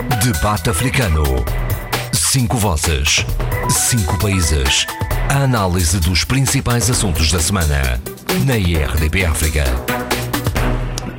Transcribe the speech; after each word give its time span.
Debate 0.00 0.70
Africano. 0.70 1.22
Cinco 2.14 2.56
vozes. 2.56 3.22
Cinco 3.68 4.18
países. 4.18 4.86
A 5.28 5.42
análise 5.42 6.00
dos 6.00 6.24
principais 6.24 6.88
assuntos 6.88 7.30
da 7.30 7.38
semana. 7.38 8.00
Na 8.46 8.56
IRDP 8.56 9.26
África. 9.26 9.64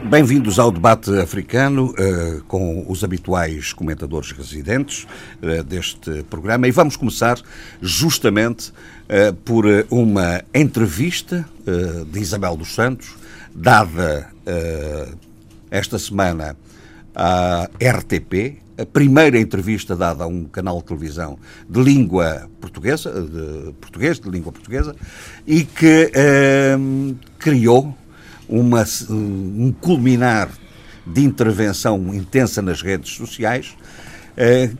Bem-vindos 0.09 0.57
ao 0.57 0.71
debate 0.71 1.15
africano 1.19 1.91
uh, 1.91 2.43
com 2.45 2.83
os 2.89 3.03
habituais 3.03 3.71
comentadores 3.71 4.31
residentes 4.31 5.05
uh, 5.43 5.63
deste 5.63 6.23
programa 6.23 6.67
e 6.67 6.71
vamos 6.71 6.95
começar 6.95 7.39
justamente 7.83 8.71
uh, 8.71 9.31
por 9.45 9.65
uma 9.91 10.41
entrevista 10.55 11.47
de 12.11 12.19
Isabel 12.19 12.57
dos 12.57 12.73
Santos 12.73 13.13
dada 13.53 14.27
esta 15.69 15.99
semana 15.99 16.57
à 17.15 17.69
RTP, 17.79 18.61
a 18.81 18.85
primeira 18.85 19.39
entrevista 19.39 19.95
dada 19.95 20.23
a 20.23 20.27
um 20.27 20.45
canal 20.45 20.77
de 20.77 20.85
televisão 20.85 21.37
de 21.69 21.81
língua 21.81 22.49
portuguesa, 22.59 23.11
de 23.11 23.73
português, 23.73 24.19
de 24.19 24.29
língua 24.29 24.51
portuguesa, 24.51 24.95
e 25.45 25.63
que 25.63 26.11
criou 27.39 27.95
uma, 28.47 28.83
um 29.09 29.73
culminar 29.79 30.49
de 31.05 31.23
intervenção 31.23 32.13
intensa 32.13 32.61
nas 32.61 32.81
redes 32.81 33.11
sociais, 33.15 33.75
eh, 34.37 34.71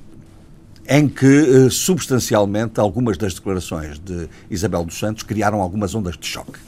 em 0.88 1.08
que, 1.08 1.26
eh, 1.26 1.70
substancialmente, 1.70 2.80
algumas 2.80 3.18
das 3.18 3.34
declarações 3.34 3.98
de 4.00 4.28
Isabel 4.50 4.84
dos 4.84 5.00
Santos 5.00 5.24
criaram 5.24 5.62
algumas 5.62 5.96
ondas 5.96 6.18
de 6.18 6.28
choque. 6.28 6.60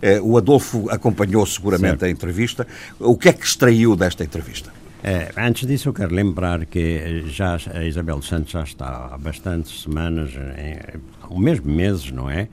Eh, 0.00 0.20
o 0.20 0.36
Adolfo 0.36 0.88
acompanhou 0.90 1.44
seguramente 1.46 2.04
a 2.04 2.10
entrevista. 2.10 2.66
O 2.98 3.16
que 3.16 3.28
é 3.28 3.32
que 3.32 3.44
extraiu 3.44 3.96
desta 3.96 4.24
entrevista? 4.24 4.72
É, 5.04 5.32
antes 5.36 5.66
disso, 5.66 5.88
eu 5.88 5.92
quero 5.92 6.14
lembrar 6.14 6.64
que 6.66 7.24
já 7.26 7.56
a 7.74 7.84
Isabel 7.84 8.22
Santos 8.22 8.52
já 8.52 8.62
está 8.62 9.10
há 9.12 9.18
bastantes 9.18 9.82
semanas, 9.82 10.30
em, 10.34 11.00
ou 11.28 11.38
mesmo 11.38 11.70
meses, 11.72 12.10
não 12.12 12.30
é? 12.30 12.48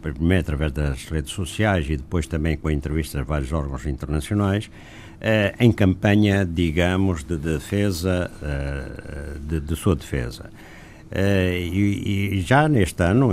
primeiro 0.00 0.40
através 0.40 0.72
das 0.72 1.04
redes 1.04 1.30
sociais 1.32 1.86
e 1.88 1.96
depois 1.96 2.26
também 2.26 2.56
com 2.56 2.70
entrevistas 2.70 3.20
a 3.20 3.24
vários 3.24 3.52
órgãos 3.52 3.86
internacionais, 3.86 4.70
eh, 5.20 5.54
em 5.60 5.70
campanha, 5.70 6.44
digamos, 6.44 7.22
de 7.22 7.36
defesa, 7.36 8.30
eh, 8.42 9.38
de, 9.40 9.60
de, 9.60 9.76
sua 9.76 9.94
defesa. 9.94 10.50
Eh, 11.10 11.68
e, 11.70 12.36
e, 12.36 12.40
já 12.40 12.68
neste 12.68 13.02
ano, 13.02 13.30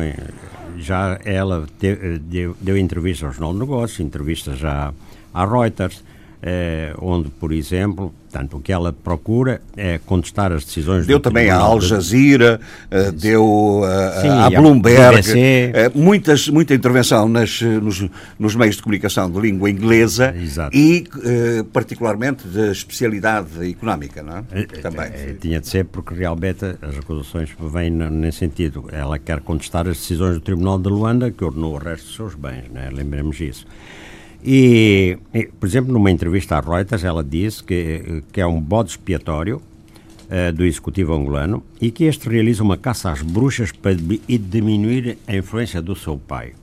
já 0.78 1.20
ela 1.24 1.66
te, 1.80 2.20
deu, 2.20 2.56
deu 2.60 2.78
entrevistas 2.78 3.28
ao 3.28 3.34
Jornal 3.34 3.54
de 3.54 3.60
Negócios, 3.60 4.00
entrevistas 4.00 4.60
já 4.60 4.94
à 5.34 5.46
Reuters, 5.46 6.04
eh, 6.50 6.94
onde, 7.02 7.30
por 7.30 7.52
exemplo, 7.52 8.14
tanto 8.32 8.56
o 8.56 8.62
que 8.62 8.72
ela 8.72 8.94
procura 8.94 9.60
é 9.76 10.00
contestar 10.06 10.54
as 10.54 10.64
decisões 10.64 11.06
deu 11.06 11.20
também 11.20 11.50
à 11.50 11.58
Al 11.58 11.82
Jazeera 11.82 12.60
uh, 12.90 13.12
deu 13.12 13.44
uh, 13.82 14.22
Sim, 14.22 14.30
à 14.30 14.50
Bloomberg 14.50 15.30
uh, 15.30 15.98
muitas 15.98 16.48
muita 16.48 16.74
intervenção 16.74 17.28
nas, 17.28 17.62
nos, 17.62 18.06
nos, 18.40 18.56
meios 18.56 18.78
de 18.78 18.82
comunicação 18.82 19.30
de 19.30 19.42
língua 19.42 19.70
inglesa 19.70 20.34
Exato. 20.38 20.76
e 20.76 21.06
particularmente 21.74 22.48
de 22.48 22.72
especialidade 22.72 23.70
económica 23.70 24.24
não 24.24 24.38
é? 24.38 24.64
também 24.82 25.12
tinha 25.42 25.60
de 25.60 25.68
ser 25.68 25.84
porque 25.86 26.14
realmente 26.14 26.64
as 26.82 26.98
acusações 26.98 27.50
vêm 27.60 27.90
nesse 27.90 28.40
sentido 28.40 28.86
ela 28.92 29.20
quer 29.20 29.42
contestar 29.42 29.86
as 29.86 29.98
decisões 29.98 30.36
do 30.36 30.42
Tribunal 30.42 30.80
de 30.80 30.88
Luanda 30.88 31.30
que 31.30 31.44
ordenou 31.44 31.74
o 31.74 31.78
resto 31.78 32.06
dos 32.06 32.16
seus 32.16 32.36
bens 32.36 32.70
né? 32.72 32.90
lembremos 32.94 33.40
isso 33.42 33.66
e, 34.50 35.18
por 35.60 35.68
exemplo, 35.68 35.92
numa 35.92 36.10
entrevista 36.10 36.56
à 36.56 36.62
Reuters, 36.62 37.04
ela 37.04 37.22
disse 37.22 37.62
que, 37.62 38.24
que 38.32 38.40
é 38.40 38.48
um 38.48 38.62
bode 38.62 38.92
expiatório 38.92 39.58
uh, 39.58 40.54
do 40.54 40.64
executivo 40.64 41.14
angolano 41.14 41.62
e 41.82 41.92
que 41.92 42.06
este 42.06 42.30
realiza 42.30 42.64
uma 42.64 42.78
caça 42.78 43.12
às 43.12 43.22
bruxas 43.22 43.74
para 43.74 43.94
diminuir 43.94 45.18
a 45.28 45.36
influência 45.36 45.82
do 45.82 45.94
seu 45.98 46.18
pai. 46.18 46.54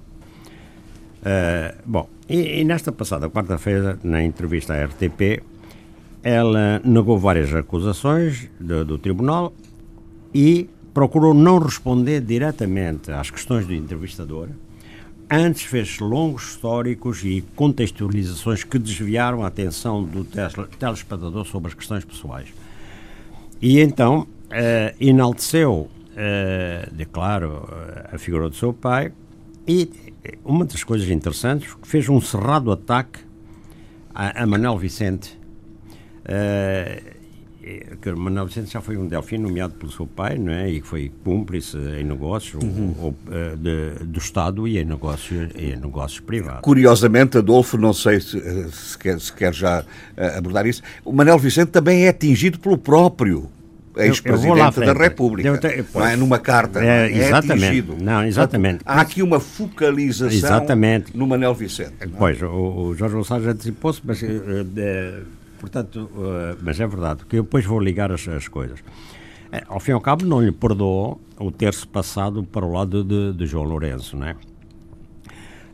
Uh, 1.20 1.76
bom, 1.84 2.08
e, 2.26 2.60
e, 2.60 2.64
nesta 2.64 2.90
passada 2.90 3.28
quarta-feira, 3.28 3.98
na 4.02 4.24
entrevista 4.24 4.72
à 4.72 4.82
RTP, 4.86 5.42
ela 6.22 6.80
negou 6.82 7.18
várias 7.18 7.52
acusações 7.52 8.48
do, 8.58 8.82
do 8.82 8.96
tribunal 8.96 9.52
e 10.32 10.70
procurou 10.94 11.34
não 11.34 11.58
responder 11.58 12.22
diretamente 12.22 13.12
às 13.12 13.30
questões 13.30 13.66
do 13.66 13.74
entrevistador 13.74 14.48
Antes 15.30 15.62
fez 15.62 15.98
longos 15.98 16.50
históricos 16.50 17.24
e 17.24 17.42
contextualizações 17.56 18.62
que 18.62 18.78
desviaram 18.78 19.42
a 19.42 19.48
atenção 19.48 20.02
do 20.02 20.24
telespectador 20.24 21.44
sobre 21.46 21.68
as 21.68 21.74
questões 21.74 22.04
pessoais. 22.04 22.48
E 23.60 23.80
então 23.80 24.20
uh, 24.20 24.26
enalteceu, 25.00 25.88
uh, 26.10 26.94
de 26.94 27.04
claro, 27.06 27.66
a 28.12 28.18
figura 28.18 28.48
do 28.50 28.54
seu 28.54 28.72
pai 28.72 29.12
e 29.66 29.90
uma 30.44 30.64
das 30.64 30.82
coisas 30.84 31.08
interessantes, 31.08 31.74
fez 31.82 32.08
um 32.08 32.20
cerrado 32.20 32.70
ataque 32.70 33.20
a, 34.14 34.42
a 34.42 34.46
Manuel 34.46 34.78
Vicente. 34.78 35.38
Uh, 36.24 37.13
que 38.00 38.12
Manuel 38.12 38.46
Vicente 38.46 38.72
já 38.72 38.80
foi 38.80 38.96
um 38.96 39.06
delfim 39.06 39.38
nomeado 39.38 39.74
pelo 39.74 39.90
seu 39.90 40.06
pai, 40.06 40.36
não 40.36 40.52
é? 40.52 40.68
E 40.70 40.80
que 40.80 40.86
foi 40.86 41.10
cúmplice 41.22 41.76
em 41.76 42.04
negócios 42.04 42.62
uhum. 42.62 42.94
ou, 42.98 43.14
eh, 43.30 43.56
de, 43.56 44.04
do 44.04 44.18
Estado 44.18 44.68
e 44.68 44.78
em 44.78 44.84
negócios, 44.84 45.50
em 45.56 45.76
negócios 45.76 46.20
privados. 46.20 46.60
Curiosamente, 46.62 47.38
Adolfo, 47.38 47.78
não 47.78 47.92
sei 47.92 48.20
se, 48.20 48.38
eh, 48.38 48.66
se, 48.70 48.98
quer, 48.98 49.20
se 49.20 49.32
quer 49.32 49.54
já 49.54 49.84
eh, 50.16 50.36
abordar 50.36 50.66
isso, 50.66 50.82
o 51.04 51.12
Manuel 51.12 51.38
Vicente 51.38 51.70
também 51.70 52.04
é 52.04 52.08
atingido 52.08 52.58
pelo 52.58 52.76
próprio 52.76 53.48
ex-presidente 53.96 54.80
da 54.80 54.92
República. 54.92 55.58
Te, 55.58 55.84
não 55.94 56.04
é 56.04 56.16
numa 56.16 56.38
carta. 56.38 56.84
É, 56.84 57.10
é 57.10 57.28
exatamente. 57.28 57.64
atingido. 57.64 57.96
Não, 58.00 58.24
exatamente. 58.24 58.80
Há 58.84 59.00
aqui 59.00 59.22
uma 59.22 59.40
focalização 59.40 60.36
exatamente. 60.36 61.16
no 61.16 61.26
Manel 61.26 61.54
Vicente. 61.54 61.94
É? 62.00 62.06
Pois, 62.06 62.40
o, 62.42 62.46
o 62.46 62.94
Jorge 62.94 63.14
Gonçalves 63.14 63.48
antecipou-se, 63.48 64.00
mas 64.04 64.20
uh, 64.22 64.26
Portanto, 65.58 66.10
uh, 66.14 66.58
mas 66.62 66.78
é 66.78 66.86
verdade, 66.86 67.24
que 67.26 67.36
eu 67.36 67.42
depois 67.42 67.64
vou 67.64 67.80
ligar 67.80 68.12
as, 68.12 68.26
as 68.28 68.48
coisas. 68.48 68.80
É, 69.50 69.62
ao 69.68 69.78
fim 69.78 69.92
e 69.92 69.94
ao 69.94 70.00
cabo, 70.00 70.24
não 70.24 70.40
lhe 70.40 70.52
perdoou 70.52 71.20
o 71.38 71.50
ter-se 71.50 71.86
passado 71.86 72.42
para 72.42 72.64
o 72.64 72.72
lado 72.72 73.04
de, 73.04 73.32
de 73.32 73.46
João 73.46 73.64
Lourenço, 73.64 74.16
não 74.16 74.26
é? 74.26 74.36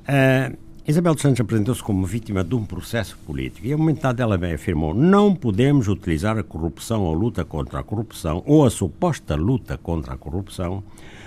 Uh, 0.01 0.57
Isabel 0.87 1.15
dos 1.15 1.23
Santos 1.23 1.41
apresentou-se 1.41 1.83
como 1.83 2.05
vítima 2.05 2.43
de 2.43 2.55
um 2.55 2.65
processo 2.65 3.17
político 3.25 3.67
e, 3.67 3.73
a 3.73 3.79
momento 3.79 4.01
dado, 4.01 4.21
ela 4.21 4.37
bem 4.37 4.55
afirmou: 4.55 4.93
não 4.93 5.35
podemos 5.35 5.89
utilizar 5.89 6.37
a 6.37 6.43
corrupção 6.43 7.03
ou 7.03 7.15
a 7.15 7.17
luta 7.17 7.45
contra 7.45 7.79
a 7.79 7.83
corrupção 7.83 8.43
ou 8.45 8.67
a 8.67 8.71
suposta 8.71 9.37
luta 9.37 9.79
contra 9.79 10.15
a 10.15 10.17
corrupção 10.17 10.83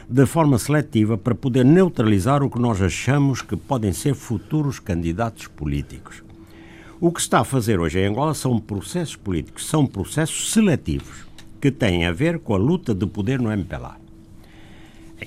de 0.09 0.25
forma 0.25 0.57
seletiva 0.57 1.17
para 1.17 1.33
poder 1.33 1.63
neutralizar 1.63 2.43
o 2.43 2.49
que 2.49 2.59
nós 2.59 2.81
achamos 2.81 3.41
que 3.41 3.55
podem 3.55 3.93
ser 3.93 4.15
futuros 4.15 4.79
candidatos 4.79 5.47
políticos. 5.47 6.23
O 7.05 7.11
que 7.11 7.19
está 7.19 7.41
a 7.41 7.43
fazer 7.43 7.81
hoje 7.81 7.99
em 7.99 8.05
Angola 8.05 8.33
são 8.33 8.57
processos 8.57 9.17
políticos, 9.17 9.67
são 9.67 9.85
processos 9.85 10.53
seletivos, 10.53 11.25
que 11.59 11.69
têm 11.69 12.05
a 12.05 12.13
ver 12.13 12.39
com 12.39 12.53
a 12.53 12.57
luta 12.57 12.95
de 12.95 13.05
poder 13.05 13.41
no 13.41 13.51
MPLA. 13.51 13.97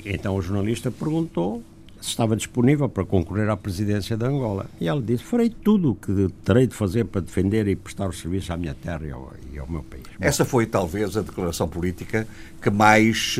Então 0.07 0.37
o 0.37 0.41
jornalista 0.41 0.91
perguntou 0.91 1.63
estava 2.09 2.37
disponível 2.37 2.89
para 2.89 3.05
concorrer 3.05 3.49
à 3.49 3.57
presidência 3.57 4.17
de 4.17 4.25
Angola. 4.25 4.67
E 4.81 4.89
ela 4.89 5.01
disse: 5.01 5.25
Farei 5.25 5.51
tudo 5.51 5.93
o 5.93 5.95
que 5.95 6.29
terei 6.45 6.67
de 6.67 6.75
fazer 6.75 7.05
para 7.05 7.21
defender 7.21 7.67
e 7.69 7.77
prestar 7.77 8.09
o 8.09 8.13
serviço 8.13 8.53
à 8.53 8.57
minha 8.57 8.75
terra 8.75 9.05
e 9.05 9.11
ao, 9.11 9.33
e 9.53 9.59
ao 9.59 9.69
meu 9.69 9.83
país. 9.83 10.05
Bom, 10.05 10.15
Essa 10.21 10.45
foi 10.45 10.67
talvez 10.67 11.17
a 11.17 11.23
declaração 11.23 11.69
política 11.69 12.27
que 12.61 12.71
mais, 12.71 13.39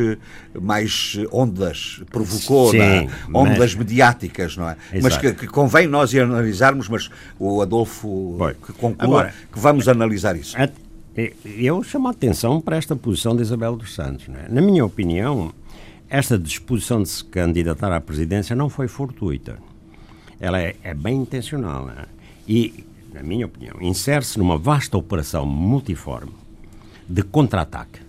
mais 0.61 1.19
ondas 1.33 2.03
provocou, 2.11 2.71
Sim, 2.71 2.81
é? 2.81 3.09
ondas 3.33 3.59
mas... 3.59 3.75
mediáticas, 3.75 4.57
não 4.57 4.69
é? 4.69 4.77
Exato. 4.93 5.03
Mas 5.03 5.17
que, 5.17 5.33
que, 5.33 5.47
convém 5.47 5.87
nós 5.87 6.15
analisarmos, 6.15 6.89
mas 6.89 7.11
o 7.39 7.61
Adolfo 7.61 8.37
que 8.65 8.73
conclua 8.75 9.21
Agora, 9.21 9.35
que 9.53 9.59
vamos 9.59 9.89
analisar 9.89 10.37
isso. 10.37 10.57
Eu 11.45 11.83
chamo 11.83 12.09
a 12.09 12.11
atenção 12.11 12.61
para 12.61 12.77
esta 12.77 12.95
posição 12.95 13.35
de 13.35 13.43
Isabel 13.43 13.75
dos 13.75 13.95
Santos. 13.95 14.29
É? 14.29 14.53
Na 14.53 14.61
minha 14.61 14.85
opinião, 14.85 15.51
esta 16.09 16.39
disposição 16.39 17.03
de 17.03 17.09
se 17.09 17.25
candidatar 17.25 17.93
à 17.93 18.01
presidência 18.01 18.55
não 18.55 18.69
foi 18.69 18.89
fortuita. 18.89 19.59
Ela 20.39 20.61
é, 20.61 20.77
é 20.83 20.95
bem 20.95 21.23
intencional. 21.23 21.91
É? 21.91 22.07
E, 22.47 22.85
na 23.13 23.23
minha 23.23 23.47
opinião, 23.47 23.77
insere-se 23.81 24.39
numa 24.39 24.57
vasta 24.57 24.97
operação 24.97 25.45
multiforme 25.45 26.33
de 27.09 27.23
contra-ataque. 27.23 28.01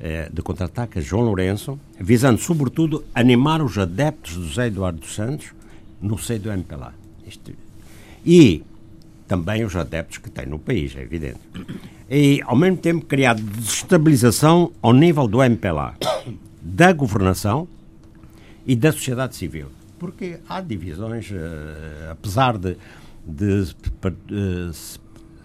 É, 0.00 0.28
de 0.30 0.42
contra-ataque 0.42 0.98
a 0.98 1.02
João 1.02 1.24
Lourenço, 1.24 1.78
visando, 1.98 2.38
sobretudo, 2.38 3.04
animar 3.14 3.62
os 3.62 3.78
adeptos 3.78 4.36
do 4.36 4.46
José 4.46 4.66
Eduardo 4.66 5.06
Santos 5.06 5.52
no 6.00 6.18
seio 6.18 6.40
do 6.40 6.50
MPLA. 6.50 6.92
Isto, 7.26 7.52
e 8.24 8.62
também 9.26 9.64
os 9.64 9.74
adeptos 9.76 10.18
que 10.18 10.30
tem 10.30 10.46
no 10.46 10.58
país, 10.58 10.94
é 10.96 11.02
evidente. 11.02 11.40
E, 12.10 12.42
ao 12.44 12.56
mesmo 12.56 12.76
tempo, 12.76 13.06
criar 13.06 13.34
desestabilização 13.34 14.72
ao 14.82 14.92
nível 14.92 15.26
do 15.26 15.42
MPLA 15.42 15.96
da 16.64 16.92
governação 16.92 17.68
e 18.66 18.74
da 18.74 18.90
sociedade 18.90 19.36
civil. 19.36 19.66
Porque 19.98 20.38
há 20.48 20.60
divisões, 20.62 21.30
uh, 21.30 22.10
apesar 22.10 22.56
de, 22.56 22.76
de, 23.24 23.64
de, 24.26 24.70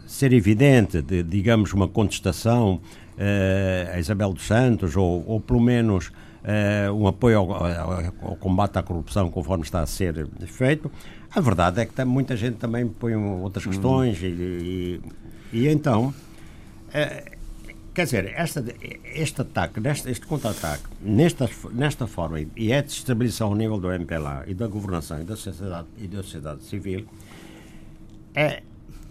ser 0.07 0.31
evidente, 0.31 1.01
de, 1.01 1.21
digamos, 1.21 1.73
uma 1.73 1.87
contestação 1.87 2.75
uh, 2.75 3.93
a 3.93 3.99
Isabel 3.99 4.33
dos 4.33 4.47
Santos, 4.47 4.95
ou, 4.95 5.23
ou 5.27 5.41
pelo 5.41 5.59
menos 5.59 6.07
uh, 6.07 6.93
um 6.93 7.05
apoio 7.05 7.39
ao, 7.39 7.65
ao, 8.21 8.35
combate 8.37 8.79
à 8.79 8.83
corrupção, 8.83 9.29
conforme 9.29 9.65
está 9.65 9.81
a 9.81 9.85
ser 9.85 10.25
feito, 10.47 10.89
a 11.29 11.41
verdade 11.41 11.81
é 11.81 11.85
que 11.85 12.05
muita 12.05 12.35
gente 12.35 12.55
também 12.55 12.87
põe 12.87 13.15
outras 13.15 13.65
uhum. 13.65 13.71
questões, 13.71 14.23
e, 14.23 14.25
e, 14.25 15.01
e, 15.53 15.67
então. 15.67 16.13
Quer 17.93 18.05
dizer, 18.05 18.33
esta, 18.35 18.63
este 19.03 19.41
ataque, 19.41 19.79
este, 19.87 20.09
este 20.09 20.25
contra-ataque, 20.25 20.83
nesta, 21.01 21.49
nesta 21.71 22.07
forma, 22.07 22.39
e 22.55 22.71
é 22.71 22.81
de 22.81 22.91
estabilização 22.91 23.49
ao 23.49 23.55
nível 23.55 23.79
do 23.79 23.91
MPLA 23.91 24.43
e 24.47 24.53
da 24.53 24.67
governação 24.67 25.19
e 25.19 25.23
da 25.23 25.35
sociedade, 25.35 25.87
e 25.97 26.07
da 26.07 26.23
sociedade 26.23 26.63
civil, 26.63 27.05
é, 28.33 28.61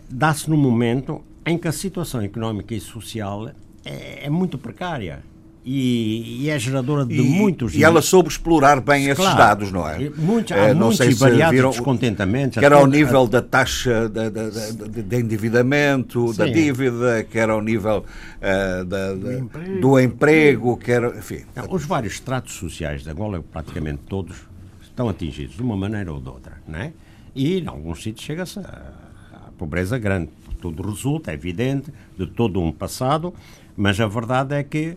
dá-se 0.09 0.49
num 0.49 0.57
momento 0.57 1.23
em 1.45 1.59
que 1.59 1.67
a 1.67 1.73
situação 1.73 2.21
económica 2.21 2.75
e 2.75 2.81
social 2.81 3.49
é, 3.85 4.27
é 4.27 4.31
muito 4.31 4.57
precária. 4.57 5.23
E, 5.65 6.45
e, 6.45 6.51
é 6.51 6.59
geradora 6.59 7.05
de 7.05 7.15
e, 7.15 7.23
muitos. 7.23 7.75
E 7.75 7.85
ela 7.85 8.01
soube 8.01 8.29
explorar 8.29 8.81
bem 8.81 9.05
claro, 9.05 9.23
esses 9.23 9.37
dados, 9.37 9.73
não 9.73 9.87
é? 9.87 10.09
Muitos, 10.17 10.53
há 10.53 10.57
é, 10.57 10.75
não 10.75 10.87
muitos 10.87 10.97
sei 10.97 11.13
se 11.13 11.51
viram, 11.51 11.71
descontentamentos. 11.71 12.59
Que 12.59 12.65
era 12.65 12.77
ao 12.77 12.87
nível 12.87 13.27
da 13.27 13.43
taxa 13.43 14.09
de, 14.09 14.31
de, 14.31 15.03
de, 15.03 15.17
endividamento, 15.17 16.33
Sim. 16.33 16.39
da 16.39 16.47
dívida, 16.47 17.25
que 17.25 17.39
era 17.39 17.53
ao 17.53 17.61
nível 17.61 17.99
uh, 18.05 18.85
da, 18.85 19.15
do, 19.15 19.33
emprego. 19.33 19.81
do, 19.81 20.01
emprego. 20.01 20.77
que 20.79 20.91
era. 20.91 21.19
Enfim. 21.19 21.45
Não, 21.55 21.67
os 21.71 21.85
vários 21.85 22.15
estratos 22.15 22.55
sociais 22.55 23.03
de 23.03 23.11
Angola, 23.11 23.45
praticamente 23.53 24.01
todos, 24.09 24.37
estão 24.81 25.09
atingidos 25.09 25.55
de 25.55 25.63
uma 25.63 25.77
maneira 25.77 26.13
ou 26.13 26.21
de 26.21 26.29
outra, 26.29 26.55
não 26.67 26.79
é? 26.79 26.93
E 27.35 27.59
em 27.59 27.67
alguns 27.67 28.03
sítios 28.03 28.25
chega-se 28.25 28.59
a 28.61 29.51
pobreza 29.59 29.99
grande. 29.99 30.31
Tudo 30.61 30.83
resulta, 30.83 31.31
é 31.31 31.35
evidente, 31.35 31.93
de 32.19 32.27
todo 32.27 32.61
um 32.61 32.73
passado, 32.73 33.35
mas 33.77 34.01
a 34.01 34.07
verdade 34.09 34.55
é 34.55 34.63
que 34.65 34.97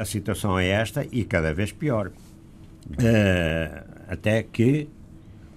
a 0.00 0.04
situação 0.04 0.58
é 0.58 0.68
esta 0.68 1.06
e 1.10 1.24
cada 1.24 1.52
vez 1.52 1.72
pior. 1.72 2.08
Uh, 2.08 3.84
até 4.08 4.42
que, 4.42 4.88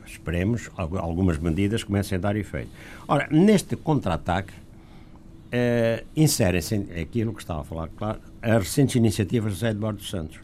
esperemos, 0.05 0.69
algumas 0.75 1.37
medidas 1.37 1.83
comecem 1.83 2.17
a 2.17 2.21
dar 2.21 2.35
efeito. 2.35 2.69
Ora, 3.07 3.27
neste 3.31 3.75
contra-ataque, 3.77 4.51
uh, 4.51 6.05
inserem-se 6.15 6.75
aquilo 6.99 7.33
que 7.33 7.41
estava 7.41 7.61
a 7.61 7.63
falar, 7.63 7.89
claro, 7.95 8.19
as 8.41 8.63
recentes 8.63 8.95
iniciativas 8.95 9.53
de 9.53 9.59
José 9.59 9.71
Eduardo 9.71 10.03
Santos. 10.03 10.39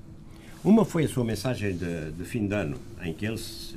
Uma 0.64 0.86
foi 0.86 1.04
a 1.06 1.08
sua 1.08 1.24
mensagem 1.24 1.76
de, 1.76 2.12
de 2.12 2.24
fim 2.24 2.48
de 2.48 2.56
ano, 2.56 2.78
em 3.04 3.14
que 3.14 3.26
ele 3.26 3.38
se, 3.38 3.76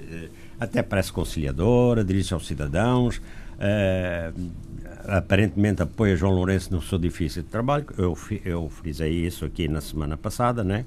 até 0.58 0.82
parece 0.82 1.12
conciliadora, 1.12 2.04
dirige 2.04 2.32
aos 2.34 2.46
cidadãos, 2.46 3.20
aparentemente 5.06 5.82
apoia 5.82 6.16
João 6.16 6.32
Lourenço 6.32 6.72
no 6.72 6.82
seu 6.82 6.98
difícil 6.98 7.44
trabalho, 7.44 7.86
eu, 7.96 8.16
eu 8.44 8.68
frisei 8.68 9.26
isso 9.26 9.44
aqui 9.44 9.68
na 9.68 9.80
semana 9.80 10.16
passada, 10.16 10.64
né? 10.64 10.84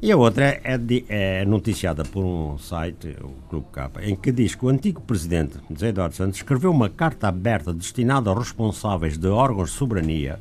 E 0.00 0.10
a 0.10 0.16
outra 0.16 0.60
é, 0.64 0.76
de, 0.76 1.04
é 1.08 1.44
noticiada 1.44 2.02
por 2.04 2.24
um 2.24 2.58
site, 2.58 3.16
o 3.22 3.30
Clube 3.48 3.66
K, 3.70 3.90
em 4.02 4.16
que 4.16 4.32
diz 4.32 4.54
que 4.56 4.64
o 4.64 4.68
antigo 4.68 5.00
presidente 5.00 5.58
José 5.70 5.90
Eduardo 5.90 6.16
Santos 6.16 6.38
escreveu 6.38 6.72
uma 6.72 6.88
carta 6.88 7.28
aberta 7.28 7.72
destinada 7.72 8.28
aos 8.28 8.38
responsáveis 8.38 9.16
de 9.16 9.28
órgãos 9.28 9.70
de 9.70 9.76
soberania, 9.76 10.40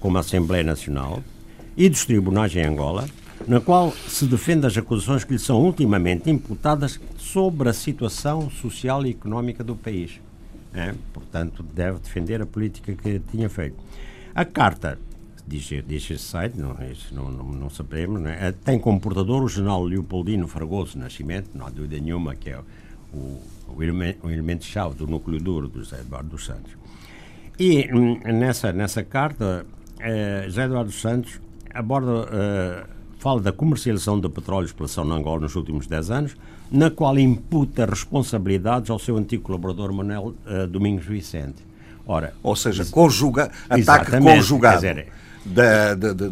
como 0.00 0.16
a 0.16 0.20
Assembleia 0.20 0.64
Nacional, 0.64 1.22
e 1.76 1.88
dos 1.88 2.04
tribunais 2.04 2.54
em 2.56 2.64
Angola, 2.64 3.06
na 3.46 3.60
qual 3.60 3.92
se 3.92 4.26
defende 4.26 4.66
as 4.66 4.76
acusações 4.76 5.22
que 5.22 5.34
lhe 5.34 5.38
são 5.38 5.62
ultimamente 5.62 6.28
imputadas 6.28 6.98
sobre 7.16 7.68
a 7.68 7.72
situação 7.72 8.50
social 8.50 9.06
e 9.06 9.10
económica 9.10 9.62
do 9.62 9.76
país. 9.76 10.20
É, 10.74 10.94
portanto, 11.12 11.62
deve 11.62 11.98
defender 11.98 12.40
a 12.40 12.46
política 12.46 12.94
que 12.94 13.18
tinha 13.30 13.48
feito. 13.48 13.76
A 14.34 14.44
carta, 14.44 14.98
diz, 15.46 15.68
diz 15.86 16.10
esse 16.10 16.18
site, 16.18 16.58
não, 16.58 16.74
não, 17.12 17.30
não, 17.30 17.44
não 17.52 17.70
sabemos, 17.70 18.20
não 18.20 18.30
é? 18.30 18.48
é 18.48 18.52
tem 18.52 18.78
como 18.78 18.98
portador 18.98 19.42
o 19.42 19.48
general 19.48 19.84
Leopoldino 19.84 20.48
Fragoso 20.48 20.98
Nascimento, 20.98 21.50
não 21.54 21.66
há 21.66 21.70
dúvida 21.70 21.98
nenhuma 21.98 22.34
que 22.34 22.50
é 22.50 22.58
o, 23.12 23.38
o 23.68 24.30
elemento-chave 24.30 24.94
do 24.94 25.06
núcleo 25.06 25.38
duro 25.38 25.68
do 25.68 25.80
José 25.80 26.00
Eduardo 26.00 26.30
dos 26.30 26.46
Santos. 26.46 26.72
E 27.58 27.88
hum, 27.92 28.18
nessa, 28.24 28.72
nessa 28.72 29.04
carta, 29.04 29.66
eh, 30.00 30.44
José 30.46 30.64
Eduardo 30.64 30.90
dos 30.90 31.00
Santos 31.00 31.40
aborda, 31.72 32.28
eh, 32.32 32.84
fala 33.18 33.40
da 33.40 33.52
comercialização 33.52 34.18
de 34.18 34.26
e 34.26 34.64
exploração 34.64 35.04
na 35.04 35.14
Angola 35.14 35.42
nos 35.42 35.54
últimos 35.54 35.86
10 35.86 36.10
anos, 36.10 36.36
na 36.72 36.90
qual 36.90 37.18
imputa 37.18 37.84
responsabilidades 37.84 38.90
ao 38.90 38.98
seu 38.98 39.16
antigo 39.16 39.42
colaborador 39.42 39.92
Manuel 39.92 40.34
uh, 40.46 40.66
Domingos 40.66 41.04
Vicente. 41.04 41.62
Ora, 42.06 42.34
Ou 42.42 42.56
seja, 42.56 42.84
conjuga, 42.86 43.50
ataque 43.68 44.18
conjugado. 44.18 44.76
Dizer, 44.76 45.06
da, 45.44 45.94
da, 45.94 46.12
da, 46.12 46.26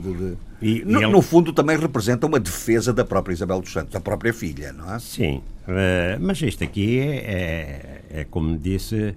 e, 0.63 0.85
no, 0.85 1.01
e 1.01 1.05
ele... 1.05 1.13
no, 1.13 1.23
fundo 1.23 1.53
também 1.53 1.77
representa 1.77 2.27
uma 2.27 2.39
defesa 2.41 2.93
da 2.93 3.05
própria 3.05 3.33
Isabel 3.33 3.61
dos 3.61 3.73
Santos, 3.73 3.93
da 3.93 4.01
própria 4.01 4.33
filha, 4.33 4.73
não 4.73 4.95
é? 4.95 4.99
Sim, 4.99 5.43
uh, 5.69 6.21
mas 6.21 6.41
isto 6.43 6.65
aqui 6.65 6.99
é, 6.99 7.17
é, 7.17 8.21
é 8.21 8.25
como 8.25 8.57
disse, 8.59 9.15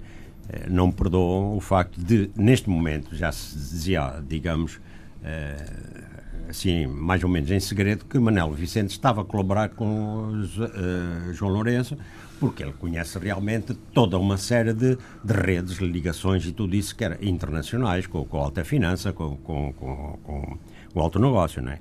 eh, 0.50 0.66
não 0.70 0.92
perdoam 0.92 1.56
o 1.56 1.60
facto 1.60 2.00
de, 2.00 2.30
neste 2.36 2.70
momento, 2.70 3.16
já 3.16 3.32
se 3.32 3.56
dizia, 3.56 4.22
digamos, 4.28 4.76
uh, 4.76 6.03
assim, 6.50 6.88
mais 6.88 7.24
ou 7.24 7.30
menos 7.30 7.50
em 7.52 7.60
segredo, 7.60 8.06
que 8.06 8.18
Manel 8.20 8.52
Vicente 8.52 8.92
estava 8.92 9.22
a 9.22 9.26
colaborar 9.26 9.70
com 9.70 10.32
uh, 10.32 11.34
João 11.34 11.52
Lourenço, 11.52 11.98
porque 12.40 12.64
ele 12.64 12.74
conhece 12.74 13.18
realmente 13.20 13.74
toda 13.94 14.18
uma 14.18 14.38
série 14.38 14.74
de, 14.74 14.98
de 15.24 15.34
redes, 15.34 15.78
ligações 15.78 16.46
e 16.46 16.52
tudo 16.52 16.76
isso 16.76 16.96
que 16.96 17.04
era 17.04 17.18
internacionais, 17.22 18.06
com, 18.08 18.24
com 18.26 18.38
a 18.38 18.42
alta 18.42 18.64
finança, 18.64 19.14
com, 19.14 19.38
com, 19.38 19.74
com, 19.74 20.20
com 20.24 20.58
o 20.94 21.00
alto 21.00 21.20
negócio, 21.20 21.62
não 21.62 21.72
é? 21.72 21.80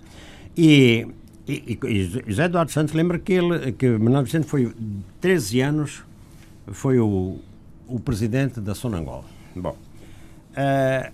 E, 0.57 1.07
e, 1.47 1.79
e 1.85 2.05
José 2.27 2.45
Eduardo 2.45 2.71
Santos 2.71 2.95
lembra 2.95 3.19
que, 3.19 3.33
ele, 3.33 3.73
que 3.73 3.89
Manuel 3.99 4.25
Vicente 4.25 4.47
foi 4.47 4.73
13 5.21 5.61
anos, 5.61 6.05
foi 6.69 6.99
o, 6.99 7.39
o 7.89 8.01
presidente 8.01 8.61
da 8.61 8.75
Sonangola. 8.75 9.25
Bom, 9.57 9.77
uh, 10.53 11.13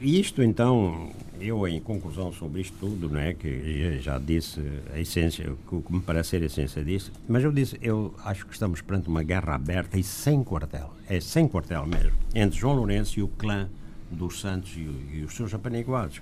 isto 0.00 0.42
então 0.42 1.10
eu, 1.40 1.66
em 1.66 1.80
conclusão 1.80 2.32
sobre 2.32 2.60
isto 2.60 2.76
tudo, 2.78 3.08
não 3.08 3.20
é, 3.20 3.34
que 3.34 3.98
já 4.00 4.18
disse 4.18 4.60
a 4.92 4.98
essência, 4.98 5.52
o 5.70 5.82
que 5.82 5.92
me 5.92 6.00
parece 6.00 6.30
ser 6.30 6.42
a 6.42 6.46
essência 6.46 6.84
disso, 6.84 7.12
mas 7.28 7.44
eu 7.44 7.52
disse, 7.52 7.78
eu 7.82 8.14
acho 8.24 8.46
que 8.46 8.52
estamos 8.52 8.80
perante 8.80 9.08
uma 9.08 9.22
guerra 9.22 9.54
aberta 9.54 9.98
e 9.98 10.02
sem 10.02 10.42
quartel, 10.42 10.92
é 11.08 11.20
sem 11.20 11.46
quartel 11.48 11.86
mesmo, 11.86 12.12
entre 12.34 12.58
João 12.58 12.74
Lourenço 12.74 13.18
e 13.18 13.22
o 13.22 13.28
clã 13.28 13.68
dos 14.10 14.40
Santos 14.40 14.74
e, 14.76 14.80
e 14.80 15.24
os 15.24 15.34
seus 15.34 15.52
apaniguados. 15.54 16.20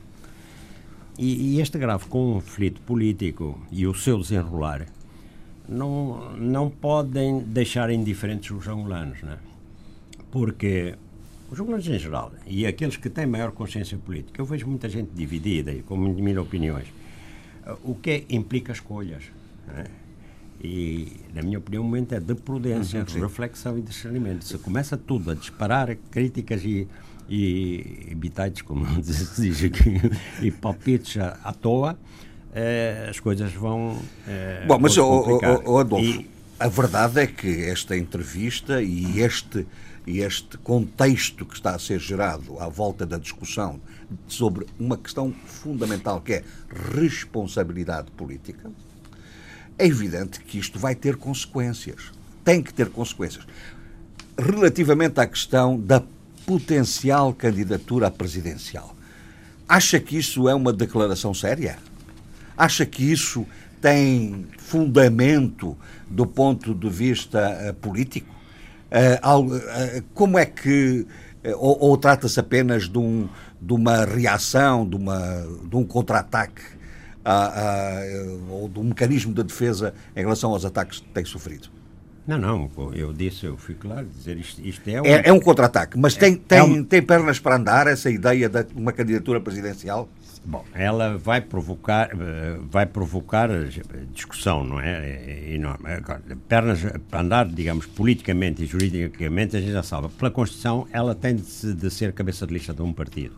E, 1.19 1.55
e, 1.57 1.61
este 1.61 1.79
grave 1.79 2.07
conflito 2.07 2.81
político 2.83 3.59
e 3.73 3.87
o 3.87 3.95
seu 3.95 4.19
desenrolar 4.19 4.87
não, 5.67 6.37
não 6.37 6.69
podem 6.69 7.41
deixar 7.41 7.91
indiferentes 7.91 8.51
os 8.51 8.69
angolanos, 8.69 9.23
é? 9.25 9.39
Porque 10.31 10.95
os 11.61 11.87
em 11.89 11.99
geral 11.99 12.33
e 12.47 12.67
aqueles 12.67 12.97
que 12.97 13.09
têm 13.09 13.27
maior 13.27 13.53
consciência 13.53 13.97
política, 13.99 14.41
eu 14.41 14.45
vejo 14.45 14.67
muita 14.67 14.89
gente 14.89 15.11
dividida 15.15 15.73
e 15.73 15.83
com 15.83 15.97
mil 15.97 16.41
opiniões. 16.41 16.87
O 17.83 17.95
que 17.95 18.25
implica 18.31 18.73
escolhas. 18.73 19.25
É? 19.75 19.85
E, 20.63 21.13
na 21.35 21.43
minha 21.43 21.59
opinião, 21.59 21.83
o 21.83 21.87
momento 21.87 22.15
é 22.15 22.21
de 22.21 22.35
prudência, 22.35 23.05
uhum, 23.15 23.21
reflexão 23.21 23.79
e 23.79 23.83
discernimento. 23.83 24.45
Se 24.45 24.57
começa 24.59 24.97
tudo 24.97 25.31
a 25.31 25.35
disparar 25.35 25.95
críticas 26.11 26.65
e, 26.65 26.89
e, 27.29 28.17
e 28.17 28.63
como 28.63 28.87
se 29.03 29.43
diz 29.43 29.65
aqui, 29.65 30.01
e 30.41 30.51
palpites 30.51 31.19
à, 31.19 31.39
à 31.45 31.53
toa, 31.53 31.99
eh, 32.55 33.07
as 33.11 33.21
coisas 33.21 33.53
vão. 33.53 33.99
Eh, 34.27 34.65
Bom, 34.67 34.79
mas, 34.79 34.97
o, 34.97 35.05
o, 35.05 35.73
o 35.73 35.79
Adolfo, 35.79 36.05
e, 36.05 36.31
a 36.59 36.69
verdade 36.69 37.21
é 37.21 37.27
que 37.27 37.65
esta 37.65 37.97
entrevista 37.97 38.83
e 38.83 39.21
este 39.21 39.67
e 40.07 40.21
este 40.21 40.57
contexto 40.59 41.45
que 41.45 41.55
está 41.55 41.75
a 41.75 41.79
ser 41.79 41.99
gerado 41.99 42.59
à 42.61 42.69
volta 42.69 43.05
da 43.05 43.19
discussão 43.19 43.81
sobre 44.29 44.67
uma 44.79 44.97
questão 44.97 45.35
fundamental 45.45 46.21
que 46.21 46.35
é 46.35 46.45
responsabilidade 46.95 48.11
política, 48.13 48.71
é 49.77 49.87
evidente 49.87 50.41
que 50.41 50.59
isto 50.59 50.79
vai 50.79 50.95
ter 50.95 51.17
consequências. 51.17 52.13
Tem 52.45 52.63
que 52.63 52.73
ter 52.73 52.89
consequências. 52.89 53.45
Relativamente 54.39 55.19
à 55.21 55.27
questão 55.27 55.79
da 55.79 56.03
potencial 56.47 57.35
candidatura 57.35 58.07
à 58.07 58.11
presidencial, 58.11 58.95
acha 59.69 59.99
que 59.99 60.17
isso 60.17 60.49
é 60.49 60.55
uma 60.55 60.73
declaração 60.73 61.35
séria? 61.35 61.79
Acha 62.57 62.87
que 62.87 63.03
isso 63.03 63.45
tem 63.83 64.47
fundamento 64.57 65.77
do 66.09 66.27
ponto 66.27 66.73
de 66.73 66.89
vista 66.89 67.71
uh, 67.71 67.75
político? 67.75 68.36
Uh, 68.87 70.03
como 70.15 70.39
é 70.39 70.47
que. 70.47 71.07
Ou, 71.59 71.79
ou 71.81 71.97
trata-se 71.97 72.41
apenas 72.41 72.89
de, 72.89 72.99
um, 72.99 73.29
de 73.61 73.73
uma 73.73 74.05
reação, 74.05 74.89
de, 74.89 74.97
uma, 74.97 75.47
de 75.65 75.77
um 75.77 75.85
contra-ataque, 75.85 76.63
ou 78.51 78.69
de 78.69 78.81
um 78.81 78.85
mecanismo 78.85 79.33
de 79.33 79.45
defesa 79.45 79.95
em 80.17 80.21
relação 80.21 80.51
aos 80.51 80.65
ataques 80.65 80.99
que 80.99 81.09
tem 81.11 81.25
sofrido? 81.25 81.69
Não, 82.27 82.39
não, 82.39 82.71
eu 82.93 83.13
disse, 83.13 83.47
eu 83.47 83.57
fui 83.57 83.77
claro, 83.77 84.07
dizer 84.07 84.37
isto, 84.37 84.61
isto 84.61 84.91
é, 84.91 85.01
um... 85.01 85.07
é, 85.07 85.23
é 85.27 85.33
um 85.33 85.39
contra-ataque, 85.39 85.97
mas 85.97 86.17
tem, 86.17 86.35
tem, 86.35 86.59
é 86.59 86.63
um... 86.65 86.83
tem 86.83 87.01
pernas 87.01 87.39
para 87.39 87.55
andar 87.55 87.87
essa 87.87 88.11
ideia 88.11 88.49
de 88.49 88.67
uma 88.75 88.93
candidatura 88.93 89.41
presidencial? 89.41 90.09
Bom, 90.49 90.65
ela 90.73 91.19
vai 91.19 91.41
provocar, 91.41 92.09
eh, 92.13 92.61
vai 92.71 92.87
provocar 92.87 93.49
discussão, 94.13 94.63
não 94.63 94.79
é? 94.79 94.91
é, 94.91 95.51
é 95.51 95.55
enorme. 95.55 95.91
Agora, 95.91 96.23
pernas 96.49 96.81
para 97.11 97.21
andar, 97.21 97.49
digamos, 97.49 97.85
politicamente 97.85 98.63
e 98.63 98.67
juridicamente, 98.67 99.57
a 99.57 99.61
gente 99.61 99.73
já 99.73 99.83
sabe. 99.83 100.09
Pela 100.11 100.31
Constituição, 100.31 100.87
ela 100.93 101.17
tem 101.17 101.35
de, 101.35 101.75
de 101.75 101.91
ser 101.91 102.13
cabeça 102.13 102.47
de 102.47 102.55
lista 102.55 102.73
de 102.73 102.81
um 102.81 102.93
partido. 102.93 103.35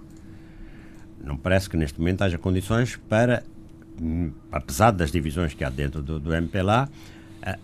Não 1.24 1.34
parece 1.34 1.70
que 1.70 1.78
neste 1.78 1.98
momento 1.98 2.24
haja 2.24 2.36
condições 2.36 2.96
para, 3.08 3.42
hum, 3.98 4.30
apesar 4.52 4.90
das 4.90 5.10
divisões 5.10 5.54
que 5.54 5.64
há 5.64 5.70
dentro 5.70 6.02
do, 6.02 6.20
do 6.20 6.34
MPLA, 6.34 6.90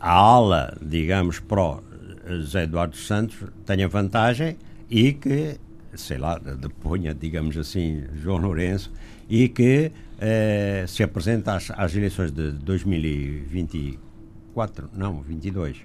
a 0.01 0.11
ala, 0.11 0.75
digamos, 0.81 1.39
pró 1.39 1.83
José 2.27 2.63
Eduardo 2.63 2.97
Santos 2.97 3.37
tenha 3.67 3.87
vantagem 3.89 4.57
e 4.89 5.13
que, 5.13 5.59
sei 5.95 6.17
lá, 6.17 6.39
deponha, 6.39 7.15
digamos 7.15 7.59
assim, 7.59 8.05
João 8.15 8.39
Lourenço 8.39 8.91
e 9.29 9.49
que 9.49 9.91
eh, 10.19 10.85
se 10.87 11.03
apresenta 11.03 11.55
às, 11.55 11.71
às, 11.71 11.95
eleições 11.95 12.31
de 12.31 12.53
2024, 12.53 14.91
não, 14.95 15.23
22. 15.23 15.79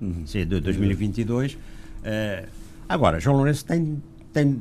Uhum. 0.00 0.26
Sim, 0.26 0.46
de 0.46 0.60
2022. 0.60 1.56
Eh, 2.04 2.46
agora, 2.88 3.20
João 3.20 3.36
Lourenço 3.36 3.64
tem, 3.64 4.02
tem, 4.32 4.60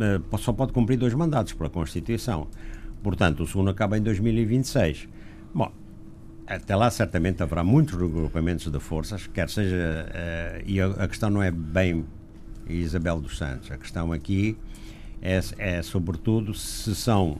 eh, 0.00 0.20
só 0.38 0.52
pode 0.52 0.72
cumprir 0.72 0.98
dois 0.98 1.14
mandatos 1.14 1.52
pela 1.52 1.70
Constituição. 1.70 2.48
Portanto, 3.02 3.42
o 3.42 3.46
segundo 3.46 3.70
acaba 3.70 3.96
em 3.96 4.02
2026. 4.02 5.08
Bom, 5.54 5.70
até 6.46 6.74
lá 6.74 6.90
certamente 6.90 7.42
haverá 7.42 7.62
muitos 7.62 7.94
regrupamentos 7.94 8.70
de 8.70 8.80
forças, 8.80 9.26
quer 9.26 9.50
seja, 9.50 9.76
uh, 9.76 10.62
e 10.66 10.80
a, 10.80 10.86
a, 10.86 11.06
questão 11.06 11.28
não 11.28 11.42
é 11.42 11.50
bem 11.50 12.06
Isabel 12.66 13.20
dos 13.20 13.36
Santos, 13.36 13.70
a 13.70 13.76
questão 13.76 14.12
aqui 14.12 14.56
é, 15.20 15.38
é 15.58 15.82
sobretudo 15.82 16.54
se 16.54 16.94
são 16.94 17.38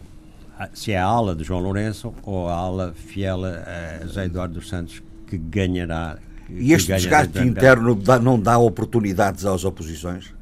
se 0.73 0.93
é 0.93 0.99
a 0.99 1.05
ala 1.05 1.35
de 1.35 1.45
João 1.45 1.61
Lourenço 1.61 2.15
ou 2.23 2.49
a 2.49 2.55
ala 2.55 2.95
fiel 2.95 3.45
a 3.45 4.05
José 4.05 4.25
Eduardo 4.27 4.55
dos 4.55 4.69
Santos 4.69 5.03
que 5.27 5.37
ganhará. 5.37 6.19
Que, 6.47 6.53
e 6.55 6.73
este 6.73 6.93
desgaste 6.95 7.39
interno 7.41 7.95
dá, 7.95 8.19
não 8.19 8.41
dá 8.41 8.59
oportunidades 8.59 9.45
às 9.45 9.65
oposições? 9.65 10.35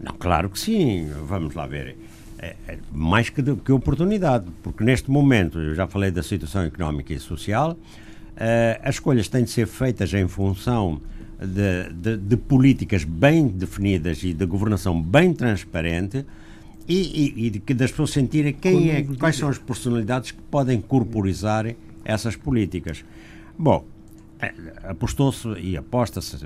Não, 0.00 0.14
claro 0.14 0.50
que 0.50 0.58
sim. 0.58 1.08
Vamos 1.26 1.54
lá 1.54 1.66
ver. 1.66 1.96
É, 2.38 2.56
é 2.66 2.78
mais 2.90 3.30
que, 3.30 3.40
de, 3.40 3.54
que 3.54 3.70
oportunidade, 3.70 4.46
porque 4.62 4.82
neste 4.82 5.10
momento, 5.10 5.60
eu 5.60 5.74
já 5.74 5.86
falei 5.86 6.10
da 6.10 6.24
situação 6.24 6.62
económica 6.62 7.12
e 7.12 7.20
social, 7.20 7.72
uh, 7.72 8.80
as 8.82 8.96
escolhas 8.96 9.28
têm 9.28 9.44
de 9.44 9.50
ser 9.50 9.66
feitas 9.68 10.12
em 10.12 10.26
função 10.26 11.00
de, 11.38 11.92
de, 11.92 12.16
de 12.16 12.36
políticas 12.36 13.04
bem 13.04 13.46
definidas 13.46 14.24
e 14.24 14.34
de 14.34 14.44
governação 14.44 15.00
bem 15.00 15.32
transparente 15.32 16.26
e, 16.88 17.46
e, 17.46 17.62
e 17.66 17.74
das 17.74 17.90
pessoas 17.90 18.10
sentirem 18.10 18.52
quem 18.52 18.90
é, 18.90 19.02
quais 19.18 19.36
são 19.36 19.48
as 19.48 19.58
personalidades 19.58 20.30
que 20.30 20.42
podem 20.50 20.80
corporizar 20.80 21.74
essas 22.04 22.36
políticas. 22.36 23.04
Bom, 23.58 23.84
é, 24.40 24.52
apostou-se 24.82 25.48
e 25.60 25.76
aposta-se 25.76 26.36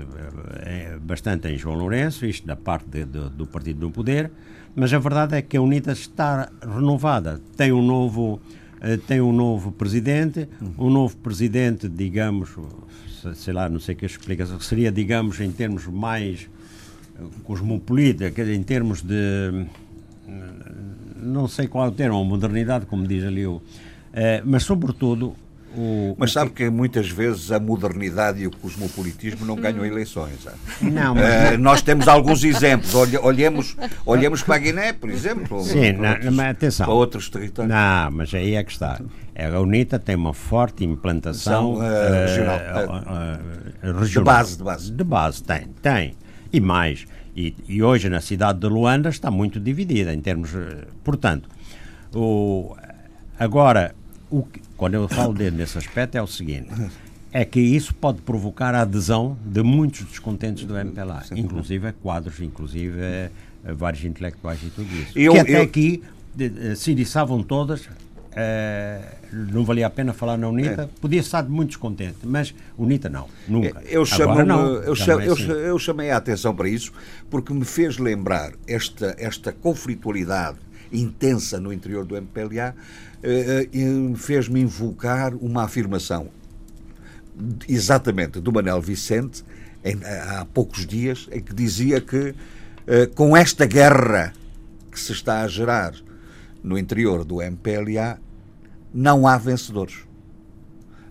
é, 0.59 0.97
bastante 1.01 1.47
em 1.47 1.57
João 1.57 1.75
Lourenço, 1.75 2.25
isto 2.25 2.45
da 2.45 2.55
parte 2.55 2.85
de, 2.85 3.05
de, 3.05 3.29
do 3.31 3.47
Partido 3.47 3.79
do 3.79 3.89
Poder, 3.89 4.31
mas 4.75 4.93
a 4.93 4.99
verdade 4.99 5.35
é 5.35 5.41
que 5.41 5.57
a 5.57 5.61
UNITA 5.61 5.93
está 5.93 6.51
renovada. 6.61 7.41
Tem 7.55 7.71
um 7.71 7.81
novo, 7.81 8.39
eh, 8.79 8.97
tem 8.97 9.19
um 9.19 9.31
novo 9.31 9.71
presidente, 9.71 10.47
um 10.77 10.91
novo 10.91 11.17
presidente, 11.17 11.89
digamos, 11.89 12.51
sei 13.33 13.53
lá, 13.53 13.67
não 13.67 13.79
sei 13.79 13.95
que 13.95 14.05
explicação, 14.05 14.59
seria, 14.59 14.91
digamos, 14.91 15.39
em 15.39 15.51
termos 15.51 15.87
mais 15.87 16.47
eh, 17.19 17.23
cosmopolita, 17.43 18.31
em 18.39 18.61
termos 18.61 19.01
de 19.01 19.65
não 21.21 21.47
sei 21.47 21.67
qual 21.67 21.85
é 21.85 21.87
o 21.89 21.91
termo, 21.91 22.23
modernidade, 22.23 22.85
como 22.85 23.07
diz 23.07 23.23
ali 23.23 23.45
o. 23.45 23.61
Eh, 24.13 24.41
mas, 24.45 24.63
sobretudo. 24.63 25.35
O, 25.75 26.15
mas 26.17 26.31
sabe 26.31 26.51
que 26.51 26.69
muitas 26.69 27.09
vezes 27.09 27.51
a 27.51 27.59
modernidade 27.59 28.41
e 28.41 28.47
o 28.47 28.51
cosmopolitismo 28.51 29.45
não 29.45 29.55
ganham 29.55 29.85
eleições. 29.85 30.47
Não, 30.81 31.13
mas... 31.13 31.53
Uh, 31.53 31.57
nós 31.59 31.81
temos 31.83 32.07
alguns 32.07 32.43
exemplos. 32.43 32.95
Olhemos, 33.21 33.75
olhemos 34.03 34.41
para 34.41 34.55
a 34.55 34.57
Guiné, 34.57 34.93
por 34.93 35.09
exemplo. 35.09 35.61
Sim, 35.61 35.93
para, 35.93 36.11
outros, 36.13 36.33
mas 36.33 36.49
atenção. 36.49 36.85
para 36.85 36.95
outros 36.95 37.29
territórios. 37.29 37.75
Não, 37.75 38.11
mas 38.11 38.33
aí 38.33 38.55
é 38.55 38.63
que 38.63 38.71
está. 38.71 38.99
A 39.35 39.59
UNITA 39.59 39.99
tem 39.99 40.15
uma 40.15 40.33
forte 40.33 40.83
implantação 40.83 41.75
uh, 41.75 41.79
regional. 41.79 42.59
Uh, 43.83 43.99
regional. 43.99 44.07
De 44.07 44.21
base, 44.21 44.57
de 44.57 44.63
base. 44.63 44.91
De 44.91 45.03
base, 45.03 45.43
tem, 45.43 45.67
tem. 45.81 46.15
E 46.51 46.59
mais 46.59 47.05
e, 47.37 47.53
e, 47.67 47.83
hoje 47.83 48.09
na 48.09 48.19
cidade 48.19 48.59
de 48.59 48.67
Luanda 48.67 49.09
está 49.09 49.29
muito 49.29 49.59
dividida 49.59 50.11
em 50.11 50.19
termos. 50.19 50.55
Eh, 50.55 50.87
portanto, 51.03 51.47
o, 52.11 52.75
agora, 53.37 53.93
o, 54.31 54.43
quando 54.75 54.95
eu 54.95 55.07
falo 55.07 55.35
dele 55.35 55.55
nesse 55.55 55.77
aspecto 55.77 56.17
é 56.17 56.21
o 56.21 56.25
seguinte: 56.25 56.69
é 57.31 57.45
que 57.45 57.59
isso 57.59 57.93
pode 57.93 58.23
provocar 58.23 58.73
a 58.73 58.81
adesão 58.81 59.37
de 59.45 59.61
muitos 59.61 60.03
descontentes 60.05 60.65
do 60.65 60.75
MPLA, 60.75 61.23
inclusive 61.35 61.91
quadros, 62.01 62.39
inclusive 62.39 62.99
eh, 62.99 63.29
vários 63.63 64.03
intelectuais 64.03 64.59
e 64.63 64.71
tudo 64.71 64.91
isso. 64.95 65.11
Eu, 65.15 65.33
que 65.33 65.39
até 65.39 65.59
eu... 65.59 65.61
aqui 65.61 66.01
se 66.75 66.91
iriçavam 66.91 67.43
todas 67.43 67.87
Uh, 68.27 69.17
não 69.51 69.65
valia 69.65 69.87
a 69.87 69.89
pena 69.89 70.13
falar 70.13 70.37
na 70.37 70.47
UNITA, 70.47 70.83
é. 70.83 70.89
podia 71.01 71.19
estar 71.19 71.43
muito 71.49 71.69
descontente, 71.69 72.19
mas 72.23 72.53
UNITA 72.77 73.09
não, 73.09 73.27
nunca. 73.47 73.81
Eu, 73.85 74.05
chamo, 74.05 74.43
não, 74.43 74.75
eu, 74.75 74.95
chamo, 74.95 75.21
é 75.21 75.27
assim. 75.27 75.49
eu, 75.49 75.79
chamei 75.79 76.11
a 76.11 76.17
atenção 76.17 76.55
para 76.55 76.69
isso 76.69 76.91
porque 77.29 77.53
me 77.53 77.65
fez 77.65 77.97
lembrar 77.97 78.53
esta, 78.67 79.15
esta 79.17 79.51
conflitualidade 79.51 80.57
intensa 80.91 81.59
no 81.59 81.73
interior 81.73 82.05
do 82.05 82.15
MPLA, 82.15 82.75
uh, 83.23 84.11
uh, 84.11 84.15
fez-me 84.15 84.61
invocar 84.61 85.33
uma 85.33 85.63
afirmação 85.63 86.27
exatamente 87.67 88.39
do 88.39 88.51
Manel 88.51 88.81
Vicente 88.81 89.43
em, 89.83 89.99
há 90.03 90.45
poucos 90.53 90.85
dias, 90.85 91.27
em 91.31 91.41
que 91.41 91.53
dizia 91.53 92.01
que 92.01 92.33
com 93.15 93.35
esta 93.35 93.65
guerra 93.65 94.33
que 94.89 94.97
se 94.97 95.11
está 95.11 95.41
a 95.41 95.47
gerar 95.47 95.93
no 96.67 96.77
interior 96.77 97.23
do 97.23 97.41
MPLA, 97.41 98.19
não 98.93 99.25
há 99.25 99.37
vencedores. 99.37 99.99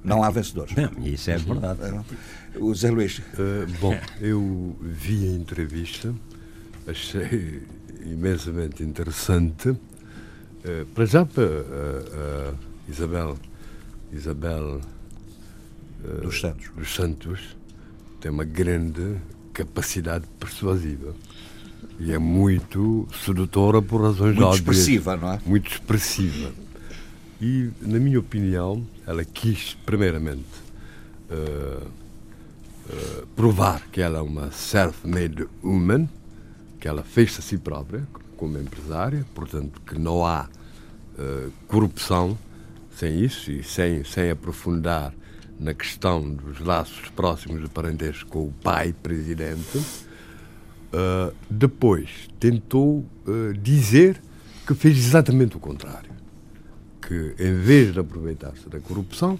Não 0.05 0.23
há 0.23 0.31
vencedores. 0.31 0.75
Não, 0.77 1.07
isso 1.07 1.31
é 1.31 1.39
verdade. 1.39 1.81
O 2.57 2.75
Zé 2.75 2.91
Luís. 2.91 3.19
Uh, 3.19 3.67
bom, 3.81 3.99
eu 4.21 4.77
vi 4.81 5.29
a 5.29 5.33
entrevista, 5.33 6.15
achei 6.87 7.63
imensamente 8.05 8.83
interessante. 8.83 9.71
Uh, 9.71 10.87
para 10.95 11.07
já, 11.07 11.25
para 11.25 11.43
uh, 11.43 12.57
Isabel, 12.89 13.37
Isabel 14.13 14.81
dos 16.23 16.41
Santos. 16.41 16.71
dos 16.77 16.95
Santos 16.95 17.57
tem 18.21 18.31
uma 18.31 18.45
grande 18.45 19.17
capacidade 19.53 20.27
persuasiva 20.39 21.15
e 21.99 22.13
é 22.13 22.19
muito 22.19 23.09
sedutora 23.25 23.81
por 23.81 24.03
razões 24.03 24.35
muito 24.35 24.45
óbvias. 24.45 24.65
Muito 24.65 24.79
expressiva, 24.79 25.17
não 25.17 25.33
é? 25.33 25.41
Muito 25.47 25.71
expressiva. 25.71 26.53
E, 27.41 27.71
na 27.81 27.99
minha 27.99 28.19
opinião, 28.19 28.87
ela 29.07 29.25
quis, 29.25 29.77
primeiramente, 29.85 30.45
uh, 31.31 31.87
uh, 31.87 33.27
provar 33.35 33.83
que 33.93 34.01
ela 34.01 34.19
é 34.19 34.23
uma 34.23 34.51
self-made 34.51 35.47
woman, 35.63 36.09
que 36.81 36.89
ela 36.89 37.03
fez 37.03 37.39
a 37.39 37.43
si 37.43 37.59
própria 37.59 38.07
como 38.37 38.59
empresária, 38.59 39.25
portanto, 39.35 39.81
que 39.87 39.99
não 39.99 40.25
há 40.25 40.49
uh, 41.19 41.53
corrupção 41.67 42.39
sem 42.95 43.23
isso 43.23 43.51
e 43.51 43.63
sem, 43.63 44.05
sem 44.05 44.31
aprofundar 44.31 45.13
na 45.59 45.75
questão 45.75 46.23
dos 46.31 46.61
laços 46.61 47.09
próximos 47.11 47.63
de 47.63 47.69
parentesco 47.69 48.29
com 48.29 48.47
o 48.47 48.53
pai 48.63 48.95
presidente. 49.03 50.06
Uh, 50.97 51.35
depois 51.51 52.09
tentou 52.41 53.05
uh, 53.27 53.53
dizer 53.61 54.19
que 54.67 54.73
fez 54.73 54.97
exatamente 54.97 55.55
o 55.55 55.61
contrário 55.61 56.11
que, 57.03 57.35
em 57.39 57.53
vez 57.53 57.93
de 57.93 58.01
aproveitar-se 58.01 58.67
da 58.71 58.81
corrupção, 58.81 59.39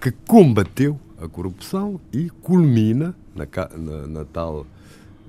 que 0.00 0.10
combateu 0.10 0.98
a 1.22 1.28
corrupção 1.28 2.00
e 2.12 2.28
culmina 2.28 3.14
na, 3.32 3.46
na, 3.78 4.06
na 4.08 4.24
tal 4.24 4.66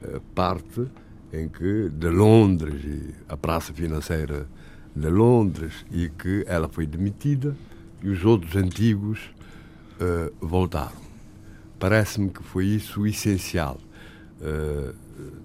eh, 0.02 0.20
parte 0.34 0.88
em 1.32 1.48
que 1.48 1.88
de 1.90 2.10
Londres 2.10 2.84
e 2.84 3.14
a 3.30 3.38
praça 3.38 3.72
financeira 3.72 4.48
de 4.96 5.08
Londres 5.08 5.86
e 5.92 6.10
que 6.10 6.44
ela 6.48 6.68
foi 6.68 6.88
demitida 6.88 7.56
e 8.02 8.10
os 8.10 8.26
outros 8.26 8.56
antigos 8.56 9.20
voltaram. 10.42 11.02
Parece-me 11.80 12.30
que 12.30 12.44
foi 12.44 12.66
isso 12.66 13.02
o 13.02 13.08
essencial 13.08 13.80
eh, 14.46 14.94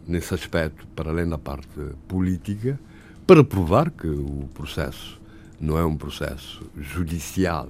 nesse 0.06 0.34
aspecto, 0.34 0.86
para 0.94 1.10
além 1.10 1.28
da 1.28 1.38
parte 1.38 1.68
política, 2.06 2.78
para 3.26 3.44
provar 3.44 3.90
que 3.90 4.06
o 4.06 4.48
processo 4.54 5.20
não 5.60 5.76
é 5.78 5.84
um 5.84 5.96
processo 5.96 6.64
judicial 6.76 7.68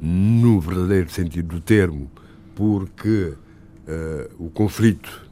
no 0.00 0.60
verdadeiro 0.60 1.10
sentido 1.10 1.56
do 1.56 1.60
termo, 1.60 2.10
porque 2.54 3.34
o 4.38 4.48
conflito, 4.50 5.22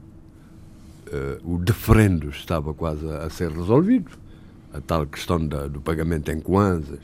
o 1.42 1.59
deferendo 1.59 2.28
estava 2.30 2.75
quase 2.75 3.06
a 3.09 3.30
ser 3.30 3.50
resolvido, 3.50 4.11
a 4.73 4.80
tal 4.80 5.06
questão 5.06 5.47
da, 5.47 5.66
do 5.66 5.80
pagamento 5.80 6.30
em 6.30 6.40
kwanzas, 6.40 7.00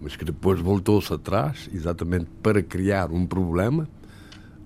mas 0.00 0.16
que 0.16 0.24
depois 0.24 0.60
voltou-se 0.60 1.12
atrás, 1.12 1.68
exatamente 1.72 2.26
para 2.42 2.62
criar 2.62 3.10
um 3.10 3.26
problema. 3.26 3.88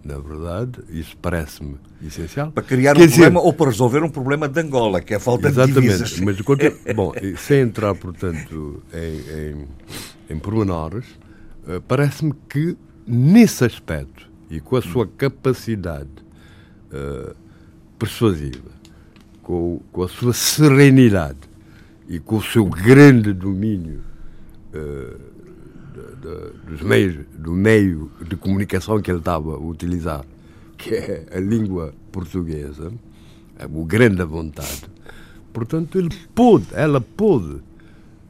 Na 0.08 0.18
verdade, 0.18 0.78
isso 0.88 1.14
parece-me 1.20 1.76
essencial. 2.02 2.50
Para 2.50 2.62
criar 2.62 2.94
Quer 2.94 3.02
um 3.02 3.06
dizer, 3.06 3.20
problema 3.24 3.40
ou 3.42 3.52
para 3.52 3.66
resolver 3.66 4.02
um 4.02 4.08
problema 4.08 4.48
de 4.48 4.58
Angola, 4.58 5.02
que 5.02 5.12
é 5.12 5.18
a 5.18 5.20
falta 5.20 5.48
exatamente, 5.48 5.74
de 5.74 5.80
divisas. 5.82 6.20
Mas, 6.20 6.40
bom, 6.96 7.12
sem 7.36 7.60
entrar, 7.60 7.94
portanto, 7.94 8.82
em, 8.90 9.58
em, 10.30 10.34
em 10.34 10.38
pormenores, 10.38 11.04
uh, 11.66 11.82
parece-me 11.86 12.32
que, 12.48 12.74
nesse 13.06 13.66
aspecto, 13.66 14.30
e 14.48 14.60
com 14.60 14.76
a 14.76 14.82
sua 14.82 15.06
capacidade 15.06 16.08
uh, 16.90 17.36
persuasiva, 17.98 18.70
com, 19.42 19.78
com 19.92 20.02
a 20.04 20.08
sua 20.08 20.32
serenidade 20.32 21.36
e 22.08 22.18
com 22.18 22.38
o 22.38 22.42
seu 22.42 22.64
grande 22.64 23.34
domínio 23.34 24.00
uh, 24.72 25.20
dos 26.66 26.82
meios, 26.82 27.26
do 27.34 27.52
meio 27.52 28.10
de 28.26 28.36
comunicação 28.36 29.00
que 29.00 29.10
ele 29.10 29.18
estava 29.18 29.54
a 29.54 29.58
utilizar, 29.58 30.24
que 30.76 30.94
é 30.94 31.26
a 31.32 31.40
língua 31.40 31.94
portuguesa, 32.12 32.92
é 33.58 33.66
o 33.66 33.84
grande 33.84 34.22
vontade. 34.24 34.84
Portanto, 35.52 35.98
ele 35.98 36.10
pôde, 36.34 36.66
ela 36.72 37.00
pôde 37.00 37.60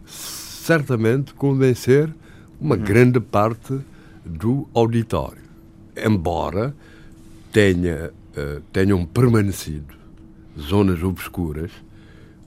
certamente 0.06 1.34
convencer 1.34 2.12
uma 2.60 2.76
uhum. 2.76 2.82
grande 2.82 3.20
parte 3.20 3.78
do 4.24 4.68
auditório, 4.74 5.42
embora 5.96 6.74
tenha, 7.52 8.10
uh, 8.36 8.60
tenham 8.72 9.04
permanecido 9.04 9.94
zonas 10.58 11.02
obscuras, 11.02 11.70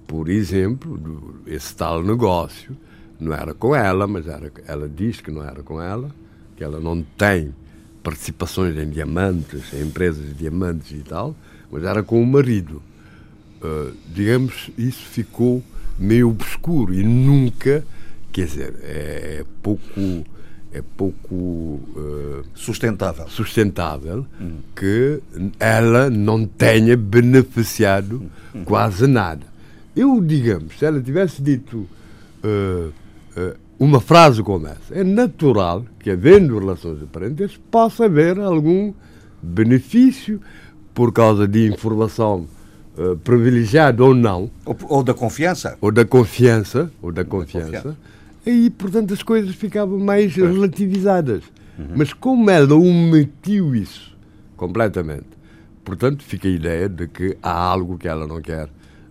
por 0.08 0.30
exemplo, 0.30 0.98
do, 0.98 1.36
esse 1.48 1.76
tal 1.76 2.04
negócio 2.04 2.76
não 3.22 3.34
era 3.34 3.54
com 3.54 3.76
ela, 3.76 4.08
mas 4.08 4.28
era, 4.28 4.52
ela 4.68 4.90
diz 4.90 5.22
que 5.22 5.30
não 5.30 5.44
era 5.44 5.62
com 5.62 5.80
ela, 5.80 6.10
que 6.58 6.64
ela 6.64 6.80
não 6.80 7.04
tem 7.16 7.54
participações 8.02 8.76
em 8.76 8.90
diamantes, 8.90 9.72
em 9.74 9.84
empresas 9.84 10.26
de 10.26 10.34
diamantes 10.34 10.92
e 10.92 11.04
tal, 11.04 11.36
mas 11.72 11.84
era 11.84 12.02
com 12.02 12.22
o 12.22 12.26
marido. 12.26 12.82
Uh, 13.62 13.96
digamos, 14.12 14.72
isso 14.76 15.06
ficou 15.06 15.64
meio 16.00 16.30
obscuro 16.30 16.92
e 16.96 17.04
nunca, 17.04 17.86
quer 18.32 18.46
dizer, 18.46 18.76
é, 18.82 19.46
pouco 19.62 20.26
é 20.74 20.82
pouco 20.82 21.36
uh, 21.36 22.46
sustentável, 22.56 23.28
sustentável 23.28 24.26
hum. 24.40 24.60
que 24.74 25.22
ela 25.60 26.10
não 26.10 26.46
tenha 26.46 26.96
beneficiado 26.96 28.24
hum. 28.56 28.64
quase 28.64 29.06
nada. 29.06 29.46
Eu, 29.94 30.22
digamos, 30.22 30.80
se 30.80 30.86
ela 30.86 31.02
tivesse 31.02 31.42
dito 31.42 31.86
uh, 32.44 32.94
uma 33.82 34.00
frase 34.00 34.44
como 34.44 34.68
essa. 34.68 34.94
É 34.94 35.04
natural 35.04 35.84
que, 36.00 36.12
havendo 36.12 36.60
relações 36.60 37.00
de 37.00 37.06
parentesco, 37.06 37.60
possa 37.72 38.06
haver 38.06 38.40
algum 38.40 38.94
benefício 39.42 40.40
por 40.94 41.12
causa 41.12 41.48
de 41.48 41.68
informação 41.68 42.48
uh, 42.96 43.18
privilegiada 43.18 44.04
ou 44.04 44.14
não. 44.14 44.52
Ou, 44.66 44.78
ou, 44.88 45.04
da 45.04 45.16
confiança. 45.16 45.78
Ou 45.82 45.92
da 45.92 46.06
confiança. 46.06 46.92
Ou 47.02 47.12
da 47.12 47.26
confiança. 47.26 47.72
Da 47.72 47.78
confiança. 47.82 47.98
E, 48.46 48.70
portanto, 48.70 49.16
as 49.16 49.24
coisas 49.24 49.56
ficavam 49.56 49.98
mais 49.98 50.34
pois. 50.36 50.52
relativizadas. 50.52 51.44
Uhum. 51.80 51.88
Mas 51.96 52.14
como 52.14 52.52
ela 52.52 52.76
omitiu 52.76 53.76
isso 53.76 54.16
completamente, 54.56 55.26
portanto, 55.84 56.24
fica 56.24 56.48
a 56.48 56.52
ideia 56.52 56.88
de 56.88 57.08
que 57.08 57.36
há 57.42 57.52
algo 57.52 57.98
que 57.98 58.08
ela 58.08 58.28
não 58.28 58.40
quer 58.40 58.70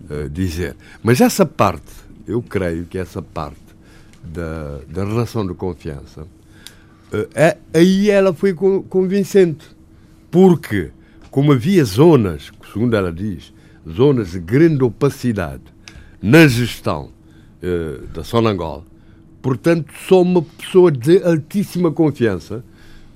uh, 0.08 0.28
dizer. 0.28 0.76
Mas 1.02 1.20
essa 1.20 1.44
parte, 1.44 1.90
eu 2.24 2.40
creio 2.40 2.84
que 2.84 2.98
essa 2.98 3.20
parte 3.20 3.69
da, 4.22 4.80
da 4.88 5.04
relação 5.04 5.46
de 5.46 5.54
confiança, 5.54 6.26
é, 7.34 7.56
aí 7.74 8.10
ela 8.10 8.32
foi 8.32 8.54
convincente. 8.54 9.66
Porque, 10.30 10.90
como 11.30 11.52
havia 11.52 11.84
zonas, 11.84 12.52
segundo 12.72 12.94
ela 12.94 13.12
diz, 13.12 13.52
zonas 13.88 14.32
de 14.32 14.38
grande 14.38 14.84
opacidade 14.84 15.62
na 16.22 16.46
gestão 16.46 17.10
uh, 17.62 18.06
da 18.08 18.22
Sonangol, 18.22 18.84
portanto, 19.42 19.92
só 20.06 20.22
uma 20.22 20.42
pessoa 20.42 20.92
de 20.92 21.22
altíssima 21.22 21.90
confiança, 21.90 22.64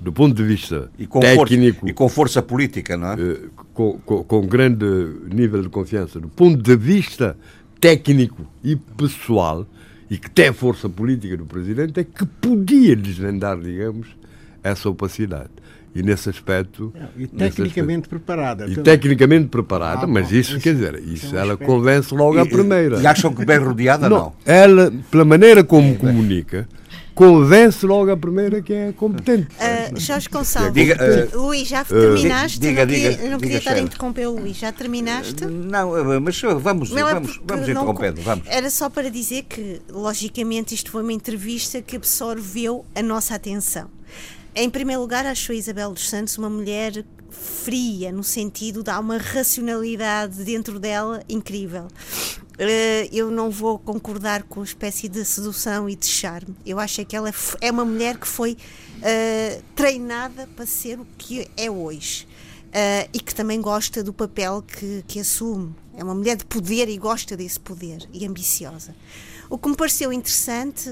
do 0.01 0.13
ponto 0.13 0.35
de 0.35 0.43
vista 0.43 0.91
e 0.99 1.07
técnico. 1.07 1.79
Força, 1.79 1.91
e 1.91 1.93
com 1.93 2.09
força 2.09 2.43
política, 2.43 2.97
não 2.97 3.13
é? 3.13 3.15
Uh, 3.15 3.51
com, 3.73 3.99
com, 4.01 4.25
com 4.25 4.47
grande 4.47 4.87
nível 5.33 5.63
de 5.63 5.69
confiança, 5.69 6.19
do 6.19 6.29
ponto 6.29 6.61
de 6.61 6.77
vista 6.77 7.37
técnico 7.81 8.45
e 8.63 8.75
pessoal, 8.75 9.67
e 10.15 10.17
que 10.17 10.31
tem 10.31 10.53
força 10.53 10.89
política 10.89 11.37
do 11.37 11.45
presidente, 11.45 11.99
é 11.99 12.05
que 12.05 12.25
podia 12.25 12.95
desvendar, 12.95 13.59
digamos, 13.59 14.07
essa 14.63 14.89
opacidade. 14.89 15.51
E 15.93 16.05
nesse 16.05 16.31
aspecto. 16.31 16.93
e 17.17 17.27
tecnicamente 17.27 18.03
aspecto, 18.03 18.09
preparada. 18.11 18.65
E 18.67 18.77
também. 18.77 18.85
tecnicamente 18.85 19.49
preparada, 19.49 20.05
ah, 20.05 20.07
mas 20.07 20.31
isso, 20.31 20.53
isso, 20.53 20.61
quer 20.61 20.75
dizer, 20.75 21.03
isso, 21.03 21.35
é 21.35 21.41
ela 21.41 21.55
aspecto. 21.55 21.69
convence 21.69 22.15
logo 22.15 22.39
à 22.39 22.47
primeira. 22.47 23.01
E 23.01 23.07
acham 23.09 23.35
que 23.35 23.45
bem 23.45 23.59
rodeada, 23.59 24.09
não? 24.09 24.17
não? 24.17 24.33
Ela, 24.45 24.93
pela 25.11 25.25
maneira 25.25 25.65
como 25.65 25.95
é, 25.95 25.95
comunica, 25.95 26.69
convence 27.15 27.87
logo 27.87 28.11
a 28.11 28.17
primeira 28.17 28.61
que 28.61 28.73
é 28.73 28.93
competente. 28.93 29.49
Uh, 29.55 29.99
Jorge 29.99 30.29
Gonçalves, 30.29 30.73
diga, 30.73 30.97
uh, 31.35 31.41
Luís, 31.41 31.69
já 31.69 31.85
terminaste? 31.85 32.59
Diga, 32.59 32.85
não 32.85 32.93
diga, 32.93 33.11
queria, 33.11 33.31
não 33.31 33.39
queria 33.39 33.59
estar 33.59 33.75
a 33.75 33.81
interromper 33.81 34.27
o 34.27 34.39
Luís, 34.39 34.57
já 34.57 34.73
terminaste? 34.73 35.45
Não, 35.47 36.21
mas 36.21 36.41
vamos, 36.61 36.91
não 36.91 37.09
é 37.09 37.15
vamos, 37.15 37.41
vamos 37.45 37.69
interrompendo. 37.69 38.21
Vamos. 38.21 38.47
Era 38.49 38.69
só 38.71 38.91
para 38.91 39.11
dizer 39.11 39.45
que, 39.45 39.81
logicamente, 39.89 40.75
isto 40.75 40.91
foi 40.91 41.03
uma 41.03 41.13
entrevista 41.13 41.81
que 41.81 41.97
absorveu 41.97 42.85
a 42.95 43.03
nossa 43.03 43.35
atenção. 43.35 43.89
Em 44.55 44.71
primeiro 44.71 45.01
lugar, 45.01 45.27
achou 45.27 45.55
Isabel 45.55 45.93
dos 45.93 46.09
Santos 46.09 46.39
uma 46.39 46.49
mulher 46.49 47.05
fria, 47.31 48.13
no 48.13 48.23
sentido 48.23 48.83
de 48.83 48.91
há 48.91 48.99
uma 49.01 49.19
racionalidade 49.19 50.45
dentro 50.45 50.79
dela 50.79 51.23
incrível. 51.29 51.89
Uh, 52.55 53.09
eu 53.13 53.31
não 53.31 53.51
vou 53.51 53.79
concordar 53.79 54.45
com 54.45 54.61
a 54.61 54.65
espécie 54.65 55.09
de 55.09 55.25
sedução 55.25 55.89
e 55.89 55.97
de 55.97 56.07
charme. 56.07 56.55
Eu 56.65 56.79
acho 56.79 57.05
que 57.05 57.17
ela 57.17 57.33
é 57.61 57.71
uma 57.71 57.85
mulher 57.85 58.17
que 58.17 58.29
foi 58.29 58.53
uh, 58.53 59.63
treinada 59.75 60.49
para 60.55 60.65
ser 60.65 61.01
o 61.01 61.07
que 61.19 61.49
é 61.57 61.71
hoje. 61.71 62.27
Uh, 62.69 63.09
e 63.13 63.21
que 63.21 63.35
também 63.35 63.61
gosta 63.61 64.03
do 64.03 64.13
papel 64.13 64.63
que, 64.63 65.05
que 65.07 65.21
assume. 65.21 65.75
É 65.97 66.03
uma 66.03 66.15
mulher 66.15 66.37
de 66.37 66.45
poder 66.45 66.89
e 66.89 66.97
gosta 66.97 67.37
desse 67.37 67.59
poder 67.59 68.09
e 68.13 68.27
ambiciosa. 68.27 68.95
O 69.55 69.57
que 69.57 69.69
me 69.69 69.77
pareceu 69.77 70.13
interessante 70.13 70.91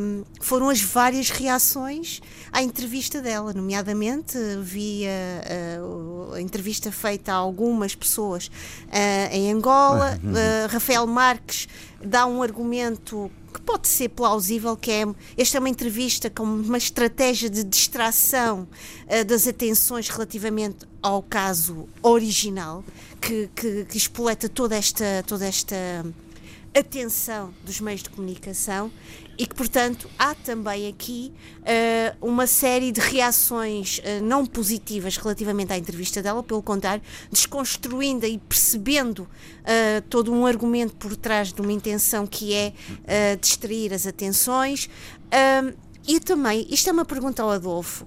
um, 0.00 0.24
foram 0.40 0.70
as 0.70 0.80
várias 0.80 1.28
reações 1.28 2.22
à 2.50 2.62
entrevista 2.62 3.20
dela, 3.20 3.52
nomeadamente 3.52 4.38
vi 4.62 5.04
a, 5.06 6.32
a, 6.32 6.36
a 6.36 6.40
entrevista 6.40 6.90
feita 6.90 7.32
a 7.32 7.34
algumas 7.34 7.94
pessoas 7.94 8.46
uh, 8.46 9.30
em 9.30 9.52
Angola. 9.52 10.18
Uh, 10.28 10.68
Rafael 10.70 11.06
Marques 11.06 11.68
dá 12.04 12.26
um 12.26 12.42
argumento 12.42 13.30
que 13.52 13.60
pode 13.60 13.88
ser 13.88 14.10
plausível, 14.10 14.76
que 14.76 14.90
é 14.90 15.04
esta 15.36 15.56
é 15.56 15.60
uma 15.60 15.68
entrevista 15.68 16.30
com 16.30 16.44
uma 16.44 16.78
estratégia 16.78 17.50
de 17.50 17.64
distração 17.64 18.68
uh, 19.06 19.24
das 19.24 19.46
atenções 19.46 20.08
relativamente 20.08 20.86
ao 21.02 21.22
caso 21.22 21.88
original, 22.02 22.84
que, 23.20 23.50
que, 23.54 23.84
que 23.84 23.96
espoleta 23.96 24.48
toda 24.48 24.76
esta, 24.76 25.24
toda 25.26 25.46
esta 25.46 26.04
atenção 26.78 27.52
dos 27.64 27.80
meios 27.80 28.02
de 28.02 28.10
comunicação 28.10 28.90
e 29.38 29.46
que, 29.46 29.54
portanto, 29.54 30.10
há 30.18 30.34
também 30.34 30.88
aqui 30.88 31.32
uh, 31.60 32.26
uma 32.28 32.46
série 32.46 32.90
de 32.90 33.00
reações 33.00 33.98
uh, 33.98 34.22
não 34.22 34.44
positivas 34.44 35.16
relativamente 35.16 35.72
à 35.72 35.78
entrevista 35.78 36.20
dela, 36.20 36.42
pelo 36.42 36.60
contrário, 36.60 37.02
desconstruindo 37.30 38.26
e 38.26 38.36
percebendo 38.36 39.20
uh, 39.20 40.02
todo 40.10 40.32
um 40.32 40.44
argumento 40.44 40.96
por 40.96 41.16
trás 41.16 41.52
de 41.52 41.60
uma 41.60 41.72
intenção 41.72 42.26
que 42.26 42.52
é 42.52 42.72
distrair 43.40 43.92
as 43.92 44.06
atenções. 44.06 44.88
e 46.06 46.20
também, 46.20 46.66
isto 46.70 46.90
é 46.90 46.92
uma 46.92 47.04
pergunta 47.04 47.42
ao 47.42 47.50
Adolfo, 47.50 48.06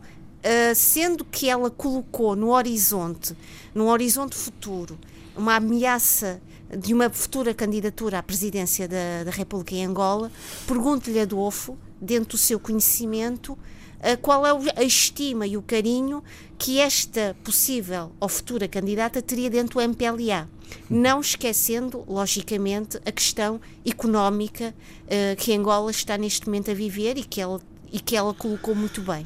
sendo 0.76 1.24
que 1.24 1.50
ela 1.50 1.70
colocou 1.70 2.36
no 2.36 2.50
horizonte, 2.52 3.36
no 3.74 3.88
horizonte 3.88 4.36
futuro, 4.36 4.98
uma 5.36 5.56
ameaça 5.56 6.42
de 6.78 6.94
uma 6.94 7.10
futura 7.10 7.54
candidatura 7.54 8.20
à 8.20 8.24
presidência 8.24 8.88
da, 8.88 9.24
da 9.26 9.32
República 9.32 9.76
em 9.76 9.86
Angola, 9.86 10.32
pergunto-lhe, 10.68 11.20
Adolfo, 11.20 11.78
dentro 12.00 12.32
do 12.32 12.38
seu 12.38 12.60
conhecimento, 12.60 13.54
uh, 13.54 14.18
qual 14.22 14.46
é 14.46 14.52
a 14.76 14.84
estima 14.84 15.46
e 15.46 15.58
o 15.58 15.62
carinho 15.62 16.24
que 16.58 16.80
esta 16.80 17.36
possível 17.44 18.12
ou 18.20 18.30
futura 18.30 18.68
candidata 18.68 19.22
teria 19.22 19.50
dentro 19.50 19.76
do 19.76 19.82
MPLA. 19.82 20.48
Não 20.90 21.20
esquecendo, 21.20 22.04
logicamente, 22.08 22.98
a 23.06 23.12
questão 23.12 23.60
económica 23.86 24.74
uh, 25.04 25.36
que 25.38 25.54
Angola 25.56 25.92
está 25.92 26.18
neste 26.18 26.46
momento 26.46 26.72
a 26.72 26.74
viver 26.74 27.18
e 27.18 27.24
que 27.24 27.42
ela, 27.42 27.60
e 27.92 28.00
que 28.00 28.16
ela 28.16 28.34
colocou 28.34 28.74
muito 28.74 29.02
bem. 29.02 29.26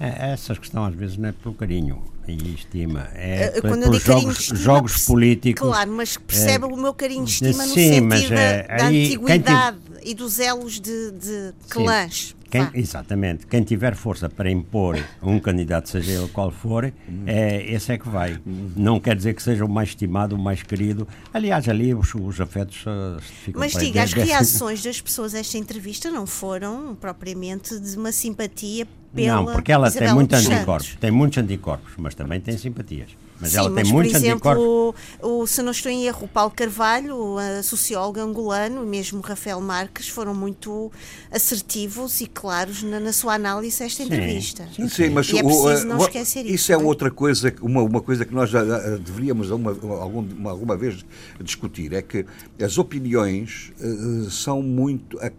É, 0.00 0.32
essa 0.32 0.54
questão 0.56 0.84
às 0.84 0.94
vezes 0.94 1.16
não 1.18 1.28
é 1.28 1.32
pelo 1.32 1.54
carinho, 1.54 2.02
e 2.30 2.54
estima. 2.54 3.08
É, 3.14 3.54
Uh, 3.56 3.62
quando 3.62 3.82
eu 3.84 3.90
digo 3.90 4.04
carinho 4.04 4.20
de 4.20 4.26
jogos, 4.26 4.40
estima, 4.40 4.58
jogos 4.58 5.06
políticos. 5.06 5.68
Claro, 5.68 5.92
mas 5.92 6.16
percebe 6.16 6.64
o 6.66 6.76
meu 6.76 6.94
carinho 6.94 7.24
de 7.24 7.30
estima 7.30 7.66
no 7.66 7.74
sim, 7.74 7.88
sentido 7.88 8.06
mas, 8.06 8.28
da, 8.28 8.40
eh, 8.40 8.66
da 8.78 8.86
aí, 8.86 9.06
antiguidade 9.06 9.78
e 10.02 10.14
dos 10.14 10.38
elos 10.38 10.80
de, 10.80 11.10
de 11.12 11.52
clãs. 11.68 12.34
Quem- 12.50 12.68
exatamente. 12.74 13.46
Quem 13.46 13.62
tiver 13.62 13.94
força 13.94 14.28
para 14.28 14.50
impor 14.50 14.98
um 15.22 15.38
candidato, 15.38 15.88
seja 15.88 16.12
ele 16.12 16.28
qual 16.28 16.50
for, 16.50 16.92
é, 17.26 17.72
esse 17.72 17.92
é 17.92 17.98
que 17.98 18.08
vai. 18.08 18.40
Não 18.76 18.98
quer 18.98 19.14
dizer 19.14 19.34
que 19.34 19.42
seja 19.42 19.64
o 19.64 19.68
mais 19.68 19.90
estimado, 19.90 20.34
o 20.34 20.38
mais 20.38 20.62
querido. 20.62 21.06
Aliás, 21.32 21.68
ali 21.68 21.94
os, 21.94 22.12
os 22.14 22.40
afetos 22.40 22.84
uh, 22.86 23.20
ficam 23.44 23.60
Mas 23.60 23.72
diga, 23.72 24.02
as 24.02 24.12
reações 24.12 24.82
das 24.82 25.00
pessoas 25.00 25.34
a 25.34 25.38
esta 25.38 25.56
entrevista 25.56 26.10
não 26.10 26.26
foram 26.26 26.96
propriamente 26.96 27.78
de 27.78 27.96
uma 27.96 28.10
simpatia 28.10 28.86
pela 29.14 29.36
Não, 29.36 29.46
porque 29.46 29.72
ela 29.72 29.88
Isabel 29.88 30.06
tem 30.08 30.14
muitos 30.14 30.38
Santos. 30.42 30.56
anticorpos. 30.56 30.96
Tem 31.00 31.10
muitos 31.10 31.38
anticorpos, 31.38 31.92
mas 31.98 32.14
também 32.14 32.40
tem 32.40 32.56
simpatias. 32.56 33.08
Mas 33.42 33.52
Sim, 33.52 33.56
ela 33.56 33.70
mas 33.70 33.82
tem 33.84 33.90
por 33.90 33.96
muitos 34.02 34.14
anticorpos. 34.22 34.62
exemplo, 34.62 34.94
o, 35.22 35.46
se 35.46 35.62
não 35.62 35.70
estou 35.72 35.90
em 35.90 36.04
erro, 36.04 36.24
o 36.26 36.28
Paulo 36.28 36.52
Carvalho, 36.54 37.38
a 37.38 37.62
socióloga 37.62 38.22
angolano, 38.22 38.82
e 38.84 38.86
mesmo 38.86 39.18
o 39.18 39.22
Rafael 39.22 39.58
Marques 39.62 40.08
foram 40.08 40.34
muito 40.34 40.92
assertivos 41.32 42.20
e 42.20 42.26
claros 42.26 42.82
na, 42.82 43.00
na 43.00 43.14
sua 43.14 43.34
análise 43.34 43.82
a 43.82 43.86
esta 43.86 44.02
entrevista. 44.02 44.68
Sim, 44.90 45.08
mas 45.08 45.28
E 45.30 45.38
é 45.38 45.42
o- 45.42 45.46
preciso 45.46 45.86
não 45.86 45.96
o- 45.98 46.02
esquecer 46.02 46.44
isso, 46.44 46.54
Isso 46.54 46.72
é 46.72 46.74
é? 46.74 46.78
outra 46.78 47.10
coisa, 47.10 47.50
que- 47.50 47.62
uma, 47.62 47.82
uma 47.82 48.02
coisa 48.02 48.26
que 48.26 48.34
nós 48.34 48.50
já, 48.50 48.62
deveríamos 48.98 49.50
uma, 49.50 49.70
algum, 49.70 50.20
uma- 50.20 50.50
alguma 50.50 50.76
vez 50.76 51.02
discutir, 51.42 51.94
é 51.94 52.02
que 52.02 52.26
as 52.62 52.76
opiniões 52.76 53.72
eh, 53.80 54.28
são 54.30 54.60
muito. 54.62 55.18
a- 55.18 55.32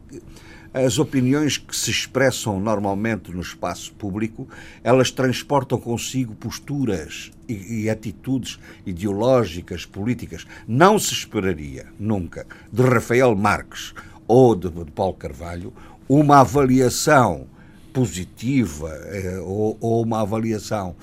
As 0.74 0.98
opiniões 1.00 1.58
que 1.58 1.76
se 1.76 1.92
expressam 1.92 2.58
normalmente 2.60 3.32
no 3.32 3.42
espaço 3.42 3.92
público, 3.94 4.48
elas 4.84 5.12
transportam 5.12 5.78
consigo 5.78 6.34
posturas 6.34 7.30
e, 7.48 7.84
e 7.84 7.90
atitudes 7.90 8.58
ideológicas, 8.86 9.86
políticas. 9.86 10.46
Não 10.66 10.98
se 10.98 11.14
esperaria 11.14 11.88
nunca 12.00 12.46
de 12.72 12.82
Rafael 12.84 13.36
Marques 13.36 13.94
ou 14.28 14.56
de, 14.56 14.70
de 14.70 14.92
Paulo 14.92 15.14
Carvalho 15.16 15.74
uma 16.08 16.40
avaliação 16.40 17.48
positiva 17.92 18.90
eh, 19.08 19.40
ou, 19.44 19.78
ou 19.82 20.02
uma 20.04 20.22
avaliação 20.22 20.96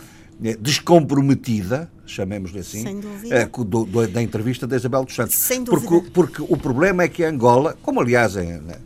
eh, 0.42 0.57
descomprometida, 0.59 1.90
chamemos-lhe 2.07 2.61
assim, 2.61 2.85
eh, 3.31 3.46
do- 3.46 3.85
do- 3.85 4.09
da 4.09 4.22
entrevista 4.22 4.66
da 4.66 4.76
Isabel 4.76 5.04
dos 5.04 5.14
Santos. 5.14 5.35
Sem 5.37 5.62
porque, 5.64 5.87
dúvida. 5.87 6.11
porque 6.14 6.42
o 6.42 6.57
problema 6.57 7.02
é 7.02 7.09
que 7.09 7.22
Angola, 7.22 7.76
como 7.83 8.00
aliás 8.00 8.35
em, 8.37 8.59
na- 8.62 8.78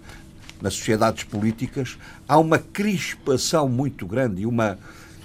nas 0.62 0.74
sociedades 0.74 1.24
políticas, 1.24 1.98
há 2.26 2.38
uma 2.38 2.58
crispação 2.58 3.68
muito 3.68 4.06
grande 4.06 4.42
e 4.42 4.46
uma, 4.46 4.78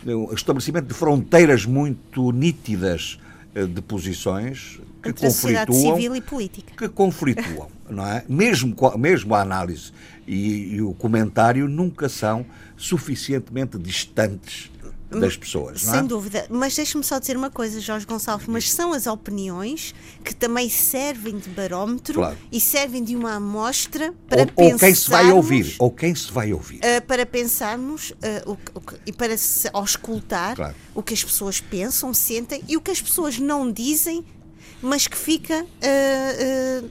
um 0.06 0.34
estabelecimento 0.34 0.88
de 0.88 0.94
fronteiras 0.94 1.66
muito 1.66 2.32
nítidas 2.32 3.20
eh, 3.54 3.66
de 3.66 3.82
posições 3.82 4.80
que 5.02 5.10
Entre 5.10 5.28
conflituam 5.28 5.96
civil 5.96 6.16
e 6.16 6.22
política. 6.22 6.74
que 6.76 6.90
conflituam, 6.90 7.68
não 7.88 8.06
é? 8.06 8.26
Mesmo, 8.28 8.76
mesmo 8.98 9.36
a 9.36 9.42
análise 9.42 9.92
e, 10.28 10.76
e 10.76 10.82
o 10.82 10.94
comentário 10.94 11.68
nunca 11.70 12.10
são 12.10 12.46
suficientemente 12.76 13.78
distantes 13.78 14.72
das 15.10 15.38
pessoas, 15.38 15.84
não 15.84 15.94
é? 15.94 15.98
Sem 16.00 16.06
dúvida, 16.08 16.46
mas 16.50 16.76
deixe-me 16.76 17.04
só 17.04 17.18
dizer 17.20 17.38
uma 17.38 17.50
coisa, 17.50 17.80
Jorge 17.80 18.06
Gonçalves, 18.06 18.48
mas 18.48 18.72
são 18.72 18.92
as 18.94 19.08
opiniões 19.08 19.96
que 20.24 20.36
também 20.36 20.70
servem 20.70 21.38
de 21.38 21.50
barómetro 21.50 22.16
Claro. 22.16 22.38
e 22.52 22.60
servem 22.60 23.04
de 23.04 23.16
uma 23.16 23.36
amostra 23.36 24.14
para 24.28 24.42
Ou, 24.42 24.48
ou 24.72 24.78
quem 24.78 24.94
se 24.94 25.10
vai 25.10 25.24
pensarmos, 25.24 25.34
ouvir, 25.36 25.76
ou 25.80 25.92
quem 25.92 26.14
se 26.16 26.32
vai 26.32 26.52
ouvir. 26.54 26.78
uh, 26.80 27.02
para 27.08 27.26
pensarmos 27.26 28.12
uh, 28.12 28.52
o 28.52 28.54
o 28.54 28.82
e 29.06 29.12
para 29.14 29.38
se 29.38 29.70
auscultar 29.74 30.56
Claro. 30.56 30.76
o 30.94 31.02
que 31.02 31.14
as 31.14 31.24
pessoas 31.24 31.62
pensam, 31.62 32.14
sentem 32.14 32.64
e 32.68 32.76
o 32.76 32.82
que 32.82 32.92
as 32.92 33.02
pessoas 33.02 33.40
não 33.40 33.72
dizem, 33.72 34.26
mas 34.82 35.08
que 35.08 35.18
fica 35.18 35.64
uh, 35.64 36.90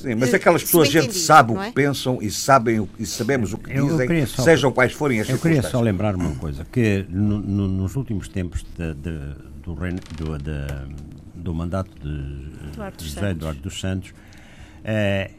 Sim, 0.00 0.14
mas 0.14 0.32
aquelas 0.34 0.62
pessoas, 0.62 0.88
a 0.88 0.90
gente 0.90 1.14
sabe 1.14 1.52
o 1.52 1.54
não 1.54 1.62
que 1.62 1.68
é? 1.68 1.72
pensam 1.72 2.18
e, 2.22 2.30
sabem 2.30 2.80
o, 2.80 2.88
e 2.98 3.04
sabemos 3.06 3.52
o 3.52 3.58
que 3.58 3.70
Eu- 3.70 3.76
eu 3.76 3.88
dizem, 3.90 4.06
queria 4.06 4.26
só- 4.26 4.42
sejam 4.42 4.72
quais 4.72 4.92
forem 4.92 5.20
as 5.20 5.28
Eu 5.28 5.38
queria 5.38 5.62
só 5.62 5.80
lembrar 5.80 6.14
uma 6.14 6.34
coisa, 6.36 6.64
que 6.70 7.04
no- 7.08 7.38
no- 7.40 7.68
nos 7.68 7.96
últimos 7.96 8.28
tempos 8.28 8.64
de- 8.76 8.94
de- 8.94 9.34
do, 9.62 9.74
reino- 9.74 9.98
do, 10.16 10.38
de- 10.38 10.94
do 11.34 11.54
mandato 11.54 11.90
de 12.02 12.68
Eduardo 12.72 13.02
José 13.02 13.20
Santos. 13.20 13.30
Eduardo 13.36 13.60
dos 13.60 13.80
Santos, 13.80 14.12
eh, 14.84 15.30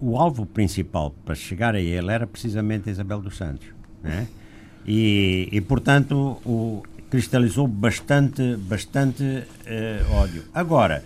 o 0.00 0.18
alvo 0.18 0.44
principal 0.46 1.14
para 1.24 1.34
chegar 1.34 1.74
a 1.74 1.80
ele 1.80 2.10
era 2.10 2.26
precisamente 2.26 2.88
a 2.88 2.92
Isabel 2.92 3.20
dos 3.20 3.36
Santos. 3.36 3.66
né? 4.02 4.26
E, 4.86 5.48
e, 5.50 5.60
portanto, 5.62 6.38
o- 6.44 6.82
cristalizou 7.08 7.66
bastante, 7.66 8.56
bastante 8.56 9.44
eh, 9.64 10.02
ódio. 10.10 10.42
Agora, 10.52 11.02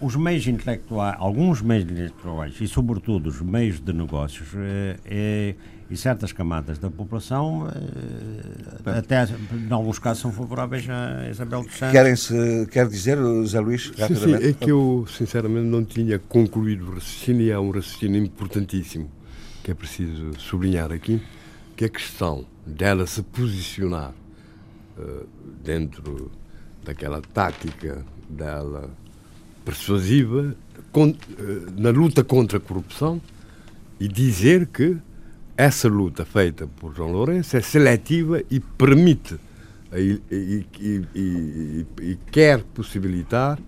os 0.00 0.16
meios 0.16 0.46
intelectuais, 0.46 1.16
alguns 1.18 1.60
meios 1.62 1.84
intelectuais 1.84 2.54
e, 2.60 2.68
sobretudo, 2.68 3.28
os 3.28 3.40
meios 3.40 3.80
de 3.80 3.92
negócios 3.92 4.48
eh, 4.54 4.96
eh, 5.04 5.54
e 5.90 5.96
certas 5.96 6.32
camadas 6.32 6.78
da 6.78 6.90
população, 6.90 7.68
eh, 7.68 8.98
até 8.98 9.24
em 9.24 9.72
alguns 9.72 9.98
casos, 9.98 10.22
são 10.22 10.32
favoráveis 10.32 10.88
a 10.88 11.28
Isabel 11.28 11.62
dos 11.62 11.74
Santos. 11.76 11.92
Querem-se, 11.92 12.66
quer 12.70 12.88
dizer, 12.88 13.18
Zé 13.46 13.60
Luís, 13.60 13.84
Sim, 13.84 13.92
sim, 13.94 14.02
rapidamente? 14.02 14.46
é 14.46 14.52
que 14.52 14.70
eu, 14.70 15.06
sinceramente, 15.08 15.66
não 15.66 15.84
tinha 15.84 16.18
concluído 16.18 16.88
o 16.88 16.94
raciocínio 16.94 17.46
e 17.46 17.52
há 17.52 17.60
um 17.60 17.70
raciocínio 17.70 18.22
importantíssimo 18.22 19.10
que 19.62 19.70
é 19.70 19.74
preciso 19.74 20.32
sublinhar 20.38 20.90
aqui, 20.90 21.22
que 21.76 21.84
é 21.84 21.86
a 21.86 21.90
questão 21.90 22.46
dela 22.66 23.06
se 23.06 23.22
posicionar 23.22 24.12
eh, 24.98 25.24
dentro 25.62 26.30
daquela 26.84 27.20
tática 27.20 28.04
dela 28.28 28.90
persuasiva 29.64 30.54
eh, 30.94 31.14
na 31.76 31.90
luta 31.90 32.22
contra 32.24 32.58
a 32.58 32.60
corrupção 32.60 33.20
e 33.98 34.08
dizer 34.08 34.66
que 34.66 34.96
essa 35.56 35.88
luta 35.88 36.24
feita 36.24 36.66
por 36.78 36.94
João 36.94 37.12
Lourenço 37.12 37.56
é 37.56 37.60
seletiva 37.60 38.42
e 38.50 38.58
permite 38.60 39.36
e, 39.94 40.20
e- 40.30 40.66
e- 41.14 41.86
e 42.00 42.18
quer 42.30 42.62
possibilitar 42.74 43.58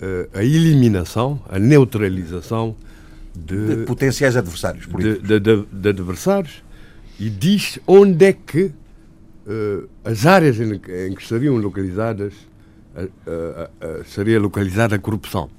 eh, 0.00 0.28
a 0.34 0.44
eliminação, 0.44 1.40
a 1.48 1.58
neutralização 1.58 2.76
De 3.34 3.76
de, 3.76 3.84
potenciais 3.86 4.36
adversários 4.36 4.86
políticos. 4.86 5.26
de- 5.28 5.40
de- 5.40 5.64
de 5.72 5.88
adversários 5.88 6.62
e 7.18 7.30
diz 7.30 7.78
onde 7.86 8.24
é 8.26 8.32
que 8.34 8.70
eh, 9.46 9.84
as 10.04 10.26
áreas 10.26 10.60
em, 10.60 10.74
em 10.74 11.14
que 11.14 11.22
estariam 11.22 11.56
localizadas 11.56 12.34
eh, 12.96 13.08
eh, 13.26 13.70
eh, 13.80 14.02
seria 14.06 14.40
localizada 14.40 14.96
a 14.96 14.98
corrupção. 14.98 15.50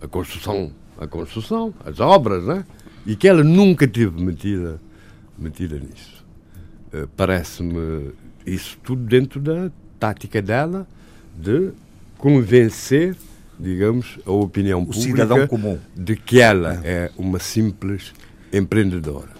A 0.00 0.06
construção, 0.06 0.70
a 0.98 1.06
construção, 1.06 1.74
as 1.84 1.98
obras, 2.00 2.44
né? 2.44 2.64
E 3.04 3.16
que 3.16 3.26
ela 3.26 3.42
nunca 3.42 3.88
teve 3.88 4.22
metida, 4.22 4.80
metida 5.38 5.78
nisso. 5.78 6.24
Eh, 6.92 7.06
Parece-me 7.16 8.12
isso 8.46 8.78
tudo 8.82 9.02
dentro 9.02 9.40
da 9.40 9.70
tática 9.98 10.40
dela 10.40 10.86
de 11.36 11.72
convencer, 12.18 13.16
digamos, 13.58 14.18
a 14.24 14.30
opinião 14.30 14.82
O 14.82 14.86
pública 14.86 15.10
cidadão 15.10 15.46
comum. 15.46 15.78
de 15.94 16.14
que 16.16 16.40
ela 16.40 16.80
é 16.84 17.10
uma 17.16 17.38
simples 17.38 18.12
empreendedora. 18.52 19.34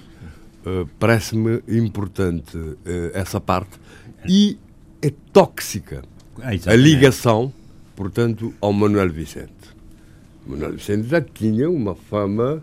Uh, 0.66 0.88
Parece-me 0.98 1.62
importante 1.68 2.56
uh, 2.56 2.76
essa 3.14 3.40
parte 3.40 3.78
e 4.28 4.58
é 5.00 5.12
tóxica 5.32 6.02
Ah, 6.42 6.50
a 6.70 6.76
ligação, 6.76 7.52
portanto, 7.94 8.52
ao 8.60 8.72
Manuel 8.72 9.10
Vicente. 9.10 9.52
Manuel 10.46 10.72
Vicente 10.72 11.08
já 11.08 11.20
tinha 11.20 11.68
uma 11.70 11.94
fama 11.94 12.62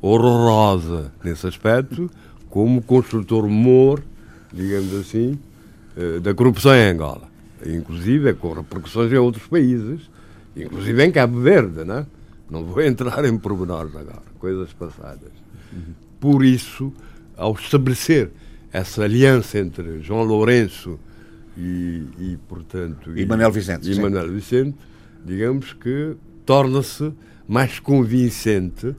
horrorosa 0.00 1.12
nesse 1.22 1.46
aspecto, 1.46 2.10
como 2.50 2.82
construtor 2.82 3.48
mor, 3.48 4.02
digamos 4.52 4.94
assim, 4.94 5.38
eh, 5.96 6.20
da 6.20 6.34
corrupção 6.34 6.74
em 6.74 6.90
Angola. 6.90 7.28
Inclusive 7.64 8.34
com 8.34 8.52
repercussões 8.52 9.10
em 9.10 9.16
outros 9.16 9.46
países, 9.46 10.00
inclusive 10.54 11.04
em 11.04 11.10
Cabo 11.10 11.40
Verde, 11.40 11.84
né? 11.84 12.06
não 12.50 12.64
vou 12.64 12.82
entrar 12.84 13.24
em 13.24 13.36
pormenores 13.38 13.94
agora, 13.96 14.22
coisas 14.38 14.72
passadas. 14.72 15.32
Por 16.20 16.44
isso, 16.44 16.92
ao 17.36 17.52
estabelecer 17.54 18.30
essa 18.72 19.02
aliança 19.02 19.58
entre 19.58 20.00
João 20.00 20.22
Lourenço 20.22 20.98
e, 21.56 22.04
e 22.18 22.38
portanto... 22.48 23.16
E 23.16 23.24
Manuel 23.26 23.52
Vicente, 23.52 23.90
E 23.90 23.94
sim. 23.94 24.00
Manuel 24.00 24.30
Vicente, 24.30 24.76
digamos 25.24 25.72
que 25.72 26.16
torna-se 26.44 27.12
mais 27.46 27.78
convincente 27.78 28.94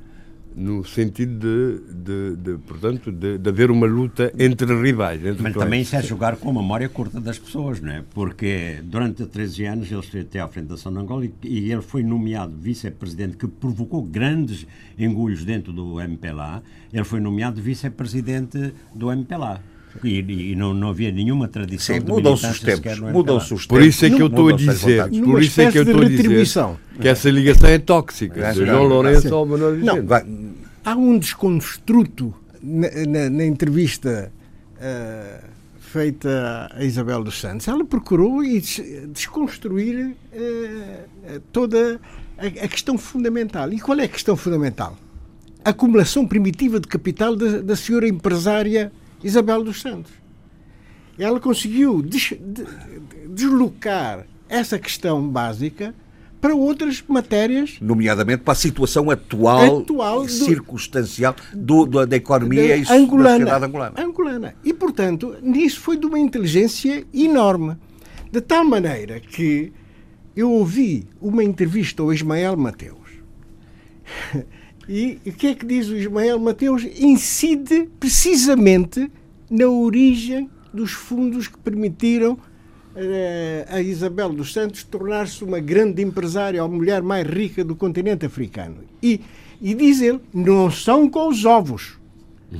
no 0.55 0.85
sentido 0.85 1.37
de, 1.37 1.93
de, 1.93 2.35
de, 2.37 2.57
portanto, 2.59 3.11
de, 3.11 3.37
de 3.37 3.49
haver 3.49 3.69
uma 3.69 3.85
luta 3.85 4.31
entre 4.39 4.73
rivais. 4.81 5.23
Entre 5.23 5.43
Mas 5.43 5.53
também 5.53 5.81
isso 5.81 5.97
é 5.97 6.01
jogar 6.01 6.37
com 6.37 6.49
a 6.49 6.53
memória 6.53 6.87
curta 6.87 7.19
das 7.19 7.37
pessoas, 7.37 7.81
não 7.81 7.91
é? 7.91 8.03
Porque 8.13 8.79
durante 8.83 9.25
13 9.25 9.65
anos 9.65 9.91
ele 9.91 9.99
esteve 9.99 10.23
até 10.23 10.39
à 10.39 10.47
frente 10.47 10.67
da 10.67 10.75
de 10.75 10.87
Angola 10.87 11.25
e, 11.25 11.33
e 11.43 11.71
ele 11.71 11.81
foi 11.81 12.03
nomeado 12.03 12.55
vice-presidente, 12.57 13.35
que 13.35 13.47
provocou 13.47 14.01
grandes 14.01 14.65
engulhos 14.97 15.43
dentro 15.43 15.73
do 15.73 15.99
MPLA. 15.99 16.63
Ele 16.93 17.03
foi 17.03 17.19
nomeado 17.19 17.61
vice-presidente 17.61 18.73
do 18.93 19.11
MPLA. 19.11 19.61
E, 20.03 20.51
e 20.51 20.55
não, 20.55 20.73
não 20.73 20.89
havia 20.89 21.11
nenhuma 21.11 21.47
tradição 21.47 21.95
Sim, 21.95 22.01
de 22.01 22.11
mudam-se 22.11 22.45
os 22.47 22.59
tempos. 22.59 22.99
Mudam-se 22.99 23.45
MPLA. 23.53 23.55
os 23.55 23.65
Por 23.65 23.81
isso 23.81 24.05
é 24.05 24.09
que 24.09 24.21
eu 24.21 24.27
estou 24.27 24.49
a 24.49 24.51
dizer, 24.53 25.09
por 25.23 25.41
isso 25.41 25.61
é 25.61 25.71
que 25.71 25.77
eu 25.79 25.83
estou 25.83 26.01
a 26.01 26.05
dizer 26.05 26.77
que 26.99 27.07
essa 27.07 27.29
ligação 27.29 27.69
é 27.69 27.77
tóxica. 27.79 28.47
É. 28.47 28.53
João 28.53 28.83
Lourenço 28.83 29.33
ao 29.33 29.45
Manuel 29.45 29.75
Vicente. 29.75 30.01
Vai- 30.01 30.25
Há 30.83 30.95
um 30.95 31.17
desconstruto 31.17 32.33
na, 32.61 32.87
na- 33.07 33.29
na 33.29 33.45
entrevista 33.45 34.31
eh, 34.79 35.41
feita 35.79 36.69
a 36.71 36.83
Isabel 36.83 37.23
dos 37.23 37.39
Santos. 37.39 37.67
Ela 37.67 37.83
procurou 37.83 38.43
e 38.43 38.59
des- 38.59 38.81
desconstruir 39.11 40.15
eh, 40.31 41.39
toda 41.51 41.99
a, 42.37 42.45
a 42.45 42.67
questão 42.67 42.97
fundamental. 42.97 43.71
E 43.73 43.79
qual 43.79 43.97
é 43.99 44.03
a 44.03 44.07
questão 44.07 44.35
fundamental? 44.35 44.95
A 45.63 45.71
acumulação 45.71 46.27
primitiva 46.27 46.79
de 46.79 46.87
capital 46.87 47.35
da, 47.35 47.59
da 47.61 47.75
senhora 47.75 48.07
empresária 48.07 48.91
Isabel 49.25 49.63
dos 49.63 49.81
Santos. 49.81 50.11
Ela 51.17 51.39
conseguiu 51.39 52.01
des- 52.01 52.33
de- 52.39 52.65
deslocar 53.29 54.25
essa 54.47 54.77
questão 54.77 55.27
básica 55.27 55.95
para 56.39 56.53
outras 56.53 57.03
matérias 57.07 57.77
nomeadamente 57.81 58.43
para 58.43 58.51
a 58.51 58.55
situação 58.55 59.09
atual, 59.09 59.79
Atual 59.79 60.23
e 60.25 60.27
do- 60.27 60.31
circunstancial 60.31 61.35
do- 61.53 61.85
do- 61.85 62.05
da 62.05 62.15
economia 62.15 62.77
e 62.77 62.83
da 62.85 62.93
da 62.93 62.99
sociedade 62.99 63.65
angolana. 63.65 63.93
angolana. 64.03 64.55
E, 64.63 64.71
portanto, 64.73 65.35
nisso 65.41 65.79
foi 65.79 65.97
de 65.97 66.05
uma 66.05 66.19
inteligência 66.19 67.03
enorme. 67.13 67.75
De 68.31 68.41
tal 68.41 68.63
maneira 68.65 69.19
que 69.19 69.71
eu 70.35 70.51
ouvi 70.51 71.07
uma 71.19 71.43
entrevista 71.43 72.03
ao 72.03 72.13
Ismael 72.13 72.55
Mateus. 72.57 72.99
E 74.87 75.19
o 75.25 75.31
que 75.31 75.47
é 75.47 75.55
que 75.55 75.65
diz 75.65 75.87
o 75.89 75.95
Ismael 75.95 76.39
Mateus? 76.39 76.83
Incide 76.99 77.89
precisamente 77.99 79.09
na 79.49 79.67
origem 79.67 80.49
dos 80.73 80.91
fundos 80.91 81.47
que 81.47 81.57
permitiram 81.57 82.37
eh, 82.95 83.65
a 83.69 83.81
Isabel 83.81 84.29
dos 84.33 84.53
Santos 84.53 84.83
tornar-se 84.83 85.43
uma 85.43 85.59
grande 85.59 86.01
empresária, 86.01 86.61
a 86.61 86.67
mulher 86.67 87.01
mais 87.01 87.27
rica 87.27 87.63
do 87.63 87.75
continente 87.75 88.25
africano. 88.25 88.77
E, 89.01 89.21
e 89.61 89.73
diz 89.73 90.01
ele, 90.01 90.19
não 90.33 90.69
são 90.69 91.09
com 91.09 91.29
os 91.29 91.45
ovos. 91.45 91.97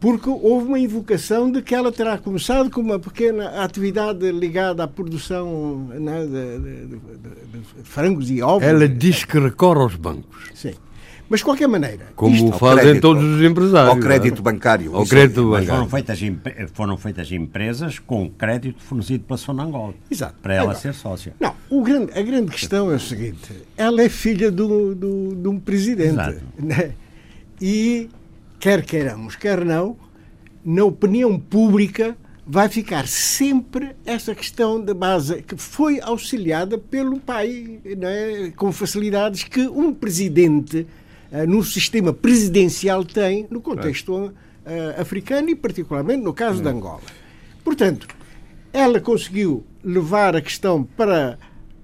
Porque 0.00 0.28
houve 0.28 0.66
uma 0.66 0.78
invocação 0.78 1.50
de 1.50 1.62
que 1.62 1.74
ela 1.74 1.90
terá 1.90 2.18
começado 2.18 2.70
com 2.70 2.80
uma 2.82 2.98
pequena 2.98 3.62
atividade 3.64 4.30
ligada 4.32 4.84
à 4.84 4.88
produção 4.88 5.86
né, 5.98 6.26
de, 6.26 6.28
de- 6.28 6.86
de- 6.86 6.96
de- 6.98 7.82
de 7.82 7.88
frangos 7.88 8.30
e 8.30 8.42
ovos. 8.42 8.68
Ela 8.68 8.86
diz 8.86 9.24
que 9.24 9.38
recorre 9.38 9.80
aos 9.80 9.94
bancos, 9.96 10.50
Sim. 10.54 10.74
Mas, 11.28 11.40
de 11.40 11.44
qualquer 11.44 11.66
maneira, 11.66 12.08
como 12.14 12.34
isto- 12.36 12.52
fazem 12.58 12.82
crédito, 12.84 13.02
todos 13.02 13.24
os 13.24 13.42
empresários. 13.42 13.94
Ao 13.94 13.98
crédito 13.98 14.38
é? 14.38 14.42
bancário. 14.42 14.94
Ao 14.94 15.06
crédito 15.06 15.42
Mas 15.44 15.64
foram 15.66 15.84
bancário. 15.86 15.90
feitas, 15.90 16.22
empre- 16.22 16.66
foram 16.74 16.96
feitas 16.98 17.32
empresas 17.32 17.98
com 17.98 18.28
crédito 18.30 18.82
fornecido 18.82 19.24
pela 19.24 19.38
Sonangol. 19.38 19.94
Exato. 20.10 20.34
Para 20.42 20.54
ela 20.54 20.62
Agora, 20.64 20.78
ser 20.78 20.92
sócia. 20.94 21.32
Não, 21.40 21.54
o 21.70 21.82
grande, 21.82 22.12
a 22.18 22.22
grande 22.22 22.50
questão 22.50 22.90
é 22.92 22.96
o 22.96 23.00
seguinte: 23.00 23.50
ela 23.76 24.02
é 24.02 24.08
filha 24.08 24.50
do, 24.50 24.94
do, 24.94 25.34
de 25.34 25.48
um 25.48 25.58
presidente. 25.58 26.10
Exato. 26.10 26.40
né? 26.58 26.92
E, 27.60 28.08
quer 28.60 28.82
queiramos, 28.84 29.34
quer 29.36 29.64
não, 29.64 29.96
na 30.64 30.84
opinião 30.84 31.38
pública 31.38 32.16
vai 32.46 32.68
ficar 32.68 33.06
sempre 33.08 33.92
essa 34.04 34.34
questão 34.34 34.78
de 34.78 34.92
base 34.92 35.40
que 35.42 35.56
foi 35.56 35.98
auxiliada 36.02 36.76
pelo 36.76 37.18
pai 37.18 37.80
né, 37.96 38.52
com 38.54 38.70
facilidades 38.70 39.44
que 39.44 39.66
um 39.66 39.94
presidente 39.94 40.86
no 41.46 41.62
sistema 41.64 42.12
presidencial 42.12 43.04
tem 43.04 43.46
no 43.50 43.60
contexto 43.60 44.32
eh, 44.64 44.94
africano 44.98 45.50
e 45.50 45.54
particularmente 45.56 46.22
no 46.22 46.32
caso 46.32 46.62
de 46.62 46.68
Angola. 46.68 47.00
Portanto, 47.64 48.06
ela 48.72 49.00
conseguiu 49.00 49.64
levar 49.82 50.36
a 50.36 50.40
questão 50.40 50.82
para, 50.84 51.38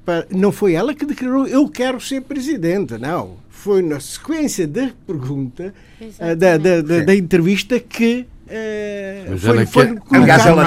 para- 0.05 0.27
Não 0.31 0.53
foi 0.53 0.75
ela 0.75 0.95
que 0.95 1.05
declarou 1.05 1.47
eu 1.47 1.69
quero 1.69 2.01
ser 2.01 2.23
presidente, 2.23 2.97
não. 2.99 3.39
Foi 3.49 3.83
na 3.83 4.01
sequência 4.01 4.67
da 4.67 4.91
pergunta, 5.07 5.75
eh, 6.19 6.35
da, 6.35 6.57
da, 6.57 6.81
da, 6.81 7.01
da 7.05 7.15
entrevista, 7.15 7.79
que. 7.79 8.27
eh, 8.49 9.27
Mas 9.31 9.41
foi, 9.43 9.51
ela 9.51 9.67
foi 9.67 9.87
quer- 9.87 10.03
Aliás, 10.17 10.43
ela. 10.49 10.63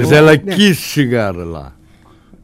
Mas 0.00 0.12
ela 0.12 0.30
quis 0.56 0.76
chegar 0.78 1.36
lá. 1.36 1.74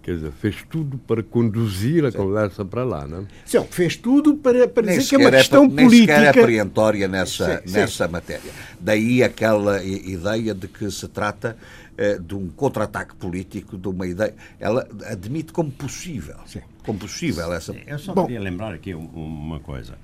Quer 0.05 0.17
dizer, 0.17 0.33
fez 0.33 0.63
tudo 0.69 0.99
para 0.99 1.23
conduzir 1.23 2.05
a 2.05 2.13
conversa 2.13 2.63
para 2.63 2.85
lá, 2.85 3.07
não 3.07 3.21
é? 3.21 3.25
Sim, 3.47 3.65
fez 3.71 3.97
tudo 3.97 4.37
para, 4.37 4.69
para 4.69 4.87
Nem 4.87 4.99
dizer 4.99 5.09
que 5.09 5.15
é 5.15 5.19
uma 5.19 5.29
é, 5.35 5.39
questão 5.39 5.67
nem 5.67 5.89
sequer 5.89 6.13
é 6.13 6.17
política. 6.25 6.43
preemptória 6.45 7.09
nessa, 7.09 7.63
Sim, 7.63 7.67
sim. 7.69 7.73
nessa 7.79 8.07
matéria. 8.07 8.53
Daí 8.79 9.23
aquela 9.23 9.83
ideia 9.83 10.55
de 10.55 10.69
que 10.69 10.91
se 10.91 11.09
trata 11.09 11.57
eh, 11.97 12.19
de 12.19 12.35
um 12.35 12.49
contra-ataque 12.49 13.15
político, 13.17 13.79
de 13.79 13.89
uma 13.89 14.07
ideia. 14.07 14.35
Ela 14.61 14.87
admite 15.07 15.53
como 15.55 15.71
possível. 15.71 16.37
Sim. 16.45 16.61
Como 16.85 16.99
possível 16.99 17.51
essa. 17.55 17.75
Eu 17.87 17.99
só 17.99 18.13
Bom. 18.13 18.25
queria 18.27 18.41
lembrar 18.41 18.75
aqui 18.75 18.95
um- 18.95 19.07
uma 19.07 19.59
coisa. 19.61 19.95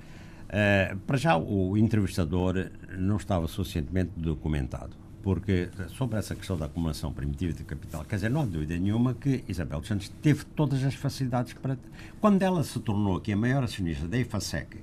Eh, 0.49 0.95
para 1.05 1.17
já, 1.17 1.37
o 1.37 1.77
entrevistador 1.77 2.67
não 2.97 3.17
estava 3.17 3.47
suficientemente 3.47 4.11
documentado, 4.17 4.95
porque 5.23 5.69
sobre 5.97 6.17
essa 6.17 6.35
questão 6.35 6.57
da 6.57 6.65
acumulação 6.65 7.11
primitiva 7.13 7.53
de 7.53 7.63
capital, 7.63 8.03
quer 8.07 8.15
dizer, 8.15 8.29
não 8.29 8.41
há 8.41 8.45
dúvida 8.45 8.77
nenhuma 8.77 9.13
que 9.13 9.43
Isabel 9.47 9.79
dos 9.79 9.87
Santos 9.87 10.09
teve 10.21 10.43
todas 10.55 10.83
as 10.83 10.93
facilidades 10.95 11.53
para. 11.53 11.77
Quando 12.19 12.41
ela 12.41 12.63
se 12.63 12.79
tornou 12.79 13.17
aqui 13.17 13.31
a 13.33 13.37
maior 13.37 13.63
acionista 13.63 14.07
da 14.07 14.17
IFASEC, 14.17 14.77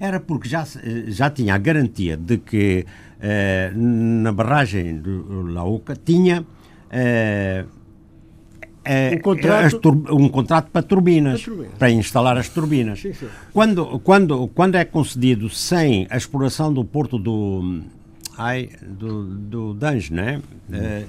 era 0.00 0.18
porque 0.20 0.48
já, 0.48 0.62
eh, 0.82 1.04
já 1.08 1.30
tinha 1.30 1.54
a 1.54 1.58
garantia 1.58 2.16
de 2.16 2.38
que 2.38 2.84
eh, 3.20 3.72
na 3.74 4.32
barragem 4.32 4.98
do 4.98 5.42
Lauca 5.42 5.94
tinha. 5.96 6.44
eh, 6.90 7.64
eh, 8.84 9.14
Um 9.16 9.20
contrato- 9.20 9.78
tur- 9.80 10.12
um 10.12 10.28
contrato 10.28 10.70
para 10.70 10.82
turbinas, 10.82 11.40
Para 11.42 11.52
turbinas. 11.54 11.78
para 11.78 11.90
instalar 11.90 12.36
as 12.36 12.48
turbinas. 12.48 13.00
Sim, 13.00 13.12
sim. 13.14 13.28
Quando, 13.52 13.98
quando, 14.00 14.48
quando 14.48 14.74
é 14.76 14.84
concedido 14.84 15.48
sem 15.48 16.06
a 16.10 16.16
exploração 16.16 16.72
do 16.72 16.84
porto 16.84 17.18
do, 17.18 17.82
ai, 18.36 18.70
do, 18.82 19.24
do 19.24 19.74
Dange, 19.74 20.12
né? 20.12 20.40
Eh, 20.72 21.04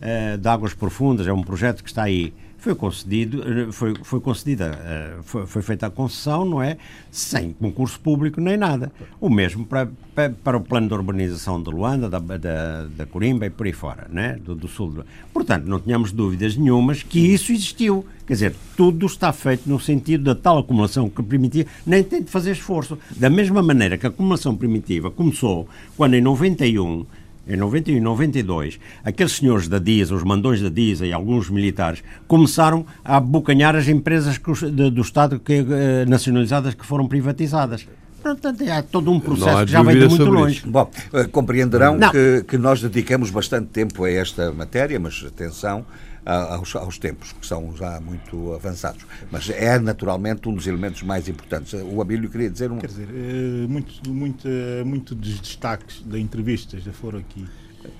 eh, 0.00 0.36
de 0.36 0.48
águas 0.48 0.74
profundas, 0.74 1.26
é 1.26 1.32
um 1.32 1.42
projeto 1.42 1.82
que 1.82 1.88
está 1.88 2.04
aí. 2.04 2.32
Foi 2.62 2.76
concedido, 2.76 3.42
eh, 3.42 3.72
foi, 3.72 3.92
foi 4.04 4.20
concedida, 4.20 4.66
eh, 4.84 5.16
foi, 5.24 5.46
foi 5.46 5.62
feita 5.62 5.88
a 5.88 5.90
concessão, 5.90 6.44
não 6.44 6.62
é? 6.62 6.76
Sem 7.10 7.52
concurso 7.52 7.98
público 7.98 8.40
nem 8.40 8.56
nada. 8.56 8.92
O 9.20 9.28
mesmo 9.28 9.66
para, 9.66 9.90
para, 10.14 10.30
para 10.30 10.56
o 10.58 10.60
plano 10.60 10.86
de 10.86 10.94
urbanização 10.94 11.60
de 11.60 11.68
Luanda, 11.70 12.08
da, 12.08 12.20
da, 12.20 12.86
da 12.86 13.04
Corimba 13.04 13.46
e 13.46 13.50
por 13.50 13.66
aí 13.66 13.72
fora, 13.72 14.06
né? 14.08 14.38
do, 14.44 14.54
do 14.54 14.68
sul. 14.68 14.92
do- 14.92 15.04
Portanto, 15.34 15.64
não 15.64 15.80
tínhamos 15.80 16.12
dúvidas 16.12 16.54
nenhumas 16.56 17.02
que 17.02 17.18
isso 17.18 17.50
existiu. 17.50 18.06
Quer 18.24 18.34
dizer, 18.34 18.54
tudo 18.76 19.06
está 19.06 19.32
feito 19.32 19.68
no 19.68 19.80
sentido 19.80 20.22
da 20.22 20.34
tal 20.36 20.58
acumulação 20.58 21.10
que 21.10 21.20
primitiva 21.20 21.68
nem 21.84 22.04
tem 22.04 22.22
de 22.22 22.30
fazer 22.30 22.52
esforço. 22.52 22.96
Da 23.16 23.28
mesma 23.28 23.60
maneira 23.60 23.98
que 23.98 24.06
a 24.06 24.08
acumulação 24.08 24.54
primitiva 24.56 25.10
começou 25.10 25.68
quando 25.96 26.14
em 26.14 26.20
91 26.20 27.04
em 27.46 27.56
91 27.56 27.96
e 27.96 28.00
92, 28.00 28.78
aqueles 29.04 29.32
senhores 29.32 29.66
da 29.68 29.78
DISA, 29.78 30.14
os 30.14 30.22
mandões 30.22 30.60
da 30.60 30.68
DISA 30.68 31.06
e 31.06 31.12
alguns 31.12 31.50
militares, 31.50 32.02
começaram 32.28 32.86
a 33.04 33.16
abocanhar 33.16 33.74
as 33.74 33.88
empresas 33.88 34.38
que 34.38 34.52
de- 34.70 34.90
do 34.90 35.00
Estado 35.02 35.40
que, 35.40 35.54
eh, 35.68 36.04
nacionalizadas 36.06 36.74
que 36.74 36.86
foram 36.86 37.06
privatizadas. 37.08 37.86
Portanto, 38.22 38.62
há 38.70 38.82
todo 38.82 39.10
um 39.10 39.18
processo 39.18 39.64
que 39.66 39.72
já 39.72 39.82
vem 39.82 39.98
de 39.98 40.06
muito 40.06 40.24
longe. 40.26 40.58
isso. 40.58 40.68
Bom, 40.70 40.88
eh, 41.12 41.24
compreenderão 41.24 41.98
que, 42.12 42.44
que 42.46 42.56
nós 42.56 42.80
dedicamos 42.80 43.30
bastante 43.30 43.66
tempo 43.66 44.04
a 44.04 44.10
esta 44.10 44.52
matéria, 44.52 45.00
mas 45.00 45.24
atenção 45.26 45.84
aos, 46.24 46.74
aos 46.76 46.98
tempos, 46.98 47.32
que 47.32 47.46
são 47.46 47.74
já 47.76 48.00
muito 48.00 48.52
avançados. 48.54 49.04
Mas 49.30 49.48
é 49.50 49.78
naturalmente 49.78 50.48
um 50.48 50.54
dos 50.54 50.66
elementos 50.66 51.02
mais 51.02 51.28
importantes. 51.28 51.72
O 51.74 52.00
Abílio 52.00 52.30
queria 52.30 52.50
dizer 52.50 52.70
um. 52.70 52.78
Quer 52.78 52.86
dizer, 52.88 53.08
eh, 53.12 53.66
muito, 53.68 54.10
muito, 54.10 54.48
eh, 54.48 54.84
muito 54.84 55.14
dos 55.14 55.40
destaques 55.40 56.02
da 56.02 56.18
entrevista 56.18 56.78
já 56.78 56.92
foram 56.92 57.18
aqui 57.18 57.44
eh, 57.84 57.90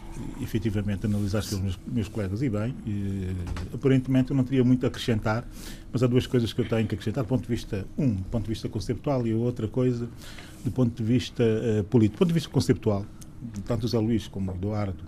efetivamente 0.42 1.06
analisados 1.06 1.48
pelos 1.48 1.62
meus, 1.62 1.78
meus 1.86 2.08
colegas 2.08 2.42
e 2.42 2.48
bem. 2.48 2.74
eh, 2.86 3.74
aparentemente 3.74 4.30
eu 4.30 4.36
não 4.36 4.44
teria 4.44 4.62
muito 4.62 4.84
a 4.84 4.88
acrescentar, 4.88 5.44
mas 5.92 6.02
há 6.02 6.06
duas 6.06 6.26
coisas 6.26 6.52
que 6.52 6.60
eu 6.60 6.68
tenho 6.68 6.86
que 6.86 6.94
acrescentar 6.94 7.24
do 7.24 7.28
ponto 7.28 7.42
de 7.42 7.48
vista, 7.48 7.84
um, 7.98 8.14
do 8.14 8.24
ponto 8.24 8.44
de 8.44 8.50
vista 8.50 8.68
conceptual 8.68 9.26
e 9.26 9.34
outra 9.34 9.66
coisa 9.66 10.08
do 10.64 10.70
ponto 10.70 10.94
de 10.94 11.02
vista 11.02 11.42
eh, 11.42 11.82
político. 11.82 12.16
Do 12.16 12.18
ponto 12.20 12.28
de 12.28 12.34
vista 12.34 12.48
conceptual, 12.50 13.04
tanto 13.66 13.84
o 13.84 13.88
Zé 13.88 13.98
Luís 13.98 14.28
como 14.28 14.52
o 14.52 14.54
Eduardo 14.54 15.02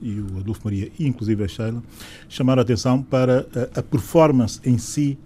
e 0.00 0.20
o 0.20 0.38
Adolfo 0.38 0.60
Maria, 0.64 0.90
e 0.98 1.06
inclusive 1.06 1.44
a 1.44 1.48
Sheila, 1.48 1.82
chamaram 2.28 2.60
a 2.60 2.62
atenção 2.62 3.02
para 3.02 3.46
a, 3.74 3.80
a 3.80 3.82
performance 3.82 4.60
em 4.64 4.78
si 4.78 5.18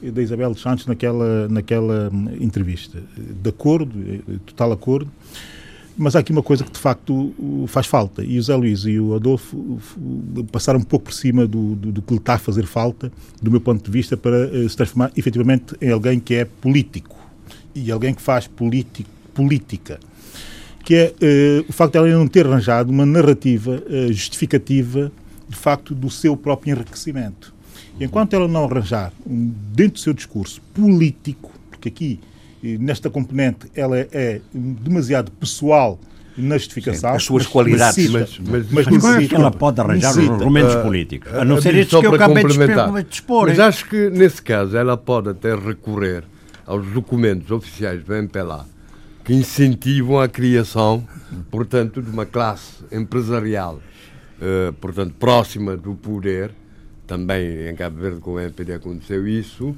da 0.00 0.22
Isabel 0.22 0.52
dos 0.52 0.62
Santos 0.62 0.86
naquela, 0.86 1.48
naquela 1.48 2.10
hum, 2.12 2.28
entrevista. 2.40 3.02
De 3.16 3.50
acordo, 3.50 3.92
eh, 4.06 4.38
total 4.46 4.72
acordo, 4.72 5.10
mas 5.96 6.16
há 6.16 6.20
aqui 6.20 6.32
uma 6.32 6.42
coisa 6.42 6.64
que 6.64 6.72
de 6.72 6.78
facto 6.78 7.34
faz 7.68 7.86
falta. 7.86 8.24
E 8.24 8.38
o 8.38 8.42
Zé 8.42 8.56
Luís 8.56 8.84
e 8.84 8.98
o 8.98 9.14
Adolfo 9.14 9.78
passaram 10.50 10.80
um 10.80 10.82
pouco 10.82 11.06
por 11.06 11.14
cima 11.14 11.46
do, 11.46 11.74
do, 11.76 11.92
do 11.92 12.02
que 12.02 12.14
lhe 12.14 12.18
está 12.18 12.34
a 12.34 12.38
fazer 12.38 12.66
falta, 12.66 13.12
do 13.40 13.50
meu 13.50 13.60
ponto 13.60 13.84
de 13.84 13.90
vista, 13.90 14.16
para 14.16 14.46
eh, 14.46 14.68
se 14.68 14.76
transformar 14.76 15.12
efetivamente 15.16 15.76
em 15.80 15.90
alguém 15.90 16.18
que 16.18 16.34
é 16.34 16.44
político 16.44 17.14
e 17.74 17.90
alguém 17.90 18.14
que 18.14 18.22
faz 18.22 18.46
político, 18.46 19.10
política. 19.34 20.00
Que 20.84 20.94
é 20.94 21.14
uh, 21.60 21.66
o 21.68 21.72
facto 21.72 21.92
de 21.92 21.98
ela 21.98 22.08
não 22.08 22.28
ter 22.28 22.46
arranjado 22.46 22.90
uma 22.90 23.06
narrativa 23.06 23.82
uh, 23.88 24.12
justificativa, 24.12 25.10
de 25.48 25.56
facto, 25.56 25.94
do 25.94 26.10
seu 26.10 26.36
próprio 26.36 26.74
enriquecimento. 26.74 27.54
E 27.98 28.04
enquanto 28.04 28.34
ela 28.34 28.46
não 28.46 28.64
arranjar, 28.64 29.12
um, 29.26 29.50
dentro 29.72 29.94
do 29.94 30.00
seu 30.00 30.12
discurso 30.12 30.60
político, 30.74 31.50
porque 31.70 31.88
aqui, 31.88 32.20
nesta 32.80 33.08
componente, 33.08 33.66
ela 33.74 33.98
é, 33.98 34.08
é 34.12 34.40
demasiado 34.52 35.30
pessoal 35.32 35.98
na 36.36 36.58
justificação. 36.58 37.10
Sim, 37.10 37.16
as 37.16 37.22
suas 37.22 37.46
qualidades. 37.46 38.10
Necessita, 38.10 38.42
mas, 38.50 38.66
mas, 38.70 38.86
mas 38.86 39.02
como 39.02 39.14
é 39.14 39.26
que 39.26 39.34
ela 39.34 39.50
pode 39.50 39.80
arranjar 39.80 40.08
necessita, 40.08 40.32
os 40.32 40.40
argumentos 40.40 40.74
uh, 40.74 40.82
políticos? 40.82 41.34
A 41.34 41.44
não 41.44 41.60
ser 41.60 41.74
estes 41.76 41.98
que 41.98 42.06
eu 42.06 42.14
acabei 42.14 42.44
de 42.44 43.14
expor. 43.14 43.48
Mas 43.48 43.60
acho 43.60 43.88
que, 43.88 44.10
nesse 44.10 44.42
caso, 44.42 44.76
ela 44.76 44.96
pode 44.96 45.28
até 45.28 45.54
recorrer 45.54 46.24
aos 46.66 46.86
documentos 46.88 47.50
oficiais 47.50 48.02
do 48.02 48.14
MPLA 48.14 48.73
que 49.24 49.32
incentivam 49.32 50.20
a 50.20 50.28
criação, 50.28 51.06
portanto, 51.50 52.02
de 52.02 52.10
uma 52.10 52.26
classe 52.26 52.84
empresarial, 52.92 53.80
uh, 54.38 54.72
portanto, 54.74 55.14
próxima 55.18 55.76
do 55.76 55.94
poder. 55.94 56.50
Também 57.06 57.68
em 57.68 57.74
Cabo 57.74 58.00
Verde 58.00 58.20
com 58.20 58.32
o 58.32 58.40
MPD 58.40 58.74
aconteceu 58.74 59.26
isso 59.26 59.76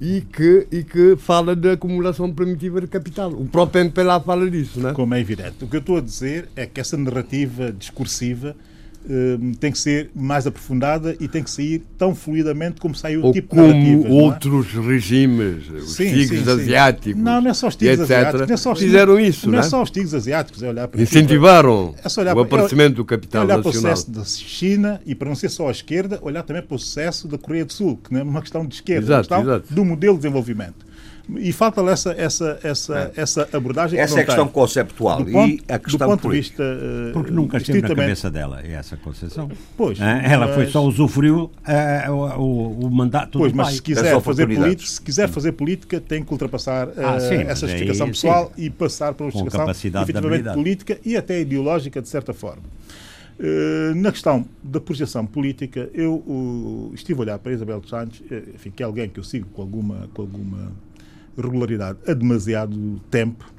e 0.00 0.20
que, 0.20 0.66
e 0.70 0.82
que 0.82 1.16
fala 1.16 1.54
da 1.54 1.72
acumulação 1.72 2.32
primitiva 2.32 2.80
de 2.80 2.86
capital. 2.86 3.32
O 3.32 3.46
próprio 3.46 3.84
MPLA 3.84 4.20
fala 4.20 4.50
disso, 4.50 4.80
não 4.80 4.90
é? 4.90 4.92
Como 4.92 5.14
é 5.14 5.20
evidente. 5.20 5.64
O 5.64 5.68
que 5.68 5.76
eu 5.76 5.80
estou 5.80 5.96
a 5.96 6.00
dizer 6.00 6.48
é 6.56 6.66
que 6.66 6.80
essa 6.80 6.96
narrativa 6.96 7.72
discursiva 7.72 8.56
Hum, 9.08 9.52
tem 9.58 9.72
que 9.72 9.78
ser 9.80 10.10
mais 10.14 10.46
aprofundada 10.46 11.16
e 11.18 11.26
tem 11.26 11.42
que 11.42 11.50
sair 11.50 11.82
tão 11.98 12.14
fluidamente 12.14 12.80
como 12.80 12.94
saiu 12.94 13.26
o 13.26 13.32
tipo 13.32 13.56
de 13.56 13.60
como 13.60 14.08
outros 14.10 14.68
é? 14.76 14.80
regimes, 14.80 15.68
os 15.68 15.96
sim, 15.96 16.04
tigres 16.04 16.44
sim, 16.44 16.50
asiáticos, 16.50 17.20
não, 17.20 17.40
não 17.40 17.50
é 17.50 17.54
só 17.54 17.66
os 17.66 17.74
tigres 17.74 17.98
etc, 17.98 18.16
asiáticos, 18.16 18.66
é 18.66 18.74
fizeram 18.76 19.18
isso, 19.18 19.46
não, 19.46 19.54
não 19.54 19.58
é 19.58 19.62
só 19.64 19.82
os 19.82 19.90
tigres 19.90 20.14
asiáticos, 20.14 20.62
é 20.62 20.68
olhar 20.68 20.86
para 20.86 21.02
incentivaram 21.02 21.96
é 21.96 22.20
olhar 22.20 22.36
o 22.36 22.40
aparecimento 22.42 22.94
do 22.94 23.04
capital 23.04 23.44
olhar 23.44 23.56
nacional. 23.56 23.82
para 23.82 23.92
o 23.92 23.96
sucesso 23.96 24.10
da 24.12 24.24
China 24.24 25.00
e 25.04 25.16
para 25.16 25.28
não 25.28 25.34
ser 25.34 25.48
só 25.48 25.66
a 25.66 25.72
esquerda, 25.72 26.20
olhar 26.22 26.44
também 26.44 26.62
para 26.62 26.76
o 26.76 26.78
sucesso 26.78 27.26
da 27.26 27.36
Coreia 27.36 27.64
do 27.64 27.72
Sul, 27.72 27.98
que 28.04 28.12
não 28.12 28.20
é 28.20 28.22
uma 28.22 28.40
questão 28.40 28.64
de 28.64 28.76
esquerda, 28.76 29.04
exato, 29.04 29.34
é 29.34 29.36
uma 29.36 29.42
questão 29.42 29.56
exato. 29.56 29.74
do 29.74 29.84
modelo 29.84 30.14
de 30.14 30.20
desenvolvimento. 30.20 30.91
E 31.36 31.52
falta 31.52 31.80
essa, 31.82 32.12
essa, 32.12 32.58
essa, 32.62 33.12
é. 33.16 33.20
essa 33.20 33.48
abordagem. 33.52 33.98
Essa 33.98 34.18
é 34.18 34.22
a 34.22 34.26
questão 34.26 34.44
tem. 34.44 34.52
conceptual 34.52 35.24
ponto, 35.24 35.30
e 35.30 35.62
a 35.68 35.78
questão 35.78 36.08
do 36.08 36.10
ponto 36.12 36.22
política. 36.22 36.62
de 36.62 36.70
vista. 36.70 37.08
Uh, 37.08 37.12
Porque 37.12 37.30
nunca 37.30 37.56
esteve 37.58 37.80
na 37.80 37.88
cabeça 37.88 38.30
dela 38.30 38.60
essa 38.66 38.96
concepção. 38.96 39.50
Pois. 39.76 40.00
ela 40.00 40.46
mas... 40.46 40.54
foi 40.54 40.66
só 40.66 40.84
usufruiu 40.84 41.50
uh, 41.66 42.12
o, 42.38 42.86
o, 42.86 42.90
mandato 42.90 43.38
pois, 43.38 43.52
do 43.52 43.56
mas 43.56 43.66
pai. 43.66 43.74
Se 43.76 43.82
quiser, 43.82 44.20
fazer 44.20 44.46
política, 44.46 44.90
se 44.90 45.00
quiser 45.00 45.28
fazer 45.28 45.52
política, 45.52 46.00
tem 46.00 46.24
que 46.24 46.32
ultrapassar 46.32 46.88
uh, 46.88 46.92
ah, 46.96 47.20
sim, 47.20 47.34
essa 47.36 47.66
justificação 47.66 48.06
aí, 48.06 48.12
pessoal 48.12 48.52
sim. 48.56 48.62
e 48.64 48.70
passar 48.70 49.14
para 49.14 49.26
uma 49.26 49.32
justificação 49.32 49.70
efetivamente 50.02 50.52
política 50.52 50.98
e 51.04 51.16
até 51.16 51.40
ideológica, 51.40 52.02
de 52.02 52.08
certa 52.08 52.34
forma. 52.34 52.62
Uh, 53.38 53.94
na 53.94 54.10
questão 54.10 54.44
da 54.62 54.80
projeção 54.80 55.24
política, 55.24 55.88
eu 55.94 56.14
uh, 56.26 56.90
estive 56.94 57.20
a 57.20 57.22
olhar 57.22 57.38
para 57.38 57.52
Isabel 57.52 57.80
dos 57.80 57.90
Santos, 57.90 58.22
enfim, 58.54 58.70
que 58.70 58.82
é 58.82 58.86
alguém 58.86 59.08
que 59.08 59.20
eu 59.20 59.24
sigo 59.24 59.46
com 59.52 59.62
alguma, 59.62 60.08
com 60.12 60.22
alguma 60.22 60.72
regularidade 61.36 61.98
há 62.06 62.14
demasiado 62.14 63.00
tempo. 63.10 63.52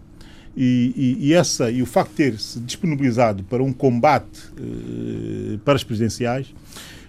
E, 0.56 0.94
e, 0.96 1.28
e, 1.28 1.34
essa, 1.34 1.72
e 1.72 1.82
o 1.82 1.86
facto 1.86 2.12
de 2.12 2.16
ter-se 2.18 2.60
disponibilizado 2.60 3.44
para 3.44 3.64
um 3.64 3.74
combate 3.74 4.52
eh, 4.56 5.58
para 5.66 5.74
as 5.74 5.84
presidenciais, 5.84 6.54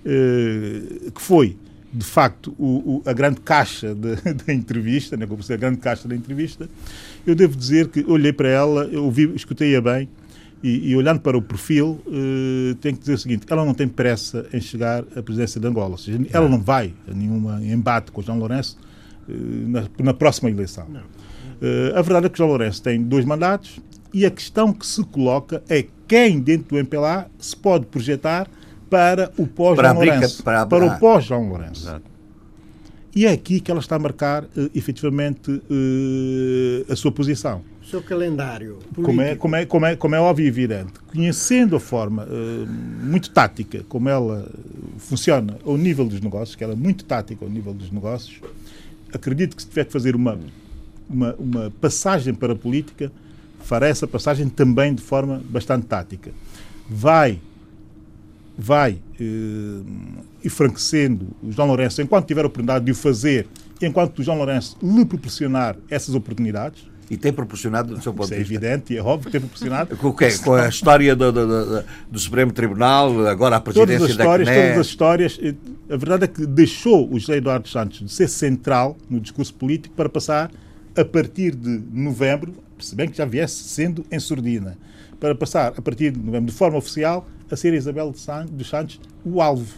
eh, 0.05 1.11
que 1.15 1.21
foi, 1.21 1.55
de 1.93 2.05
facto, 2.07 2.55
o, 2.59 2.97
o, 2.97 3.03
a 3.05 3.13
grande 3.13 3.41
caixa 3.41 3.95
da 3.95 4.53
entrevista, 4.53 5.15
né, 5.15 5.27
como 5.27 5.43
se 5.43 5.53
a 5.53 5.59
grande 5.59 5.77
caixa 5.77 6.09
da 6.09 6.17
entrevista, 6.17 6.69
eu 7.27 7.35
devo 7.35 7.55
dizer 7.55 7.89
que 7.89 8.03
olhei 8.09 8.33
para 8.33 8.49
ela, 8.49 8.85
eu 8.87 9.05
ouvi, 9.05 9.31
escutei-a 9.35 9.81
bem, 9.81 10.09
e, 10.63 10.93
e, 10.93 10.97
olhando 10.97 11.21
para 11.21 11.37
o 11.37 11.43
perfil, 11.43 12.01
eh, 12.09 12.75
tenho 12.81 12.95
que 12.95 13.01
dizer 13.01 13.13
o 13.13 13.19
seguinte: 13.19 13.45
ela 13.51 13.67
não 13.67 13.75
tem 13.75 13.87
pressa 13.87 14.47
em 14.51 14.63
chegar 14.63 15.05
à 15.15 15.23
presidência 15.23 15.61
de 15.61 15.67
Angola. 15.67 15.91
Ou 15.91 15.99
seja, 15.99 16.19
ela 16.33 16.49
não 16.49 16.59
vai 16.59 16.95
a 17.07 17.13
nenhum 17.13 17.63
embate 17.63 18.11
com 18.11 18.23
o 18.23 18.25
João 18.25 18.39
Lourenço 18.39 18.79
na, 19.29 19.85
na 19.99 20.15
próxima 20.15 20.51
eleição. 20.51 20.87
Uh, 20.87 21.97
a 21.97 22.03
verdade 22.03 22.27
é 22.27 22.29
que 22.29 22.37
João 22.37 22.51
Lourenço 22.51 22.83
tem 22.83 23.03
dois 23.03 23.25
mandatos 23.25 23.81
e 24.13 24.25
a 24.25 24.31
questão 24.31 24.73
que 24.73 24.87
se 24.87 25.03
coloca 25.05 25.63
é 25.69 25.85
quem 26.07 26.41
dentro 26.41 26.69
do 26.69 26.79
MPLA 26.79 27.27
se 27.39 27.57
pode 27.57 27.87
projetar 27.87 28.49
para 28.89 29.33
o 29.37 29.47
pós-João 29.47 29.95
Lourenço. 29.95 30.43
Para, 30.43 30.67
para, 30.67 30.87
o 30.87 30.99
pós-João 30.99 31.49
Lourenço. 31.49 31.83
Exato. 31.87 32.15
E 33.17 33.27
é 33.27 33.33
aqui 33.33 33.61
que 33.61 33.71
ela 33.71 33.81
está 33.81 33.97
a 33.97 33.99
marcar, 33.99 34.45
uh, 34.45 34.71
efetivamente, 34.75 35.51
uh, 35.51 36.93
a 36.93 36.97
sua 36.97 37.13
posição. 37.13 37.63
O 37.83 37.87
seu 37.87 38.03
calendário 38.03 38.79
Como 38.95 39.21
é, 39.21 39.37
como, 39.37 39.57
é, 39.57 39.67
como, 39.67 39.87
é, 39.87 39.97
como 39.97 40.15
é 40.15 40.21
óbvio 40.21 40.45
e 40.45 40.49
evidente. 40.49 40.93
Conhecendo 41.13 41.77
a 41.77 41.81
forma 41.81 42.25
uh, 42.25 42.67
muito 42.67 43.31
tática 43.31 43.85
como 43.89 44.09
ela 44.09 44.49
funciona 44.99 45.59
ao 45.65 45.77
nível 45.77 46.05
dos 46.07 46.21
negócios, 46.21 46.57
que 46.57 46.65
ela 46.65 46.73
é 46.73 46.77
muito 46.77 47.05
tática 47.05 47.45
ao 47.45 47.51
nível 47.51 47.73
dos 47.73 47.91
negócios, 47.91 48.41
acredito 49.17 49.57
que 49.57 49.63
se 49.63 49.69
tiver 49.69 49.85
que 49.85 49.93
fazer 49.93 50.15
uma, 50.15 50.39
uma, 51.09 51.35
uma 51.35 51.71
passagem 51.81 52.35
para 52.35 52.53
a 52.53 52.57
política, 52.57 53.11
fará 53.61 53.87
essa 53.87 54.07
passagem 54.07 54.49
também 54.49 54.95
de 54.95 55.03
forma 55.03 55.43
bastante 55.49 55.87
tática. 55.87 56.31
Vai 56.89 57.41
vai 58.57 59.01
eh, 59.21 59.81
enfranquecendo 60.45 61.27
o 61.43 61.51
João 61.51 61.67
Lourenço 61.69 62.01
enquanto 62.01 62.27
tiver 62.27 62.45
a 62.45 62.47
oportunidade 62.47 62.85
de 62.85 62.93
o 62.93 62.95
fazer, 62.95 63.49
enquanto 63.83 64.21
o 64.21 64.23
João 64.23 64.39
Lourenço 64.39 64.77
lhe 64.81 65.05
proporcionar 65.05 65.77
essas 65.91 66.15
oportunidades, 66.15 66.87
e 67.11 67.17
tem 67.17 67.33
proporcionado, 67.33 67.95
do 67.95 68.03
seu 68.03 68.13
ponto 68.15 68.29
de 68.29 68.35
é 68.35 68.39
vista? 68.39 68.55
é 68.55 68.57
evidente 68.57 68.95
e 68.95 68.97
é 68.97 69.03
óbvio 69.03 69.27
que 69.27 69.33
tem 69.33 69.41
proporcionado. 69.41 69.97
Com, 69.97 70.13
quê? 70.13 70.29
Com 70.39 70.55
a 70.55 70.69
história 70.69 71.15
do, 71.15 71.31
do, 71.31 71.47
do, 71.47 71.85
do, 72.11 72.19
Supremo 72.19 72.53
Tribunal, 72.53 73.27
agora 73.27 73.57
a 73.57 73.61
presidência 73.61 73.99
todas 73.99 74.11
as 74.11 74.17
histórias, 74.17 74.49
da 74.49 74.55
CNE. 74.55 74.63
Todas 74.63 74.81
as 74.81 74.87
histórias. 74.87 75.41
A 75.91 75.97
verdade 75.97 76.25
é 76.25 76.27
que 76.29 76.47
deixou 76.47 77.13
o 77.13 77.19
José 77.19 77.37
Eduardo 77.37 77.69
Santos 77.69 78.01
de 78.01 78.11
ser 78.11 78.29
central 78.29 78.97
no 79.09 79.21
discurso 79.21 79.53
político 79.55 79.95
para 79.95 80.09
passar, 80.09 80.51
a 80.97 81.05
partir 81.05 81.55
de 81.55 81.83
novembro, 81.93 82.55
se 82.79 82.95
bem 82.95 83.09
que 83.09 83.17
já 83.17 83.25
viesse 83.25 83.65
sendo 83.65 84.05
em 84.11 84.19
surdina, 84.19 84.79
para 85.21 85.35
passar, 85.35 85.75
a 85.77 85.83
partir 85.83 86.11
de 86.11 86.19
novembro, 86.19 86.51
de 86.51 86.57
forma 86.57 86.79
oficial, 86.79 87.29
a 87.51 87.57
ser 87.57 87.73
Isabel 87.75 88.11
dos 88.11 88.23
Santos 88.69 89.01
o 89.25 89.41
alvo. 89.41 89.75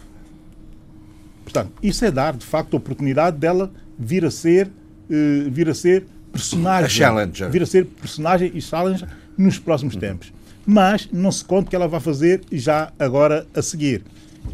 Portanto, 1.43 1.71
isso 1.81 2.03
é 2.03 2.11
dar, 2.11 2.35
de 2.35 2.45
facto, 2.45 2.73
a 2.73 2.77
oportunidade 2.77 3.37
dela 3.37 3.71
vir 3.97 4.25
a 4.25 4.31
ser, 4.31 4.67
uh, 4.67 5.49
vir 5.49 5.69
a 5.69 5.73
ser 5.73 6.05
personagem. 6.37 6.85
A 6.85 6.89
challenger. 6.89 7.49
Vir 7.49 7.63
a 7.63 7.65
ser 7.65 7.85
personagem 7.85 8.51
e 8.53 8.61
challenger 8.61 9.07
nos 9.37 9.59
próximos 9.59 9.95
uhum. 9.95 9.99
tempos. 9.99 10.33
Mas 10.65 11.07
não 11.11 11.31
se 11.31 11.43
conta 11.43 11.69
que 11.69 11.75
ela 11.75 11.87
vai 11.87 11.99
fazer 11.99 12.41
já 12.51 12.91
agora 12.99 13.47
a 13.55 13.61
seguir. 13.61 14.03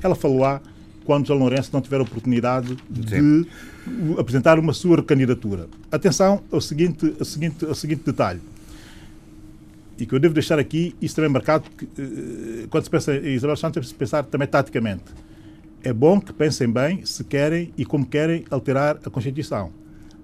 Ela 0.02 0.16
falou 0.16 0.40
lá 0.40 0.62
quando 1.06 1.28
João 1.28 1.40
Lourenço 1.40 1.72
não 1.74 1.82
tiver 1.82 2.00
a 2.00 2.04
oportunidade 2.04 2.78
Sim. 3.08 3.42
de 3.42 3.48
apresentar 4.20 4.60
uma 4.60 4.74
sua 4.74 5.04
candidatura. 5.04 5.68
Atenção 5.92 6.42
ao 6.52 6.62
seguinte, 6.62 7.14
ao 7.20 7.26
seguinte, 7.26 7.66
ao 7.66 7.76
seguinte 7.76 8.04
detalhe. 8.06 8.40
E 9.98 10.06
que 10.06 10.14
eu 10.14 10.20
devo 10.20 10.34
deixar 10.34 10.58
aqui, 10.60 10.96
isso 11.02 11.16
também 11.16 11.30
marcado, 11.30 11.66
que, 11.78 11.86
eh, 11.86 12.68
quando 12.70 12.84
se 12.84 12.90
pensa 12.90 13.16
em 13.16 13.34
Isabel 13.36 13.56
Santos, 13.56 13.86
é 13.86 13.88
se 13.88 13.94
pensar 13.94 14.24
também 14.24 14.48
taticamente. 14.48 15.04
É 15.84 15.94
bom 15.94 16.20
que 16.20 16.34
pensem 16.34 16.70
bem 16.70 17.06
se 17.06 17.24
querem 17.24 17.72
e 17.78 17.86
como 17.86 18.06
querem 18.06 18.44
alterar 18.50 18.98
a 19.06 19.10
Constituição 19.10 19.72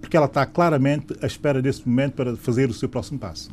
porque 0.10 0.17
ela 0.17 0.26
está 0.26 0.43
claramente 0.43 1.15
à 1.22 1.28
espera 1.28 1.62
desse 1.62 1.88
momento 1.88 2.13
para 2.13 2.36
fazer 2.36 2.67
o 2.67 2.74
seu 2.74 2.89
próximo 2.89 3.19
passo. 3.19 3.52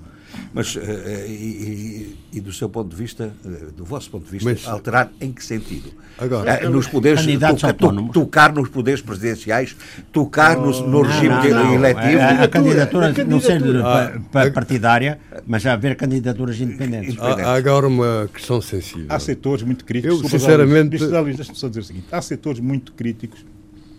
Mas, 0.54 0.74
uh, 0.74 0.80
e, 1.28 2.16
e, 2.32 2.40
do 2.40 2.50
seu 2.50 2.68
ponto 2.68 2.88
de 2.88 2.96
vista, 2.96 3.30
uh, 3.44 3.72
do 3.72 3.84
vosso 3.84 4.10
ponto 4.10 4.24
de 4.24 4.30
vista, 4.30 4.48
Mas, 4.48 4.66
alterar 4.66 5.12
em 5.20 5.32
que 5.32 5.44
sentido? 5.44 5.92
Agora, 6.18 6.68
nos 6.70 6.88
poderes, 6.88 7.24
toca, 7.60 7.74
to, 7.74 8.08
tocar 8.08 8.54
nos 8.54 8.70
poderes 8.70 9.02
presidenciais, 9.02 9.76
tocar 10.10 10.58
oh, 10.58 10.66
no, 10.66 10.88
no 10.88 11.02
regime 11.02 11.28
não, 11.28 11.64
não, 11.64 11.74
eletivo. 11.74 12.20
A, 12.20 12.42
a, 12.44 12.48
candidatura, 12.48 13.08
a 13.08 13.12
candidatura 13.12 13.24
não 13.26 13.40
ser 13.40 13.60
ah, 13.84 14.50
partidária, 14.50 15.20
mas 15.46 15.62
já 15.62 15.74
haver 15.74 15.94
candidaturas 15.94 16.58
independentes. 16.58 17.16
Há, 17.18 17.54
agora 17.54 17.86
uma 17.86 18.28
questão 18.32 18.62
sensível. 18.62 19.06
Há 19.10 19.18
setores 19.18 19.62
muito 19.62 19.84
críticos. 19.84 20.22
Eu, 20.22 20.28
sinceramente... 20.28 20.88
Deixa-me 20.98 21.54
só 21.54 21.68
dizer 21.68 21.80
o 21.80 21.84
seguinte. 21.84 22.06
Há 22.10 22.22
setores 22.22 22.60
muito 22.60 22.92
críticos 22.94 23.44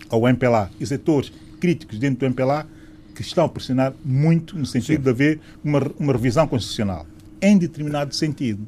ao 0.10 0.28
MPLA 0.28 0.72
e 0.80 0.86
setores 0.86 1.32
críticos 1.60 2.00
dentro 2.00 2.20
do 2.20 2.26
MPLA 2.26 2.68
que 3.16 3.22
estão 3.22 3.46
a 3.46 3.50
pressionar 3.50 3.94
muito 4.06 4.58
no 4.58 4.66
sentido 4.66 4.98
Sim. 4.98 5.04
de 5.04 5.10
haver 5.10 5.40
uma, 5.64 5.82
uma 6.00 6.14
revisão 6.14 6.48
constitucional, 6.48 7.06
em 7.42 7.58
determinado 7.58 8.14
sentido. 8.14 8.66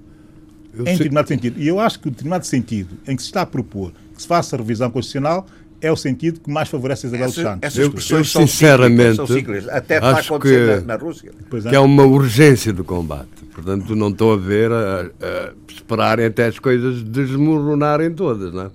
Eu 0.74 0.82
em 0.82 0.86
sei. 0.86 0.94
determinado 0.98 1.28
sentido. 1.28 1.60
E 1.60 1.68
eu 1.68 1.80
acho 1.80 2.00
que 2.00 2.08
o 2.08 2.12
determinado 2.12 2.46
sentido 2.46 2.98
em 3.08 3.16
que 3.16 3.22
se 3.22 3.28
está 3.28 3.42
a 3.42 3.46
propor 3.46 3.92
que 4.16 4.22
se 4.22 4.28
faça 4.28 4.56
a 4.56 4.60
revisão 4.60 4.90
constitucional 4.90 5.46
é 5.82 5.92
o 5.92 5.96
sentido 5.96 6.40
que 6.40 6.52
mais 6.52 6.68
favorece 6.68 7.08
Isabel 7.08 7.28
dos 7.28 7.36
Santos. 7.36 7.60
Essas 7.62 7.86
expressões 7.86 8.36
eu, 8.36 8.42
sinceramente, 8.42 9.16
são 9.16 9.28
ciclos, 9.28 9.68
até 9.70 9.98
acho 9.98 10.40
que, 10.40 10.66
na, 10.66 10.82
na 10.82 10.96
Rússia. 10.96 11.32
É. 11.32 11.70
que 11.70 11.76
é 11.76 11.80
uma 11.80 12.04
urgência 12.04 12.74
do 12.74 12.84
combate. 12.84 13.30
Portanto, 13.54 13.96
não 13.96 14.10
estou 14.10 14.34
a 14.34 14.38
ver 14.38 14.72
a, 14.72 15.10
a 15.22 15.54
esperarem 15.70 16.26
até 16.26 16.48
as 16.48 16.60
coisas 16.60 17.02
desmoronarem 17.04 18.12
todas, 18.14 18.54
não 18.54 18.64
é? 18.64 18.72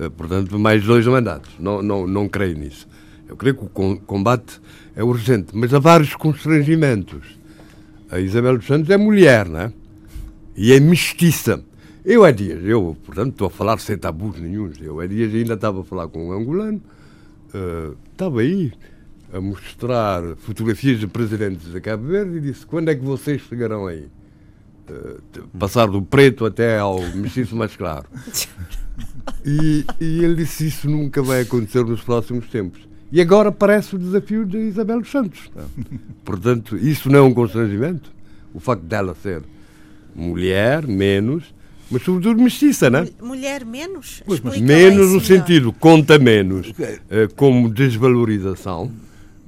Eh, 0.00 0.08
portanto, 0.10 0.58
mais 0.58 0.84
dois 0.84 1.06
mandatos. 1.06 1.50
Não, 1.58 1.82
não, 1.82 2.06
não 2.06 2.28
creio 2.28 2.56
nisso. 2.58 2.86
Eu 3.34 3.36
creio 3.36 3.56
que 3.56 3.64
o 3.64 3.98
combate 4.06 4.60
é 4.94 5.02
urgente, 5.02 5.48
mas 5.54 5.74
há 5.74 5.80
vários 5.80 6.14
constrangimentos. 6.14 7.36
a 8.08 8.20
Isabel 8.20 8.56
dos 8.56 8.66
Santos 8.66 8.88
é 8.90 8.96
mulher, 8.96 9.48
né? 9.48 9.72
E 10.56 10.72
é 10.72 10.78
mestiça. 10.78 11.60
Eu 12.04 12.22
há 12.22 12.30
dias, 12.30 12.62
eu, 12.62 12.96
portanto, 13.04 13.32
estou 13.32 13.48
a 13.48 13.50
falar 13.50 13.78
sem 13.78 13.98
tabus 13.98 14.38
nenhum. 14.38 14.70
Eu 14.80 15.00
há 15.00 15.06
dias 15.08 15.34
ainda 15.34 15.54
estava 15.54 15.80
a 15.80 15.84
falar 15.84 16.06
com 16.06 16.28
um 16.28 16.32
angolano, 16.32 16.80
uh, 17.52 17.96
estava 18.12 18.40
aí 18.40 18.72
a 19.32 19.40
mostrar 19.40 20.22
fotografias 20.36 21.00
de 21.00 21.08
presidentes 21.08 21.72
da 21.72 21.80
Cabo 21.80 22.06
Verde 22.06 22.36
e 22.36 22.40
disse: 22.40 22.64
quando 22.64 22.88
é 22.88 22.94
que 22.94 23.04
vocês 23.04 23.42
chegarão 23.42 23.88
aí? 23.88 24.06
Uh, 24.88 25.48
passar 25.58 25.88
do 25.88 26.00
preto 26.00 26.46
até 26.46 26.78
ao 26.78 27.00
mestiço 27.16 27.56
mais 27.56 27.74
claro. 27.74 28.06
E, 29.44 29.84
e, 30.00 30.24
ele 30.24 30.36
disse: 30.36 30.68
Isso 30.68 30.88
nunca 30.88 31.20
vai 31.20 31.40
acontecer 31.40 31.84
nos 31.84 32.00
próximos 32.00 32.46
tempos. 32.46 32.93
E 33.14 33.20
agora 33.20 33.52
parece 33.52 33.94
o 33.94 33.98
desafio 33.98 34.44
de 34.44 34.58
Isabel 34.58 35.00
dos 35.00 35.08
Santos. 35.08 35.48
Portanto, 36.24 36.76
isso 36.76 37.08
não 37.08 37.20
é 37.20 37.22
um 37.22 37.32
constrangimento? 37.32 38.10
O 38.52 38.58
facto 38.58 38.82
dela 38.82 39.14
ser 39.14 39.40
mulher, 40.16 40.84
menos, 40.84 41.54
mas 41.88 42.02
sobretudo 42.02 42.42
mestiça, 42.42 42.90
não 42.90 42.98
é? 42.98 43.08
Mulher 43.22 43.64
menos? 43.64 44.20
Pois, 44.26 44.40
mas 44.40 44.60
menos 44.60 45.12
no 45.12 45.20
sentido, 45.20 45.72
conta 45.72 46.18
menos, 46.18 46.70
uh, 46.70 47.32
como 47.36 47.68
desvalorização 47.68 48.90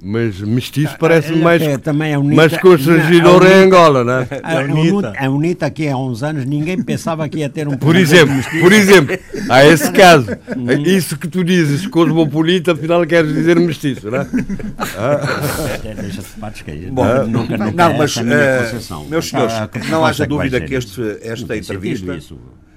mas 0.01 0.39
mestiço 0.41 0.93
ah, 0.93 0.97
parece 0.99 1.33
mais, 1.33 1.61
é, 1.61 1.77
também 1.77 2.13
a 2.13 2.19
UNITA, 2.19 2.35
mais 2.35 2.57
constrangedor 2.57 3.45
em 3.45 3.53
Angola, 3.65 4.03
não 4.03 4.13
é? 4.13 4.27
A, 4.43 4.59
UNITA. 4.61 5.13
a 5.17 5.29
UNITA 5.29 5.65
aqui 5.65 5.87
há 5.87 5.97
uns 5.97 6.21
anos 6.21 6.45
ninguém 6.45 6.81
pensava 6.81 7.27
que 7.27 7.39
ia 7.39 7.49
ter 7.49 7.67
um 7.67 7.75
Por 7.75 7.95
exemplo, 7.95 8.35
por 8.61 8.71
exemplo, 8.71 9.17
há 9.49 9.65
esse 9.65 9.91
caso. 9.91 10.27
Isso 10.85 11.17
que 11.17 11.27
tu 11.27 11.43
dizes, 11.43 11.87
cosmopolita, 11.87 12.73
afinal 12.73 13.05
queres 13.05 13.33
dizer 13.33 13.59
mestiço, 13.59 14.11
não 14.11 14.21
é? 14.21 14.27
Ah. 14.97 15.19
Deixa-se 16.01 16.73
de 16.75 16.91
Bom, 16.91 17.03
ah. 17.03 17.23
nunca, 17.23 17.57
nunca 17.57 17.71
não, 17.89 17.97
mas, 17.97 18.15
uh, 18.17 18.21
meus 19.09 19.29
senhores, 19.29 19.53
ah, 19.53 19.69
não 19.89 20.05
haja 20.05 20.27
dúvida 20.27 20.61
que 20.61 20.75
este, 20.75 21.01
esta 21.21 21.57
entrevista... 21.57 22.17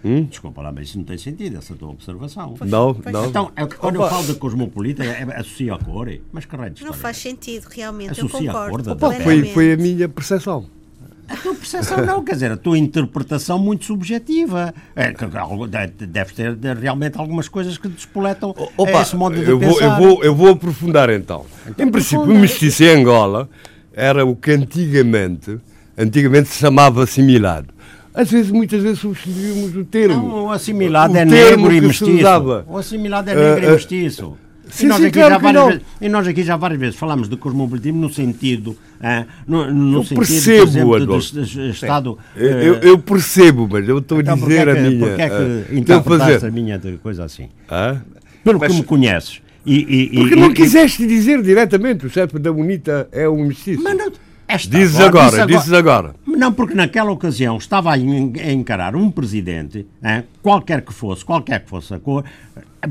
Hum? 0.05 0.25
Desculpa 0.25 0.63
lá, 0.63 0.73
mas 0.73 0.89
isso 0.89 0.99
não 0.99 1.05
tem 1.05 1.19
sentido, 1.19 1.59
essa 1.59 1.75
tua 1.75 1.91
observação. 1.91 2.55
Não, 2.65 2.97
não. 3.05 3.27
Então, 3.27 3.53
é 3.55 3.67
quando 3.67 3.97
Opa. 3.97 4.07
eu 4.07 4.11
falo 4.11 4.27
de 4.27 4.35
cosmopolita, 4.35 5.05
é, 5.05 5.27
é, 5.29 5.37
associa 5.37 5.75
a 5.75 5.79
cor, 5.79 6.09
mas 6.33 6.47
que 6.47 6.57
raio 6.57 6.73
Não 6.83 6.93
faz 6.93 7.19
sentido, 7.19 7.67
realmente, 7.71 8.13
associa 8.13 8.49
eu 8.49 8.53
concordo. 8.53 8.93
A 8.93 8.97
cor 8.97 9.11
da, 9.11 9.21
foi, 9.21 9.45
foi 9.45 9.73
a 9.73 9.77
minha 9.77 10.09
percepção. 10.09 10.67
A 11.29 11.37
tua 11.37 11.55
percepção 11.55 12.05
não, 12.05 12.25
quer 12.25 12.33
dizer, 12.33 12.51
a 12.51 12.57
tua 12.57 12.77
interpretação 12.77 13.57
muito 13.57 13.85
subjetiva. 13.85 14.75
É, 14.97 15.13
deve 16.07 16.33
ter 16.35 16.77
realmente 16.77 17.19
algumas 17.19 17.47
coisas 17.47 17.79
que 17.79 17.89
despoletam 17.89 18.51
Opa, 18.77 19.03
esse 19.03 19.15
modo 19.15 19.37
de 19.37 19.49
eu 19.49 19.59
pensar. 19.59 19.97
Vou, 19.97 20.09
eu, 20.09 20.15
vou, 20.15 20.25
eu 20.25 20.35
vou 20.35 20.49
aprofundar 20.49 21.09
então. 21.11 21.47
então 21.69 21.87
em 21.87 21.91
princípio, 21.91 22.23
o 22.23 22.35
mestiço 22.35 22.83
em 22.83 23.01
Angola 23.01 23.49
era 23.93 24.25
o 24.25 24.35
que 24.35 24.51
antigamente, 24.51 25.59
antigamente 25.97 26.49
se 26.49 26.59
chamava 26.59 27.05
assimilado. 27.05 27.73
Às 28.13 28.31
vezes, 28.31 28.51
muitas 28.51 28.83
vezes 28.83 28.99
substituímos 28.99 29.77
o 29.77 29.85
termo. 29.85 30.29
Não, 30.29 30.45
o 30.47 30.51
assimilado 30.51 31.15
o 31.15 31.17
é 31.17 31.25
negro 31.25 31.73
e 31.73 31.81
mestiço. 31.81 32.65
O 32.67 32.77
assimilado 32.77 33.31
é 33.31 33.35
negro 33.35 33.67
uh, 33.67 33.71
e 33.71 33.73
mestiço. 33.75 34.37
Sim, 34.71 34.87
e, 34.87 34.89
nós 34.89 34.99
sim, 34.99 35.07
aqui 35.07 35.19
claro 35.19 35.35
já 35.35 35.39
várias 35.39 35.67
vezes, 35.67 35.83
e 36.01 36.09
nós 36.09 36.27
aqui 36.29 36.43
já 36.45 36.57
várias 36.57 36.81
vezes 36.81 36.97
falamos 36.97 37.29
de 37.29 37.37
cosmopolitismo 37.37 38.01
no 38.01 38.13
sentido, 38.13 38.77
ah, 39.01 39.25
no, 39.47 39.73
no 39.73 39.99
eu 39.99 40.03
sentido, 40.05 40.19
percebo, 40.19 40.61
por 40.61 40.69
exemplo, 40.69 41.01
do, 41.01 41.07
do 41.07 41.71
Estado... 41.71 42.19
Eu, 42.37 42.49
eu, 42.49 42.75
eu, 42.75 42.99
percebo, 42.99 43.69
mas 43.71 43.89
eu 43.89 43.99
estou 43.99 44.21
então, 44.21 44.35
a 44.35 44.37
dizer 44.37 44.69
é 44.69 44.73
que, 44.73 44.79
a 44.79 44.83
minha... 44.83 45.07
Porquê 45.07 45.23
é 45.23 45.29
que 45.29 45.35
uh, 45.35 45.79
interpretaste 45.79 46.47
a 46.47 46.51
minha 46.51 46.81
coisa 47.03 47.25
assim? 47.25 47.49
Ah? 47.69 47.97
Pelo 48.45 48.61
mas, 48.61 48.71
que 48.71 48.79
me 48.79 48.85
conheces. 48.85 49.43
E, 49.67 50.11
e, 50.13 50.21
porque 50.21 50.37
não 50.37 50.55
quiseste 50.55 51.07
dizer 51.07 51.43
diretamente, 51.43 52.07
o 52.07 52.11
chefe 52.11 52.39
da 52.39 52.53
bonita 52.53 53.09
é 53.13 53.29
um 53.29 53.45
mestiço. 53.45 53.83
Mas 53.83 53.97
não, 53.97 54.13
esta, 54.51 54.77
dizes 54.77 54.99
agora, 55.01 55.29
agora, 55.29 55.47
dizes 55.47 55.73
agora. 55.73 56.15
Não, 56.27 56.53
porque 56.53 56.75
naquela 56.75 57.11
ocasião 57.11 57.57
estava 57.57 57.93
a 57.93 57.99
encarar 57.99 58.97
um 58.97 59.11
presidente, 59.11 59.87
hein, 60.03 60.25
qualquer 60.43 60.83
que 60.83 60.93
fosse, 60.93 61.25
qualquer 61.25 61.65
que 61.65 61.71
fosse 61.71 61.95
a 61.95 61.99
cor, 61.99 62.25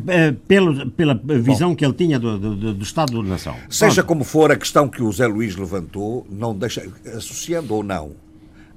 eh, 0.08 0.34
pelo, 0.48 0.90
pela 0.92 1.14
visão 1.16 1.70
Bom, 1.70 1.76
que 1.76 1.84
ele 1.84 1.94
tinha 1.94 2.20
do, 2.20 2.38
do, 2.38 2.74
do 2.74 2.84
Estado 2.84 3.22
da 3.22 3.30
Nação. 3.30 3.56
Seja 3.70 3.96
Pronto. 3.96 4.08
como 4.08 4.24
for, 4.24 4.52
a 4.52 4.56
questão 4.56 4.88
que 4.88 5.02
o 5.02 5.12
Zé 5.12 5.28
Luís 5.28 5.56
levantou, 5.56 6.26
não 6.30 6.56
deixa, 6.56 6.84
associando 7.16 7.74
ou 7.74 7.84
não 7.84 8.12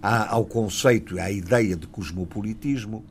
ao 0.03 0.45
conceito, 0.45 1.19
à 1.21 1.31
ideia 1.31 1.77
de 1.77 1.87
cosmopolitismo, 1.87 3.05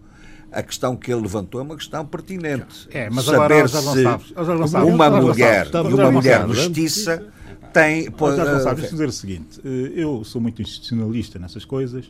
a 0.51 0.61
questão 0.61 0.97
que 0.97 1.11
ele 1.11 1.21
levantou 1.21 1.61
é 1.61 1.63
uma 1.63 1.77
questão 1.77 2.05
pertinente. 2.05 2.89
É, 2.91 3.09
mas 3.09 3.23
Saber 3.23 3.39
agora, 3.39 3.67
se 3.69 4.75
uma 4.75 5.09
mulher 5.09 5.67
e 5.73 5.93
uma 5.93 6.11
mulher 6.11 6.45
mestiça 6.45 7.25
tem. 7.71 8.11
Pô, 8.11 8.35
já 8.35 8.43
uh, 8.43 8.75
deixa 8.75 8.91
dizer 8.91 9.07
o 9.07 9.11
seguinte: 9.11 9.59
eh, 9.63 9.91
eu 9.95 10.23
sou 10.23 10.41
muito 10.41 10.61
institucionalista 10.61 11.39
nessas 11.39 11.65
coisas 11.65 12.05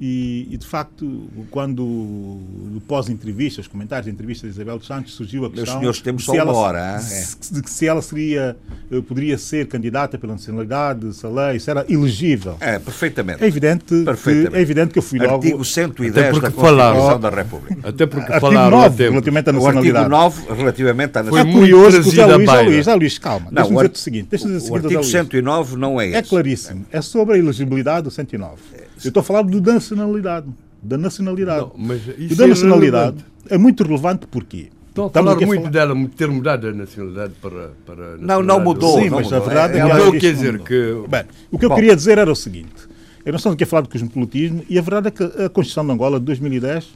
e, 0.00 0.48
e, 0.50 0.56
de 0.56 0.66
facto, 0.66 1.28
quando 1.50 2.40
pós-entrevista, 2.88 3.60
os 3.60 3.68
comentários 3.68 4.06
de 4.06 4.10
entrevista 4.10 4.46
de 4.46 4.54
Isabel 4.54 4.78
dos 4.78 4.86
Santos, 4.86 5.12
surgiu 5.12 5.44
a 5.44 5.50
questão. 5.50 5.74
Meus 5.74 5.78
senhores, 5.78 6.00
temos 6.00 6.24
só 6.24 6.32
uma 6.32 6.56
hora. 6.56 6.98
Se, 7.00 7.52
de 7.52 7.60
que 7.60 7.68
se 7.68 7.86
ela 7.86 8.00
seria, 8.00 8.56
eh, 8.90 9.00
poderia 9.02 9.36
ser 9.36 9.66
candidata 9.66 10.16
pela 10.16 10.32
nacionalidade, 10.32 11.12
se 11.12 11.26
a 11.26 11.28
lei, 11.28 11.60
se 11.60 11.70
era 11.70 11.84
elegível. 11.86 12.56
É, 12.60 12.78
perfeitamente. 12.78 13.44
É 13.44 13.46
evidente, 13.46 14.04
perfeitamente. 14.04 14.50
Que, 14.50 14.56
é 14.56 14.60
evidente 14.62 14.92
que 14.94 14.98
eu 14.98 15.02
fui 15.02 15.18
logo. 15.18 15.34
Artigo 15.34 15.62
110 15.62 16.14
da 16.14 16.30
Constituição 16.30 17.20
da 17.20 17.28
República. 17.28 17.88
Até 17.88 18.06
porque 18.06 18.32
Artigo 18.32 18.40
falaram 18.40 18.78
9, 18.78 19.08
relativamente 19.10 19.50
à 19.50 19.52
nacionalidade. 19.52 20.10
O 20.10 20.16
artigo 20.16 20.46
9, 20.48 20.60
relativamente 20.62 21.18
à 21.18 21.22
nacionalidade. 21.22 21.52
Foi 21.52 21.60
curioso 21.60 22.02
que 22.02 22.08
o 22.08 22.12
Zé 22.12 22.26
Luís, 22.26 22.48
Luís, 22.64 22.84
Zé 22.86 22.94
Luís, 22.94 23.18
calma. 23.18 23.50
Deixa-me 23.52 23.76
dizer 23.76 23.90
o 23.90 23.98
seguinte. 23.98 24.28
Deixa 24.30 24.48
o, 24.48 24.70
o 24.70 24.76
artigo 24.76 25.04
109 25.04 25.76
não 25.76 26.00
é 26.00 26.06
esse. 26.06 26.16
É 26.16 26.22
claríssimo. 26.22 26.86
É 26.90 27.02
sobre 27.02 27.34
a 27.34 27.38
elegibilidade 27.38 28.04
do 28.04 28.10
109. 28.10 28.56
Eu 29.04 29.08
estou 29.08 29.20
a 29.20 29.24
falar 29.24 29.42
do 29.42 29.60
nacionalidade. 29.60 30.46
Da 30.82 30.96
nacionalidade. 30.96 31.60
Não, 31.60 31.72
mas 31.76 32.00
isso 32.18 32.32
e 32.32 32.34
da 32.34 32.44
é 32.44 32.48
nacionalidade 32.48 33.24
é, 33.48 33.54
é 33.54 33.58
muito 33.58 33.82
relevante 33.82 34.26
porque 34.26 34.70
Estou 34.88 35.06
a 35.06 35.10
falar 35.10 35.36
muito 35.36 35.54
falar... 35.54 35.70
dela 35.70 35.94
ter 36.16 36.28
mudado 36.28 36.66
a 36.66 36.72
nacionalidade 36.72 37.34
para. 37.40 37.70
para 37.86 38.16
não, 38.18 38.42
não 38.42 38.60
mudou. 38.60 38.98
Sim, 38.98 39.08
não 39.08 39.18
mas 39.18 39.26
mudou. 39.26 39.38
a 39.38 39.46
verdade 39.46 39.78
é, 39.78 39.80
é, 39.80 40.08
é 40.08 40.10
que. 40.10 40.18
quer 40.18 40.32
dizer 40.32 40.58
que. 40.60 41.04
Bem, 41.08 41.24
o 41.50 41.58
que 41.58 41.64
eu 41.64 41.68
Bom. 41.68 41.74
queria 41.76 41.94
dizer 41.94 42.18
era 42.18 42.30
o 42.30 42.34
seguinte: 42.34 42.88
eu 43.24 43.32
não 43.32 43.36
estou 43.36 43.52
aqui 43.52 43.64
a 43.64 43.66
falar 43.66 43.82
de 43.82 43.88
cosmopolitismo 43.88 44.64
e 44.68 44.78
a 44.78 44.82
verdade 44.82 45.08
é 45.08 45.10
que 45.10 45.22
a 45.22 45.48
Constituição 45.48 45.86
de 45.86 45.92
Angola 45.92 46.18
de 46.18 46.26
2010 46.26 46.88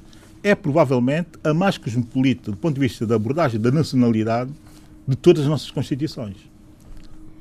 é 0.43 0.55
provavelmente 0.55 1.31
a 1.45 1.55
mais 1.55 1.79
cosmopolita 1.79 2.51
do 2.51 2.57
ponto 2.57 2.75
de 2.75 2.81
vista 2.81 3.07
da 3.07 3.15
abordagem 3.15 3.61
da 3.61 3.71
nacionalidade 3.71 4.51
de 5.07 5.17
todas 5.17 5.45
as 5.45 5.49
nossas 5.49 5.71
Constituições. 5.71 6.37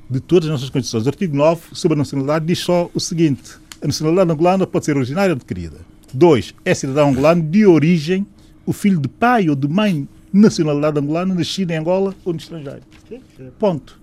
De 0.08 0.20
todas 0.20 0.48
as 0.48 0.52
nossas 0.52 0.70
Constituições. 0.70 1.04
O 1.06 1.08
artigo 1.08 1.36
9 1.36 1.62
sobre 1.72 1.96
a 1.96 1.98
nacionalidade 1.98 2.46
diz 2.46 2.60
só 2.60 2.88
o 2.94 3.00
seguinte: 3.00 3.56
a 3.82 3.86
nacionalidade 3.86 4.32
angolana 4.32 4.66
pode 4.66 4.84
ser 4.84 4.96
originária 4.96 5.32
ou 5.32 5.36
adquirida. 5.36 5.78
Dois, 6.12 6.54
é 6.64 6.74
cidadão 6.74 7.10
angolano 7.10 7.42
de 7.42 7.66
origem, 7.66 8.26
o 8.64 8.72
filho 8.72 9.00
de 9.00 9.08
pai 9.08 9.48
ou 9.48 9.56
de 9.56 9.68
mãe 9.68 10.08
nacionalidade 10.32 10.98
angolana, 10.98 11.34
nascido 11.34 11.70
em 11.70 11.76
Angola 11.76 12.14
ou 12.24 12.32
no 12.32 12.38
estrangeiro. 12.38 12.82
Ponto. 13.58 14.00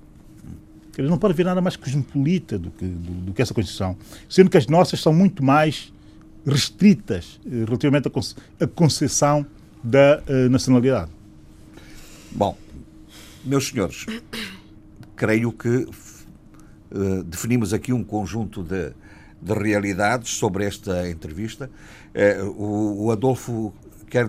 Ele 0.98 1.10
não 1.10 1.18
pode 1.18 1.34
haver 1.34 1.46
nada 1.46 1.62
mais 1.62 1.76
cosmopolita 1.76 2.60
do 2.60 2.70
que, 2.70 2.86
do, 2.86 3.12
do, 3.12 3.34
que 3.34 3.42
essa 3.42 3.54
Constituição. 3.54 3.98
Sendo 4.30 4.50
que 4.50 4.58
as 4.58 4.68
nossas 4.68 5.00
são 5.02 5.14
muito 5.14 5.44
mais 5.44 5.92
restritas 6.46 7.40
eh, 7.46 7.64
relativamente 7.66 8.08
à, 8.60 8.68
concessão 8.68 9.46
da 9.84 10.22
uh, 10.28 10.50
nacionalidade. 10.50 11.10
Bom, 12.32 12.58
meus 13.44 13.68
senhores, 13.68 14.06
creio 15.16 15.52
que 15.52 15.68
uh, 15.68 17.24
definimos 17.24 17.74
aqui 17.74 17.92
um 17.92 18.04
conjunto 18.04 18.64
de 18.64 18.92
de 19.42 19.54
realidades 19.54 20.32
sobre 20.32 20.66
esta 20.66 21.10
entrevista. 21.10 21.70
Eh, 22.14 22.42
o, 22.44 23.06
o 23.06 23.12
Adolfo 23.12 23.74
quer 24.12 24.28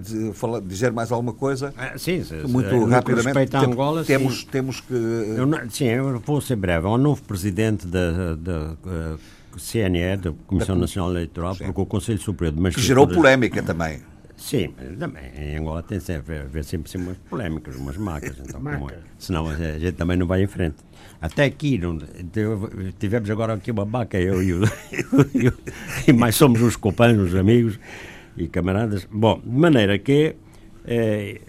dizer 0.64 0.92
mais 0.92 1.10
alguma 1.10 1.32
coisa? 1.32 1.74
Ah, 1.76 1.98
sim, 1.98 2.22
muito 2.48 2.74
uh, 2.74 2.86
rapidamente. 2.86 3.50
Tem, 3.50 3.60
Angola, 3.60 4.04
temos, 4.04 4.40
sim. 4.40 4.46
temos 4.50 4.80
que. 4.80 4.94
Eu 4.94 5.44
não, 5.44 5.68
sim, 5.68 5.86
eu 5.86 6.20
vou 6.20 6.40
ser 6.40 6.56
breve. 6.56 6.86
Há 6.86 6.90
um 6.90 6.96
novo 6.96 7.20
presidente 7.22 7.86
da, 7.86 8.36
da 8.36 8.72
uh, 8.84 9.18
CNE, 9.58 10.16
da 10.16 10.32
Comissão 10.46 10.76
da, 10.76 10.82
Nacional 10.82 11.10
Eleitoral, 11.10 11.54
sim. 11.56 11.64
porque 11.64 11.80
o 11.80 11.86
Conselho 11.86 12.18
Superior 12.18 12.54
de 12.54 12.60
Magistratura. 12.60 13.06
Que 13.06 13.12
gerou 13.12 13.22
polémica 13.22 13.62
também. 13.62 14.00
Sim, 14.36 14.74
também. 14.98 15.30
Em 15.36 15.56
Angola 15.56 15.82
tem 15.82 16.00
sempre, 16.00 16.38
haver 16.38 16.64
sempre, 16.64 16.90
sempre 16.90 17.08
umas 17.08 17.18
polémicas, 17.28 17.76
umas 17.76 17.96
marcas. 17.96 18.36
Então, 18.42 18.60
como, 18.60 18.90
é? 18.90 18.98
senão 19.18 19.48
a 19.48 19.54
gente 19.54 19.92
também 19.92 20.16
não 20.16 20.26
vai 20.26 20.42
em 20.42 20.46
frente. 20.46 20.76
Até 21.22 21.44
aqui, 21.44 21.78
não, 21.78 21.96
tivemos 22.98 23.30
agora 23.30 23.54
aqui 23.54 23.70
uma 23.70 23.86
baca, 23.86 24.18
eu 24.18 24.42
e 24.42 24.54
o. 24.54 24.62
mais 26.18 26.34
somos 26.34 26.60
uns 26.60 26.74
companheiros, 26.74 27.36
amigos 27.36 27.78
e 28.36 28.48
camaradas. 28.48 29.06
Bom, 29.08 29.40
de 29.40 29.56
maneira 29.56 29.96
que. 30.00 30.34
É, 30.84 31.40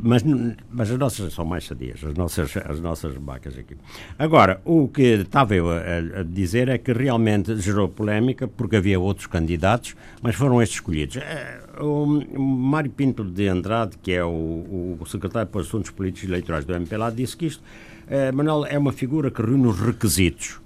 mas, 0.00 0.22
mas 0.70 0.90
as 0.90 0.98
nossas 0.98 1.32
são 1.32 1.44
mais 1.44 1.64
sadias, 1.66 2.02
as 2.04 2.14
nossas, 2.14 2.56
as 2.56 2.80
nossas 2.80 3.14
vacas 3.14 3.58
aqui. 3.58 3.76
Agora, 4.18 4.60
o 4.64 4.88
que 4.88 5.02
estava 5.02 5.54
eu 5.54 5.70
a, 5.70 6.20
a, 6.20 6.22
dizer 6.22 6.68
é 6.68 6.78
que 6.78 6.92
realmente 6.92 7.56
gerou 7.56 7.88
polémica, 7.88 8.46
porque 8.46 8.76
havia 8.76 8.98
outros 9.00 9.26
candidatos, 9.26 9.96
mas 10.22 10.34
foram 10.34 10.62
estes 10.62 10.76
escolhidos. 10.76 11.16
É, 11.16 11.60
o 11.80 12.06
Mário 12.38 12.90
Pinto 12.90 13.24
de 13.24 13.48
Andrade, 13.48 13.96
que 14.02 14.12
é 14.12 14.24
o, 14.24 14.96
o 15.00 15.06
secretário 15.06 15.48
para 15.48 15.60
Assuntos 15.60 15.90
Políticos 15.90 16.24
e 16.24 16.26
Eleitorais 16.32 16.64
do 16.64 16.74
MPLA, 16.74 17.10
disse 17.10 17.36
que 17.36 17.46
isto, 17.46 17.62
é, 18.06 18.30
Manuel, 18.30 18.66
é 18.66 18.78
uma 18.78 18.92
figura 18.92 19.30
que 19.30 19.42
reúne 19.42 19.66
os 19.66 19.80
requisitos 19.80 20.60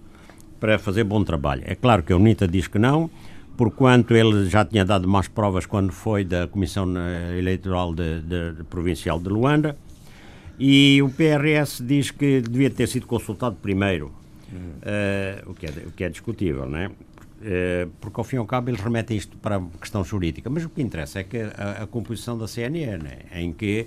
para 0.60 0.78
fazer 0.78 1.04
bom 1.04 1.22
trabalho. 1.22 1.62
É 1.64 1.74
claro 1.74 2.02
que 2.02 2.12
a 2.12 2.16
UNITA 2.16 2.48
diz 2.48 2.66
que 2.66 2.78
não, 2.78 3.08
porquanto 3.58 4.14
ele 4.14 4.48
já 4.48 4.64
tinha 4.64 4.84
dado 4.84 5.08
mais 5.08 5.26
provas 5.26 5.66
quando 5.66 5.92
foi 5.92 6.24
da 6.24 6.46
Comissão 6.46 6.86
eh, 6.96 7.38
Eleitoral 7.38 7.92
de, 7.92 8.20
de, 8.20 8.52
de 8.52 8.62
Provincial 8.62 9.18
de 9.18 9.28
Luanda, 9.28 9.76
e 10.60 11.02
o 11.02 11.08
PRS 11.10 11.82
diz 11.84 12.12
que 12.12 12.40
devia 12.40 12.70
ter 12.70 12.86
sido 12.86 13.06
consultado 13.06 13.56
primeiro, 13.60 14.06
uh, 14.52 15.50
o, 15.50 15.54
que 15.54 15.66
é, 15.66 15.70
o 15.86 15.90
que 15.90 16.04
é 16.04 16.08
discutível, 16.08 16.68
não 16.68 16.78
é? 16.78 16.86
Uh, 16.86 17.90
porque 18.00 18.18
ao 18.18 18.24
fim 18.24 18.36
e 18.36 18.38
ao 18.38 18.46
cabo 18.46 18.70
eles 18.70 18.80
remetem 18.80 19.16
isto 19.16 19.36
para 19.36 19.56
a 19.56 19.62
questão 19.80 20.04
jurídica, 20.04 20.48
mas 20.48 20.64
o 20.64 20.68
que 20.68 20.80
interessa 20.80 21.20
é 21.20 21.24
que 21.24 21.38
a, 21.38 21.82
a 21.82 21.86
composição 21.86 22.38
da 22.38 22.46
CNN, 22.46 23.04
em 23.34 23.52
que 23.52 23.86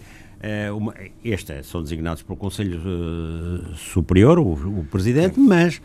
uh, 0.70 0.78
uma, 0.78 0.94
este 1.24 1.64
são 1.64 1.82
designados 1.82 2.24
pelo 2.24 2.38
Conselho 2.38 2.80
Superior, 3.76 4.38
o, 4.38 4.54
o 4.54 4.86
Presidente, 4.90 5.40
mas 5.40 5.82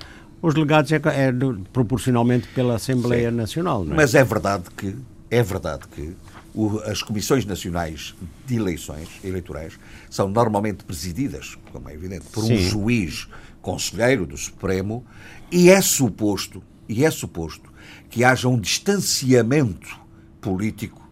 os 0.47 0.55
delegados 0.55 0.93
é, 0.93 0.97
é 0.97 1.33
proporcionalmente 1.73 2.47
pela 2.55 2.77
Assembleia 2.77 3.31
Sim. 3.31 3.37
Nacional. 3.37 3.83
É? 3.83 3.95
Mas 3.95 4.15
é 4.15 4.23
verdade 4.23 4.65
que 4.77 4.95
é 5.29 5.43
verdade 5.43 5.89
que 5.89 6.15
o, 6.55 6.79
as 6.85 7.03
comissões 7.03 7.45
nacionais 7.45 8.15
de 8.47 8.55
eleições 8.55 9.09
eleitorais 9.25 9.77
são 10.09 10.29
normalmente 10.29 10.85
presididas, 10.85 11.59
como 11.73 11.89
é 11.89 11.95
evidente, 11.95 12.27
por 12.31 12.45
Sim. 12.45 12.55
um 12.55 12.59
juiz 12.59 13.27
conselheiro 13.61 14.25
do 14.25 14.37
Supremo 14.37 15.05
e 15.51 15.69
é 15.69 15.81
suposto 15.81 16.63
e 16.89 17.05
é 17.05 17.11
suposto 17.11 17.69
que 18.09 18.23
haja 18.23 18.47
um 18.49 18.61
distanciamento 18.61 19.99
político 20.41 21.11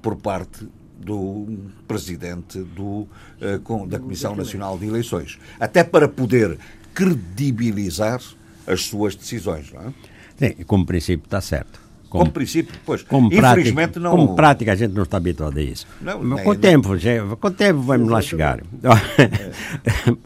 por 0.00 0.16
parte 0.16 0.66
do 0.98 1.46
presidente 1.86 2.58
do, 2.58 3.06
uh, 3.38 3.86
da 3.86 3.98
Comissão 3.98 4.34
Nacional 4.34 4.78
de 4.78 4.86
Eleições, 4.86 5.38
até 5.60 5.84
para 5.84 6.08
poder 6.08 6.58
credibilizar 6.94 8.22
as 8.66 8.84
suas 8.84 9.14
decisões. 9.14 9.72
Não 9.72 9.80
é? 9.82 9.92
Sim, 10.36 10.64
como 10.64 10.86
princípio 10.86 11.24
está 11.24 11.40
certo. 11.40 11.80
Como, 12.08 12.24
como 12.24 12.32
princípio, 12.32 12.74
pois. 12.84 13.02
Como 13.02 13.28
Infelizmente 13.28 13.74
prática, 13.74 14.00
não. 14.00 14.10
Como 14.10 14.36
prática, 14.36 14.72
a 14.72 14.74
gente 14.74 14.92
não 14.92 15.04
está 15.04 15.16
habituado 15.16 15.58
a 15.58 15.62
isso. 15.62 15.86
Não, 16.00 16.22
Mas 16.22 16.42
com 16.42 16.50
o 16.50 16.56
tempo, 16.56 16.98
já, 16.98 17.24
com 17.40 17.50
tempo 17.50 17.80
vamos 17.80 18.10
lá 18.10 18.20
chegar. 18.20 18.60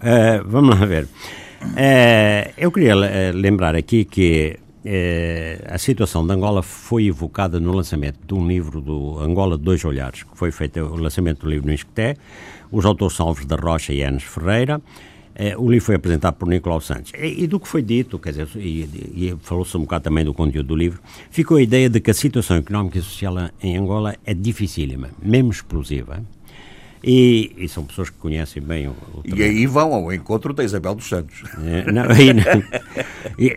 É. 0.03 0.41
vamos 0.45 0.79
lá 0.79 0.85
ver. 0.85 1.07
É, 1.77 2.53
eu 2.59 2.73
queria 2.73 2.93
eh, 2.93 3.33
lembrar 3.33 3.75
aqui 3.75 4.05
que 4.05 4.59
é, 4.85 5.65
a 5.69 5.79
situação 5.79 6.25
de 6.27 6.33
Angola 6.33 6.63
foi 6.63 7.07
evocada 7.07 7.59
no 7.59 7.73
lançamento 7.73 8.19
de 8.25 8.35
um 8.35 8.47
livro 8.47 8.81
do 8.81 9.19
Angola 9.19 9.59
de 9.59 9.65
Dois 9.65 9.85
Olhares, 9.85 10.23
que 10.23 10.37
foi 10.37 10.53
feito 10.53 10.81
o 10.81 10.97
lançamento 10.97 11.41
do 11.41 11.51
livro 11.51 11.67
no 11.67 11.73
Isqueté. 11.73 12.17
Os 12.71 12.85
autores 12.85 13.17
são 13.17 13.27
Alves 13.27 13.47
da 13.47 13.57
Rocha 13.57 13.93
e 13.93 14.01
Enes 14.01 14.23
Ferreira. 14.23 14.81
É, 15.39 15.55
o 15.55 15.69
livro 15.69 15.85
foi 15.85 15.97
apresentado 15.97 16.35
por 16.35 16.49
Nicolau 16.49 16.81
Santos. 16.81 17.13
E, 17.15 17.45
e, 17.45 17.47
do 17.47 17.61
que 17.61 17.69
foi 17.69 17.83
dito, 17.83 18.19
quer 18.19 18.31
dizer, 18.31 18.49
e, 18.57 18.89
e 19.15 19.37
falou-se 19.43 19.77
um 19.77 19.81
bocado 19.81 20.05
também 20.05 20.25
do 20.25 20.33
conteúdo 20.33 20.69
do 20.69 20.75
livro, 20.75 20.99
ficou 21.31 21.59
a 21.59 21.63
ideia 21.63 21.91
de 21.91 22.01
que 22.01 22.11
a 22.11 22.15
situação 22.15 22.57
económica 22.57 22.99
e 22.99 23.03
social 23.03 23.51
em 23.63 23.77
Angola 23.77 24.17
é 24.25 24.33
dificílima, 24.33 25.11
mesmo 25.23 25.51
explosiva. 25.51 26.23
E, 27.05 27.53
e, 27.57 27.69
são 27.69 27.85
pessoas 27.85 28.11
que 28.11 28.17
conhecem 28.17 28.63
bem 28.63 28.89
o, 28.89 28.91
o 28.91 29.23
E 29.25 29.43
aí 29.43 29.67
vão 29.67 29.93
ao 29.95 30.13
encontro 30.13 30.53
da 30.53 30.65
Isabel 30.65 30.95
dos 30.95 31.09
Santos. 31.09 31.45
É, 31.65 31.93
não, 31.93 32.03
ainda, 32.11 32.67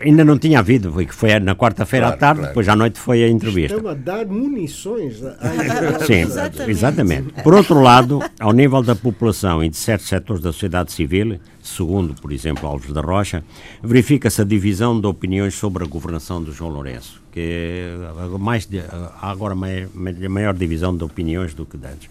ainda, 0.04 0.24
não 0.24 0.38
tinha 0.38 0.58
havido, 0.58 0.92
foi, 0.92 1.06
foi 1.06 1.40
na 1.40 1.56
quarta-feira 1.56 2.06
claro, 2.06 2.16
à 2.16 2.20
tarde, 2.20 2.38
claro. 2.40 2.50
depois 2.50 2.68
à 2.68 2.76
noite 2.76 3.00
foi 3.00 3.24
a 3.24 3.28
entrevista. 3.28 3.76
Estão 3.76 3.90
a 3.90 3.94
dar 3.94 4.26
munições 4.26 5.24
à 5.24 5.34
Sim, 6.06 6.20
exatamente. 6.20 6.70
exatamente. 6.70 7.42
Por 7.42 7.54
outro 7.54 7.80
lado, 7.80 8.22
ao 8.38 8.52
nível 8.52 8.82
da 8.82 8.94
população 8.94 9.64
e 9.64 9.68
de 9.68 9.76
certos 9.76 10.08
setores 10.08 10.42
da 10.42 10.52
sociedade 10.52 10.92
civil, 10.92 11.40
segundo, 11.76 12.14
por 12.14 12.32
exemplo, 12.32 12.66
Alves 12.66 12.92
da 12.92 13.00
Rocha, 13.00 13.44
verifica-se 13.82 14.40
a 14.40 14.44
divisão 14.44 15.00
de 15.00 15.06
opiniões 15.06 15.54
sobre 15.54 15.84
a 15.84 15.86
governação 15.86 16.42
de 16.42 16.52
João 16.52 16.70
Lourenço, 16.70 17.22
que 17.32 17.40
é 17.40 18.38
mais 18.38 18.66
de, 18.66 18.80
há 18.80 19.30
agora 19.30 19.54
maior, 19.54 19.88
maior 20.28 20.54
divisão 20.54 20.96
de 20.96 21.04
opiniões 21.04 21.54
do 21.54 21.64
que 21.64 21.76
antes. 21.76 22.10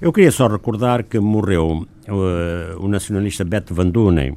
Eu 0.00 0.12
queria 0.12 0.30
só 0.30 0.46
recordar 0.48 1.04
que 1.04 1.18
morreu 1.18 1.86
uh, 2.08 2.84
o 2.84 2.88
nacionalista 2.88 3.44
Beto 3.44 3.74
Van 3.74 3.88
Dunen. 3.88 4.36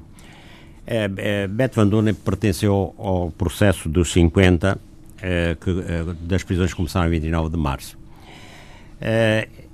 É, 0.85 1.09
é, 1.17 1.47
Beto 1.47 1.75
Van 1.75 1.87
Dunen 1.87 2.13
pertenceu 2.13 2.93
ao 2.97 3.31
processo 3.31 3.89
dos 3.89 4.11
50, 4.13 4.79
é, 5.21 5.57
que, 5.59 5.73
das 6.21 6.43
prisões 6.43 6.69
que 6.69 6.77
começaram 6.77 7.07
em 7.07 7.11
29 7.11 7.49
de 7.49 7.57
março. 7.57 7.97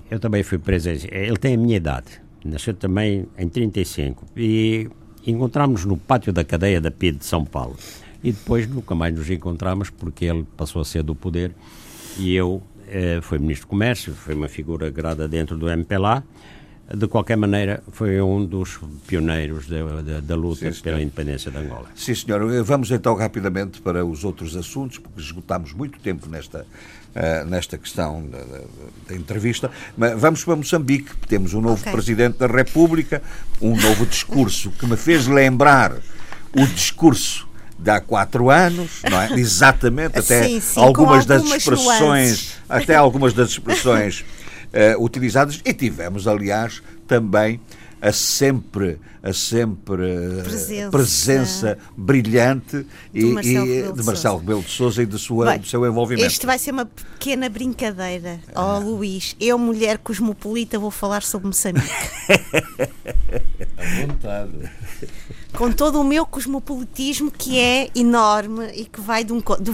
eu 0.09 0.19
também 0.19 0.41
fui 0.41 0.57
preso. 0.57 0.89
Ele 0.89 1.37
tem 1.37 1.55
a 1.55 1.57
minha 1.57 1.77
idade. 1.77 2.22
Nasceu 2.47 2.73
também 2.73 3.25
em 3.37 3.47
35. 3.47 4.25
E 4.35 4.89
encontramos 5.25 5.85
no 5.85 5.97
pátio 5.97 6.33
da 6.33 6.43
cadeia 6.43 6.81
da 6.81 6.91
PID 6.91 7.19
de 7.19 7.25
São 7.25 7.45
Paulo. 7.45 7.75
E 8.23 8.31
depois 8.31 8.67
nunca 8.67 8.95
mais 8.95 9.13
nos 9.13 9.29
encontramos 9.29 9.89
porque 9.89 10.25
ele 10.25 10.45
passou 10.55 10.81
a 10.81 10.85
ser 10.85 11.03
do 11.03 11.13
poder 11.13 11.53
e 12.17 12.33
eu 12.35 12.61
eh, 12.87 13.19
foi 13.21 13.39
Ministro 13.39 13.67
do 13.67 13.69
Comércio, 13.69 14.13
foi 14.13 14.33
uma 14.35 14.47
figura 14.47 14.89
grada 14.89 15.27
dentro 15.27 15.57
do 15.57 15.69
MPLA. 15.69 16.23
De 16.95 17.07
qualquer 17.07 17.37
maneira, 17.37 17.81
foi 17.91 18.21
um 18.21 18.45
dos 18.45 18.79
pioneiros 19.07 19.67
da, 19.67 20.01
da, 20.01 20.19
da 20.19 20.35
luta 20.35 20.71
Sim, 20.71 20.81
pela 20.81 21.01
independência 21.01 21.49
de 21.49 21.57
Angola. 21.57 21.87
Sim, 21.95 22.13
senhor. 22.13 22.63
Vamos 22.63 22.91
então 22.91 23.15
rapidamente 23.15 23.81
para 23.81 24.05
os 24.05 24.23
outros 24.23 24.55
assuntos, 24.55 24.99
porque 24.99 25.19
esgotámos 25.19 25.73
muito 25.73 25.97
tempo 25.99 26.29
nesta, 26.29 26.67
uh, 27.15 27.45
nesta 27.45 27.77
questão 27.77 28.25
da, 28.25 28.39
da, 28.39 28.61
da, 29.09 29.15
entrevista. 29.15 29.69
Mas 29.97 30.19
vamos 30.19 30.43
para 30.43 30.55
Moçambique. 30.55 31.11
Temos 31.27 31.53
um 31.53 31.61
novo 31.61 31.81
okay. 31.81 31.91
Presidente 31.91 32.37
da 32.37 32.47
República, 32.47 33.21
um 33.61 33.75
novo 33.75 34.05
discurso 34.05 34.71
que 34.71 34.85
me 34.85 34.97
fez 34.97 35.27
lembrar 35.27 35.93
o 36.55 36.65
discurso 36.67 37.47
de 37.77 37.89
há 37.89 37.99
quatro 37.99 38.49
anos, 38.49 39.01
não 39.09 39.21
é? 39.21 39.33
Exatamente, 39.33 40.17
até 40.17 40.43
sim, 40.43 40.59
sim, 40.59 40.79
algumas, 40.79 41.25
das 41.25 41.43
expressões, 41.43 42.53
até 42.69 42.95
algumas 42.95 43.33
das 43.33 43.49
expressões 43.49 44.21
uh, 44.21 45.03
utilizadas 45.03 45.59
e 45.65 45.73
tivemos, 45.73 46.27
aliás, 46.27 46.81
também 47.07 47.59
a 48.03 48.11
sempre, 48.11 48.99
a 49.23 49.31
sempre 49.31 50.41
presença, 50.43 50.89
presença 50.91 51.77
brilhante 51.95 52.85
e, 53.13 53.23
Marcelo 53.23 53.65
e 53.65 53.93
de 53.93 54.03
Marcelo 54.03 54.37
Rebelo 54.39 54.61
de 54.61 54.69
Sousa 54.69 55.03
e 55.03 55.05
de 55.05 55.17
sua, 55.17 55.45
Bem, 55.45 55.59
do 55.59 55.67
seu 55.67 55.85
envolvimento. 55.85 56.27
Isto 56.27 56.45
vai 56.45 56.59
ser 56.59 56.71
uma 56.71 56.85
pequena 56.85 57.47
brincadeira. 57.47 58.41
Oh, 58.53 58.77
Luís, 58.79 59.37
eu, 59.39 59.57
mulher 59.57 59.99
cosmopolita, 59.99 60.77
vou 60.77 60.91
falar 60.91 61.23
sobre 61.23 61.47
Moçambique. 61.47 61.87
à 63.77 64.05
vontade 64.05 64.69
com 65.57 65.71
todo 65.71 65.99
o 66.01 66.03
meu 66.03 66.25
cosmopolitismo 66.25 67.31
que 67.31 67.59
é 67.59 67.89
enorme 67.95 68.67
e 68.73 68.85
que 68.85 68.99
vai 68.99 69.23
de 69.23 69.33
um 69.33 69.39
de, 69.39 69.71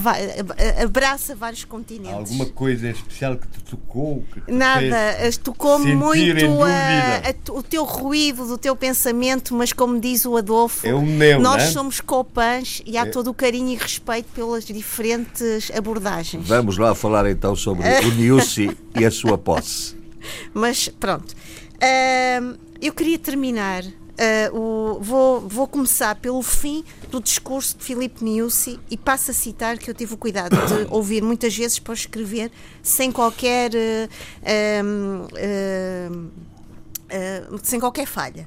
abraça 0.82 1.36
vários 1.36 1.64
continentes. 1.64 2.32
Alguma 2.32 2.46
coisa 2.48 2.90
especial 2.90 3.38
que 3.38 3.48
te 3.48 3.64
tocou? 3.64 4.24
Que 4.34 4.42
te 4.42 4.52
Nada, 4.52 5.16
tocou-me 5.42 5.96
muito 5.96 6.64
a, 6.64 7.30
a, 7.30 7.58
o 7.58 7.64
teu 7.64 7.84
ruído 7.84 8.46
do 8.46 8.58
teu 8.58 8.76
pensamento, 8.76 9.56
mas 9.56 9.72
como 9.72 10.00
diz 10.00 10.26
o 10.26 10.36
Adolfo, 10.36 10.86
é 10.86 10.94
o 10.94 11.02
meu, 11.02 11.40
nós 11.40 11.64
né? 11.64 11.72
somos 11.72 12.02
copãs 12.02 12.82
e 12.86 12.98
há 12.98 13.04
é. 13.04 13.06
todo 13.06 13.30
o 13.30 13.34
carinho 13.34 13.70
e 13.70 13.76
respeito 13.76 14.28
pelas 14.34 14.66
diferentes 14.66 15.72
abordagens. 15.76 16.48
Vamos 16.48 16.78
lá 16.78 16.94
falar 16.94 17.30
então 17.30 17.56
sobre 17.56 17.88
o 18.06 18.12
Niusi 18.16 18.78
e 19.00 19.06
a 19.06 19.12
sua 19.12 19.38
posse. 19.38 19.96
Mas 20.54 20.90
pronto. 21.00 21.34
Uh, 21.76 22.58
eu 22.82 22.94
queria 22.94 23.18
terminar 23.18 23.84
Uh, 24.20 24.54
o, 24.54 25.00
vou, 25.00 25.40
vou 25.40 25.66
começar 25.66 26.14
pelo 26.16 26.42
fim 26.42 26.84
do 27.10 27.22
discurso 27.22 27.78
de 27.78 27.86
Filipe 27.86 28.22
Niusi 28.22 28.78
e 28.92 28.98
passo 28.98 29.32
a 29.32 29.34
citar 29.34 29.78
que 29.78 29.90
eu 29.90 29.94
tive 29.94 30.14
o 30.14 30.18
cuidado 30.18 30.58
de 30.68 30.88
ouvir 30.92 31.24
muitas 31.24 31.56
vezes 31.56 31.80
para 31.80 31.94
escrever 31.94 32.52
sem 32.84 33.14
qualquer 33.14 33.72
uh, 33.72 35.26
uh, 36.12 37.60
sem 37.64 37.80
qualquer 37.80 38.06
falha. 38.06 38.46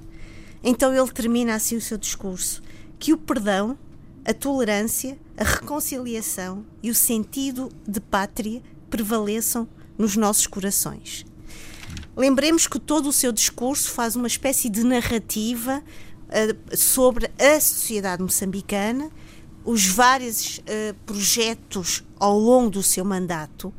Então 0.63 0.95
ele 0.95 1.11
termina 1.11 1.55
assim 1.55 1.77
o 1.77 1.81
seu 1.81 1.97
discurso 1.97 2.63
que 2.99 3.15
o 3.15 3.17
perdão, 3.17 3.79
a 4.27 4.35
tolerância, 4.35 5.19
a 5.39 5.45
reconciliação 5.45 6.67
e 6.83 6.91
o 6.91 6.95
sentido 6.95 7.71
de 7.89 7.99
pátria 7.99 8.63
prevaleçam 8.91 9.67
nos 9.97 10.17
nossos 10.17 10.47
corações. 10.47 11.25
Lembremos 12.17 12.67
que 12.67 12.79
todo 12.79 13.09
o 13.09 13.13
seu 13.13 13.33
discurso 13.33 13.91
faz 13.91 14.17
uma 14.17 14.27
espécie 14.27 14.69
de 14.69 14.85
narrativa 14.85 15.83
uh, 16.29 16.77
sobre 16.77 17.31
a 17.39 17.59
sociedade 17.59 18.23
moçambicana, 18.23 19.11
os 19.65 19.87
vários 19.87 20.59
uh, 20.59 20.95
projetos 21.07 22.05
ao 22.19 22.39
longo 22.39 22.69
do 22.69 22.83
seu 22.83 23.03
mandato. 23.03 23.73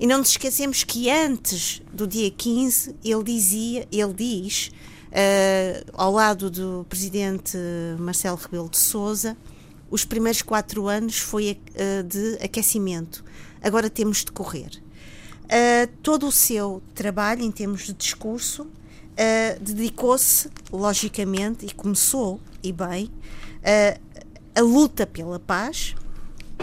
E 0.00 0.06
não 0.06 0.18
nos 0.18 0.30
esquecemos 0.30 0.82
que 0.82 1.08
antes 1.08 1.80
do 1.92 2.08
dia 2.08 2.28
15 2.28 2.96
ele 3.04 3.22
dizia, 3.22 3.86
ele 3.92 4.14
diz, 4.14 4.72
uh, 5.12 5.92
ao 5.92 6.10
lado 6.10 6.50
do 6.50 6.84
presidente 6.88 7.56
Marcelo 8.00 8.36
Rebelo 8.36 8.68
de 8.68 8.78
Sousa, 8.78 9.36
os 9.88 10.04
primeiros 10.04 10.42
quatro 10.42 10.88
anos 10.88 11.18
foi 11.20 11.56
de 12.08 12.44
aquecimento. 12.44 13.24
Agora 13.62 13.88
temos 13.88 14.24
de 14.24 14.32
correr. 14.32 14.84
Uh, 15.46 15.86
todo 16.02 16.26
o 16.26 16.32
seu 16.32 16.82
trabalho 16.92 17.42
em 17.42 17.52
termos 17.52 17.82
de 17.82 17.92
discurso 17.92 18.64
uh, 18.64 19.60
dedicou-se, 19.60 20.50
logicamente, 20.72 21.66
e 21.66 21.72
começou, 21.72 22.40
e 22.62 22.72
bem, 22.72 23.04
uh, 23.06 24.00
a 24.54 24.60
luta 24.60 25.06
pela 25.06 25.38
paz, 25.38 25.94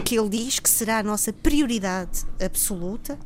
que 0.03 0.19
ele 0.19 0.29
diz 0.29 0.59
que 0.59 0.69
será 0.69 0.99
a 0.99 1.03
nossa 1.03 1.31
prioridade 1.31 2.25
absoluta. 2.43 3.17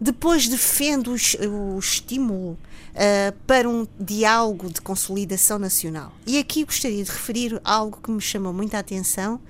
Depois 0.00 0.48
defende 0.48 1.10
o, 1.10 1.76
o 1.76 1.78
estímulo 1.78 2.52
uh, 2.92 3.32
para 3.46 3.68
um 3.68 3.86
diálogo 4.00 4.68
de 4.68 4.80
consolidação 4.80 5.60
nacional. 5.60 6.12
E 6.26 6.38
aqui 6.38 6.64
gostaria 6.64 7.04
de 7.04 7.10
referir 7.10 7.60
algo 7.62 8.00
que 8.02 8.10
me 8.10 8.20
chamou 8.20 8.52
muita 8.52 8.78
atenção, 8.78 9.40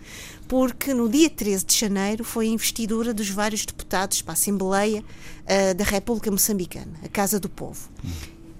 porque 0.49 0.93
no 0.93 1.09
dia 1.09 1.31
13 1.31 1.65
de 1.65 1.77
janeiro 1.77 2.25
foi 2.25 2.47
a 2.47 2.51
investidura 2.51 3.15
dos 3.15 3.31
vários 3.31 3.65
deputados 3.65 4.23
para 4.23 4.33
a 4.33 4.35
Assembleia 4.35 5.03
uh, 5.03 5.75
da 5.75 5.85
República 5.85 6.31
Moçambicana, 6.31 6.93
a 7.05 7.09
Casa 7.09 7.41
do 7.41 7.49
Povo. 7.49 7.89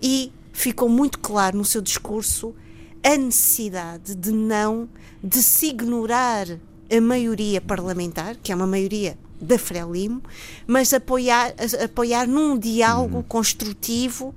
E 0.01 0.33
ficou 0.53 0.89
muito 0.89 1.19
claro 1.19 1.57
no 1.57 1.65
seu 1.65 1.81
discurso 1.81 2.55
a 3.03 3.17
necessidade 3.17 4.15
de 4.15 4.31
não, 4.31 4.89
de 5.23 5.43
se 5.43 5.67
ignorar 5.67 6.47
a 6.91 7.01
maioria 7.01 7.61
parlamentar, 7.61 8.37
que 8.37 8.53
é 8.53 8.55
uma 8.55 8.67
maioria 8.67 9.19
da 9.41 9.59
Frelimo, 9.59 10.23
mas 10.67 10.93
apoiar, 10.93 11.53
apoiar 11.83 12.29
num 12.29 12.57
diálogo 12.57 13.17
uhum. 13.17 13.23
construtivo 13.23 14.35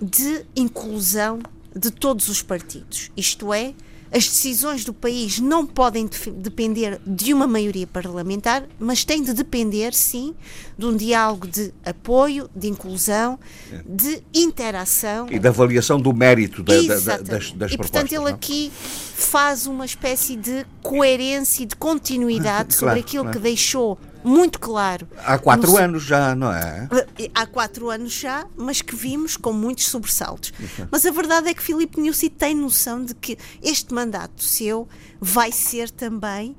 de 0.00 0.44
inclusão 0.54 1.40
de 1.74 1.90
todos 1.90 2.28
os 2.28 2.40
partidos. 2.40 3.10
Isto 3.16 3.52
é, 3.52 3.74
as 4.12 4.26
decisões 4.26 4.84
do 4.84 4.92
país 4.92 5.38
não 5.38 5.66
podem 5.66 6.08
depender 6.36 7.00
de 7.06 7.32
uma 7.34 7.46
maioria 7.46 7.86
parlamentar, 7.86 8.64
mas 8.78 9.04
têm 9.04 9.22
de 9.22 9.32
depender, 9.32 9.94
sim, 9.94 10.34
de 10.76 10.86
um 10.86 10.96
diálogo 10.96 11.46
de 11.46 11.72
apoio, 11.84 12.48
de 12.54 12.68
inclusão, 12.68 13.38
é. 13.72 13.82
de 13.86 14.22
interação. 14.32 15.26
E 15.30 15.38
da 15.38 15.50
avaliação 15.50 16.00
do 16.00 16.12
mérito 16.12 16.62
da, 16.62 16.80
da, 16.80 17.16
das, 17.18 17.52
das 17.52 17.72
e, 17.72 17.76
portanto, 17.76 18.12
ele 18.12 18.24
não? 18.24 18.26
aqui 18.28 18.72
faz 18.72 19.66
uma 19.66 19.84
espécie 19.84 20.36
de 20.36 20.64
coerência 20.82 21.64
e 21.64 21.66
de 21.66 21.76
continuidade 21.76 22.76
claro, 22.76 22.94
sobre 22.94 23.00
aquilo 23.00 23.24
claro. 23.24 23.38
que 23.38 23.42
deixou 23.42 23.98
muito 24.24 24.58
claro. 24.58 25.08
Há 25.18 25.38
quatro 25.38 25.72
no... 25.72 25.78
anos 25.78 26.02
já, 26.02 26.34
não 26.34 26.52
é? 26.52 26.88
Há 27.34 27.46
quatro 27.46 27.90
anos 27.90 28.12
já, 28.12 28.46
mas 28.56 28.82
que 28.82 28.94
vimos 28.94 29.36
com 29.36 29.52
muitos 29.52 29.86
sobressaltos. 29.86 30.52
Mas 30.90 31.06
a 31.06 31.10
verdade 31.10 31.48
é 31.48 31.54
que 31.54 31.62
Filipe 31.62 32.00
Nussi 32.00 32.28
tem 32.28 32.54
noção 32.54 33.04
de 33.04 33.14
que 33.14 33.38
este 33.62 33.92
mandato 33.94 34.42
seu 34.42 34.88
vai 35.20 35.52
ser 35.52 35.90
também 35.90 36.56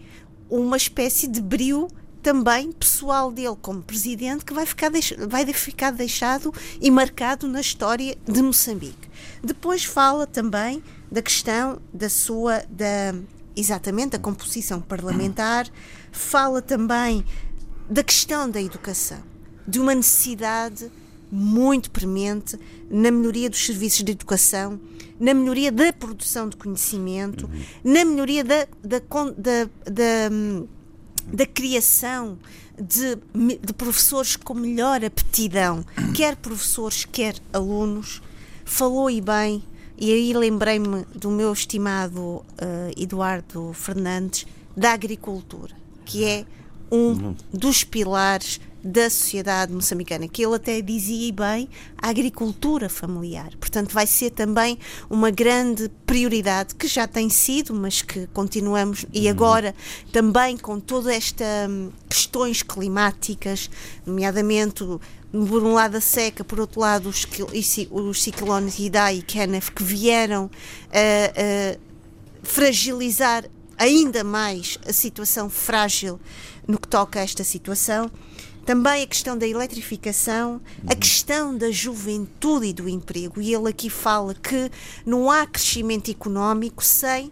uma 0.49 0.77
espécie 0.77 1.27
de 1.27 1.41
brilho 1.41 1.87
também 2.21 2.71
pessoal 2.71 3.31
dele 3.31 3.55
como 3.61 3.81
presidente 3.81 4.43
que 4.43 4.53
vai 4.53 4.65
ficar, 4.65 4.91
vai 5.27 5.45
ficar 5.53 5.91
deixado 5.91 6.53
e 6.81 6.91
marcado 6.91 7.47
na 7.47 7.61
história 7.61 8.17
de 8.25 8.41
Moçambique. 8.41 9.09
Depois 9.43 9.85
fala 9.85 10.27
também 10.27 10.83
da 11.11 11.21
questão 11.21 11.81
da 11.93 12.09
sua 12.09 12.63
da 12.69 13.15
exatamente 13.55 14.11
da 14.11 14.19
composição 14.19 14.79
parlamentar, 14.79 15.67
fala 16.11 16.61
também 16.61 17.25
da 17.89 18.03
questão 18.03 18.49
da 18.49 18.61
educação, 18.61 19.23
de 19.67 19.79
uma 19.79 19.95
necessidade 19.95 20.91
muito 21.31 21.91
premente 21.91 22.57
na 22.89 23.11
melhoria 23.11 23.49
dos 23.49 23.65
serviços 23.65 24.03
de 24.03 24.11
educação, 24.11 24.79
na 25.19 25.33
melhoria 25.33 25.71
da 25.71 25.91
produção 25.91 26.49
de 26.49 26.55
conhecimento, 26.55 27.45
uhum. 27.45 27.61
na 27.83 28.05
melhoria 28.05 28.43
da, 28.43 28.67
da, 28.83 28.99
da, 29.37 29.69
da, 29.85 30.29
da 31.33 31.45
criação 31.45 32.37
de, 32.79 33.17
de, 33.61 33.73
professores 33.73 34.35
com 34.35 34.53
melhor 34.53 35.03
aptidão, 35.03 35.85
quer 36.15 36.35
professores, 36.35 37.05
quer 37.05 37.35
alunos. 37.51 38.21
Falou 38.63 39.09
e 39.09 39.19
bem, 39.19 39.63
e 39.97 40.11
aí 40.13 40.31
lembrei-me 40.31 41.03
do 41.15 41.31
meu 41.31 41.51
estimado 41.51 42.21
uh, 42.21 42.45
Eduardo 42.95 43.73
Fernandes, 43.73 44.45
da 44.77 44.93
agricultura, 44.93 45.75
que 46.05 46.23
é 46.23 46.45
um 46.91 47.35
dos 47.51 47.83
pilares 47.83 48.59
da 48.83 49.09
sociedade 49.09 49.73
moçambicana, 49.73 50.27
que 50.27 50.43
ele 50.43 50.55
até 50.55 50.81
dizia 50.81 51.33
bem, 51.33 51.69
a 51.97 52.09
agricultura 52.09 52.87
familiar. 52.87 53.49
Portanto, 53.59 53.93
vai 53.93 54.07
ser 54.07 54.31
também 54.31 54.77
uma 55.09 55.29
grande 55.29 55.89
prioridade, 56.05 56.75
que 56.75 56.87
já 56.87 57.05
tem 57.05 57.29
sido, 57.29 57.73
mas 57.73 58.01
que 58.01 58.27
continuamos, 58.27 59.05
e 59.13 59.25
uhum. 59.25 59.31
agora 59.31 59.75
também 60.11 60.57
com 60.57 60.79
toda 60.79 61.13
esta 61.13 61.45
hum, 61.69 61.91
questões 62.07 62.63
climáticas, 62.63 63.69
nomeadamente 64.05 64.83
por 65.31 65.63
um 65.63 65.73
lado 65.73 65.97
a 65.97 66.01
seca, 66.01 66.43
por 66.43 66.59
outro 66.59 66.79
lado 66.79 67.09
os, 67.09 67.27
os 67.91 68.23
ciclones 68.23 68.79
Idai 68.79 69.17
e 69.17 69.21
Kenneth 69.21 69.71
que 69.75 69.83
vieram 69.83 70.49
a, 70.89 71.75
a 71.75 71.77
fragilizar 72.41 73.45
ainda 73.77 74.23
mais 74.23 74.79
a 74.87 74.91
situação 74.91 75.49
frágil 75.49 76.19
no 76.69 76.77
que 76.77 76.87
toca 76.87 77.19
a 77.19 77.23
esta 77.23 77.43
situação. 77.43 78.11
Também 78.63 79.01
a 79.01 79.07
questão 79.07 79.35
da 79.35 79.47
eletrificação, 79.47 80.61
a 80.87 80.93
uhum. 80.93 80.99
questão 80.99 81.57
da 81.57 81.71
juventude 81.71 82.67
e 82.67 82.73
do 82.73 82.87
emprego. 82.87 83.41
E 83.41 83.51
ele 83.51 83.67
aqui 83.67 83.89
fala 83.89 84.35
que 84.35 84.69
não 85.03 85.31
há 85.31 85.47
crescimento 85.47 86.11
económico 86.11 86.83
sem, 86.83 87.31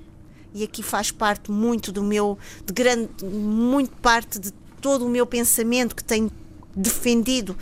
e 0.56 0.64
aqui 0.64 0.82
faz 0.82 1.12
parte 1.12 1.52
muito 1.52 1.92
do 1.92 2.04
meu, 2.04 2.40
de 2.66 2.74
grande, 2.74 3.10
muito 3.24 3.92
parte 3.98 4.40
de 4.40 4.52
todo 4.82 5.06
o 5.06 5.10
meu 5.10 5.28
pensamento 5.28 5.96
que 5.96 6.04
tenho 6.04 6.32
defendido 6.76 7.56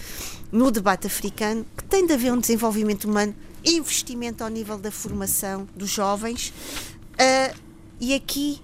no 0.50 0.72
debate 0.72 1.08
africano, 1.08 1.66
que 1.76 1.84
tem 1.84 2.08
de 2.08 2.14
haver 2.14 2.32
um 2.32 2.40
desenvolvimento 2.40 3.04
humano, 3.04 3.36
investimento 3.66 4.46
ao 4.46 4.50
nível 4.50 4.78
da 4.78 4.92
formação 4.92 5.68
dos 5.76 5.90
jovens. 5.90 6.54
Uh, 7.20 7.54
e 8.00 8.14
aqui 8.14 8.62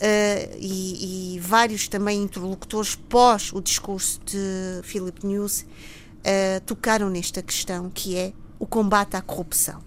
Uh, 0.00 0.56
e, 0.58 1.34
e, 1.34 1.38
vários 1.40 1.86
também 1.86 2.22
interlocutores 2.22 2.94
pós 2.94 3.52
o 3.52 3.60
discurso 3.60 4.18
de 4.24 4.80
Philip 4.82 5.26
News 5.26 5.60
uh, 5.60 6.60
tocaram 6.64 7.10
nesta 7.10 7.42
questão 7.42 7.90
que 7.90 8.16
é 8.16 8.32
o 8.58 8.64
combate 8.64 9.14
à 9.14 9.20
corrupção. 9.20 9.82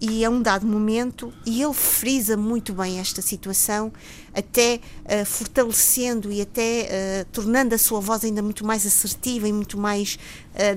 E 0.00 0.24
é 0.24 0.30
um 0.30 0.40
dado 0.40 0.64
momento, 0.64 1.32
e 1.44 1.60
ele 1.60 1.74
frisa 1.74 2.36
muito 2.36 2.72
bem 2.72 3.00
esta 3.00 3.20
situação, 3.20 3.92
até 4.32 4.80
uh, 5.04 5.26
fortalecendo 5.26 6.30
e 6.30 6.40
até 6.40 7.24
tornando 7.32 7.74
a 7.74 7.78
sua 7.78 8.00
voz 8.00 8.24
ainda 8.24 8.40
muito 8.40 8.64
mais 8.64 8.86
assertiva 8.86 9.48
e 9.48 9.52
muito 9.52 9.76
mais, 9.76 10.16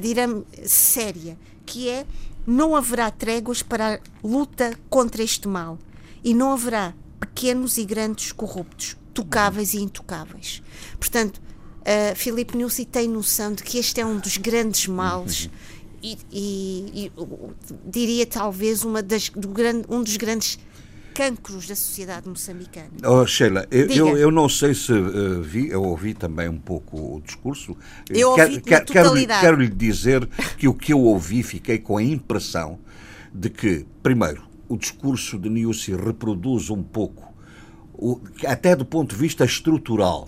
diramos, 0.02 0.46
séria, 0.66 1.38
que 1.64 1.88
é 1.88 2.08
não 2.46 2.76
haverá 2.76 3.12
tréguas 3.12 3.62
para 3.62 3.96
a 3.96 4.00
luta 4.28 4.78
contra 4.90 5.22
este 5.24 5.48
mal 5.48 5.78
e 6.24 6.34
não 6.34 6.52
haverá 6.52 6.94
pequenos 7.26 7.78
e 7.78 7.86
grandes 7.86 8.32
corruptos, 8.32 8.98
tocáveis 9.14 9.74
e 9.74 9.82
intocáveis. 9.82 10.62
Portanto, 11.00 11.38
uh, 11.82 12.16
Filipe 12.16 12.58
Nussi 12.58 12.86
tem 12.86 13.08
noção 13.08 13.54
de 13.54 13.64
que 13.64 13.78
este 13.78 14.02
é 14.02 14.06
um 14.06 14.18
dos 14.18 14.38
grandes 14.38 14.88
males 14.88 15.50
e, 16.02 16.18
e, 16.32 17.06
e 17.06 17.12
diria 17.86 18.26
talvez 18.26 18.84
uma 18.84 19.02
das, 19.02 19.30
do 19.30 19.48
grande, 19.48 19.86
um 19.90 20.04
dos 20.04 20.18
grandes 20.18 20.60
cancros 21.14 21.68
da 21.68 21.76
sociedade 21.76 22.28
moçambicana. 22.28 22.90
Oh, 23.06 23.26
Sheila, 23.26 23.68
eu, 23.70 23.88
eu, 23.88 24.18
eu, 24.18 24.32
não 24.32 24.50
sei 24.50 24.74
se 24.74 24.92
uh, 24.92 25.42
vi, 25.42 25.70
eu 25.70 25.84
ouvi 25.84 26.14
também 26.14 26.50
um 26.50 26.58
pouco 26.58 27.18
o 27.18 27.22
discurso. 27.22 27.78
Eu 28.10 28.32
ouvi 28.32 28.62
quer, 28.62 28.84
quero, 28.84 29.14
quero 29.14 29.62
lhe 29.62 29.70
dizer 29.70 30.28
que 30.58 30.68
o 30.68 30.74
que 30.74 30.92
eu 30.92 31.00
ouvi 31.00 31.44
fiquei 31.44 31.78
com 31.78 31.98
a 31.98 32.04
impressão 32.04 32.80
de 33.34 33.50
que, 33.50 33.86
primeiro, 34.02 34.44
o 34.74 34.78
discurso 34.78 35.38
de 35.38 35.50
Niusi 35.50 35.96
reproduz 35.96 36.70
um 36.70 36.82
pouco, 36.82 37.32
o, 37.94 38.20
até 38.48 38.76
do 38.76 38.84
ponto 38.84 39.16
de 39.16 39.22
vista 39.22 39.46
estrutural, 39.46 40.28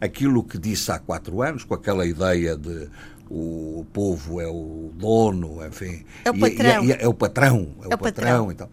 aquilo 0.00 0.44
que 0.44 0.58
disse 0.58 0.92
há 0.92 0.98
quatro 0.98 1.42
anos, 1.42 1.64
com 1.64 1.74
aquela 1.74 2.06
ideia 2.06 2.56
de 2.56 2.88
o 3.28 3.84
povo 3.92 4.40
é 4.40 4.46
o 4.46 4.92
dono, 4.94 5.66
enfim. 5.66 6.04
É 6.24 6.30
o 6.30 6.38
patrão. 6.38 6.84
E, 6.84 6.88
e, 6.88 6.92
é 6.92 7.08
o 7.08 7.14
patrão. 7.14 7.74
É, 7.80 7.84
é 7.84 7.94
o 7.94 7.98
patrão. 7.98 8.46
patrão 8.46 8.52
então. 8.52 8.68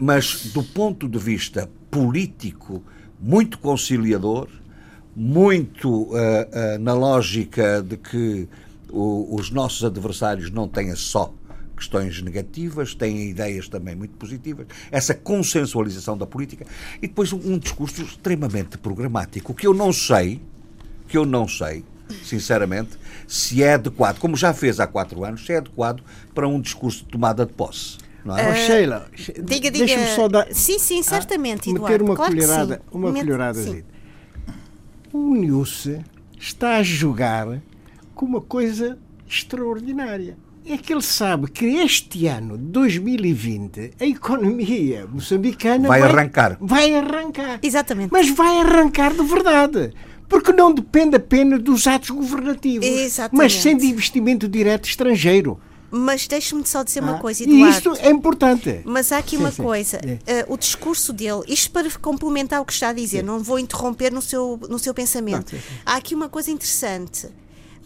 Mas 0.00 0.46
do 0.46 0.64
ponto 0.64 1.08
de 1.08 1.18
vista 1.18 1.70
político, 1.90 2.82
muito 3.20 3.58
conciliador, 3.58 4.48
muito 5.14 5.88
uh, 5.88 6.08
uh, 6.14 6.78
na 6.80 6.94
lógica 6.94 7.82
de 7.82 7.96
que 7.96 8.48
o, 8.90 9.36
os 9.36 9.50
nossos 9.50 9.84
adversários 9.84 10.50
não 10.50 10.66
têm 10.66 10.96
só 10.96 11.32
questões 11.76 12.22
negativas, 12.22 12.94
têm 12.94 13.30
ideias 13.30 13.68
também 13.68 13.94
muito 13.94 14.14
positivas, 14.16 14.66
essa 14.90 15.14
consensualização 15.14 16.16
da 16.16 16.26
política 16.26 16.66
e 16.98 17.06
depois 17.06 17.32
um, 17.32 17.58
discurso 17.58 18.02
extremamente 18.02 18.78
programático, 18.78 19.54
que 19.54 19.66
eu 19.66 19.74
não 19.74 19.92
sei, 19.92 20.40
que 21.08 21.16
eu 21.16 21.26
não 21.26 21.48
sei, 21.48 21.84
sinceramente, 22.24 22.90
se 23.26 23.62
é 23.62 23.74
adequado, 23.74 24.18
como 24.18 24.36
já 24.36 24.52
fez 24.52 24.78
há 24.80 24.86
quatro 24.86 25.24
anos, 25.24 25.44
se 25.44 25.52
é 25.52 25.58
adequado 25.58 26.02
para 26.34 26.46
um 26.46 26.60
discurso 26.60 27.04
de 27.04 27.10
tomada 27.10 27.44
de 27.46 27.52
posse. 27.52 27.98
Não 28.24 28.38
é? 28.38 28.52
Uh, 28.52 28.54
Sheila, 28.54 29.06
diga, 29.16 29.70
diga. 29.70 29.70
deixa-me 29.70 30.06
só 30.14 30.28
dar. 30.28 30.46
Sim, 30.52 30.78
sim, 30.78 31.02
certamente. 31.02 31.70
Ah, 31.70 31.72
meter 31.72 32.02
uma 32.02 32.14
claro 32.14 32.32
colherada. 32.32 32.82
Uma 32.92 33.12
colherada. 33.12 33.84
O 35.12 35.34
Nilce 35.34 36.00
está 36.38 36.76
a 36.76 36.82
jogar 36.82 37.60
com 38.14 38.24
uma 38.24 38.40
coisa 38.40 38.96
extraordinária 39.28 40.36
é 40.66 40.76
que 40.76 40.92
ele 40.92 41.02
sabe 41.02 41.50
que 41.50 41.64
este 41.66 42.26
ano, 42.26 42.56
2020, 42.56 43.92
a 44.00 44.04
economia 44.06 45.06
moçambicana 45.12 45.88
Vai 45.88 46.02
arrancar. 46.02 46.56
Vai 46.60 46.94
arrancar. 46.94 47.58
Exatamente. 47.62 48.10
Mas 48.12 48.28
vai 48.30 48.58
arrancar 48.60 49.12
de 49.12 49.22
verdade. 49.22 49.92
Porque 50.28 50.52
não 50.52 50.72
depende 50.72 51.16
apenas 51.16 51.60
dos 51.62 51.86
atos 51.86 52.08
governativos, 52.10 52.86
Exatamente. 52.86 53.36
mas 53.42 53.52
sem 53.60 53.76
de 53.76 53.86
investimento 53.86 54.48
direto 54.48 54.86
estrangeiro. 54.88 55.60
Mas 55.94 56.26
deixe-me 56.26 56.66
só 56.66 56.82
dizer 56.82 57.00
uma 57.02 57.16
Ah, 57.16 57.18
coisa, 57.18 57.42
e 57.42 57.46
Eduardo. 57.46 57.76
isto 57.92 57.92
é 58.00 58.08
importante. 58.10 58.80
Mas 58.86 59.12
há 59.12 59.18
aqui 59.18 59.36
Sim, 59.36 59.42
uma 59.42 59.50
sim. 59.50 59.62
coisa, 59.62 59.98
É. 60.02 60.18
eh, 60.26 60.46
o 60.48 60.56
discurso 60.56 61.12
dele, 61.12 61.42
isto 61.46 61.70
para 61.70 61.86
complementar 62.00 62.62
o 62.62 62.64
que 62.64 62.72
está 62.72 62.88
a 62.88 62.92
dizer, 62.94 63.22
não 63.22 63.40
vou 63.40 63.58
interromper 63.58 64.10
no 64.10 64.22
seu, 64.22 64.58
no 64.70 64.78
seu 64.78 64.94
pensamento. 64.94 65.52
Não, 65.52 65.60
sim, 65.60 65.66
sim. 65.68 65.74
Há 65.84 65.96
aqui 65.96 66.14
uma 66.14 66.30
coisa 66.30 66.50
interessante. 66.50 67.28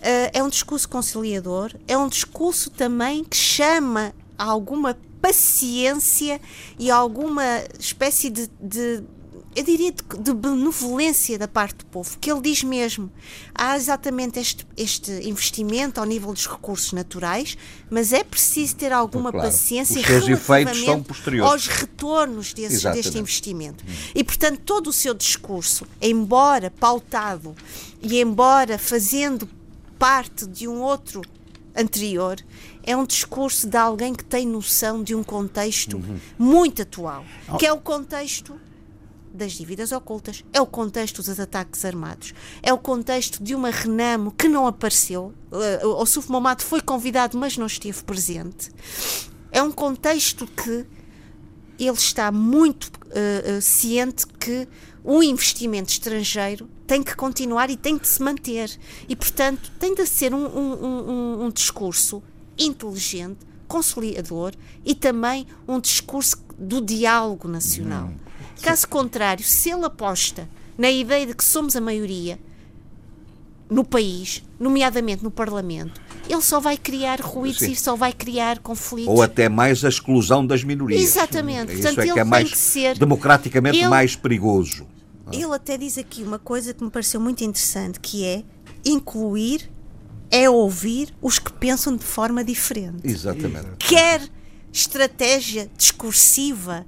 Eh, 0.03 0.31
é 0.35 0.43
um 0.43 0.49
discurso 0.49 0.89
conciliador, 0.89 1.73
é 1.89 1.97
um 1.97 2.09
discurso 2.09 2.71
também 2.71 3.25
que 3.25 3.37
chama 3.37 4.15
a 4.39 4.45
alguma 4.45 4.97
paciência 5.23 6.41
e 6.79 6.91
alguma 6.91 7.63
espécie 7.79 8.31
de, 8.31 8.49
de- 8.61 9.03
eu 9.55 9.65
diria, 9.65 9.91
de, 9.91 10.03
de 10.21 10.35
benevolência 10.35 11.39
da 11.39 11.49
parte 11.49 11.77
do 11.79 11.87
povo, 11.87 12.19
que 12.21 12.31
ele 12.31 12.43
diz 12.43 12.63
mesmo. 12.63 13.11
Há 13.55 13.75
exatamente 13.75 14.39
este, 14.39 14.67
este 14.77 15.11
investimento 15.27 15.99
ao 15.99 16.05
nível 16.05 16.31
dos 16.35 16.47
recursos 16.47 16.93
naturais, 16.93 17.57
mas 17.91 18.13
é 18.13 18.23
preciso 18.23 18.77
ter 18.77 18.93
alguma 18.93 19.33
Claro. 19.33 19.49
paciência 19.49 20.03
relativamente 20.03 21.11
aos 21.43 21.67
retornos 21.69 22.53
desse, 22.53 22.85
deste 22.93 23.19
investimento. 23.19 23.83
E, 24.15 24.23
portanto, 24.23 24.61
todo 24.61 24.89
o 24.89 24.93
seu 24.93 25.15
discurso, 25.15 25.87
embora 26.03 26.71
pautado 26.71 27.55
e 28.03 28.21
embora 28.21 28.77
fazendo 28.77 29.49
parte 29.99 30.47
de 30.47 30.69
um 30.69 30.81
outro 30.81 31.23
anterior, 31.77 32.39
é 32.83 32.97
um 32.97 33.05
discurso 33.05 33.69
de 33.69 33.77
alguém 33.77 34.15
que 34.15 34.25
tem 34.25 34.47
noção 34.47 35.03
de 35.03 35.15
um 35.15 35.23
contexto 35.23 36.01
muito 36.39 36.83
atual, 36.83 37.25
que 37.59 37.67
é 37.67 37.73
o 37.73 37.79
contexto 37.79 38.59
das 39.33 39.53
dívidas 39.53 39.93
ocultas, 39.93 40.43
é 40.53 40.61
o 40.61 40.67
contexto 40.67 41.23
dos 41.23 41.39
ataques 41.39 41.85
armados, 41.85 42.33
é 42.63 42.73
o 42.73 42.79
contexto 42.79 43.43
de 43.43 43.55
uma 43.55 43.71
Renamo 43.71 44.33
que 44.33 44.49
não 44.49 44.67
apareceu, 44.67 45.35
uh, 45.53 45.87
o 45.87 46.07
Suf 46.07 46.31
Momad 46.31 46.63
foi 46.63 46.81
convidado, 46.81 47.37
mas 47.37 47.59
não 47.59 47.67
esteve 47.67 48.03
presente. 48.03 48.71
É 49.53 49.63
um 49.63 49.71
contexto 49.71 50.47
que 50.47 50.87
ele 51.79 51.91
está 51.91 52.33
muito 52.33 52.87
uh, 52.87 53.59
uh, 53.59 53.61
ciente 53.61 54.27
que 54.27 54.67
o 55.05 55.23
investimento 55.23 55.91
estrangeiro 55.91 56.69
tem 56.87 57.03
que 57.03 57.15
continuar 57.17 57.69
e 57.71 57.77
tem 57.77 57.97
de 57.99 58.07
se 58.07 58.23
manter. 58.23 58.71
E, 59.09 59.17
portanto, 59.17 59.71
tem 59.79 59.95
de 59.95 60.07
ser 60.07 60.33
um, 60.33 60.47
um- 60.47 61.11
um- 61.11 61.45
um 61.47 61.51
discurso 61.51 62.23
inteligente, 62.59 63.39
conciliador 63.69 64.53
e 64.85 64.95
também 64.95 65.47
um 65.67 65.81
discurso 65.81 66.37
do 66.59 66.81
diálogo 66.81 67.49
nacional. 67.49 68.11
Caso 68.63 68.89
contrário, 68.89 69.45
se 69.45 69.71
ele 69.71 69.85
aposta 69.85 70.49
na 70.79 70.91
ideia 70.91 71.27
de 71.27 71.35
que 71.35 71.45
somos 71.45 71.75
a 71.77 71.81
maioria 71.81 72.39
no 73.69 73.85
país, 73.85 74.43
nomeadamente 74.61 75.25
no 75.25 75.31
Parlamento, 75.31 76.01
ele 76.29 76.41
só 76.41 76.61
vai 76.61 76.77
criar 76.77 77.21
ruídos 77.21 77.59
Sim. 77.61 77.73
e 77.73 77.77
só 77.77 77.97
vai 77.97 78.13
criar 78.13 78.61
conflitos. 78.61 79.13
Ou 79.13 79.23
até 79.23 79.49
mais 79.49 79.85
a 79.85 79.89
exclusão 79.89 80.47
das 80.47 80.63
minorias. 80.63 81.03
Exatamente. 81.03 81.73
Isso 81.73 81.83
Portanto, 81.83 81.99
é 81.99 82.03
ele 82.05 82.13
que 82.13 82.21
é 82.21 82.25
mais 82.25 82.51
que 82.51 82.57
ser- 82.59 82.97
democraticamente 82.99 83.79
ele- 83.79 83.89
mais 83.89 84.15
perigoso. 84.15 84.87
Ele 85.33 85.55
até 85.55 85.77
diz 85.77 85.99
aqui 85.99 86.23
uma 86.23 86.39
coisa 86.39 86.73
que 86.73 86.85
me 86.85 86.91
pareceu 86.91 87.21
muito 87.21 87.43
interessante, 87.43 87.99
que 88.01 88.25
é 88.25 88.45
incluir 88.85 89.71
é 90.31 90.51
ouvir 90.51 91.15
os 91.23 91.39
que 91.39 91.53
pensam 91.53 91.97
de 91.97 92.05
forma 92.05 92.43
diferente. 92.43 92.99
Exatamente. 93.05 93.77
Quer 93.79 94.29
estratégia 94.73 95.71
discursiva, 95.77 96.87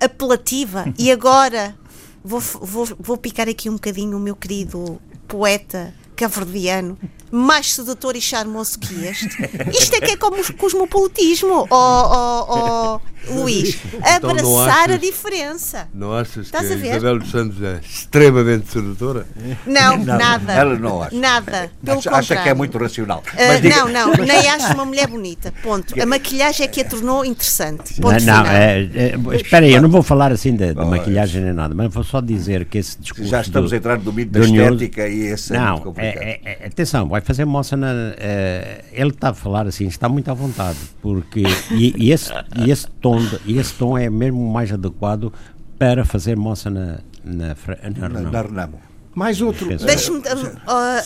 apelativa, 0.00 0.92
e 0.98 1.10
agora 1.10 1.76
vou, 2.22 2.40
vou, 2.40 2.88
vou 2.98 3.16
picar 3.16 3.48
aqui 3.48 3.70
um 3.70 3.74
bocadinho 3.74 4.16
o 4.16 4.20
meu 4.20 4.36
querido 4.36 5.00
poeta 5.26 5.94
caverdiano, 6.16 6.98
mais 7.30 7.72
sedutor 7.72 8.14
e 8.14 8.20
charmoso 8.20 8.78
que 8.78 9.06
este. 9.06 9.26
Isto 9.72 9.94
é 9.96 10.00
que 10.00 10.12
é 10.12 10.16
como 10.16 10.38
o 10.38 10.56
cosmopolitismo, 10.56 11.66
ó 11.70 12.06
ó, 12.06 12.46
ó, 12.48 13.00
Luís. 13.28 13.78
Então 14.16 14.34
não 14.34 14.60
Abraçar 14.60 14.90
a 14.92 14.96
diferença. 14.96 15.88
Não 15.94 16.12
achas 16.12 16.46
Estás 16.46 16.66
que 16.68 16.72
a 16.72 16.76
ver? 16.76 16.90
Isabel 16.96 17.18
dos 17.18 17.30
Santos 17.30 17.62
é 17.62 17.80
extremamente 17.82 18.70
sedutora? 18.70 19.26
Não, 19.66 19.98
nada. 20.04 20.52
Ela 20.52 20.78
não 20.78 21.02
acha. 21.02 21.16
Nada. 21.16 21.70
Pelo 21.84 21.98
Acha, 21.98 22.10
acha 22.10 22.36
que 22.36 22.48
é 22.48 22.54
muito 22.54 22.76
racional. 22.78 23.22
Mas 23.34 23.60
diga- 23.60 23.76
não, 23.76 23.88
não, 23.88 24.12
nem 24.24 24.48
acho 24.48 24.72
uma 24.74 24.84
mulher 24.84 25.06
bonita. 25.06 25.52
Ponto. 25.62 26.00
A 26.00 26.06
maquilhagem 26.06 26.64
é 26.64 26.68
que 26.68 26.80
a 26.80 26.84
tornou 26.84 27.24
interessante. 27.24 27.94
Ponto 28.00 28.24
Não, 28.24 28.36
não, 28.36 28.44
final. 28.44 28.46
é, 28.46 28.80
é, 28.94 29.36
espera 29.36 29.66
aí, 29.66 29.72
eu 29.74 29.82
não 29.82 29.90
vou 29.90 30.02
falar 30.02 30.32
assim 30.32 30.54
de, 30.56 30.74
de 30.74 30.84
maquilhagem 30.84 31.42
nem 31.42 31.52
nada, 31.52 31.74
mas 31.74 31.92
vou 31.92 32.02
só 32.04 32.20
dizer 32.20 32.64
que 32.64 32.78
esse 32.78 32.98
discurso. 32.98 33.30
Já 33.30 33.40
estamos 33.42 33.70
do- 33.70 33.74
a 33.74 33.76
entrar 33.76 33.98
no 33.98 34.04
domínio 34.04 34.30
da 34.32 34.40
estética 34.40 35.08
e 35.08 35.20
esse 35.26 35.54
é 35.54 35.58
muito 35.58 35.70
Não, 35.70 35.78
complicado. 35.80 36.22
é, 36.22 36.40
é- 36.44 36.58
é- 36.62 36.66
atenção, 36.66 37.08
vai 37.08 37.20
fazer 37.20 37.44
moça 37.44 37.76
na. 37.76 37.90
é, 38.18 38.84
ele 38.92 39.10
está 39.10 39.30
a 39.30 39.34
falar 39.34 39.66
assim, 39.66 39.86
está 39.86 40.08
muito 40.08 40.30
à 40.30 40.34
vontade, 40.34 40.78
porque. 41.02 41.42
E, 41.70 41.94
e 41.96 42.12
esse, 42.12 42.30
e 42.64 42.70
esse, 42.70 42.86
tom, 43.00 43.09
de- 43.18 43.40
e 43.46 43.58
esse 43.58 43.74
tom 43.74 43.96
é 43.98 44.08
mesmo 44.10 44.40
mais 44.52 44.70
adequado 44.72 45.32
para 45.78 46.04
fazer 46.04 46.36
moça 46.36 46.68
na. 46.70 46.98
Na, 47.22 47.54
na, 47.98 48.08
Na, 48.08 48.30
na 48.30 48.42
Renamo. 48.42 48.80
Mais 49.14 49.42
outro. 49.42 49.68
Deixe-me, 49.76 50.22
ah, 50.26 50.32
ah, 50.66 51.02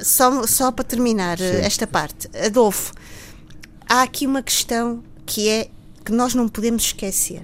ah, 0.00 0.04
só, 0.04 0.44
só 0.46 0.72
para 0.72 0.84
terminar 0.84 1.38
ah, 1.40 1.44
esta 1.64 1.86
parte. 1.86 2.28
Adolfo, 2.44 2.92
há 3.88 4.02
aqui 4.02 4.26
uma 4.26 4.42
questão 4.42 5.00
que 5.24 5.48
é 5.48 5.68
que 6.04 6.10
nós 6.10 6.34
não 6.34 6.48
podemos 6.48 6.84
esquecer. 6.84 7.42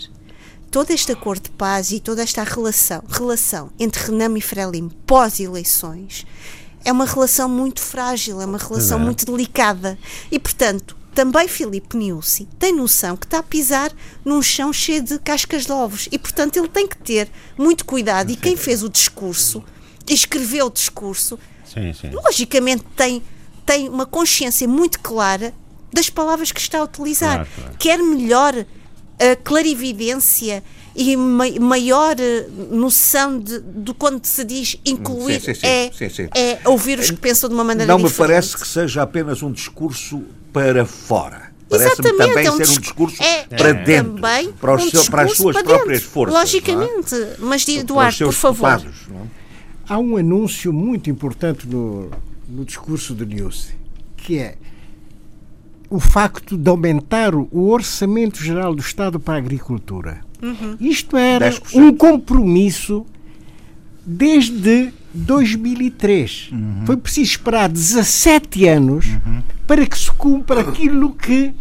Todo 0.73 0.91
este 0.91 1.13
acordo 1.13 1.45
de 1.45 1.51
paz 1.51 1.93
e 1.93 2.01
toda 2.01 2.21
esta 2.23 2.43
relação, 2.43 3.01
relação 3.09 3.71
entre 3.79 4.03
Renamo 4.11 4.37
e 4.39 4.41
Frelimo 4.41 4.91
pós-eleições 5.07 6.27
é 6.85 6.91
uma 6.91 7.05
relação 7.07 7.49
muito 7.49 7.81
frágil, 7.81 8.41
é 8.41 8.45
uma 8.45 8.59
relação 8.59 8.99
muito 8.99 9.25
delicada. 9.25 9.97
E, 10.33 10.39
portanto, 10.41 10.97
também 11.15 11.47
Filipe 11.47 11.97
Niusi 11.97 12.49
tem 12.59 12.75
noção 12.75 13.17
que 13.17 13.25
está 13.25 13.39
a 13.39 13.43
pisar 13.43 13.93
num 14.25 14.43
chão 14.43 14.73
cheio 14.73 15.03
de 15.03 15.19
cascas 15.19 15.65
de 15.65 15.73
ovos. 15.73 16.09
E, 16.11 16.19
portanto, 16.19 16.57
ele 16.57 16.69
tem 16.69 16.87
que 16.87 16.97
ter 16.99 17.31
muito 17.57 17.85
cuidado. 17.85 18.31
E 18.31 18.37
quem 18.37 18.57
fez 18.57 18.83
o 18.83 18.89
discurso, 18.89 19.63
escreveu 20.09 20.67
o 20.67 20.71
discurso, 20.71 21.39
Sim, 21.65 21.93
sim. 21.93 22.11
logicamente 22.11 22.85
tem, 22.97 23.23
tem 23.65 23.89
uma 23.89 24.05
consciência 24.05 24.67
muito 24.67 25.01
clara 25.01 25.55
das 25.93 26.11
palavras 26.11 26.51
que 26.51 26.61
está 26.61 26.81
a 26.81 26.85
utilizar. 26.85 27.37
Claro, 27.37 27.51
claro. 27.55 27.77
Quer 27.79 27.99
melhor 27.99 28.67
a 29.19 29.37
clarividência 29.37 30.63
e 30.97 31.17
ma- 31.17 31.45
maior 31.61 32.15
eh, 32.19 32.47
noção 32.71 33.39
de, 33.39 33.59
de 33.61 33.93
quando 33.95 34.25
se 34.25 34.45
diz 34.45 34.77
incluir 34.85 35.41
Sim, 35.41 35.55
sim, 35.55 35.61
sim. 35.61 35.67
É, 35.67 35.91
Sim, 35.93 36.09
sim. 36.09 36.29
é 36.35 36.61
ouvir 36.67 36.99
os 36.99 37.11
que 37.11 37.17
pensam 37.17 37.49
de 37.49 37.55
uma 37.55 37.65
maneira 37.65 37.91
Não 37.93 37.99
me 37.99 38.05
diferente. 38.05 38.29
parece 38.29 38.57
que 38.57 38.67
seja 38.69 39.03
apenas 39.03 39.43
um 39.43 39.51
discurso 39.51 40.23
para 40.53 40.85
fora. 40.87 41.53
Parece-me 41.69 41.93
Exatamente, 42.09 42.29
também 42.29 42.47
é 42.47 42.51
um 42.51 42.57
ser 42.57 42.63
um 42.63 42.67
discu- 42.67 42.81
discurso 42.83 43.23
é- 43.23 43.43
para 43.47 43.69
é 43.71 43.75
dentro, 43.75 44.15
também 44.15 44.53
para, 44.53 44.75
os 44.77 44.85
um 44.85 44.91
seu- 44.91 45.11
para 45.11 45.23
as 45.23 45.33
suas 45.37 45.55
para 45.57 45.65
próprias 45.65 45.99
dentro, 46.01 46.13
forças. 46.13 46.33
não 46.35 46.41
é? 46.41 46.45
Logicamente. 46.45 47.15
Mas, 47.41 47.65
Para 47.65 47.73
os 47.75 47.81
Eduardo, 47.81 48.25
por 48.27 48.33
favor. 48.33 48.83
não 49.09 49.21
é? 49.21 49.27
Há 49.89 49.99
um 49.99 50.17
anúncio 50.17 50.73
muito 50.73 51.11
importante 51.11 51.67
no, 51.67 52.11
no 52.49 52.65
discurso 52.65 53.15
de 53.15 53.27
Nilce, 53.27 53.73
que 54.17 54.39
é 54.39 54.55
o 55.91 55.99
facto 56.01 56.57
de 56.57 56.69
aumentar 56.71 57.35
o 57.35 57.49
o 57.51 57.69
orçamento 57.71 58.43
geral 58.43 58.75
do 58.75 58.81
Estado 58.81 59.19
para 59.21 59.35
a 59.35 59.37
agricultura. 59.39 60.21
Isto 60.81 61.17
era 61.17 61.51
10%. 61.51 61.75
um 61.77 61.93
compromisso 61.95 63.05
desde 64.07 64.93
2003. 65.15 66.51
Foi 66.85 66.97
preciso 66.97 67.31
esperar 67.31 67.69
17 67.69 68.67
anos 68.67 69.07
para 69.67 69.87
que 69.87 69.99
se 69.99 70.11
cumpra 70.13 70.61
aquilo 70.61 71.15
que 71.15 71.53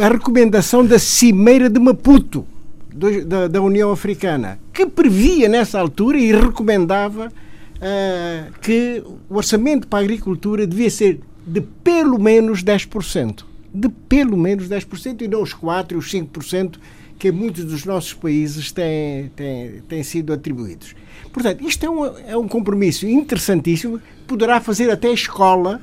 a 0.00 0.08
recomendação 0.08 0.84
da 0.84 0.98
Cimeira 0.98 1.70
de 1.70 1.80
Maputo 1.80 2.46
do- 2.92 3.24
da, 3.24 3.48
da 3.48 3.62
União 3.62 3.90
Africana, 3.90 4.58
que 4.72 4.84
previa 4.86 5.48
nessa 5.48 5.78
altura 5.80 6.18
e 6.18 6.32
recomendava 6.32 7.32
ah, 7.80 8.46
que 8.60 9.02
o 9.28 9.36
orçamento 9.36 9.86
para 9.88 10.00
a 10.00 10.02
agricultura 10.02 10.66
devia 10.66 10.90
ser 10.90 11.20
de 11.46 11.60
pelo 11.60 12.18
menos 12.18 12.62
10%. 12.62 13.44
De 13.74 13.88
pelo 13.88 14.36
menos 14.36 14.68
10% 14.68 15.22
e 15.22 15.28
não 15.28 15.42
os 15.42 15.54
4% 15.54 15.92
e 15.92 15.94
os 15.96 16.10
5% 16.12 16.76
que 17.18 17.32
muitos 17.32 17.64
dos 17.64 17.84
nossos 17.84 18.12
países 18.12 18.70
têm, 18.72 19.30
têm, 19.34 19.82
têm 19.88 20.02
sido 20.02 20.32
atribuídos. 20.32 20.94
Portanto, 21.32 21.66
isto 21.66 21.84
é 21.84 21.90
um, 21.90 22.04
é 22.04 22.36
um 22.36 22.48
compromisso 22.48 23.06
interessantíssimo, 23.06 24.00
poderá 24.26 24.60
fazer 24.60 24.90
até 24.90 25.10
escola 25.12 25.80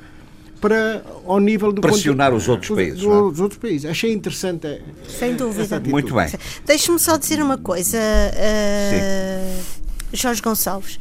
para 0.60 1.04
ao 1.26 1.38
nível 1.38 1.72
do 1.72 1.82
Pressionar 1.82 2.32
os 2.32 2.48
outros 2.48 2.74
países, 2.74 3.02
não 3.02 3.28
é? 3.28 3.30
dos 3.30 3.40
outros 3.40 3.60
países. 3.60 3.88
Achei 3.88 4.12
interessante. 4.12 4.80
Sem 5.06 5.34
dúvida. 5.36 5.78
Muito 5.80 6.14
bem. 6.14 6.28
Deixe-me 6.64 6.98
só 6.98 7.16
dizer 7.16 7.42
uma 7.42 7.58
coisa, 7.58 7.98
uh, 7.98 9.62
Jorge 10.12 10.40
Gonçalves. 10.40 10.98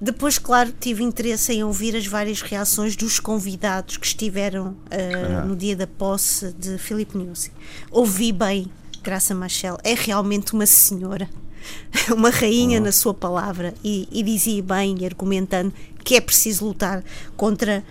Depois, 0.00 0.38
claro, 0.38 0.72
tive 0.80 1.02
interesse 1.02 1.52
em 1.52 1.62
ouvir 1.62 1.96
as 1.96 2.06
várias 2.06 2.42
reações 2.42 2.96
dos 2.96 3.20
convidados 3.20 3.96
que 3.96 4.06
estiveram 4.06 4.68
uh, 4.68 5.46
no 5.46 5.56
dia 5.56 5.76
da 5.76 5.86
posse 5.86 6.52
de 6.52 6.78
Filipe 6.78 7.16
Nuzzi. 7.16 7.52
Ouvi 7.90 8.32
bem 8.32 8.70
Graça 9.02 9.34
Machel, 9.34 9.78
é 9.82 9.94
realmente 9.94 10.52
uma 10.52 10.66
senhora, 10.66 11.28
uma 12.14 12.30
rainha 12.30 12.80
na 12.80 12.92
sua 12.92 13.12
palavra. 13.12 13.74
E, 13.82 14.08
e 14.12 14.22
dizia 14.22 14.62
bem, 14.62 15.04
argumentando 15.04 15.72
que 16.04 16.16
é 16.16 16.20
preciso 16.20 16.66
lutar 16.66 17.04
contra 17.36 17.84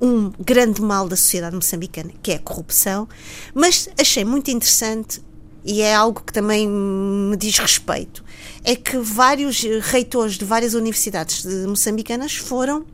um 0.00 0.30
grande 0.38 0.82
mal 0.82 1.08
da 1.08 1.16
sociedade 1.16 1.54
moçambicana, 1.54 2.10
que 2.22 2.32
é 2.32 2.36
a 2.36 2.38
corrupção, 2.38 3.08
mas 3.54 3.88
achei 3.98 4.24
muito 4.24 4.50
interessante 4.50 5.22
e 5.64 5.80
é 5.82 5.94
algo 5.94 6.20
que 6.20 6.32
também 6.32 6.68
me 6.68 7.36
diz 7.36 7.58
respeito, 7.58 8.22
é 8.62 8.76
que 8.76 8.98
vários 8.98 9.62
reitores 9.82 10.34
de 10.34 10.44
várias 10.44 10.74
universidades 10.74 11.44
moçambicanas 11.66 12.36
foram 12.36 12.84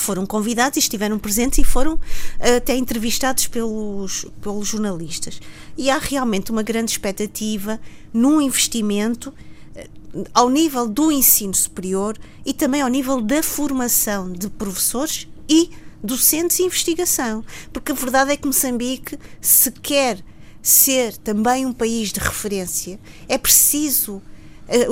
foram 0.00 0.26
convidados 0.26 0.76
e 0.76 0.80
estiveram 0.80 1.18
presentes 1.18 1.58
e 1.58 1.64
foram 1.64 1.98
eh, 2.40 2.56
até 2.56 2.76
entrevistados 2.76 3.46
pelos, 3.46 4.26
pelos 4.40 4.68
jornalistas. 4.68 5.40
E 5.76 5.90
há 5.90 5.98
realmente 5.98 6.50
uma 6.50 6.62
grande 6.62 6.90
expectativa 6.90 7.80
num 8.12 8.40
investimento 8.40 9.32
eh, 9.74 9.88
ao 10.32 10.48
nível 10.48 10.88
do 10.88 11.12
ensino 11.12 11.54
superior 11.54 12.16
e 12.44 12.52
também 12.52 12.82
ao 12.82 12.88
nível 12.88 13.20
da 13.20 13.42
formação 13.42 14.32
de 14.32 14.48
professores 14.48 15.28
e 15.48 15.70
docentes 16.02 16.58
e 16.58 16.62
investigação. 16.62 17.44
Porque 17.72 17.92
a 17.92 17.94
verdade 17.94 18.32
é 18.32 18.36
que 18.36 18.46
Moçambique, 18.46 19.18
se 19.40 19.70
quer 19.70 20.22
ser 20.62 21.16
também 21.16 21.64
um 21.64 21.72
país 21.72 22.12
de 22.12 22.20
referência, 22.20 22.98
é 23.28 23.38
preciso, 23.38 24.22
eh, 24.68 24.86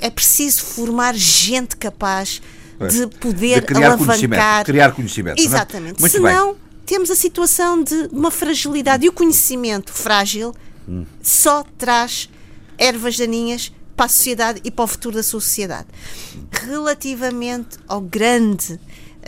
é 0.00 0.10
preciso 0.10 0.64
formar 0.64 1.14
gente 1.14 1.76
capaz 1.76 2.40
de 2.86 3.06
poder 3.18 3.60
de 3.60 3.66
criar 3.66 3.86
alavancar. 3.88 4.06
Conhecimento, 4.06 4.66
criar 4.66 4.92
conhecimento. 4.92 5.40
É? 5.40 5.44
Exatamente. 5.44 6.00
Muito 6.00 6.12
Senão, 6.12 6.52
bem. 6.52 6.62
temos 6.86 7.10
a 7.10 7.16
situação 7.16 7.82
de 7.82 8.08
uma 8.12 8.30
fragilidade. 8.30 9.04
E 9.06 9.08
o 9.08 9.12
conhecimento 9.12 9.92
frágil 9.92 10.54
hum. 10.88 11.04
só 11.22 11.64
traz 11.76 12.28
ervas 12.76 13.16
daninhas 13.16 13.72
para 13.96 14.06
a 14.06 14.08
sociedade 14.08 14.60
e 14.62 14.70
para 14.70 14.84
o 14.84 14.86
futuro 14.86 15.16
da 15.16 15.22
sociedade. 15.22 15.88
Relativamente 16.52 17.78
ao 17.88 18.00
grande 18.00 18.78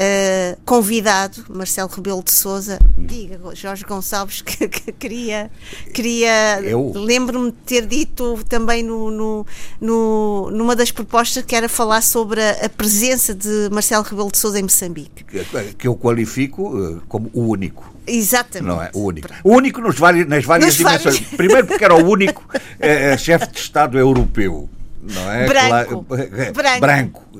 Uh, 0.00 0.58
convidado, 0.64 1.44
Marcelo 1.50 1.90
Rebelo 1.94 2.22
de 2.22 2.32
Souza, 2.32 2.78
diga 2.96 3.38
Jorge 3.54 3.84
Gonçalves 3.84 4.40
que, 4.40 4.66
que 4.66 4.92
queria, 4.92 5.50
queria 5.92 6.58
lembro-me 6.94 7.50
de 7.50 7.56
ter 7.66 7.84
dito 7.84 8.42
também 8.48 8.82
no, 8.82 9.10
no, 9.10 9.46
no, 9.78 10.50
numa 10.52 10.74
das 10.74 10.90
propostas 10.90 11.44
que 11.44 11.54
era 11.54 11.68
falar 11.68 12.00
sobre 12.00 12.40
a, 12.40 12.64
a, 12.64 12.68
presença 12.70 13.34
de 13.34 13.68
Marcelo 13.70 14.02
Rebelo 14.02 14.32
de 14.32 14.38
Souza 14.38 14.58
em 14.58 14.62
Moçambique. 14.62 15.22
Que, 15.22 15.44
que 15.74 15.86
eu 15.86 15.94
qualifico 15.94 16.74
uh, 16.74 17.02
como 17.06 17.30
o 17.34 17.42
único. 17.42 17.94
Exatamente. 18.06 18.68
Não 18.68 18.82
é? 18.82 18.90
O 18.94 19.00
único. 19.00 19.28
O 19.44 19.54
único 19.54 19.82
nos 19.82 19.98
vários, 19.98 20.26
nas 20.26 20.46
várias 20.46 20.68
nos 20.68 20.76
dimensões. 20.76 21.18
Vários... 21.18 21.36
Primeiro 21.36 21.66
porque 21.66 21.84
era 21.84 21.94
o 21.94 22.08
único 22.08 22.42
chefe 23.18 23.48
de 23.48 23.58
Estado 23.58 23.98
europeu 23.98 24.66
não 25.02 25.32
é? 25.32 25.46
Branco. 25.46 26.06
Lá, 26.08 26.78
branco. 26.78 26.80
branco 26.80 27.30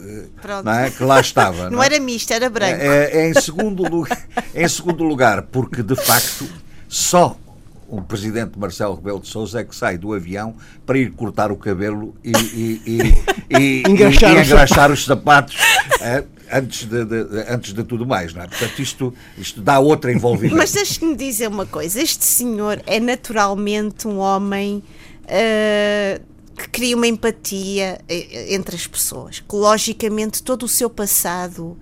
não 0.65 0.73
é? 0.73 0.91
Que 0.91 1.05
lá 1.05 1.21
estava. 1.21 1.65
Não, 1.71 1.77
não 1.77 1.83
é? 1.83 1.87
era 1.87 2.01
misto, 2.01 2.33
era 2.33 2.49
branco. 2.49 2.81
É, 2.83 3.11
é, 3.13 3.31
em, 3.31 3.35
segundo 3.35 3.83
lugar, 3.83 4.27
em 4.55 4.69
segundo 4.69 5.05
lugar, 5.05 5.43
porque 5.43 5.83
de 5.83 5.97
facto 5.97 6.49
só 6.89 7.37
o 7.89 8.01
presidente 8.01 8.59
Marcelo 8.59 8.95
Rebelo 8.95 9.21
de 9.21 9.29
Sousa 9.29 9.61
é 9.61 9.65
que 9.65 9.75
sai 9.75 9.99
do 9.99 10.15
avião 10.15 10.55
para 10.87 10.97
ir 10.97 11.11
cortar 11.13 11.51
o 11.51 11.57
cabelo 11.57 12.15
e, 12.25 12.33
e, 12.33 12.83
e, 12.87 13.59
e 13.59 13.83
engraxar, 13.89 14.37
e, 14.37 14.41
engraxar 14.41 14.93
os 14.93 15.05
sapatos. 15.05 15.57
É, 16.01 16.25
antes 16.53 16.85
de, 16.85 17.05
de, 17.05 17.45
antes 17.49 17.73
de 17.73 17.85
tudo 17.85 18.07
mais, 18.07 18.33
não 18.33 18.43
é? 18.43 18.47
Portanto, 18.47 18.79
isto, 18.81 19.15
isto 19.37 19.61
dá 19.61 19.79
outra 19.79 20.13
envolvimento. 20.13 20.57
Mas 20.57 20.73
deixe-me 20.73 21.17
dizer 21.17 21.49
uma 21.49 21.67
coisa: 21.67 22.01
este 22.01 22.25
senhor 22.25 22.81
é 22.87 23.01
naturalmente 23.01 24.07
um 24.07 24.19
homem 24.19 24.83
uh, 25.25 26.30
que 26.61 26.69
cria 26.69 26.95
uma 26.95 27.07
empatia 27.07 27.99
eh, 28.07 28.29
eh, 28.31 28.55
entre 28.55 28.77
as 28.77 28.87
pessoas. 28.87 29.41
Que, 29.41 29.57
logicamente, 29.57 30.43
todo 30.43 30.65
o 30.65 30.69
seu 30.69 30.91
passado 30.91 31.69
uh, 31.69 31.79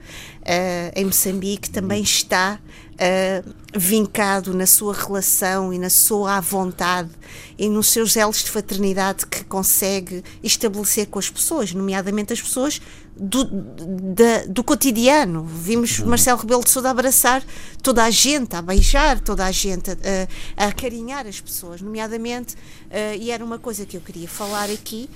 em 0.95 1.05
Moçambique 1.05 1.69
também 1.69 2.01
está 2.01 2.61
uh, 2.95 3.55
vincado 3.77 4.55
na 4.55 4.67
sua 4.67 4.95
relação 4.95 5.73
e 5.73 5.79
na 5.79 5.91
sua 5.91 6.41
vontade 6.41 7.11
e 7.59 7.69
nos 7.69 7.89
seus 7.89 8.17
elos 8.17 8.45
de 8.45 8.51
fraternidade 8.51 9.27
que 9.27 9.45
consegue 9.45 10.23
estabelecer 10.45 11.07
com 11.07 11.19
as 11.19 11.29
pessoas, 11.29 11.73
nomeadamente 11.73 12.33
as 12.33 12.41
pessoas 12.41 12.81
do, 13.19 13.45
da, 13.45 14.45
do 14.49 14.63
cotidiano. 14.63 15.45
Vimos 15.45 15.99
uhum. 15.99 16.07
Marcelo 16.07 16.41
Rebelo 16.41 16.63
de 16.63 16.71
Sousa 16.71 16.91
abraçar 16.91 17.43
toda 17.83 18.05
a 18.05 18.11
gente, 18.11 18.55
a 18.55 18.63
beijar 18.63 19.21
toda 19.21 19.45
a 19.45 19.51
gente, 19.51 19.91
a, 19.91 20.65
a 20.65 20.69
acarinhar 20.69 21.27
as 21.27 21.41
pessoas, 21.41 21.81
nomeadamente, 21.81 22.55
uh, 22.55 23.17
e 23.19 23.31
era 23.31 23.45
uma 23.45 23.59
coisa 23.59 23.85
que 23.85 23.97
eu 23.97 24.01
queria 24.01 24.29
falar 24.29 24.71
aqui, 24.71 25.09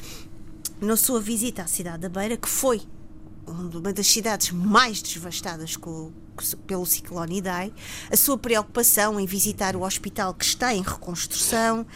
na 0.80 0.96
sua 0.96 1.20
visita 1.20 1.62
à 1.62 1.66
cidade 1.66 1.98
da 1.98 2.08
Beira, 2.08 2.36
que 2.36 2.48
foi 2.48 2.82
uma 3.46 3.92
das 3.92 4.06
cidades 4.06 4.50
mais 4.50 5.00
devastadas 5.00 5.76
com, 5.76 6.12
pelo 6.66 6.86
ciclone 6.86 7.38
Idai, 7.38 7.72
a 8.10 8.16
sua 8.16 8.38
preocupação 8.38 9.18
em 9.18 9.26
visitar 9.26 9.76
o 9.76 9.82
hospital 9.82 10.34
que 10.34 10.44
está 10.44 10.74
em 10.74 10.82
reconstrução, 10.82 11.86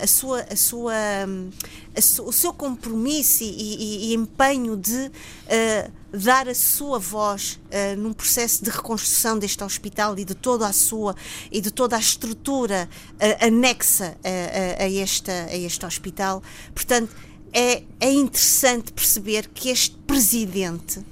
a, 0.00 0.06
sua, 0.06 0.40
a 0.50 0.56
sua, 0.56 0.94
a 0.94 2.00
o 2.24 2.32
seu 2.32 2.52
compromisso 2.52 3.42
e, 3.42 3.46
e, 3.46 4.10
e 4.10 4.14
empenho 4.14 4.76
de 4.76 5.06
uh, 5.06 5.92
dar 6.12 6.48
a 6.48 6.54
sua 6.54 6.98
voz 6.98 7.58
uh, 7.66 7.96
num 7.98 8.12
processo 8.12 8.62
de 8.64 8.70
reconstrução 8.70 9.38
deste 9.38 9.62
hospital 9.62 10.18
e 10.18 10.24
de 10.24 10.34
toda 10.34 10.66
a 10.66 10.72
sua 10.72 11.14
e 11.50 11.60
de 11.60 11.70
toda 11.70 11.96
a 11.96 11.98
estrutura 11.98 12.88
uh, 13.14 13.46
anexa 13.46 14.16
a, 14.24 14.84
a, 14.84 14.88
este, 14.88 15.30
a 15.30 15.56
este 15.56 15.84
hospital. 15.84 16.42
Portanto, 16.74 17.14
é, 17.52 17.82
é 17.98 18.12
interessante 18.12 18.92
perceber 18.92 19.48
que 19.48 19.68
este 19.70 19.96
presidente, 20.06 21.04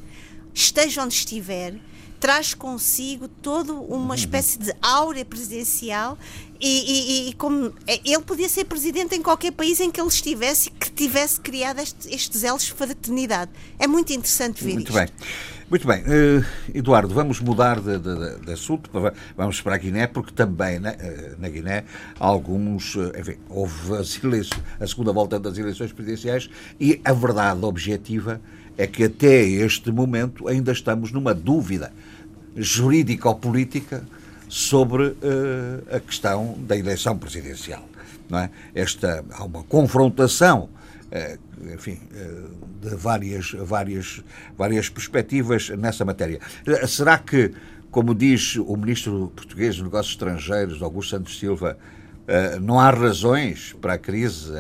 esteja 0.55 1.03
onde 1.03 1.15
estiver, 1.15 1.75
traz 2.21 2.55
consigo 2.55 3.29
toda 3.29 3.73
uma 3.73 4.09
uhum. 4.09 4.15
espécie 4.15 4.59
de 4.59 4.75
áurea 4.83 5.25
presidencial 5.25 6.19
e, 6.61 6.67
e, 6.67 7.29
e, 7.29 7.33
como 7.35 7.73
é, 7.87 8.01
ele 8.05 8.23
podia 8.23 8.49
ser 8.49 8.65
presidente 8.65 9.15
em 9.15 9.23
qualquer 9.23 9.53
país 9.53 9.79
em 9.81 9.91
que 9.91 10.01
ele 10.01 10.09
estivesse 10.09 10.71
que 10.71 10.91
tivesse 10.91 11.41
criado 11.41 11.79
este, 11.79 12.13
estes 12.13 12.43
elos 12.43 12.65
de 12.65 12.73
fraternidade. 12.73 13.51
É 13.79 13.87
muito 13.87 14.13
interessante 14.13 14.65
ver 14.65 14.75
muito 14.75 14.89
isto. 14.89 14.99
Bem. 14.99 15.09
Muito 15.71 15.87
bem, 15.87 16.01
uh, 16.01 16.45
Eduardo, 16.73 17.13
vamos 17.13 17.41
mudar 17.41 17.79
de, 17.79 17.99
de, 17.99 18.39
de, 18.41 18.53
assunto, 18.53 18.91
vamos 19.37 19.61
para 19.61 19.75
a 19.75 19.79
Guiné, 19.79 20.07
porque 20.07 20.33
também 20.33 20.79
na, 20.79 20.93
eh, 20.93 21.35
na 21.39 21.47
Guiné 21.47 21.85
alguns, 22.19 22.97
eh, 22.97 23.21
enfim, 23.21 23.37
houve 23.51 23.99
a 24.81 24.87
segunda 24.87 25.13
volta 25.13 25.39
das 25.39 25.59
eleições 25.59 25.93
presidenciais 25.93 26.49
e 26.81 26.99
a 27.05 27.13
verdade 27.13 27.63
objetiva 27.67 28.41
é 28.79 28.87
que 28.87 29.05
até 29.05 29.45
este 29.45 29.91
momento 29.91 30.49
ainda 30.49 30.73
estamos 30.73 31.13
numa 31.13 31.35
dúvida 31.35 31.93
jurídica 32.57 33.29
ou 33.29 33.35
política 33.35 34.05
sobre 34.49 35.09
uh, 35.09 35.17
a 35.91 36.01
questão 36.01 36.57
da 36.61 36.77
eleição 36.77 37.17
presidencial. 37.17 37.87
Não 38.29 38.39
é? 38.39 38.51
Esta, 38.75 39.25
há 39.33 39.45
uma 39.45 39.63
confrontação, 39.65 40.69
uh, 41.13 41.75
enfim, 41.75 42.01
uh, 42.13 42.89
de 42.89 42.97
várias, 42.97 43.53
várias, 43.53 44.23
várias 44.57 44.89
perspectivas 44.89 45.69
nessa 45.71 46.05
matéria. 46.05 46.41
Será 46.87 47.19
que, 47.19 47.53
como 47.91 48.15
diz 48.15 48.57
o 48.57 48.77
ministro 48.77 49.33
português 49.35 49.77
dos 49.77 49.85
Negócios 49.85 50.15
Estrangeiros, 50.15 50.83
Augusto 50.83 51.11
Santos 51.11 51.39
Silva, 51.39 51.79
não 52.61 52.79
há 52.79 52.91
razões 52.91 53.75
para 53.81 53.95
a 53.95 53.99
crise, 53.99 54.53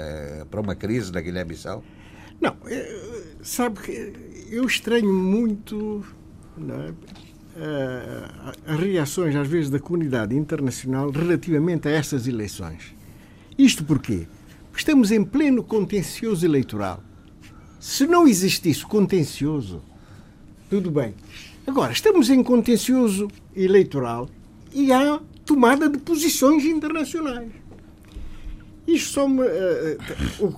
para 0.51 0.59
uma 0.59 0.75
crise 0.75 1.13
na 1.13 1.21
Guiné-Bissau? 1.21 1.85
Não, 2.41 2.57
sabe 3.43 3.81
que 3.81 4.13
eu 4.51 4.65
estranho 4.65 5.13
muito 5.13 6.03
é? 6.59 6.93
As 8.67 8.79
reações, 8.79 9.35
às 9.35 9.49
vezes, 9.49 9.71
da 9.71 9.79
comunidade 9.79 10.35
internacional 10.37 11.11
relativamente 11.11 11.89
a 11.89 11.91
estas 11.91 12.27
eleições. 12.27 12.95
Isto 13.59 13.85
porquê? 13.85 14.27
Porque 14.71 14.79
estamos 14.79 15.11
em 15.11 15.25
pleno 15.25 15.65
contencioso 15.65 16.45
eleitoral. 16.47 17.03
Se 17.81 18.07
não 18.07 18.27
existisse 18.27 18.85
contencioso, 18.85 19.83
tudo 20.69 20.91
bem. 20.91 21.15
Agora, 21.67 21.93
estamos 21.93 22.31
em 22.31 22.43
contencioso 22.43 23.29
eleitoral 23.55 24.29
e 24.73 24.93
há 24.93 25.21
tomada 25.45 25.89
de 25.89 25.99
posições 25.99 26.65
internacionais. 26.65 27.51
Isto 28.87 29.11
só 29.11 29.29
me, 29.29 29.43
uh, 29.43 29.99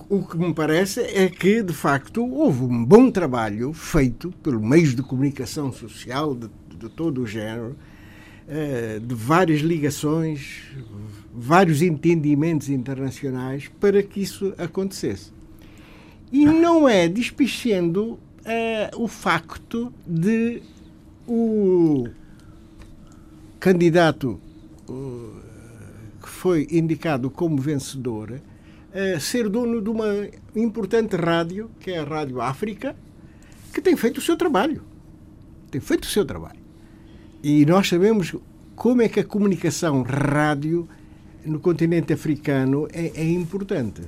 o, 0.09 0.17
o, 0.17 0.25
que 0.25 0.37
me 0.37 0.53
parece 0.53 1.01
é 1.01 1.29
que, 1.29 1.61
de 1.61 1.73
facto, 1.73 2.25
houve 2.25 2.63
um 2.63 2.85
bom 2.85 3.11
trabalho 3.11 3.73
feito 3.73 4.31
pelos 4.41 4.61
meios 4.61 4.95
de 4.95 5.01
comunicação 5.01 5.71
social 5.73 6.33
de, 6.33 6.49
de 6.81 6.89
todo 6.89 7.21
o 7.21 7.27
género, 7.27 7.75
uh, 8.47 8.99
de 8.99 9.15
várias 9.15 9.61
ligações, 9.61 10.63
vários 11.33 11.81
entendimentos 11.81 12.69
internacionais 12.69 13.69
para 13.79 14.01
que 14.01 14.21
isso 14.21 14.53
acontecesse. 14.57 15.31
E 16.31 16.45
não 16.45 16.87
é 16.87 17.07
despichando 17.07 18.13
uh, 18.13 18.19
o 18.97 19.07
facto 19.07 19.93
de 20.07 20.61
o 21.27 22.07
candidato 23.59 24.39
que 26.21 26.27
foi 26.27 26.67
indicado 26.71 27.29
como 27.29 27.57
vencedor 27.57 28.31
uh, 28.31 29.19
ser 29.19 29.49
dono 29.49 29.81
de 29.81 29.89
uma 29.89 30.27
importante 30.55 31.15
rádio, 31.15 31.69
que 31.79 31.91
é 31.91 31.99
a 31.99 32.03
Rádio 32.03 32.41
África, 32.41 32.95
que 33.73 33.81
tem 33.81 33.95
feito 33.95 34.17
o 34.17 34.21
seu 34.21 34.35
trabalho. 34.35 34.83
Tem 35.69 35.79
feito 35.79 36.03
o 36.03 36.07
seu 36.07 36.25
trabalho. 36.25 36.60
E 37.43 37.65
nós 37.65 37.87
sabemos 37.87 38.35
como 38.75 39.01
é 39.01 39.09
que 39.09 39.19
a 39.19 39.23
comunicação 39.23 40.03
rádio 40.03 40.87
no 41.45 41.59
continente 41.59 42.13
africano 42.13 42.87
é, 42.93 43.11
é 43.15 43.29
importante. 43.29 44.01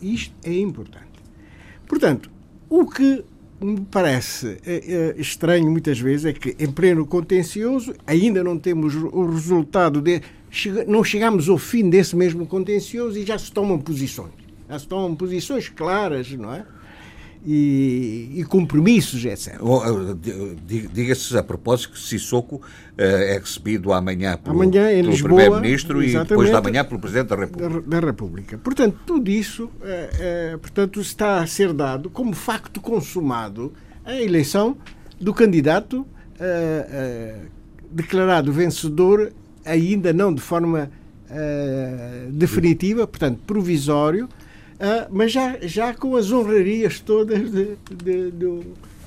Isto 0.00 0.34
é 0.44 0.58
importante. 0.58 1.06
Portanto, 1.86 2.30
o 2.68 2.86
que 2.86 3.24
me 3.60 3.80
parece 3.90 4.58
é, 4.64 5.14
é 5.16 5.20
estranho 5.20 5.70
muitas 5.70 6.00
vezes 6.00 6.26
é 6.26 6.32
que, 6.32 6.56
em 6.58 6.70
pleno 6.70 7.06
contencioso, 7.06 7.94
ainda 8.06 8.42
não 8.42 8.58
temos 8.58 8.94
o 8.94 9.26
resultado 9.26 10.00
de. 10.00 10.20
Não 10.86 11.02
chegamos 11.02 11.48
ao 11.48 11.58
fim 11.58 11.88
desse 11.88 12.14
mesmo 12.14 12.46
contencioso 12.46 13.18
e 13.18 13.24
já 13.24 13.38
se 13.38 13.52
tomam 13.52 13.78
posições. 13.78 14.32
Já 14.68 14.78
se 14.78 14.86
tomam 14.86 15.14
posições 15.14 15.68
claras, 15.68 16.30
não 16.32 16.52
é? 16.52 16.64
E, 17.44 18.30
e 18.36 18.44
compromissos, 18.44 19.24
etc. 19.24 19.58
Diga-se 20.92 21.36
a 21.36 21.42
propósito 21.42 21.92
que 21.92 21.98
Sissoko 21.98 22.62
é 22.96 23.38
recebido 23.38 23.92
amanhã 23.92 24.36
pelo, 24.36 24.62
amanhã 24.62 24.88
pelo 25.02 25.22
Primeiro-Ministro 25.22 26.02
e 26.02 26.12
depois 26.12 26.50
da 26.50 26.60
manhã 26.60 26.84
pelo 26.84 27.00
Presidente 27.00 27.28
da 27.28 27.36
República. 27.36 27.80
Da, 27.80 28.00
da 28.00 28.06
República. 28.06 28.58
Portanto, 28.58 28.98
tudo 29.04 29.30
isso 29.30 29.70
é, 29.82 30.10
é, 30.52 30.56
portanto, 30.56 31.00
está 31.00 31.38
a 31.38 31.46
ser 31.46 31.72
dado 31.72 32.08
como 32.10 32.32
facto 32.32 32.80
consumado 32.80 33.72
a 34.04 34.14
eleição 34.14 34.76
do 35.20 35.34
candidato 35.34 36.06
é, 36.38 37.36
declarado 37.90 38.52
vencedor, 38.52 39.32
ainda 39.64 40.12
não 40.12 40.32
de 40.32 40.40
forma 40.40 40.90
definitiva, 42.30 43.06
portanto, 43.06 43.40
provisório, 43.46 44.28
Uh, 44.82 45.06
mas 45.12 45.30
já, 45.30 45.56
já 45.62 45.94
com 45.94 46.16
as 46.16 46.32
honrarias 46.32 46.98
todas 46.98 47.52
de, 47.52 47.76
de, 47.88 48.32
de, 48.32 48.60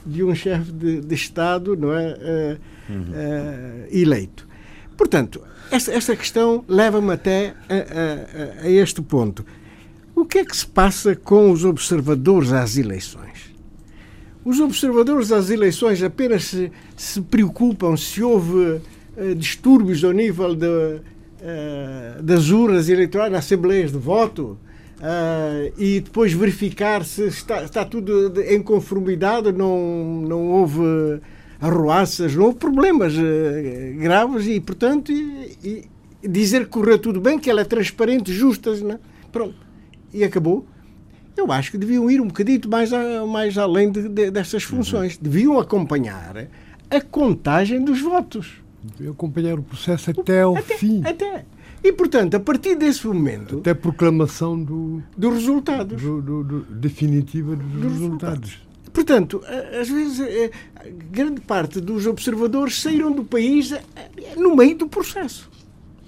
de 0.05 0.23
um 0.23 0.34
chefe 0.34 0.71
de, 0.71 1.01
de, 1.01 1.13
Estado 1.13 1.76
não 1.76 1.93
é? 1.93 2.13
Uh, 2.13 2.93
uhum. 2.93 3.01
uh, 3.01 3.88
eleito. 3.91 4.47
Portanto, 4.95 5.41
essa, 5.69 5.91
essa 5.91 6.15
questão 6.15 6.63
leva-me 6.65 7.11
até 7.11 7.53
a, 7.67 8.61
a, 8.63 8.67
a, 8.67 8.69
este 8.69 9.01
ponto. 9.01 9.45
O 10.15 10.23
que 10.23 10.38
é 10.38 10.45
que 10.45 10.55
se 10.55 10.65
passa 10.65 11.13
com 11.13 11.51
os 11.51 11.65
observadores 11.65 12.53
às 12.53 12.78
eleições? 12.78 13.53
Os 14.45 14.61
observadores 14.61 15.30
às 15.34 15.49
eleições 15.49 16.01
apenas 16.01 16.45
se, 16.45 16.71
se 16.95 17.19
preocupam 17.19 17.97
se 17.97 18.23
houve 18.23 18.80
distúrbios 19.36 20.05
ao 20.05 20.13
nível 20.13 20.55
de, 20.55 21.01
das 22.21 22.49
urnas 22.49 22.88
eleitorais, 22.88 23.32
nas 23.32 23.43
assembleias 23.43 23.91
de 23.91 23.97
voto, 23.97 24.57
Uh, 25.05 25.71
e 25.77 25.99
depois 25.99 26.33
verificar 26.33 27.05
se 27.05 27.27
está, 27.27 27.63
está 27.63 27.85
tudo 27.85 28.41
em 28.41 28.59
conformidade, 28.63 29.51
não, 29.51 30.23
não 30.27 30.47
houve 30.47 31.21
arruaças, 31.61 32.33
não 32.33 32.45
houve 32.45 32.57
problemas 32.57 33.13
uh, 33.13 33.99
graves 33.99 34.47
e, 34.47 34.59
portanto, 34.59 35.11
e, 35.11 35.87
e 36.23 36.27
dizer 36.27 36.63
que 36.65 36.71
correu 36.71 36.97
tudo 36.97 37.21
bem, 37.21 37.37
que 37.37 37.51
ela 37.51 37.61
é 37.61 37.63
transparente, 37.65 38.33
justa, 38.33 38.73
né? 38.77 38.99
pronto, 39.31 39.53
e 40.11 40.23
acabou. 40.23 40.65
Eu 41.37 41.51
acho 41.51 41.69
que 41.69 41.77
deviam 41.77 42.09
ir 42.09 42.19
um 42.19 42.27
bocadito 42.27 42.67
mais, 42.67 42.91
a, 42.91 43.27
mais 43.27 43.59
além 43.59 43.91
de, 43.91 44.09
de, 44.09 44.31
dessas 44.31 44.63
funções. 44.63 45.17
Uhum. 45.17 45.19
Deviam 45.21 45.59
acompanhar 45.59 46.47
a 46.89 47.01
contagem 47.01 47.83
dos 47.83 48.01
votos. 48.01 48.53
Deviam 48.81 49.13
acompanhar 49.13 49.59
o 49.59 49.61
processo 49.61 50.09
até 50.09 50.41
ao 50.41 50.55
até, 50.55 50.77
fim. 50.77 51.03
Até. 51.05 51.45
E, 51.86 51.91
portanto, 51.91 52.33
a 52.33 52.39
partir 52.39 52.73
desse 52.73 53.05
momento. 53.05 53.59
Até 53.59 53.75
proclamação 53.75 54.59
do, 54.59 55.03
dos 55.15 55.36
resultados. 55.36 56.01
Do, 56.01 56.19
do, 56.19 56.43
do 56.43 56.61
definitiva 56.61 57.55
dos, 57.55 57.63
dos 57.63 57.91
resultados. 57.91 58.49
resultados. 58.49 58.65
Portanto, 58.91 59.43
às 59.79 59.88
vezes, 59.88 60.19
é, 60.19 60.49
grande 61.11 61.41
parte 61.41 61.79
dos 61.79 62.07
observadores 62.07 62.81
saíram 62.81 63.11
do 63.11 63.23
país 63.23 63.71
é, 63.71 63.81
no 64.36 64.55
meio 64.55 64.75
do 64.75 64.88
processo. 64.88 65.47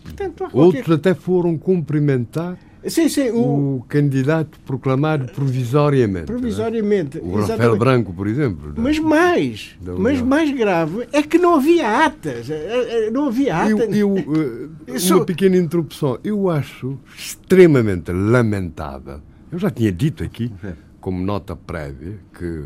Portanto, 0.01 0.49
Outros 0.51 0.83
qualquer... 0.85 0.93
até 0.93 1.13
foram 1.13 1.55
cumprimentar 1.55 2.57
Sim, 2.89 3.09
sim, 3.09 3.29
o... 3.29 3.77
o... 3.77 3.85
candidato 3.87 4.59
proclamado 4.61 5.25
provisoriamente. 5.31 6.23
É? 6.23 6.25
Provisoriamente. 6.25 7.19
O 7.19 7.35
Rafael 7.35 7.77
Branco, 7.77 8.13
por 8.13 8.27
exemplo. 8.27 8.71
Da, 8.71 8.81
mas 8.81 8.99
mais, 8.99 9.77
mas 9.81 10.21
mais 10.21 10.51
grave 10.55 11.07
é 11.11 11.21
que 11.21 11.37
não 11.37 11.55
havia 11.55 12.05
atas. 12.05 12.49
É, 12.49 13.07
é, 13.07 13.11
não 13.11 13.27
havia 13.27 13.55
atas. 13.57 13.95
Eu, 13.95 14.15
eu, 14.87 15.15
uma 15.15 15.25
pequena 15.25 15.57
interrupção. 15.57 16.19
Eu 16.23 16.49
acho 16.49 16.97
extremamente 17.17 18.11
lamentável. 18.11 19.21
Eu 19.51 19.59
já 19.59 19.69
tinha 19.69 19.91
dito 19.91 20.23
aqui, 20.23 20.51
como 20.99 21.23
nota 21.23 21.55
prévia, 21.55 22.19
que 22.37 22.65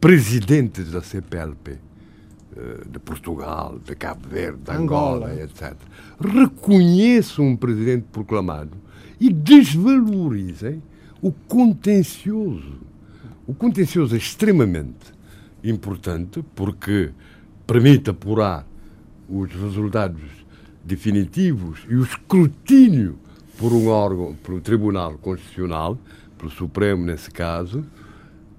presidentes 0.00 0.90
da 0.90 1.02
CPLP 1.02 1.78
eh, 2.58 2.80
de 2.90 2.98
Portugal, 2.98 3.78
de 3.84 3.94
Cabo 3.94 4.28
Verde, 4.28 4.58
de 4.62 4.70
Angola, 4.72 5.28
Angola 5.28 5.42
etc., 5.42 5.74
reconheçam 6.20 7.46
um 7.46 7.56
presidente 7.56 8.06
proclamado 8.10 8.76
e 9.20 9.32
desvalorizem 9.32 10.82
o 11.20 11.32
contencioso. 11.32 12.78
O 13.46 13.54
contencioso 13.54 14.14
é 14.14 14.18
extremamente 14.18 15.12
importante 15.64 16.44
porque 16.54 17.10
permite 17.66 18.10
apurar 18.10 18.66
os 19.28 19.50
resultados 19.52 20.22
definitivos 20.84 21.80
e 21.88 21.94
o 21.94 22.02
escrutínio 22.02 23.18
por 23.58 23.72
um 23.72 23.88
órgão, 23.88 24.34
pelo 24.36 24.60
Tribunal 24.60 25.18
Constitucional, 25.18 25.98
pelo 26.38 26.50
Supremo 26.50 27.04
nesse 27.04 27.30
caso, 27.30 27.84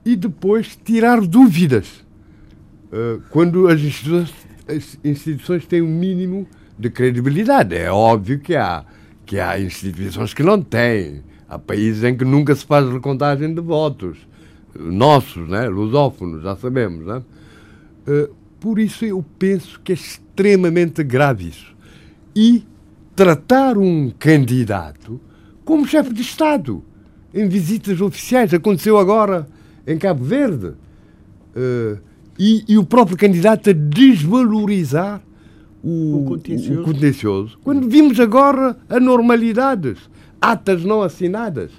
e 0.05 0.16
depois 0.16 0.78
tirar 0.84 1.22
dúvidas 1.22 2.05
uh, 2.91 3.22
quando 3.30 3.68
as 3.68 3.80
instituições, 3.80 4.34
as 4.68 4.99
instituições 5.03 5.66
têm 5.66 5.82
um 5.82 5.88
mínimo 5.88 6.47
de 6.78 6.89
credibilidade. 6.89 7.76
É 7.76 7.91
óbvio 7.91 8.39
que 8.39 8.55
há 8.55 8.86
que 9.30 9.40
há 9.40 9.60
instituições 9.60 10.34
que 10.34 10.42
não 10.42 10.60
têm. 10.60 11.22
Há 11.48 11.60
países 11.60 12.04
em 12.04 12.18
que 12.18 12.26
nunca 12.26 12.56
se 12.56 12.66
faz 12.66 12.92
recontagem 12.92 13.54
de 13.54 13.62
votos. 13.62 14.18
Nossos, 14.76 15.48
né? 15.48 15.70
lusófonos, 15.70 16.42
já 16.42 16.56
sabemos. 16.56 17.06
Né? 17.06 17.22
Uh, 18.08 18.34
por 18.60 18.80
isso 18.80 19.06
eu 19.06 19.24
penso 19.38 19.80
que 19.82 19.92
é 19.92 19.96
extremamente 19.96 21.04
grave 21.04 21.50
isso. 21.50 21.76
E 22.36 22.66
tratar 23.16 23.78
um 23.78 24.12
candidato 24.18 25.22
como 25.64 25.88
chefe 25.88 26.12
de 26.12 26.24
Estado, 26.24 26.84
em 27.32 27.48
visitas 27.48 28.02
oficiais. 28.02 28.52
Aconteceu 28.52 28.98
agora 28.98 29.48
em 29.86 30.00
Cabo 30.00 30.24
Verde. 30.24 30.74
Uh, 31.56 32.00
e, 32.40 32.64
e, 32.68 32.78
o 32.80 32.84
próprio 32.84 33.16
candidato 33.16 33.70
a 33.70 33.74
desvalorizar 33.74 35.22
o, 35.84 36.22
o, 36.22 36.26
contencioso. 36.26 36.82
o 36.82 36.84
contencioso. 36.84 37.60
Quando 37.64 37.88
vimos 37.90 38.20
agora 38.20 38.78
anormalidades, 38.90 39.98
atas 40.42 40.84
não 40.84 41.02
assinadas. 41.02 41.72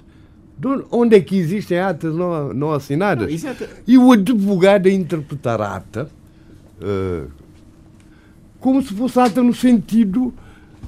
Onde 0.91 1.17
é 1.17 1.21
que 1.21 1.39
existem 1.39 1.79
atas 1.79 2.15
não, 2.15 2.53
não 2.53 2.73
assinadas? 2.73 3.43
Não, 3.43 3.55
e 3.87 3.97
o 3.97 4.13
advogado 4.13 4.89
a 4.89 4.93
interpretar 4.93 5.61
a 5.61 5.77
ata 5.77 6.11
uh, 6.81 7.31
como 8.59 8.83
se 8.83 8.93
fosse 8.93 9.19
ata 9.19 9.43
no 9.43 9.55
sentido 9.55 10.35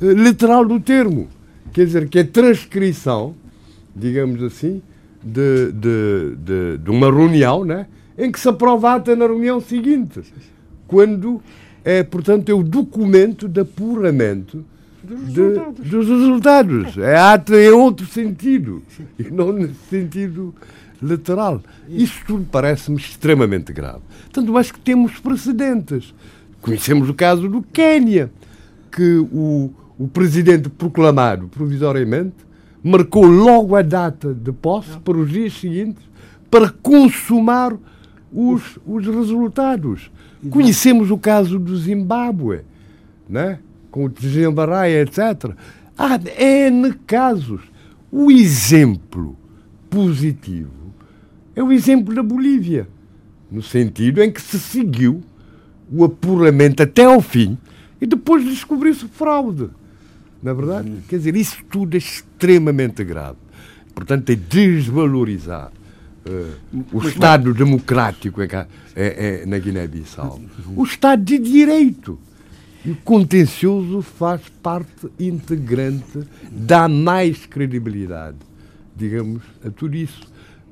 uh, 0.01 0.13
literal 0.13 0.67
do 0.67 0.79
termo. 0.79 1.29
Quer 1.73 1.87
dizer, 1.87 2.09
que 2.09 2.19
é 2.19 2.25
transcrição, 2.25 3.35
digamos 3.97 4.43
assim, 4.43 4.83
de, 5.23 5.73
de, 5.73 6.37
de, 6.37 6.79
de 6.79 6.91
uma 6.91 7.11
reunião 7.11 7.65
né, 7.65 7.87
em 8.19 8.31
que 8.31 8.39
se 8.39 8.49
aprova 8.49 8.91
a 8.91 8.95
ata 8.97 9.17
na 9.17 9.27
reunião 9.27 9.59
seguinte. 9.59 10.21
Quando 10.87 11.41
é, 11.85 12.03
portanto, 12.03 12.49
é 12.49 12.55
o 12.55 12.63
documento 12.63 13.49
de 13.49 13.61
apuramento 13.61 14.65
dos 15.03 15.37
resultados. 15.37 15.85
De, 15.85 15.91
dos 15.91 16.09
resultados. 16.09 16.99
É 16.99 17.17
ato 17.17 17.55
em 17.55 17.71
outro 17.71 18.07
sentido, 18.07 18.83
e 19.19 19.25
não 19.25 19.53
nesse 19.53 19.75
sentido 19.91 20.55
lateral. 21.03 21.61
Isso 21.89 22.21
tudo 22.27 22.47
parece-me 22.51 22.99
extremamente 22.99 23.73
grave. 23.73 24.01
Tanto 24.33 24.53
mais 24.53 24.71
que 24.71 24.79
temos 24.79 25.19
precedentes. 25.19 26.15
Conhecemos 26.61 27.09
o 27.09 27.15
caso 27.15 27.49
do 27.49 27.61
Quênia, 27.61 28.31
que 28.91 29.17
o, 29.33 29.71
o 29.99 30.07
presidente 30.07 30.69
proclamado 30.69 31.49
provisoriamente 31.49 32.37
marcou 32.83 33.25
logo 33.25 33.75
a 33.75 33.83
data 33.83 34.33
de 34.33 34.53
posse 34.53 34.99
para 34.99 35.17
os 35.17 35.31
dias 35.31 35.55
seguintes 35.55 36.03
para 36.51 36.69
consumar 36.69 37.73
os, 38.33 38.79
os 38.87 39.07
resultados. 39.07 40.11
Conhecemos 40.51 41.11
o 41.11 41.19
caso 41.19 41.59
do 41.59 41.77
Zimbábue, 41.77 42.63
né? 43.29 43.59
com 43.91 44.07
o 44.07 44.09
Tjembarai, 44.09 45.01
etc. 45.01 45.55
Há 45.97 46.19
N 46.41 46.93
casos. 47.07 47.61
O 48.11 48.31
exemplo 48.31 49.37
positivo 49.89 50.93
é 51.55 51.63
o 51.63 51.71
exemplo 51.71 52.15
da 52.15 52.23
Bolívia. 52.23 52.89
no 53.51 53.63
sentido 53.63 54.23
em 54.23 54.33
que 54.33 54.41
se 54.41 54.59
seguiu 54.59 55.23
o 55.93 56.05
apuramento 56.05 56.83
até 56.83 57.05
ao 57.05 57.21
fim 57.21 57.59
e 58.01 58.07
depois 58.07 58.43
descobriu-se 58.43 59.07
fraude. 59.07 59.69
Na 60.43 60.53
é 60.53 60.55
verdade? 60.55 60.91
Quer 61.07 61.19
dizer, 61.19 61.37
isso 61.37 61.63
tudo 61.71 61.95
é 61.95 61.99
extremamente 61.99 63.05
grave. 63.05 63.37
Portanto, 63.95 64.31
é 64.31 64.35
desvalorizar 64.35 65.71
o 66.93 67.07
Estado 67.07 67.53
democrático 67.53 68.41
é, 68.43 68.47
é, 68.47 68.67
é 69.43 69.47
na 69.47 69.59
Guiné-Bissau. 69.59 70.41
O 70.77 70.85
Estado 70.85 71.23
de 71.23 71.39
Direito. 71.39 72.19
E 72.85 72.91
o 72.91 72.97
contencioso 72.97 74.03
faz 74.03 74.43
parte 74.61 75.09
integrante, 75.19 76.21
dá 76.51 76.89
mais 76.89 77.47
credibilidade, 77.47 78.39
digamos, 78.97 79.43
a 79.65 79.71
tudo 79.71 79.97
isso. 79.97 80.23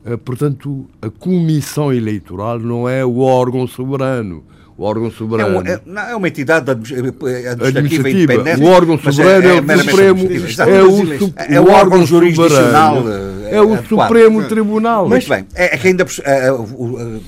Uh, 0.04 0.18
portanto, 0.18 0.90
a 1.00 1.08
comissão 1.08 1.92
eleitoral 1.92 2.58
não 2.58 2.88
é 2.88 3.04
o 3.04 3.18
órgão 3.18 3.66
soberano 3.66 4.42
o 4.80 4.84
órgão 4.84 5.10
soberano. 5.10 5.56
É, 5.56 5.78
um, 5.86 5.98
é, 5.98 6.12
é 6.12 6.16
uma 6.16 6.26
entidade 6.26 6.70
administrativa, 6.70 7.50
administrativa 7.50 8.10
independente. 8.10 8.62
O 8.62 8.66
órgão 8.66 8.98
soberano 8.98 9.46
é, 9.46 9.56
é, 9.58 9.76
o 9.76 9.78
Supremo. 9.82 10.28
É 10.30 10.82
o, 10.82 11.54
é 11.56 11.60
o 11.60 11.70
órgão 11.70 12.06
jurisdicional. 12.06 13.04
É 13.50 13.60
o 13.60 13.76
Supremo 13.84 14.42
Tribunal. 14.44 15.06
Muito 15.06 15.28
bem. 15.28 15.44
É, 15.54 15.76
que 15.76 15.88
ainda 15.88 16.06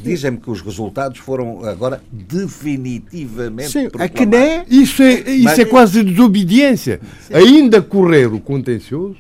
dizem-me 0.03 0.39
que 0.39 0.51
os 0.51 0.63
resultados 0.63 1.19
foram 1.19 1.63
agora 1.67 2.01
definitivamente. 2.11 3.71
Sim, 3.71 3.89
é 3.99 4.09
que 4.09 4.25
nem. 4.25 4.65
Isso 4.71 5.03
é, 5.03 5.13
isso 5.13 5.45
Mas, 5.45 5.59
é 5.59 5.67
quase 5.67 6.03
desobediência. 6.03 7.01
Sim. 7.29 7.35
Ainda 7.35 7.83
correr 7.83 8.33
o 8.33 8.41
contencioso 8.41 9.17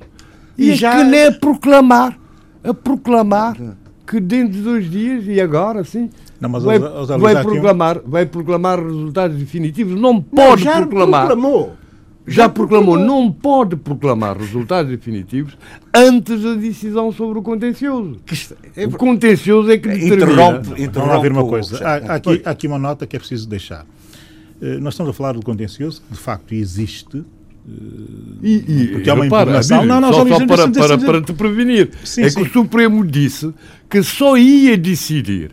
e, 0.56 0.70
e 0.70 0.74
já... 0.74 0.96
que 0.96 1.04
nem 1.04 1.30
proclamar. 1.34 2.18
A 2.64 2.72
proclamar 2.72 3.58
que 4.06 4.18
dentro 4.20 4.54
de 4.54 4.60
dois 4.62 4.90
dias, 4.90 5.24
e 5.26 5.38
agora, 5.38 5.84
sim, 5.84 6.08
não, 6.43 6.49
mas 6.49 6.64
vai, 6.64 6.76
os, 6.76 7.09
os 7.09 7.20
vai, 7.20 7.40
proclamar, 7.40 8.01
vai 8.05 8.26
proclamar 8.26 8.84
resultados 8.84 9.36
definitivos. 9.36 9.99
Não 9.99 10.20
pode 10.20 10.64
não, 10.64 10.72
já 10.72 10.76
proclamar. 10.80 11.26
Proclamou. 11.26 11.76
Já, 12.26 12.34
já 12.34 12.49
proclamou. 12.49 12.95
proclamou. 12.97 13.22
Não 13.22 13.30
pode 13.30 13.76
proclamar 13.76 14.36
resultados 14.36 14.90
definitivos 14.90 15.57
antes 15.95 16.43
da 16.43 16.55
decisão 16.55 17.12
sobre 17.12 17.38
o 17.38 17.43
contencioso. 17.43 18.16
É... 18.76 18.86
O 18.86 18.90
contencioso 18.90 19.70
é 19.70 19.78
que 19.78 19.88
determina. 19.88 20.24
Interrompe, 20.24 20.68
interrompe 20.70 20.99
Vamos 20.99 21.09
lá 21.14 21.18
ver 21.20 21.30
uma 21.30 21.47
coisa. 21.47 21.86
Há, 21.86 22.14
aqui, 22.16 22.43
há 22.45 22.51
aqui 22.51 22.66
uma 22.66 22.78
nota 22.78 23.07
que 23.07 23.14
é 23.14 23.20
preciso 23.20 23.49
deixar. 23.49 23.86
Uh, 24.61 24.80
nós 24.80 24.95
estamos 24.95 25.11
a 25.11 25.12
falar 25.12 25.34
do 25.34 25.43
contencioso, 25.45 26.03
que 26.03 26.12
de 26.12 26.18
facto 26.18 26.53
existe, 26.53 27.24
e, 28.43 28.64
e, 28.66 28.88
porque 28.88 29.09
há 29.09 29.14
uma 29.14 29.24
repara, 29.24 29.43
impugnação. 29.43 29.84
Não, 29.84 30.01
não, 30.01 30.12
só, 30.12 30.26
só 30.26 30.47
para, 30.47 30.68
para, 30.68 30.99
para, 30.99 31.22
te 31.22 31.32
prevenir. 31.32 31.90
Sim, 32.03 32.22
é 32.22 32.30
sim. 32.30 32.43
que 32.43 32.49
o 32.49 32.53
Supremo 32.53 33.07
disse 33.07 33.55
que 33.88 34.03
só 34.03 34.36
ia 34.36 34.76
decidir 34.76 35.53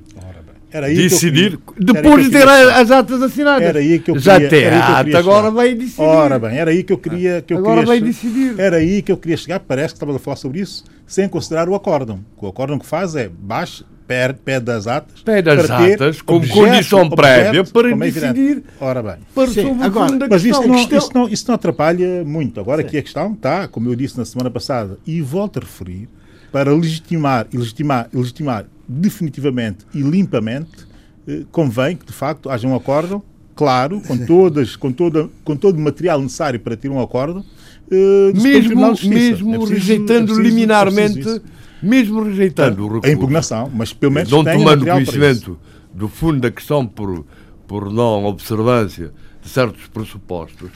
era 0.71 0.87
aí 0.87 0.95
decidir 0.95 1.57
que 1.57 1.81
eu, 1.81 1.93
depois 1.93 2.25
de 2.25 2.31
ter 2.31 2.47
as 2.47 2.91
atas 2.91 3.21
assinadas. 3.21 3.63
Era 3.63 3.79
aí 3.79 3.99
que 3.99 4.11
eu 4.11 4.15
queria, 4.15 4.39
Já 4.39 4.49
tem 4.49 4.67
a 4.67 4.99
ata, 4.99 5.17
agora 5.17 5.49
vai 5.49 5.73
decidir. 5.73 6.01
Ora 6.01 6.37
bem, 6.37 6.57
era 6.57 6.71
aí 6.71 6.83
que 6.83 6.93
eu 6.93 6.97
queria 6.97 7.41
que 7.41 7.53
eu 7.53 7.57
Agora 7.57 7.81
queria, 7.81 7.87
vai 7.87 8.01
decidir. 8.01 8.59
Era 8.59 8.77
aí 8.77 9.01
que 9.01 9.11
eu 9.11 9.17
queria 9.17 9.37
chegar, 9.37 9.59
parece 9.59 9.93
que 9.93 9.97
estava 9.97 10.15
a 10.15 10.19
falar 10.19 10.35
sobre 10.37 10.59
isso, 10.59 10.83
sem 11.07 11.27
considerar 11.27 11.67
o 11.67 11.75
acórdão. 11.75 12.19
O 12.37 12.47
acórdão 12.47 12.77
que 12.77 12.85
faz 12.85 13.15
é 13.15 13.27
baixa, 13.27 13.83
pede 14.07 14.71
as 14.71 14.85
atas. 14.85 15.21
Pede 15.21 15.49
as 15.49 15.69
atas 15.69 16.21
como 16.21 16.39
objeto, 16.39 16.59
condição 16.59 17.09
prévia 17.09 17.63
para 17.63 17.91
é 17.91 17.95
decidir. 17.95 18.63
Ora 18.79 19.01
bem. 19.01 19.17
Para 19.33 19.47
Sim, 19.47 19.77
agora, 19.81 20.27
mas 20.29 20.43
isso 20.45 20.67
não, 20.67 20.75
isso, 20.75 21.09
não, 21.15 21.29
isso 21.29 21.45
não 21.47 21.55
atrapalha 21.55 22.23
muito. 22.23 22.59
Agora 22.59 22.81
Sim. 22.81 22.87
aqui 22.87 22.97
a 22.99 23.01
questão 23.01 23.33
está, 23.33 23.67
como 23.67 23.89
eu 23.89 23.95
disse 23.95 24.17
na 24.17 24.25
semana 24.25 24.51
passada, 24.51 24.99
e 25.05 25.19
volto 25.21 25.57
a 25.57 25.61
referir, 25.61 26.07
para 26.51 26.71
legitimar, 26.71 27.47
legitimar, 27.53 28.07
legitimar 28.13 28.65
definitivamente 28.89 29.85
e 29.93 30.01
limpamente 30.01 30.87
eh, 31.27 31.43
convém 31.51 31.95
que, 31.95 32.05
de 32.05 32.11
facto, 32.11 32.49
haja 32.49 32.67
um 32.67 32.75
acordo 32.75 33.23
claro, 33.55 34.01
com, 34.01 34.17
todas, 34.17 34.75
com, 34.75 34.91
toda, 34.91 35.29
com 35.43 35.55
todo 35.55 35.77
o 35.77 35.81
material 35.81 36.21
necessário 36.21 36.59
para 36.59 36.75
ter 36.75 36.89
um 36.89 36.99
acordo. 37.01 37.45
Uh, 37.91 38.41
mesmo 38.41 38.93
mesmo 39.09 39.53
é 39.53 39.57
preciso, 39.57 39.65
rejeitando 39.65 40.13
é 40.13 40.35
preciso, 40.35 40.41
liminarmente, 40.41 41.27
é 41.27 41.41
mesmo 41.83 42.23
rejeitando 42.23 42.81
a, 42.81 42.85
o 42.85 42.87
recurso. 42.87 43.07
A 43.07 43.11
impugnação, 43.11 43.71
mas 43.73 43.91
pelo 43.91 44.13
menos 44.13 44.31
não 44.31 44.45
tomando 44.45 44.85
conhecimento 44.85 45.59
do 45.93 46.07
fundo 46.07 46.39
da 46.39 46.49
questão 46.49 46.85
por, 46.85 47.25
por 47.67 47.91
não 47.91 48.23
observância 48.23 49.11
de 49.41 49.49
certos 49.49 49.87
pressupostos, 49.87 50.69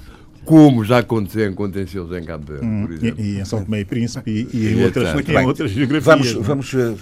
como 0.46 0.84
já 0.84 1.00
aconteceu 1.00 1.50
em 1.50 1.54
contenciosos 1.54 2.18
em 2.18 2.24
Cabo 2.24 2.46
Verde, 2.46 2.66
hum, 2.66 2.86
por 2.86 2.94
exemplo. 2.94 3.24
E, 3.24 3.36
e 3.36 3.40
em 3.40 3.46
São 3.46 3.64
Tomé 3.64 3.82
e 3.82 3.86
Príncipe 3.86 4.30
e, 4.32 4.58
e, 4.58 4.74
em, 4.74 4.84
outras, 4.84 5.30
em 5.30 5.46
outras 5.46 5.72
geografias. 5.72 6.34
Vamos, 6.34 6.48
vamos... 6.48 6.74
Eh, 6.74 6.96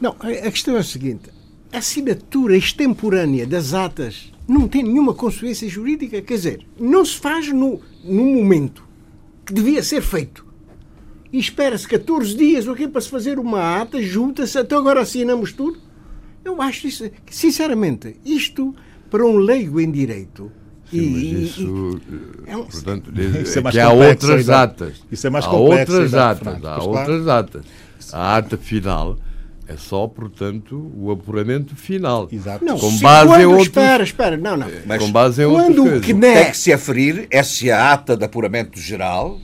não, 0.00 0.16
a 0.20 0.50
questão 0.50 0.76
é 0.76 0.80
a 0.80 0.84
seguinte 0.84 1.30
a 1.72 1.78
assinatura 1.78 2.56
extemporânea 2.56 3.46
das 3.46 3.74
atas 3.74 4.32
não 4.48 4.68
tem 4.68 4.82
nenhuma 4.82 5.12
consequência 5.12 5.68
jurídica, 5.68 6.22
quer 6.22 6.34
dizer, 6.34 6.66
não 6.78 7.04
se 7.04 7.18
faz 7.18 7.52
no, 7.52 7.80
no 8.04 8.24
momento 8.24 8.82
que 9.44 9.52
devia 9.52 9.82
ser 9.82 10.00
feito. 10.00 10.46
E 11.32 11.38
espera-se 11.38 11.86
14 11.86 12.34
dias 12.34 12.66
okay, 12.66 12.86
para 12.86 13.00
se 13.00 13.10
fazer 13.10 13.38
uma 13.38 13.80
ata, 13.80 14.00
junta-se, 14.00 14.56
até 14.56 14.74
agora 14.76 15.00
assinamos 15.00 15.52
tudo. 15.52 15.78
Eu 16.44 16.62
acho 16.62 16.86
isso, 16.86 17.10
sinceramente, 17.28 18.16
isto 18.24 18.74
para 19.10 19.26
um 19.26 19.36
leigo 19.36 19.80
em 19.80 19.90
direito. 19.90 20.50
Sim, 20.90 20.98
e, 20.98 21.44
isso, 21.44 22.00
e, 22.46 22.50
é 22.50 22.56
um, 22.56 22.64
portanto, 22.64 23.12
isso 23.42 23.58
é, 23.58 23.62
é 23.62 23.70
que 23.70 23.80
há 23.80 23.90
outras 23.90 24.48
atas. 24.48 24.94
Isso 25.10 25.26
é 25.26 25.30
mais 25.30 25.44
há 25.44 25.48
complexo. 25.48 25.92
Outras 25.92 26.14
atas, 26.14 26.64
há 26.64 26.82
outras 26.82 27.28
atas. 27.28 27.64
A 28.12 28.36
ata 28.36 28.56
final 28.56 29.18
é 29.68 29.76
só, 29.76 30.06
portanto, 30.06 30.92
o 30.96 31.10
apuramento 31.10 31.74
final. 31.74 32.28
Exato. 32.30 32.64
Não, 32.64 32.78
com 32.78 32.96
base 32.98 33.26
quando, 33.26 33.40
em 33.40 33.46
outros... 33.46 33.66
Espera, 33.66 34.04
espera, 34.04 34.36
não, 34.36 34.56
não. 34.56 34.68
Mas 34.86 35.02
com 35.02 35.10
base 35.10 35.42
em 35.42 35.48
quando 35.48 35.82
outras 35.82 36.04
que 36.04 36.14
Tem 36.14 36.50
que 36.50 36.56
se 36.56 36.72
aferir 36.72 37.26
é 37.30 37.42
se 37.42 37.70
a 37.70 37.92
ata 37.92 38.16
de 38.16 38.24
apuramento 38.24 38.78
geral 38.78 39.40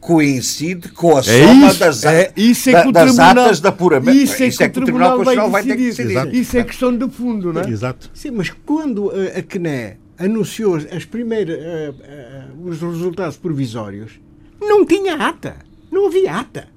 coincide 0.00 0.88
com 0.88 1.16
a 1.16 1.20
é 1.20 1.22
soma 1.22 1.68
isso, 1.68 1.78
das, 1.78 2.04
é, 2.04 2.32
isso 2.36 2.70
é 2.70 2.72
da, 2.72 2.90
das 2.90 3.18
atas 3.20 3.60
de 3.60 3.68
apuramento. 3.68 4.18
Isso 4.18 4.42
é, 4.42 4.48
isso 4.48 4.58
que, 4.58 4.64
é 4.64 4.68
que 4.68 4.78
o 4.80 4.82
Tribunal, 4.82 5.10
Constitucional 5.10 5.50
vai, 5.50 5.62
vai, 5.62 5.70
ter 5.70 5.76
que 5.76 5.88
decidir. 5.90 6.10
Exato. 6.10 6.34
Isso 6.34 6.58
é 6.58 6.64
questão 6.64 6.96
de 6.96 7.08
fundo, 7.08 7.52
não 7.52 7.62
é? 7.62 7.70
Exato. 7.70 8.10
Sim, 8.12 8.32
mas 8.32 8.50
quando 8.50 9.12
a, 9.12 9.38
a 9.38 9.42
CNE 9.42 10.01
anunciou 10.24 10.76
as 10.76 11.04
primeiras, 11.04 11.58
uh, 11.58 11.94
uh, 12.64 12.68
os 12.68 12.80
resultados 12.80 13.36
provisórios, 13.36 14.12
não 14.60 14.84
tinha 14.84 15.14
ata. 15.14 15.56
Não 15.90 16.06
havia 16.06 16.34
ata. 16.34 16.68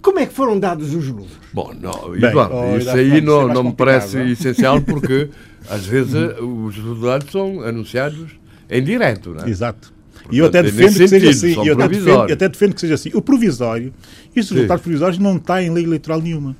Como 0.00 0.18
é 0.18 0.26
que 0.26 0.34
foram 0.34 0.58
dados 0.58 0.94
os 0.94 1.08
números? 1.08 1.32
Bom, 1.52 1.72
não, 1.80 2.10
Bem, 2.10 2.28
Eduardo, 2.28 2.54
oh, 2.54 2.76
isso 2.76 2.90
aí 2.90 3.20
não, 3.22 3.48
não 3.48 3.64
me 3.64 3.72
parece 3.72 4.18
não? 4.18 4.26
essencial 4.26 4.80
porque 4.82 5.30
às 5.68 5.86
vezes 5.86 6.14
os 6.40 6.76
resultados 6.76 7.30
são 7.32 7.62
anunciados 7.62 8.32
em 8.68 8.82
direto. 8.82 9.30
Não 9.30 9.44
é? 9.46 9.48
Exato. 9.48 9.94
Portanto, 10.12 10.34
e 10.34 10.38
eu 10.38 10.46
até 10.46 10.62
defendo 10.62 10.98
que 10.98 11.08
seja 11.08 11.30
assim. 11.30 11.66
Eu 11.66 11.74
até, 11.74 11.88
defendo, 11.88 12.08
eu 12.08 12.34
até 12.34 12.48
defendo 12.48 12.74
que 12.74 12.80
seja 12.80 12.94
assim. 12.94 13.10
O 13.14 13.22
provisório, 13.22 13.94
estes 14.36 14.54
resultados 14.54 14.82
provisórios 14.82 15.18
não 15.18 15.36
está 15.36 15.62
em 15.62 15.70
lei 15.70 15.84
eleitoral 15.84 16.20
nenhuma. 16.20 16.56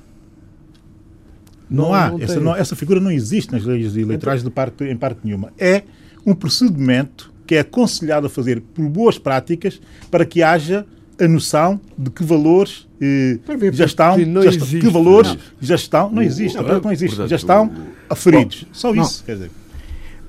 Não, 1.69 1.85
não 1.85 1.93
há. 1.93 2.11
Não 2.11 2.21
essa, 2.21 2.39
não, 2.39 2.55
essa, 2.55 2.75
figura 2.75 2.99
não 2.99 3.11
existe 3.11 3.51
nas 3.51 3.63
leis 3.63 3.95
eleitorais 3.95 4.43
de 4.43 4.49
parte, 4.49 4.83
em 4.83 4.97
parte 4.97 5.19
nenhuma. 5.23 5.51
É 5.57 5.83
um 6.25 6.33
procedimento 6.33 7.33
que 7.45 7.55
é 7.55 7.59
aconselhado 7.59 8.27
a 8.27 8.29
fazer 8.29 8.61
por 8.61 8.87
boas 8.87 9.17
práticas 9.17 9.79
para 10.09 10.25
que 10.25 10.41
haja 10.41 10.85
a 11.19 11.27
noção 11.27 11.79
de 11.97 12.09
que 12.09 12.23
valores 12.23 12.87
eh, 12.99 13.39
já 13.71 13.85
estão, 13.85 14.17
já 14.17 14.51
que 14.51 14.89
valores 14.89 15.33
não. 15.33 15.39
já 15.61 15.75
estão, 15.75 16.11
não 16.11 16.21
existe, 16.21 16.57
não, 16.57 16.81
não 16.81 16.91
existe, 16.91 17.15
portanto, 17.15 17.29
já 17.29 17.35
estão 17.35 17.71
aferidos. 18.09 18.63
Bom, 18.63 18.69
Só 18.73 18.95
isso, 18.95 19.23
quer 19.23 19.33
dizer. 19.33 19.51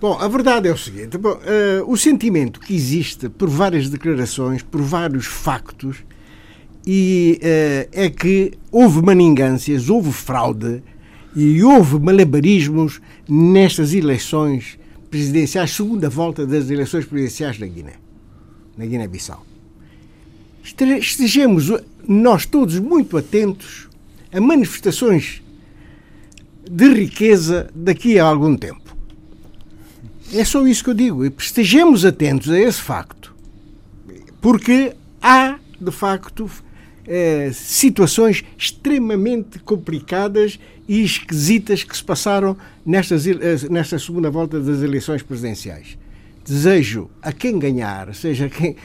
Bom, 0.01 0.19
a 0.19 0.29
verdade 0.29 0.69
é 0.69 0.73
o 0.73 0.77
seguinte: 0.77 1.17
bom, 1.19 1.33
uh, 1.33 1.91
o 1.91 1.97
sentimento 1.97 2.61
que 2.61 2.75
existe 2.75 3.29
por 3.29 3.49
várias 3.49 3.89
declarações, 3.89 4.63
por 4.63 4.83
vários 4.83 5.27
factos, 5.27 5.99
e 6.87 7.41
uh, 7.43 7.89
é 7.93 8.11
que 8.11 8.53
houve 8.71 9.03
maningâncias, 9.03 9.89
houve 9.89 10.13
fraude 10.13 10.83
e 11.37 11.63
houve 11.63 12.01
malabarismos 12.01 13.01
nestas 13.29 13.93
eleições 13.93 14.79
presidenciais, 15.11 15.71
segunda 15.71 16.09
volta 16.09 16.45
das 16.45 16.71
eleições 16.71 17.05
presidenciais 17.05 17.59
na 17.59 17.67
Guiné, 17.67 17.93
na 18.77 18.85
Guiné-Bissau 18.87 19.45
estejamos 20.99 21.73
nós 22.07 22.45
todos 22.45 22.79
muito 22.79 23.17
atentos 23.17 23.89
a 24.33 24.41
manifestações 24.41 25.43
de 26.69 26.93
riqueza 26.93 27.71
daqui 27.75 28.19
a 28.19 28.25
algum 28.25 28.57
tempo. 28.57 28.97
É 30.33 30.45
só 30.45 30.67
isso 30.67 30.83
que 30.83 30.91
eu 30.91 30.95
digo. 30.95 31.25
Estejamos 31.25 32.05
atentos 32.05 32.51
a 32.51 32.59
esse 32.59 32.81
facto. 32.81 33.35
Porque 34.41 34.93
há, 35.23 35.59
de 35.81 35.93
facto, 35.93 36.51
eh, 37.07 37.51
situações 37.55 38.45
extremamente 38.59 39.61
complicadas 39.61 40.59
e 40.89 41.03
esquisitas 41.03 41.83
que 41.83 41.97
se 41.97 42.05
passaram 42.05 42.57
nestas, 42.85 43.27
eh, 43.27 43.37
nesta 43.71 43.99
segunda 43.99 44.31
volta 44.31 44.61
das 44.61 44.83
eleições 44.83 45.23
presidenciais. 45.23 45.99
Desejo 46.45 47.11
a 47.21 47.33
quem 47.33 47.59
ganhar, 47.59 48.15
seja 48.15 48.49
quem. 48.49 48.77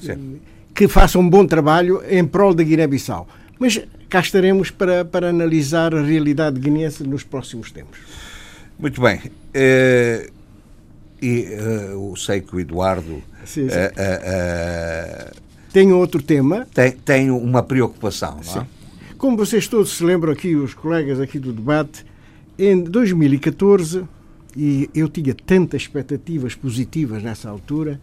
Sim 0.00 0.40
que 0.74 0.88
faça 0.88 1.18
um 1.18 1.28
bom 1.28 1.46
trabalho 1.46 2.02
em 2.10 2.26
prol 2.26 2.52
da 2.52 2.64
Guiné-Bissau. 2.64 3.28
Mas 3.58 3.80
cá 4.10 4.20
estaremos 4.20 4.70
para, 4.70 5.04
para 5.04 5.28
analisar 5.30 5.94
a 5.94 6.02
realidade 6.02 6.58
guineense 6.58 7.04
nos 7.04 7.22
próximos 7.22 7.70
tempos. 7.70 8.00
Muito 8.78 9.00
bem. 9.00 9.18
Uh, 9.18 10.32
e 11.22 11.42
uh, 11.42 12.10
eu 12.10 12.16
sei 12.16 12.40
que 12.40 12.56
o 12.56 12.60
Eduardo 12.60 13.22
sim, 13.44 13.68
sim. 13.68 13.76
Uh, 13.76 15.44
tem 15.72 15.92
outro 15.92 16.20
tema. 16.20 16.66
Tem, 16.74 16.90
tem 16.90 17.30
uma 17.30 17.62
preocupação, 17.62 18.40
não 18.44 18.62
é? 18.62 18.66
Como 19.24 19.38
vocês 19.38 19.66
todos 19.66 19.96
se 19.96 20.04
lembram 20.04 20.30
aqui, 20.30 20.54
os 20.54 20.74
colegas 20.74 21.18
aqui 21.18 21.38
do 21.38 21.50
debate, 21.50 22.04
em 22.58 22.82
2014, 22.82 24.04
e 24.54 24.90
eu 24.94 25.08
tinha 25.08 25.34
tantas 25.34 25.80
expectativas 25.80 26.54
positivas 26.54 27.22
nessa 27.22 27.48
altura, 27.48 27.98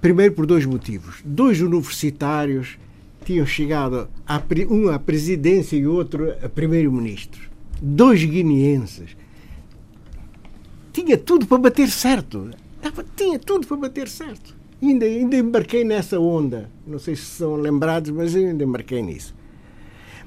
primeiro 0.00 0.32
por 0.32 0.46
dois 0.46 0.64
motivos. 0.64 1.16
Dois 1.24 1.60
universitários 1.60 2.78
tinham 3.24 3.44
chegado, 3.44 4.08
a, 4.24 4.40
um 4.70 4.90
à 4.90 4.98
presidência 5.00 5.74
e 5.74 5.88
outro 5.88 6.32
a 6.40 6.48
primeiro-ministro. 6.48 7.50
Dois 7.82 8.24
guineenses. 8.24 9.16
Tinha 10.92 11.18
tudo 11.18 11.46
para 11.46 11.58
bater 11.58 11.88
certo. 11.88 12.48
Tinha 13.16 13.40
tudo 13.40 13.66
para 13.66 13.76
bater 13.76 14.06
certo. 14.06 14.54
Ainda, 14.80 15.04
ainda 15.04 15.36
embarquei 15.36 15.82
nessa 15.82 16.20
onda. 16.20 16.70
Não 16.86 17.00
sei 17.00 17.16
se 17.16 17.24
são 17.24 17.56
lembrados, 17.56 18.12
mas 18.12 18.36
eu 18.36 18.46
ainda 18.46 18.62
embarquei 18.62 19.02
nisso. 19.02 19.39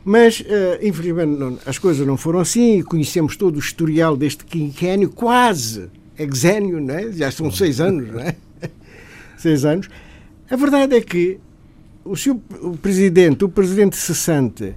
Mas, 0.06 0.42
uh, 0.42 0.44
infelizmente, 0.82 1.38
não, 1.38 1.58
as 1.66 1.78
coisas 1.78 2.06
não 2.06 2.18
foram 2.18 2.40
assim. 2.40 2.82
Conhecemos 2.82 3.38
todo 3.38 3.56
o 3.56 3.60
historial 3.60 4.18
deste 4.18 4.44
quinquênio, 4.44 5.10
quase 5.10 5.90
exênio, 6.18 6.80
é? 6.92 7.12
já 7.12 7.32
são 7.32 7.52
seis 7.52 7.80
anos, 7.80 8.12
não 8.12 8.20
é? 8.20 8.36
seis 9.38 9.64
anos. 9.66 9.88
A 10.50 10.56
verdade 10.56 10.96
é 10.96 11.02
que 11.02 11.40
o, 12.04 12.16
seu, 12.16 12.42
o 12.62 12.78
presidente, 12.78 13.46
o 13.46 13.50
presidente 13.50 13.96
cessante, 13.96 14.76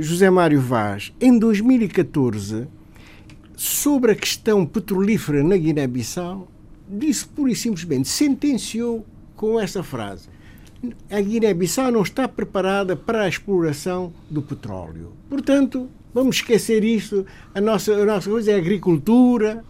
José 0.00 0.28
Mário 0.28 0.60
Vaz, 0.60 1.12
em 1.20 1.38
2014, 1.38 2.66
sobre 3.56 4.12
a 4.12 4.14
questão 4.14 4.66
petrolífera 4.66 5.42
na 5.42 5.56
Guiné-Bissau, 5.56 6.48
disse 6.88 7.26
pura 7.26 7.52
e 7.52 7.56
simplesmente, 7.56 8.08
sentenciou 8.08 9.06
com 9.36 9.58
essa 9.58 9.82
frase: 9.82 10.28
a 11.10 11.20
Guiné-Bissau 11.20 11.90
não 11.90 12.02
está 12.02 12.28
preparada 12.28 12.96
para 12.96 13.22
a 13.22 13.28
exploração 13.28 14.12
do 14.30 14.40
petróleo. 14.42 15.12
Portanto, 15.28 15.88
vamos 16.14 16.36
esquecer 16.36 16.84
isso. 16.84 17.26
A 17.54 17.60
nossa, 17.60 17.92
a 17.92 18.04
nossa 18.04 18.30
coisa 18.30 18.52
é 18.52 18.56
agricultura 18.56 19.64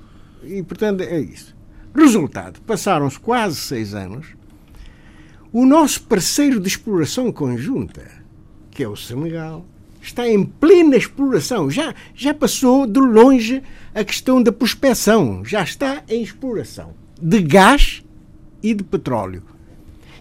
e, 0.45 0.63
portanto, 0.63 1.03
é 1.03 1.19
isso. 1.19 1.57
Resultado: 1.95 2.61
passaram-se 2.63 3.19
quase 3.19 3.57
seis 3.57 3.95
anos. 3.95 4.27
O 5.51 5.65
nosso 5.65 6.03
parceiro 6.03 6.61
de 6.61 6.69
exploração 6.69 7.33
conjunta, 7.33 8.03
que 8.71 8.83
é 8.83 8.89
o 8.89 8.95
Senegal, 8.95 9.65
está 10.01 10.29
em 10.29 10.45
plena 10.45 10.97
exploração. 10.97 11.71
Já, 11.71 11.95
já 12.15 12.35
passou 12.35 12.87
de 12.87 13.01
longe 13.01 13.63
a 13.95 14.05
questão 14.05 14.43
da 14.43 14.53
prospecção. 14.53 15.43
Já 15.45 15.63
está 15.63 16.03
em 16.07 16.23
exploração 16.23 16.95
de 17.21 17.41
gás 17.41 18.05
e 18.63 18.75
de 18.75 18.85
petróleo. 18.85 19.43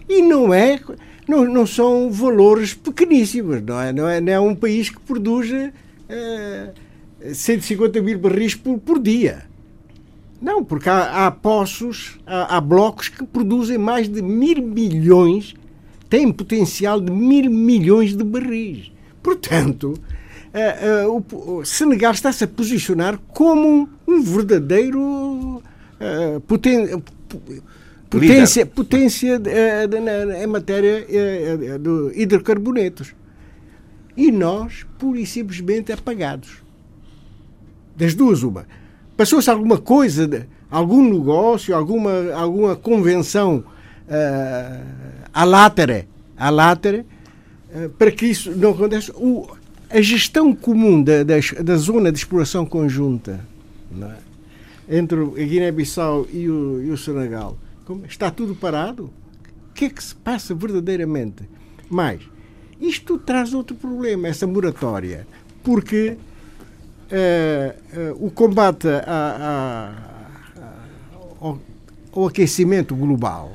E 0.08 0.22
não 0.22 0.52
é 0.54 0.80
não, 1.28 1.44
não 1.44 1.66
são 1.66 2.10
valores 2.10 2.72
pequeníssimos, 2.72 3.62
não 3.62 3.78
é? 3.78 3.92
Não 3.92 4.08
é, 4.08 4.20
não 4.20 4.32
é 4.32 4.40
um 4.40 4.54
país 4.54 4.88
que 4.88 4.98
produz 4.98 5.50
uh, 5.50 5.70
eh, 6.08 6.72
150 7.34 8.00
mil 8.00 8.18
barris 8.18 8.54
por, 8.54 8.78
por 8.78 8.98
dia. 8.98 9.44
Não, 10.40 10.64
porque 10.64 10.88
há, 10.88 11.26
há 11.26 11.30
poços, 11.30 12.18
há, 12.26 12.56
há, 12.56 12.60
blocos 12.60 13.10
que 13.10 13.24
produzem 13.26 13.76
mais 13.76 14.08
de 14.08 14.22
mil 14.22 14.62
milhões, 14.62 15.54
têm 16.08 16.32
potencial 16.32 16.98
de 16.98 17.12
mil 17.12 17.50
milhões 17.50 18.16
de 18.16 18.24
barris. 18.24 18.90
Portanto, 19.22 19.94
uh, 20.54 21.08
uh, 21.10 21.24
o, 21.30 21.58
o 21.58 21.64
Senegal 21.66 22.12
está-se 22.12 22.44
a 22.44 22.48
posicionar 22.48 23.18
como 23.28 23.86
um 24.06 24.22
verdadeiro 24.22 25.02
uh, 25.02 26.40
poten 26.46 27.02
potência, 28.10 28.66
potência 28.66 29.40
em 30.42 30.46
matéria 30.46 31.06
de 31.06 32.20
hidrocarbonetos. 32.20 33.14
E 34.16 34.32
nós, 34.32 34.84
pura 34.98 35.20
e 35.20 35.26
simplesmente, 35.26 35.92
apagados. 35.92 36.62
Das 37.96 38.14
duas, 38.14 38.42
uma. 38.42 38.66
Passou-se 39.16 39.48
alguma 39.48 39.78
coisa, 39.78 40.46
algum 40.70 41.02
negócio, 41.02 41.74
alguma, 41.74 42.32
alguma 42.32 42.76
convenção 42.76 43.64
uh, 44.08 44.86
à 45.32 45.44
látera, 45.44 46.06
à 46.36 46.50
látera 46.50 47.04
uh, 47.74 47.88
para 47.90 48.10
que 48.10 48.26
isso 48.26 48.50
não 48.56 48.70
aconteça. 48.70 49.12
O, 49.16 49.48
a 49.90 50.00
gestão 50.00 50.54
comum 50.54 51.02
da, 51.02 51.22
da, 51.22 51.36
da 51.62 51.76
zona 51.76 52.12
de 52.12 52.18
exploração 52.18 52.66
conjunta 52.66 53.40
é? 54.00 54.98
entre 54.98 55.20
a 55.20 55.46
Guiné-Bissau 55.46 56.26
e 56.32 56.48
o, 56.48 56.82
e 56.82 56.90
o 56.90 56.96
Senegal 56.96 57.56
está 58.08 58.30
tudo 58.30 58.54
parado? 58.54 59.10
O 59.70 59.74
que 59.74 59.86
é 59.86 59.90
que 59.90 60.02
se 60.02 60.14
passa 60.14 60.54
verdadeiramente? 60.54 61.48
Mas 61.88 62.20
isto 62.80 63.18
traz 63.18 63.54
outro 63.54 63.76
problema, 63.76 64.28
essa 64.28 64.46
moratória, 64.46 65.26
porque 65.62 66.16
uh, 67.10 68.10
uh, 68.12 68.26
o 68.26 68.30
combate 68.30 68.88
a, 68.88 69.02
a, 69.06 70.60
a, 70.60 70.74
ao, 71.40 71.60
ao 72.12 72.26
aquecimento 72.26 72.94
global 72.94 73.52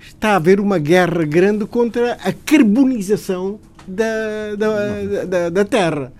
está 0.00 0.30
a 0.30 0.36
haver 0.36 0.58
uma 0.60 0.78
guerra 0.78 1.24
grande 1.24 1.64
contra 1.66 2.14
a 2.14 2.32
carbonização 2.32 3.60
da, 3.86 4.56
da, 4.56 5.24
da, 5.24 5.48
da 5.48 5.64
Terra. 5.64 6.12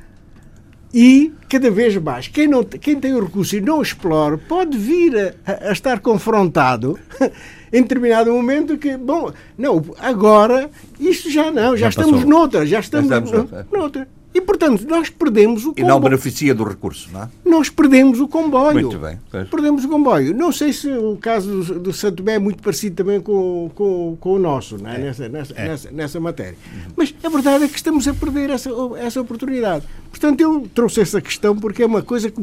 E 0.92 1.32
cada 1.48 1.70
vez 1.70 1.96
mais, 1.96 2.28
quem, 2.28 2.46
não, 2.46 2.64
quem 2.64 2.98
tem 2.98 3.12
o 3.14 3.22
recurso 3.22 3.56
e 3.56 3.60
não 3.60 3.82
explora, 3.82 4.38
pode 4.38 4.76
vir 4.78 5.34
a, 5.46 5.68
a 5.68 5.72
estar 5.72 6.00
confrontado 6.00 6.98
em 7.72 7.82
determinado 7.82 8.32
momento 8.32 8.78
que, 8.78 8.96
bom, 8.96 9.30
não, 9.56 9.84
agora 9.98 10.70
isto 10.98 11.30
já 11.30 11.50
não, 11.50 11.76
já, 11.76 11.84
já 11.84 11.88
estamos 11.90 12.12
passou. 12.12 12.28
noutra, 12.28 12.66
já 12.66 12.80
estamos, 12.80 13.08
já 13.10 13.18
estamos 13.18 13.32
noutra. 13.50 13.66
noutra. 13.70 14.17
E, 14.38 14.40
portanto, 14.40 14.86
nós 14.88 15.10
perdemos 15.10 15.64
o 15.64 15.70
comboio. 15.70 15.84
E 15.84 15.88
não 15.88 15.98
beneficia 15.98 16.54
do 16.54 16.62
recurso, 16.62 17.10
não 17.12 17.24
é? 17.24 17.28
Nós 17.44 17.68
perdemos 17.68 18.20
o 18.20 18.28
comboio. 18.28 18.80
Muito 18.80 18.96
bem. 18.96 19.18
Pois. 19.28 19.48
Perdemos 19.48 19.84
o 19.84 19.88
comboio. 19.88 20.32
Não 20.32 20.52
sei 20.52 20.72
se 20.72 20.88
o 20.88 21.16
caso 21.16 21.64
do, 21.64 21.80
do 21.80 21.92
Santo 21.92 22.18
Tomé 22.18 22.34
é 22.34 22.38
muito 22.38 22.62
parecido 22.62 22.94
também 22.94 23.20
com, 23.20 23.68
com, 23.74 24.16
com 24.20 24.34
o 24.34 24.38
nosso, 24.38 24.78
não 24.78 24.90
é? 24.90 24.94
é. 24.94 24.98
Nessa, 24.98 25.28
nessa, 25.28 25.54
é. 25.54 25.68
nessa, 25.68 25.90
nessa, 25.90 26.20
matéria. 26.20 26.56
Mas 26.96 27.12
a 27.20 27.28
verdade 27.28 27.64
é 27.64 27.68
que 27.68 27.74
estamos 27.74 28.06
a 28.06 28.14
perder 28.14 28.50
essa, 28.50 28.70
essa 29.00 29.20
oportunidade. 29.20 29.84
Portanto, 30.08 30.40
eu 30.40 30.68
trouxe 30.72 31.00
essa 31.00 31.20
questão 31.20 31.56
porque 31.56 31.82
é 31.82 31.86
uma 31.86 32.02
coisa 32.02 32.30
que, 32.30 32.40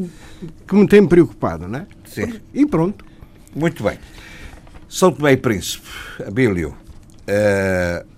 que 0.68 0.74
me 0.74 0.86
tem 0.86 1.06
preocupado, 1.06 1.66
não 1.66 1.78
é? 1.78 1.86
Sim. 2.04 2.34
E 2.52 2.66
pronto. 2.66 3.06
Muito 3.54 3.82
bem. 3.82 3.98
São 4.86 5.10
Tomé 5.10 5.32
e 5.32 5.36
Príncipe, 5.38 5.88
Abílio. 6.26 6.74
Uh, 7.26 8.15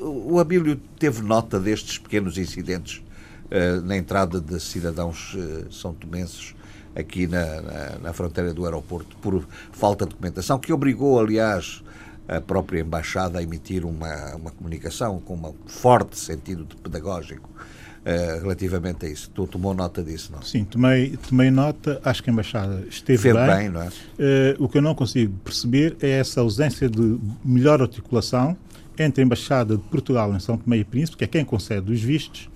o, 0.00 0.38
Abílio 0.38 0.76
teve 0.98 1.22
nota 1.22 1.58
destes 1.58 1.98
pequenos 1.98 2.38
incidentes 2.38 3.02
uh, 3.46 3.80
na 3.82 3.96
entrada 3.96 4.40
de 4.40 4.60
cidadãos 4.60 5.34
uh, 5.34 5.72
são 5.72 5.92
tomenses 5.94 6.54
aqui 6.94 7.26
na, 7.26 7.60
na, 7.60 7.98
na, 8.02 8.12
fronteira 8.12 8.54
do 8.54 8.64
aeroporto 8.64 9.16
por 9.16 9.44
falta 9.72 10.04
de 10.04 10.10
documentação, 10.10 10.58
que 10.58 10.72
obrigou, 10.72 11.18
aliás, 11.18 11.82
a 12.28 12.40
própria 12.40 12.80
Embaixada 12.80 13.38
a 13.38 13.42
emitir 13.42 13.84
uma, 13.84 14.34
uma 14.36 14.50
comunicação 14.50 15.20
com 15.20 15.34
um 15.34 15.54
forte 15.66 16.18
sentido 16.18 16.66
pedagógico 16.82 17.50
uh, 17.50 18.40
relativamente 18.40 19.06
a 19.06 19.08
isso. 19.08 19.30
Tu 19.30 19.46
tomou 19.46 19.74
nota 19.74 20.02
disso, 20.02 20.32
não? 20.32 20.42
Sim, 20.42 20.64
tomei, 20.64 21.16
tomei 21.28 21.50
nota. 21.50 22.00
Acho 22.04 22.22
que 22.22 22.30
a 22.30 22.32
Embaixada 22.32 22.84
esteve 22.88 23.32
bem. 23.32 23.46
bem 23.46 23.68
não 23.70 23.82
é? 23.82 23.88
Uh, 23.88 24.64
o 24.64 24.68
que 24.68 24.78
eu 24.78 24.82
não 24.82 24.94
consigo 24.94 25.34
perceber 25.44 25.96
é 26.00 26.10
essa 26.10 26.40
ausência 26.40 26.88
de 26.88 27.18
melhor 27.44 27.82
articulação 27.82 28.56
entre 28.98 29.22
a 29.22 29.24
Embaixada 29.24 29.76
de 29.76 29.82
Portugal 29.84 30.34
em 30.34 30.40
São 30.40 30.56
Tomé 30.56 30.78
e 30.78 30.84
Príncipe, 30.84 31.18
que 31.18 31.24
é 31.24 31.26
quem 31.26 31.44
concede 31.44 31.92
os 31.92 32.00
vistos, 32.00 32.48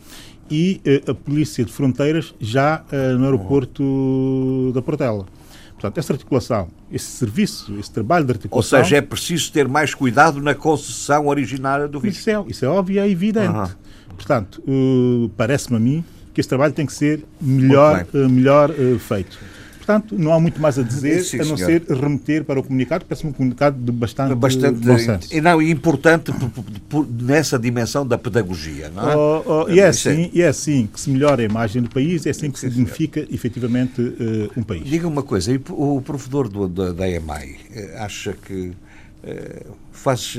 e 0.51 0.81
uh, 1.07 1.11
a 1.11 1.15
Polícia 1.15 1.65
de 1.65 1.73
Fronteiras 1.73 2.35
já 2.41 2.83
uh, 2.93 3.19
no 3.19 3.25
aeroporto 3.25 4.73
da 4.75 4.81
Portela. 4.81 5.27
Portanto, 5.75 5.99
essa 5.99 6.13
articulação, 6.13 6.69
esse 6.91 7.07
serviço, 7.07 7.77
esse 7.79 7.91
trabalho 7.91 8.25
de 8.25 8.33
articulação... 8.33 8.79
Ou 8.79 8.85
seja, 8.85 8.97
é 8.97 9.01
preciso 9.01 9.53
ter 9.53 9.69
mais 9.69 9.95
cuidado 9.95 10.41
na 10.41 10.55
concessão 10.55 11.29
originária 11.29 11.87
do 11.87 12.01
visto. 12.01 12.19
Isso 12.19 12.31
é, 12.31 12.45
isso 12.49 12.65
é 12.65 12.69
óbvio 12.69 12.97
e 12.97 12.99
é 12.99 13.09
evidente. 13.09 13.49
Uhum. 13.49 13.69
Portanto, 14.17 14.63
uh, 14.67 15.29
parece-me 15.37 15.77
a 15.77 15.81
mim 15.81 16.05
que 16.35 16.41
esse 16.41 16.49
trabalho 16.49 16.73
tem 16.73 16.87
que 16.87 16.93
ser 16.93 17.25
melhor, 17.41 18.07
melhor 18.13 18.73
feito. 18.99 19.39
Portanto, 19.89 20.19
não 20.19 20.35
há 20.35 20.39
muito 20.39 20.61
mais 20.61 20.79
a 20.79 20.83
dizer, 20.83 21.25
Sim, 21.25 21.41
a 21.41 21.45
não 21.47 21.57
senhor. 21.57 21.81
ser 21.87 21.95
remeter 21.95 22.45
para 22.45 22.61
o 22.61 22.63
comunicado, 22.63 23.07
parece-me 23.07 23.31
um 23.31 23.33
comunicado 23.33 23.83
de 23.83 23.91
bastante, 23.91 24.35
bastante 24.35 24.81
bom 24.81 24.99
senso. 24.99 25.35
E 25.35 25.41
não, 25.41 25.63
importante 25.63 26.31
nessa 27.23 27.59
dimensão 27.59 28.07
da 28.07 28.19
pedagogia, 28.19 28.91
não 28.91 29.11
é? 29.11 29.17
Oh, 29.17 29.43
oh, 29.47 29.71
e, 29.71 29.81
é 29.81 29.87
assim, 29.87 30.31
e 30.35 30.43
é 30.43 30.49
assim 30.49 30.87
que 30.93 31.01
se 31.01 31.09
melhora 31.09 31.41
a 31.41 31.45
imagem 31.47 31.81
do 31.81 31.89
país, 31.89 32.27
é 32.27 32.31
assim 32.31 32.51
que 32.51 32.59
se 32.59 32.69
dignifica 32.69 33.27
efetivamente 33.31 34.03
uh, 34.03 34.51
um 34.59 34.63
país. 34.63 34.85
Diga 34.85 35.09
uma 35.09 35.23
coisa, 35.23 35.59
o 35.71 36.03
provedor 36.03 36.51
do, 36.51 36.69
da, 36.69 36.93
da 36.93 37.09
EMAI 37.09 37.57
eh, 37.75 37.97
acha 37.99 38.35
que 38.35 38.73
faz 39.93 40.37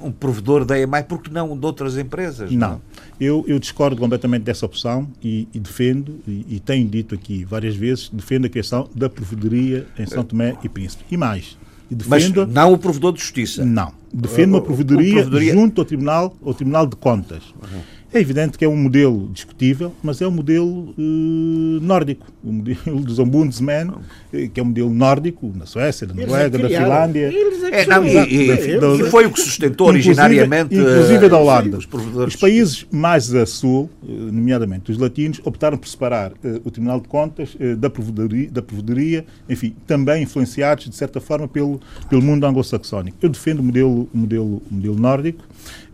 um 0.00 0.10
provedor 0.10 0.64
da 0.64 0.78
EMAI, 0.78 1.04
porque 1.04 1.30
não 1.30 1.56
de 1.56 1.66
outras 1.66 1.96
empresas? 1.98 2.50
Não. 2.50 2.70
não? 2.70 2.80
Eu, 3.20 3.44
eu, 3.46 3.58
discordo 3.58 3.96
completamente 3.96 4.42
dessa 4.42 4.64
opção 4.64 5.08
e, 5.22 5.48
e 5.52 5.58
defendo, 5.58 6.20
e, 6.26 6.46
e, 6.48 6.60
tenho 6.60 6.88
dito 6.88 7.14
aqui 7.14 7.44
várias 7.44 7.74
vezes, 7.74 8.08
defendo 8.12 8.46
a 8.46 8.48
criação 8.48 8.88
da 8.94 9.10
provedoria 9.10 9.86
em 9.98 10.06
São 10.06 10.24
Tomé 10.24 10.56
e 10.62 10.68
Príncipe. 10.68 11.04
E 11.10 11.16
mais, 11.16 11.58
e 11.90 11.94
defendo, 11.94 12.46
Mas 12.46 12.54
não 12.54 12.72
o 12.72 12.78
provedor 12.78 13.12
de 13.12 13.20
justiça? 13.20 13.64
Não. 13.64 13.92
Defendo 14.12 14.54
uma 14.54 14.62
provedoria, 14.62 15.14
provedoria... 15.14 15.52
junto 15.52 15.80
ao 15.80 15.84
Tribunal, 15.84 16.36
ao 16.44 16.54
Tribunal 16.54 16.86
de 16.86 16.96
Contas. 16.96 17.42
Uhum. 17.62 17.80
É 18.12 18.20
evidente 18.20 18.56
que 18.56 18.64
é 18.64 18.68
um 18.68 18.76
modelo 18.76 19.28
discutível, 19.32 19.92
mas 20.02 20.22
é 20.22 20.26
um 20.26 20.30
modelo 20.30 20.94
uh, 20.96 21.80
nórdico. 21.82 22.26
O 22.42 22.50
modelo 22.50 23.00
dos 23.04 23.18
ombudsman, 23.18 23.92
eh, 24.32 24.48
que 24.48 24.58
é 24.58 24.62
um 24.62 24.66
modelo 24.66 24.88
nórdico, 24.88 25.52
na 25.54 25.66
Suécia, 25.66 26.06
na 26.06 26.14
Noruega, 26.14 26.58
da 26.58 26.68
Finlândia. 26.68 27.30
É, 27.70 27.84
não, 27.84 28.06
e, 28.06 28.16
e, 28.16 28.50
e, 28.50 29.10
foi 29.10 29.26
o 29.26 29.30
que 29.30 29.40
sustentou 29.40 29.88
originariamente. 29.88 30.74
Inclusive 30.74 31.28
da 31.28 31.36
Holanda. 31.36 31.76
Os, 31.76 31.86
os, 32.26 32.36
países 32.36 32.86
mais 32.90 33.34
a 33.34 33.44
sul, 33.44 33.90
nomeadamente 34.02 34.90
os 34.90 34.96
latinos, 34.96 35.38
optaram 35.44 35.76
por 35.76 35.86
separar 35.86 36.32
uh, 36.32 36.62
o 36.64 36.70
Tribunal 36.70 37.00
de 37.00 37.08
Contas 37.08 37.54
uh, 37.56 37.76
da, 37.76 37.90
provedoria, 37.90 38.50
da 38.50 38.62
provedoria, 38.62 39.26
enfim, 39.50 39.76
também 39.86 40.22
influenciados, 40.22 40.88
de 40.88 40.96
certa 40.96 41.20
forma, 41.20 41.46
pelo, 41.46 41.78
pelo 42.08 42.22
mundo 42.22 42.46
anglo-saxónico. 42.46 43.18
Eu 43.20 43.28
defendo 43.28 43.60
o 43.60 43.62
modelo, 43.62 44.08
o 44.14 44.18
modelo, 44.18 44.62
o 44.70 44.74
modelo 44.74 44.98
nórdico 44.98 45.44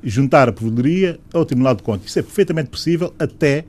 juntar 0.04 0.48
a 0.48 0.52
provedoria 0.52 1.18
ao 1.32 1.44
Tribunal 1.44 1.74
de 1.74 1.82
Contas. 1.82 2.08
Isso 2.08 2.18
é 2.18 2.22
perfeitamente 2.22 2.70
possível, 2.70 3.12
até 3.18 3.64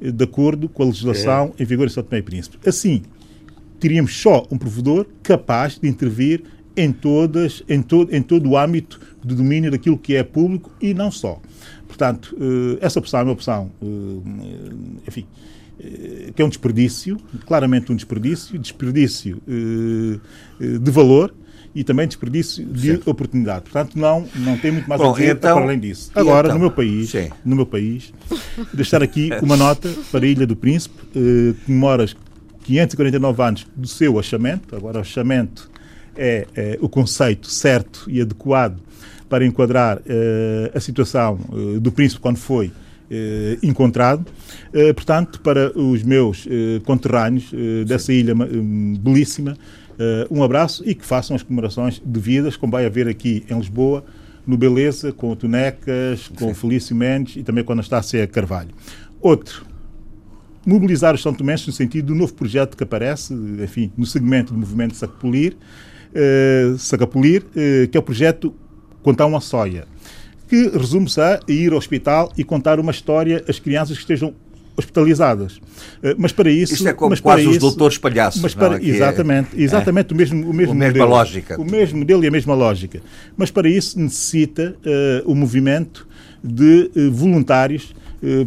eh, 0.00 0.10
de 0.10 0.24
acordo 0.24 0.68
com 0.68 0.82
a 0.82 0.86
legislação 0.86 1.54
é. 1.58 1.62
em 1.62 1.66
vigor 1.66 1.86
em 1.86 1.90
São 1.90 2.02
Tomé 2.02 2.18
e 2.18 2.22
Príncipe. 2.22 2.58
Assim, 2.68 3.02
teríamos 3.80 4.14
só 4.16 4.46
um 4.50 4.58
provedor 4.58 5.06
capaz 5.22 5.78
de 5.78 5.88
intervir 5.88 6.44
em, 6.76 6.92
todas, 6.92 7.62
em, 7.68 7.82
todo, 7.82 8.14
em 8.14 8.22
todo 8.22 8.48
o 8.50 8.56
âmbito 8.56 9.00
de 9.24 9.34
domínio 9.34 9.70
daquilo 9.70 9.98
que 9.98 10.14
é 10.14 10.22
público 10.22 10.70
e 10.80 10.92
não 10.92 11.10
só. 11.10 11.40
Portanto, 11.86 12.36
eh, 12.38 12.78
essa 12.84 12.98
opção 12.98 13.20
é 13.20 13.22
uma 13.22 13.32
opção, 13.32 13.70
eh, 13.82 15.06
enfim, 15.08 15.26
que 16.34 16.42
é 16.42 16.44
um 16.44 16.48
desperdício, 16.48 17.16
claramente 17.46 17.92
um 17.92 17.94
desperdício, 17.94 18.58
desperdício 18.58 19.40
de 19.46 20.90
valor, 20.90 21.32
e 21.78 21.84
também 21.84 22.08
desperdício 22.08 22.64
de 22.66 22.96
Sim. 22.96 23.02
oportunidade. 23.06 23.62
Portanto, 23.62 23.96
não, 23.96 24.26
não 24.34 24.58
tem 24.58 24.72
muito 24.72 24.88
mais 24.88 25.00
Bom, 25.00 25.10
a 25.10 25.12
dizer 25.12 25.36
então, 25.36 25.54
para 25.54 25.64
além 25.64 25.78
disso. 25.78 26.10
Agora, 26.12 26.48
então? 26.48 26.58
no 26.58 26.60
meu 26.60 26.70
país, 26.72 27.10
Sim. 27.10 27.30
no 27.44 27.54
meu 27.54 27.66
país, 27.66 28.12
deixar 28.74 29.00
aqui 29.00 29.30
uma 29.40 29.56
nota 29.56 29.88
para 30.10 30.24
a 30.24 30.28
Ilha 30.28 30.44
do 30.44 30.56
Príncipe, 30.56 30.96
eh, 31.14 31.54
comemora 31.64 32.04
549 32.64 33.42
anos 33.42 33.66
do 33.76 33.86
seu 33.86 34.18
achamento. 34.18 34.74
Agora, 34.74 34.98
o 34.98 35.00
achamento 35.02 35.70
é, 36.16 36.48
é 36.56 36.78
o 36.80 36.88
conceito 36.88 37.48
certo 37.48 38.06
e 38.08 38.20
adequado 38.20 38.78
para 39.28 39.46
enquadrar 39.46 40.00
eh, 40.04 40.72
a 40.74 40.80
situação 40.80 41.38
eh, 41.52 41.78
do 41.78 41.92
príncipe 41.92 42.20
quando 42.20 42.38
foi 42.38 42.72
eh, 43.10 43.56
encontrado. 43.62 44.26
Eh, 44.72 44.92
portanto, 44.92 45.40
para 45.40 45.72
os 45.78 46.02
meus 46.02 46.46
eh, 46.46 46.78
conterrâneos 46.84 47.50
dessa 47.86 48.12
ilha 48.12 48.34
belíssima, 48.34 49.56
uh, 49.98 50.34
um 50.34 50.42
abraço 50.42 50.82
e 50.86 50.94
que 50.94 51.04
façam 51.04 51.36
as 51.36 51.42
comemorações 51.42 52.00
devidas, 52.04 52.56
como 52.56 52.72
vai 52.72 52.86
haver 52.86 53.08
aqui 53.08 53.44
em 53.48 53.58
Lisboa, 53.58 54.04
no 54.46 54.56
Beleza, 54.56 55.12
com 55.12 55.30
o 55.30 55.36
Tunecas, 55.36 56.28
com 56.28 56.46
Sim. 56.46 56.50
o 56.50 56.54
Felício 56.54 56.96
Mendes 56.96 57.36
e 57.36 57.42
também 57.42 57.62
com 57.62 57.72
a 57.72 57.74
Anastácia 57.74 58.26
Carvalho. 58.26 58.70
Outro, 59.20 59.66
mobilizar 60.64 61.14
os 61.14 61.22
São 61.22 61.34
Tomenses 61.34 61.66
no 61.66 61.72
sentido 61.72 62.06
do 62.06 62.14
novo 62.14 62.32
projeto 62.34 62.76
que 62.76 62.82
aparece, 62.82 63.34
enfim, 63.34 63.92
no 63.96 64.06
segmento 64.06 64.52
do 64.52 64.58
movimento 64.58 64.94
Sacapolir, 64.94 65.56
uh, 66.14 66.78
Sacapolir 66.78 67.42
uh, 67.42 67.88
que 67.88 67.96
é 67.96 68.00
o 68.00 68.02
projeto 68.02 68.54
Contar 69.02 69.26
uma 69.26 69.40
Soia, 69.40 69.86
que 70.48 70.68
resume-se 70.68 71.20
a 71.20 71.40
ir 71.46 71.72
ao 71.72 71.78
hospital 71.78 72.32
e 72.36 72.42
contar 72.42 72.80
uma 72.80 72.90
história 72.90 73.44
às 73.48 73.58
crianças 73.58 73.96
que 73.96 74.02
estejam 74.02 74.34
hospitalizadas. 74.78 75.60
Eh, 76.02 76.14
mas 76.16 76.32
para 76.32 76.48
isso. 76.48 76.72
Isto 76.72 76.88
é 76.88 76.92
como 76.92 77.10
mas 77.10 77.20
quase 77.20 77.46
os 77.46 77.58
doutores 77.58 77.98
palhaços. 77.98 78.40
Mas 78.40 78.54
para, 78.54 78.76
é? 78.76 78.84
exatamente, 78.84 79.58
é, 79.58 79.62
exatamente 79.62 80.12
é. 80.12 80.14
o 80.14 80.16
mesmo, 80.16 80.50
o 80.50 80.54
mesmo 80.54 80.74
modelo, 80.74 81.06
lógica. 81.06 81.60
O 81.60 81.64
mesmo 81.64 81.98
modelo 81.98 82.24
e 82.24 82.28
a 82.28 82.30
mesma 82.30 82.54
lógica. 82.54 83.02
Mas 83.36 83.50
para 83.50 83.68
isso 83.68 83.98
necessita 83.98 84.76
uh, 85.24 85.30
o 85.30 85.34
movimento 85.34 86.06
de 86.42 86.90
uh, 86.94 87.10
voluntários 87.10 87.94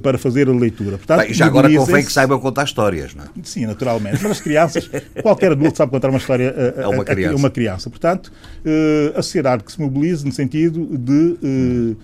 para 0.03 0.17
fazer 0.17 0.49
a 0.49 0.51
leitura. 0.51 0.97
Portanto, 0.97 1.21
Bem, 1.21 1.33
já 1.33 1.45
agora 1.45 1.73
convém 1.73 2.03
que 2.03 2.11
saibam 2.11 2.37
contar 2.41 2.65
histórias, 2.65 3.15
não 3.15 3.23
é? 3.23 3.27
Sim, 3.41 3.65
naturalmente. 3.65 4.19
Mas 4.21 4.33
as 4.33 4.41
crianças, 4.41 4.91
qualquer 5.23 5.53
adulto 5.53 5.77
sabe 5.77 5.89
contar 5.89 6.09
uma 6.09 6.17
história 6.17 6.53
a, 6.77 6.81
a, 6.81 6.85
a, 6.87 6.89
uma, 6.89 7.05
criança. 7.05 7.33
a 7.33 7.37
uma 7.37 7.49
criança. 7.49 7.89
Portanto, 7.89 8.33
a 9.15 9.21
sociedade 9.21 9.63
que 9.63 9.71
se 9.71 9.79
mobilize 9.79 10.25
no 10.25 10.31
sentido 10.33 10.89
de 10.97 11.95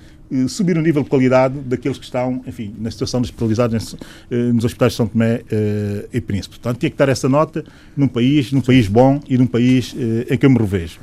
subir 0.48 0.78
o 0.78 0.82
nível 0.82 1.04
de 1.04 1.10
qualidade 1.10 1.58
daqueles 1.60 1.98
que 1.98 2.04
estão, 2.04 2.44
enfim, 2.46 2.74
na 2.78 2.92
situação 2.92 3.22
de 3.22 3.26
hospitalizados 3.26 3.96
eh, 4.30 4.36
nos 4.52 4.66
hospitais 4.66 4.94
de 4.94 4.98
São 4.98 5.08
Tomé 5.08 5.42
eh, 5.50 6.08
e 6.14 6.22
Príncipe. 6.22 6.56
Portanto, 6.56 6.80
tinha 6.80 6.90
que 6.90 6.98
dar 6.98 7.10
essa 7.10 7.30
nota 7.30 7.64
num 7.96 8.08
país, 8.08 8.52
num 8.52 8.62
país 8.62 8.88
bom 8.88 9.20
e 9.28 9.38
num 9.38 9.48
país 9.48 9.96
em 10.30 10.38
que 10.38 10.46
eu 10.46 10.50
me 10.50 10.58
revejo. 10.58 11.00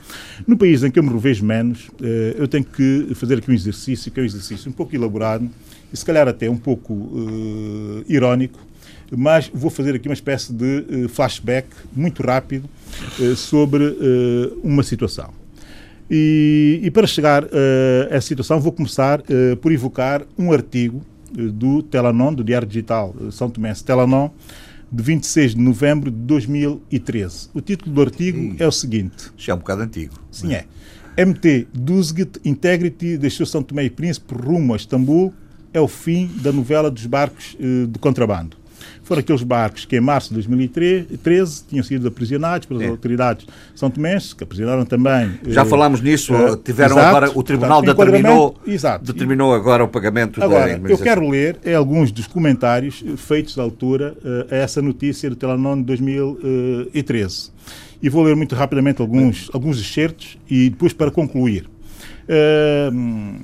No 0.47 0.57
país 0.57 0.83
em 0.83 0.91
que 0.91 0.99
eu 0.99 1.03
me 1.03 1.11
revejo 1.11 1.45
menos, 1.45 1.91
eu 2.37 2.47
tenho 2.47 2.65
que 2.65 3.09
fazer 3.15 3.39
aqui 3.39 3.51
um 3.51 3.55
exercício, 3.55 4.11
que 4.11 4.21
é 4.21 4.23
um 4.23 4.27
exercício 4.27 4.71
um 4.71 4.73
pouco 4.73 4.95
elaborado 4.95 5.49
e 5.93 5.97
se 5.97 6.05
calhar 6.05 6.29
até 6.29 6.49
um 6.49 6.57
pouco 6.57 7.11
irónico, 8.09 8.59
mas 9.11 9.51
vou 9.53 9.71
fazer 9.71 9.95
aqui 9.95 10.09
uma 10.09 10.15
espécie 10.15 10.53
de 10.53 11.09
flashback 11.09 11.69
muito 11.95 12.23
rápido 12.23 12.69
sobre 13.37 13.97
uma 14.63 14.83
situação. 14.83 15.44
E, 16.17 16.79
e 16.81 16.91
para 16.93 17.09
chegar 17.09 17.43
uh, 17.43 17.49
a 18.09 18.15
essa 18.15 18.29
situação, 18.29 18.61
vou 18.61 18.71
começar 18.71 19.19
uh, 19.19 19.57
por 19.57 19.73
evocar 19.73 20.23
um 20.39 20.53
artigo 20.53 21.03
uh, 21.37 21.51
do 21.51 21.83
Telanon, 21.83 22.33
do 22.33 22.45
Diário 22.45 22.69
Digital 22.69 23.13
São 23.33 23.51
Tomé 23.51 23.75
Telanon, 23.75 24.31
de 24.93 25.03
26 25.03 25.57
de 25.57 25.61
novembro 25.61 26.13
de 26.13 26.19
2013. 26.19 27.49
O 27.53 27.61
título 27.61 27.93
do 27.93 28.01
artigo 28.01 28.39
Sim. 28.39 28.57
é 28.61 28.65
o 28.69 28.71
seguinte. 28.71 29.33
Já 29.37 29.55
é 29.55 29.57
um 29.57 29.59
bocado 29.59 29.83
antigo. 29.83 30.15
Sim, 30.31 30.55
é. 30.55 30.67
é. 31.17 31.27
MT 31.27 31.67
Duzget 31.75 32.39
Integrity 32.45 33.19
deixou 33.19 33.45
São 33.45 33.61
Tomé 33.61 33.83
e 33.83 33.91
Príncipe 33.91 34.35
rumo 34.35 34.73
a 34.73 34.77
Istambul. 34.77 35.35
É 35.73 35.81
o 35.81 35.89
fim 35.89 36.31
da 36.37 36.53
novela 36.53 36.93
dos 36.93 37.07
barcos 37.07 37.57
de 37.59 37.99
contrabando 37.99 38.57
foram 39.03 39.21
aqueles 39.21 39.43
barcos 39.43 39.85
que 39.85 39.97
em 39.97 40.01
março 40.01 40.29
de 40.29 40.35
2013 40.35 41.65
tinham 41.69 41.85
sido 41.85 42.09
aprisionados 42.09 42.67
pelas 42.67 42.83
é. 42.83 42.89
autoridades 42.89 43.47
são 43.75 43.91
tomenses, 43.91 44.33
que 44.33 44.45
aprisionaram 44.45 44.85
também... 44.85 45.39
Já 45.47 45.63
eh, 45.63 45.65
falámos 45.65 46.01
nisso, 46.01 46.35
uh, 46.35 46.57
tiveram 46.57 46.97
exato, 46.97 47.09
agora, 47.17 47.31
o 47.35 47.43
Tribunal 47.43 47.83
portanto, 47.83 48.07
determinou, 48.07 48.57
exato. 48.67 49.05
determinou 49.05 49.55
agora 49.55 49.85
o 49.85 49.89
pagamento 49.89 50.43
agora, 50.43 50.79
da 50.79 50.89
eu 50.89 50.99
quero 50.99 51.29
ler 51.29 51.59
é, 51.65 51.75
alguns 51.75 52.11
dos 52.11 52.27
comentários 52.27 53.05
feitos 53.17 53.59
à 53.59 53.63
altura 53.63 54.17
a 54.51 54.57
essa 54.57 54.81
notícia 54.81 55.29
do 55.29 55.37
Telanon 55.37 55.77
de 55.77 55.85
2013. 55.85 57.51
E 58.03 58.09
vou 58.09 58.23
ler 58.23 58.37
muito 58.37 58.55
rapidamente 58.55 59.01
alguns, 59.01 59.49
alguns 59.53 59.81
excertos 59.81 60.39
e 60.49 60.71
depois 60.71 60.93
para 60.93 61.11
concluir. 61.11 61.67
Uh, 62.29 63.39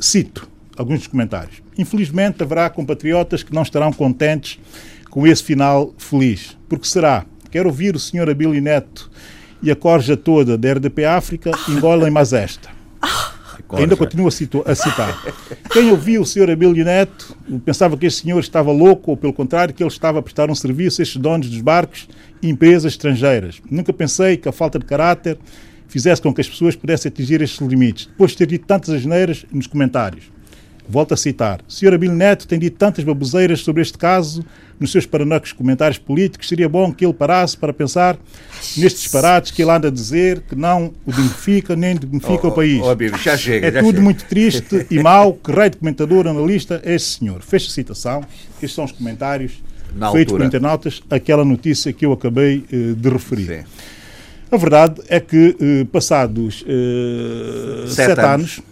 cito 0.00 0.48
alguns 0.76 1.00
dos 1.00 1.06
comentários. 1.08 1.62
Infelizmente, 1.78 2.42
haverá 2.42 2.68
compatriotas 2.68 3.42
que 3.42 3.54
não 3.54 3.62
estarão 3.62 3.92
contentes 3.92 4.58
com 5.08 5.26
esse 5.26 5.42
final 5.42 5.94
feliz. 5.96 6.58
Porque 6.68 6.86
será? 6.86 7.24
Quero 7.50 7.68
ouvir 7.68 7.94
o 7.94 7.98
Sr. 7.98 8.28
Abílio 8.28 8.60
Neto 8.60 9.10
e 9.62 9.70
a 9.70 9.76
corja 9.76 10.16
toda 10.16 10.58
da 10.58 10.72
RDP 10.72 11.04
África 11.04 11.52
engolem 11.68 12.10
mais 12.10 12.32
esta. 12.32 12.68
Ainda 13.70 13.96
continuo 13.96 14.26
a, 14.26 14.70
a, 14.70 14.74
citar. 14.74 15.22
Quem 15.70 15.90
ouviu 15.90 16.22
o 16.22 16.26
Sr. 16.26 16.50
Abílio 16.50 16.84
Neto 16.84 17.36
pensava 17.64 17.96
que 17.96 18.06
este 18.06 18.22
senhor 18.22 18.40
estava 18.40 18.72
louco, 18.72 19.10
ou 19.10 19.16
pelo 19.16 19.32
contrário, 19.32 19.74
que 19.74 19.82
ele 19.82 19.90
estava 19.90 20.18
a 20.18 20.22
prestar 20.22 20.50
um 20.50 20.54
serviço 20.54 21.00
a 21.00 21.02
estes 21.02 21.20
donos 21.20 21.48
dos 21.48 21.60
barcos 21.60 22.08
e 22.42 22.48
empresas 22.48 22.92
estrangeiras. 22.92 23.60
Nunca 23.70 23.92
pensei 23.92 24.36
que 24.36 24.48
a 24.48 24.52
falta 24.52 24.78
de 24.78 24.86
caráter 24.86 25.38
fizesse 25.86 26.22
com 26.22 26.32
que 26.32 26.40
as 26.40 26.48
pessoas 26.48 26.76
pudessem 26.76 27.10
atingir 27.10 27.42
estes 27.42 27.66
limites. 27.66 28.06
Depois 28.06 28.30
de 28.30 28.38
ter 28.38 28.46
dito 28.46 28.66
tantas 28.66 28.90
asneiras 28.90 29.44
nos 29.52 29.66
comentários. 29.66 30.24
Volto 30.88 31.12
a 31.12 31.16
citar. 31.18 31.60
Sr. 31.68 31.92
Abílio 31.92 32.16
Neto 32.16 32.48
tem 32.48 32.58
dito 32.58 32.78
tantas 32.78 33.04
baboseiras 33.04 33.60
sobre 33.60 33.82
este 33.82 33.98
caso 33.98 34.42
nos 34.80 34.90
seus 34.90 35.04
paranocos 35.04 35.52
comentários 35.52 35.98
políticos. 35.98 36.48
Seria 36.48 36.68
bom 36.68 36.90
que 36.92 37.04
ele 37.04 37.12
parasse 37.12 37.54
para 37.56 37.74
pensar 37.74 38.16
nestes 38.76 39.02
disparates 39.02 39.50
que 39.50 39.60
ele 39.60 39.70
anda 39.70 39.88
a 39.88 39.90
dizer 39.90 40.40
que 40.48 40.56
não 40.56 40.94
o 41.04 41.12
dignifica 41.12 41.76
nem 41.76 41.94
dignifica 41.94 42.46
oh, 42.46 42.48
o 42.48 42.52
país. 42.52 42.80
Oh, 42.82 42.88
Abílio, 42.88 43.18
já 43.18 43.36
chega, 43.36 43.66
é 43.66 43.72
já 43.72 43.80
tudo 43.80 43.90
chega. 43.90 44.02
muito 44.02 44.24
triste 44.24 44.86
e 44.90 44.98
mau. 45.02 45.34
Que 45.34 45.52
rei 45.52 45.68
de 45.68 45.76
comentador, 45.76 46.26
analista 46.26 46.80
é 46.82 46.94
esse 46.94 47.18
senhor. 47.18 47.42
Fecha 47.42 47.68
a 47.68 47.72
citação. 47.72 48.24
Estes 48.54 48.72
são 48.72 48.84
os 48.84 48.92
comentários 48.92 49.62
Na 49.94 50.10
feitos 50.10 50.32
por 50.32 50.42
internautas 50.42 51.02
aquela 51.10 51.44
notícia 51.44 51.92
que 51.92 52.06
eu 52.06 52.12
acabei 52.12 52.64
uh, 52.72 52.94
de 52.94 53.08
referir. 53.10 53.46
Sim. 53.46 53.64
A 54.50 54.56
verdade 54.56 55.02
é 55.08 55.20
que, 55.20 55.54
uh, 55.60 55.86
passados 55.86 56.62
uh, 56.62 57.86
sete, 57.88 58.06
sete, 58.06 58.20
anos, 58.20 58.58
anos 58.58 58.67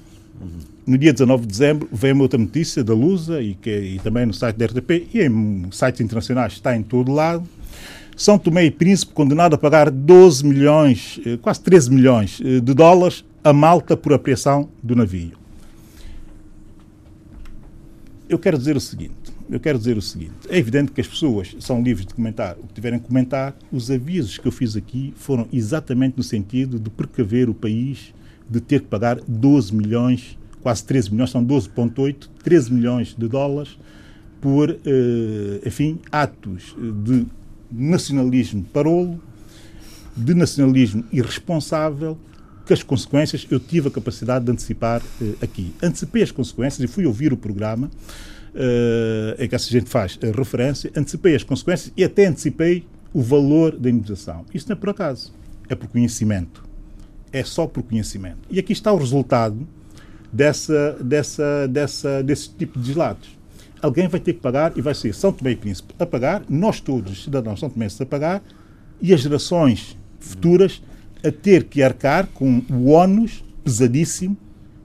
no 0.87 0.97
dia 0.97 1.13
19 1.13 1.43
de 1.43 1.49
dezembro 1.49 1.89
veio 1.91 2.19
outra 2.21 2.39
notícia 2.39 2.85
da 2.85 2.95
Lusa 2.95 3.43
e, 3.43 3.55
que, 3.55 3.71
e 3.71 3.99
também 3.99 4.25
no 4.25 4.33
site 4.33 4.57
da 4.57 4.67
RTP 4.67 5.09
e 5.13 5.21
em 5.21 5.69
sites 5.73 6.01
internacionais 6.01 6.53
está 6.53 6.77
em 6.77 6.83
todo 6.83 7.13
lado. 7.13 7.47
São 8.17 8.39
Tomé 8.39 8.65
e 8.65 8.71
Príncipe 8.71 9.13
condenado 9.13 9.55
a 9.55 9.59
pagar 9.59 9.91
12 9.91 10.47
milhões, 10.47 11.21
eh, 11.27 11.37
quase 11.37 11.61
13 11.61 11.91
milhões 11.91 12.41
eh, 12.43 12.61
de 12.61 12.73
dólares 12.73 13.25
a 13.45 13.53
malta 13.53 13.97
por 13.97 14.13
apreensão 14.13 14.71
do 14.83 14.97
navio. 14.97 15.33
Eu 18.29 18.39
quero 18.39 18.57
dizer 18.57 18.75
o 18.75 18.81
seguinte, 18.81 19.15
eu 19.51 19.61
quero 19.61 19.79
dizer 19.79 19.99
o 19.99 20.03
seguinte, 20.03 20.33
é 20.49 20.57
evidente 20.59 20.93
que 20.93 21.01
as 21.01 21.07
pessoas 21.07 21.55
são 21.61 21.83
livres 21.83 22.07
de 22.07 22.15
comentar 22.15 22.57
o 22.59 22.67
que 22.67 22.75
tiverem 22.75 22.99
a 22.99 23.03
comentar, 23.03 23.55
os 23.71 23.91
avisos 23.91 24.39
que 24.39 24.49
eu 24.49 24.53
fiz 24.53 24.77
aqui 24.77 25.13
foram 25.17 25.47
exatamente 25.53 26.17
no 26.17 26.23
sentido 26.23 26.81
de 26.81 26.89
precaver 26.89 27.51
o 27.51 27.55
país 27.55 28.15
de 28.49 28.61
ter 28.61 28.81
que 28.81 28.87
pagar 28.87 29.21
12 29.29 29.75
milhões, 29.75 30.39
quase 30.67 30.83
13 30.83 31.13
milhões, 31.13 31.31
são 31.31 31.45
12.8, 31.47 32.29
13 32.43 32.73
milhões 32.73 33.15
de 33.17 33.29
dólares 33.29 33.79
por, 34.41 34.69
eh, 34.69 35.61
enfim, 35.65 36.01
atos 36.11 36.75
de 37.05 37.25
nacionalismo 37.71 38.65
parolo, 38.73 39.23
de 40.17 40.35
nacionalismo 40.35 41.05
irresponsável, 41.13 42.19
que 42.67 42.73
as 42.73 42.83
consequências 42.83 43.47
eu 43.49 43.61
tive 43.61 43.87
a 43.87 43.91
capacidade 43.93 44.45
de 44.45 44.51
antecipar 44.51 45.01
eh, 45.23 45.35
aqui. 45.41 45.73
Antecipei 45.81 46.25
as 46.25 46.33
consequências 46.33 46.81
e 46.81 46.93
fui 46.93 47.07
ouvir 47.07 47.33
o 47.33 47.37
programa 47.37 47.87
uh, 47.87 49.41
em 49.41 49.49
que 49.49 49.55
essa 49.55 49.71
gente 49.71 49.89
faz 49.89 50.19
referência, 50.35 50.91
antecipei 50.97 51.37
as 51.37 51.45
consequências 51.45 51.93
e 51.97 52.03
até 52.03 52.27
antecipei 52.27 52.85
o 53.15 53.23
valor 53.23 53.71
da 53.71 53.89
indemnização. 53.89 54.45
Isso 54.53 54.69
não 54.69 54.73
é 54.73 54.81
por 54.81 54.89
acaso, 54.89 55.33
é 55.69 55.77
por 55.77 55.87
conhecimento. 55.87 56.65
É 57.33 57.45
só 57.45 57.69
por 57.69 57.85
conhecimento. 57.85 58.49
E 58.51 58.59
aqui 58.59 58.73
está 58.73 58.93
o 58.93 58.97
resultado 58.97 59.65
dessa, 60.37 60.99
dessa, 61.01 61.67
dessa, 61.67 62.23
desse 62.23 62.51
tipo 62.51 62.79
de 62.79 62.89
deslatos. 62.89 63.31
Alguém 63.81 64.07
vai 64.07 64.21
ter 64.21 64.35
que 64.35 64.41
pagar 64.41 64.73
e 64.77 64.83
vai 64.83 64.95
ser 64.95 65.15
São 65.15 65.33
Tomé 65.33 65.53
e 65.53 65.57
Príncipe 65.57 65.95
a 65.99 66.05
pagar, 66.05 66.43
nós 66.49 66.79
todos, 66.79 67.13
os 67.13 67.25
cidadãos 67.25 67.59
São 67.59 67.71
Tomé 67.71 67.87
a 67.87 68.07
pagar 68.07 68.43
e 69.01 69.15
as 69.15 69.21
gerações 69.21 69.97
futuras 70.21 70.83
a 71.25 71.31
ter 71.31 71.65
que 71.65 71.83
arcar 71.83 72.27
com 72.27 72.63
o 72.71 72.91
ónus 72.91 73.43
pesadíssimo 73.65 74.37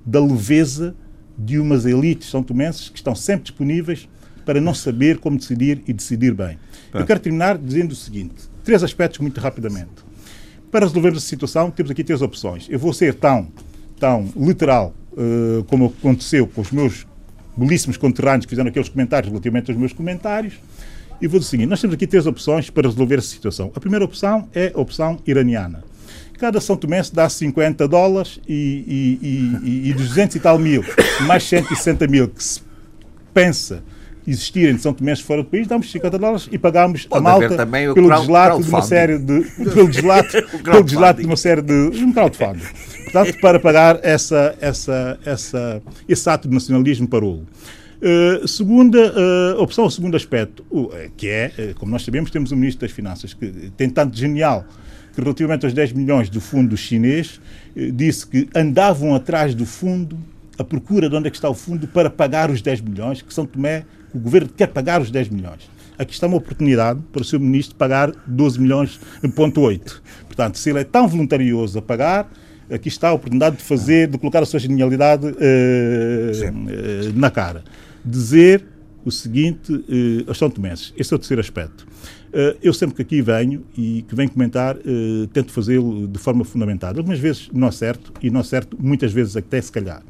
da 0.05 0.23
leveza 0.23 0.95
de 1.37 1.59
umas 1.59 1.85
elites 1.85 2.29
são 2.29 2.41
tomenses 2.43 2.89
que 2.89 2.97
estão 2.97 3.15
sempre 3.15 3.43
disponíveis 3.43 4.07
para 4.45 4.61
não 4.61 4.73
saber 4.73 5.17
como 5.19 5.37
decidir 5.37 5.81
e 5.87 5.93
decidir 5.93 6.33
bem. 6.33 6.57
Eu 6.93 7.05
quero 7.05 7.19
terminar 7.19 7.57
dizendo 7.57 7.91
o 7.91 7.95
seguinte: 7.95 8.35
três 8.63 8.83
aspectos 8.83 9.19
muito 9.19 9.39
rapidamente. 9.39 9.89
Para 10.71 10.85
resolvermos 10.85 11.23
a 11.23 11.25
situação, 11.25 11.69
temos 11.69 11.91
aqui 11.91 12.03
três 12.03 12.21
opções. 12.21 12.67
Eu 12.69 12.79
vou 12.79 12.93
ser 12.93 13.15
tão, 13.15 13.47
tão 13.99 14.29
literal 14.35 14.93
uh, 15.13 15.63
como 15.65 15.93
aconteceu 15.99 16.47
com 16.47 16.61
os 16.61 16.71
meus 16.71 17.05
belíssimos 17.55 17.97
conterrâneos 17.97 18.45
que 18.45 18.49
fizeram 18.49 18.69
aqueles 18.69 18.89
comentários 18.89 19.29
relativamente 19.29 19.71
aos 19.71 19.79
meus 19.79 19.93
comentários. 19.93 20.55
E 21.21 21.27
vou 21.27 21.39
dizer 21.39 21.47
o 21.47 21.51
seguinte: 21.51 21.69
nós 21.69 21.81
temos 21.81 21.93
aqui 21.93 22.07
três 22.07 22.25
opções 22.25 22.69
para 22.69 22.87
resolver 22.89 23.15
essa 23.19 23.27
situação. 23.27 23.71
A 23.75 23.79
primeira 23.79 24.03
opção 24.03 24.47
é 24.53 24.71
a 24.73 24.79
opção 24.79 25.19
iraniana. 25.25 25.83
Cada 26.37 26.59
São 26.59 26.75
Tomé 26.75 27.01
dá 27.13 27.29
50 27.29 27.87
dólares 27.87 28.39
e, 28.47 29.19
e, 29.21 29.59
e, 29.63 29.89
e 29.89 29.93
dos 29.93 30.07
200 30.09 30.37
e 30.37 30.39
tal 30.39 30.57
mil, 30.57 30.83
mais 31.27 31.43
160 31.43 32.07
mil 32.07 32.27
que 32.27 32.43
se 32.43 32.61
pensa 33.31 33.83
existirem 34.31 34.75
de 34.75 34.81
São 34.81 34.93
Tomé 34.93 35.15
fora 35.15 35.43
do 35.43 35.49
país, 35.49 35.67
damos 35.67 35.91
50 35.91 36.17
dólares 36.17 36.49
e 36.51 36.57
pagamos 36.57 37.05
Pode 37.05 37.19
a 37.19 37.29
malta 37.29 37.67
pelo 37.93 38.09
deslato 38.09 38.63
de 38.63 38.69
uma 38.69 38.81
série 38.81 39.17
de 39.17 39.41
pelo 39.73 39.87
deslato, 39.87 40.61
pelo 40.63 40.83
deslato 40.83 41.21
de 41.21 41.27
uma 41.27 41.37
série 41.37 41.61
de 41.61 41.73
um 41.73 42.11
crowdfunding. 42.11 42.65
Portanto, 43.03 43.39
para 43.41 43.59
pagar 43.59 43.99
essa, 44.03 44.55
essa, 44.61 45.19
essa, 45.25 45.81
esse 46.07 46.29
ato 46.29 46.47
de 46.47 46.53
nacionalismo 46.53 47.07
parolo. 47.07 47.45
Uh, 48.01 48.47
segunda 48.47 49.13
uh, 49.13 49.61
opção, 49.61 49.85
o 49.85 49.91
segundo 49.91 50.17
aspecto, 50.17 50.65
uh, 50.71 50.89
que 51.15 51.27
é, 51.27 51.73
como 51.75 51.91
nós 51.91 52.03
sabemos, 52.03 52.31
temos 52.31 52.51
o 52.51 52.55
Ministro 52.55 52.87
das 52.87 52.95
Finanças 52.95 53.31
que 53.31 53.71
tem 53.77 53.87
tanto 53.91 54.17
genial 54.17 54.65
que 55.13 55.21
relativamente 55.21 55.65
aos 55.65 55.73
10 55.73 55.93
milhões 55.93 56.29
do 56.29 56.41
fundo 56.41 56.75
chinês, 56.77 57.39
disse 57.93 58.25
que 58.25 58.47
andavam 58.55 59.13
atrás 59.13 59.53
do 59.53 59.65
fundo, 59.65 60.17
à 60.57 60.63
procura 60.63 61.09
de 61.09 61.15
onde 61.15 61.27
é 61.27 61.29
que 61.29 61.35
está 61.35 61.49
o 61.49 61.53
fundo, 61.53 61.85
para 61.85 62.09
pagar 62.09 62.49
os 62.49 62.61
10 62.61 62.79
milhões, 62.79 63.21
que 63.21 63.33
São 63.33 63.45
Tomé, 63.45 63.83
o 64.13 64.19
governo 64.19 64.49
quer 64.49 64.67
pagar 64.67 65.01
os 65.01 65.11
10 65.11 65.29
milhões. 65.29 65.69
Aqui 65.97 66.13
está 66.13 66.27
uma 66.27 66.37
oportunidade 66.37 66.99
para 67.11 67.21
o 67.21 67.25
seu 67.25 67.39
ministro 67.39 67.75
pagar 67.75 68.11
12 68.25 68.59
milhões, 68.59 68.99
ponto 69.35 69.61
8. 69.61 70.01
Portanto, 70.25 70.57
se 70.57 70.69
ele 70.69 70.79
é 70.79 70.83
tão 70.83 71.07
voluntarioso 71.07 71.77
a 71.77 71.81
pagar, 71.81 72.31
aqui 72.71 72.87
está 72.87 73.09
a 73.09 73.13
oportunidade 73.13 73.57
de 73.57 73.63
fazer, 73.63 74.07
de 74.07 74.17
colocar 74.17 74.41
a 74.41 74.45
sua 74.45 74.59
genialidade 74.59 75.27
uh, 75.27 75.29
uh, 75.29 77.13
na 77.13 77.29
cara. 77.29 77.63
Dizer 78.03 78.65
o 79.03 79.11
seguinte 79.11 79.71
uh, 79.73 80.23
aos 80.27 80.37
São 80.37 80.49
Tomenses. 80.49 80.93
Esse 80.97 81.13
é 81.13 81.15
o 81.15 81.19
terceiro 81.19 81.41
aspecto. 81.41 81.85
Uh, 82.29 82.57
eu 82.61 82.73
sempre 82.73 82.95
que 82.95 83.01
aqui 83.01 83.21
venho 83.21 83.65
e 83.77 84.03
que 84.07 84.15
venho 84.15 84.29
comentar, 84.29 84.77
uh, 84.77 85.27
tento 85.33 85.51
fazê-lo 85.51 86.07
de 86.07 86.19
forma 86.19 86.43
fundamentada. 86.45 86.99
Algumas 86.99 87.19
vezes 87.19 87.49
não 87.53 87.67
acerto 87.67 88.13
e 88.21 88.29
não 88.29 88.41
acerto 88.41 88.77
muitas 88.79 89.11
vezes 89.11 89.35
até 89.35 89.61
se 89.61 89.71
calhar. 89.71 90.01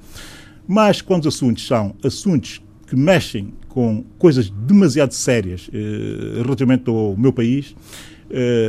Mas 0.68 1.02
quando 1.02 1.26
os 1.26 1.36
assuntos 1.36 1.66
são 1.66 1.96
assuntos 2.04 2.62
que 2.92 2.96
mexem 2.98 3.54
com 3.70 4.04
coisas 4.18 4.50
demasiado 4.50 5.14
sérias 5.14 5.70
uh, 5.70 6.42
relativamente 6.44 6.90
ao 6.90 7.16
meu 7.16 7.32
país, 7.32 7.74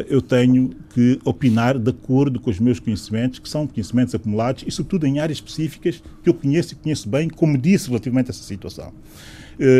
eu 0.08 0.20
tenho 0.20 0.70
que 0.92 1.20
opinar 1.24 1.78
de 1.78 1.90
acordo 1.90 2.40
com 2.40 2.50
os 2.50 2.58
meus 2.58 2.80
conhecimentos, 2.80 3.38
que 3.38 3.48
são 3.48 3.64
conhecimentos 3.64 4.12
acumulados 4.12 4.64
e, 4.66 4.72
sobretudo, 4.72 5.06
em 5.06 5.20
áreas 5.20 5.38
específicas 5.38 6.02
que 6.20 6.28
eu 6.28 6.34
conheço 6.34 6.72
e 6.72 6.76
conheço 6.76 7.08
bem, 7.08 7.28
como 7.28 7.56
disse 7.56 7.86
relativamente 7.86 8.26
a 8.26 8.30
essa 8.30 8.42
situação. 8.42 8.92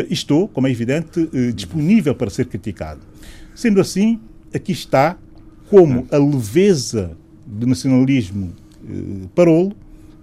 estou, 0.09 0.47
como 0.47 0.69
é 0.69 0.70
evidente, 0.70 1.28
disponível 1.52 2.14
para 2.14 2.31
ser 2.31 2.47
criticado. 2.47 3.01
Sendo 3.56 3.81
assim, 3.81 4.20
aqui 4.55 4.70
está 4.70 5.19
como 5.69 6.06
a 6.12 6.16
leveza 6.16 7.16
do 7.44 7.66
nacionalismo 7.66 8.52
eh, 8.89 9.27
parolo 9.35 9.73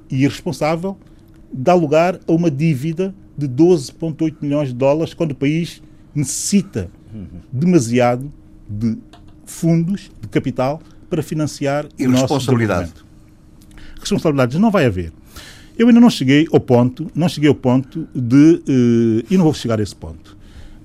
e 0.10 0.24
irresponsável 0.24 0.98
dá 1.52 1.74
lugar 1.74 2.20
a 2.28 2.32
uma 2.32 2.50
dívida 2.50 3.14
de 3.40 3.48
12,8 3.48 4.36
milhões 4.41 4.70
de 4.70 4.76
dólares 4.76 5.14
quando 5.14 5.32
o 5.32 5.36
país 5.36 5.82
necessita 6.14 6.90
demasiado 7.52 8.32
de 8.68 8.98
fundos, 9.45 10.11
de 10.22 10.28
capital, 10.28 10.82
para 11.10 11.24
financiar 11.24 11.88
e 11.98 12.06
o 12.06 12.11
nosso 12.11 12.34
responsabilidade. 12.34 12.94
Responsabilidades 13.99 14.60
não 14.60 14.70
vai 14.70 14.86
haver. 14.86 15.11
Eu 15.78 15.88
ainda 15.88 15.99
não 15.99 16.10
cheguei 16.10 16.48
ao 16.52 16.60
ponto, 16.60 17.10
não 17.16 17.28
cheguei 17.28 17.49
ao 17.49 17.56
ponto 17.56 18.07
de, 18.14 18.61
uh, 18.68 19.26
e 19.30 19.38
não 19.38 19.45
vou 19.45 19.53
chegar 19.53 19.80
a 19.80 19.84
esse 19.84 19.95
ponto, 19.95 20.38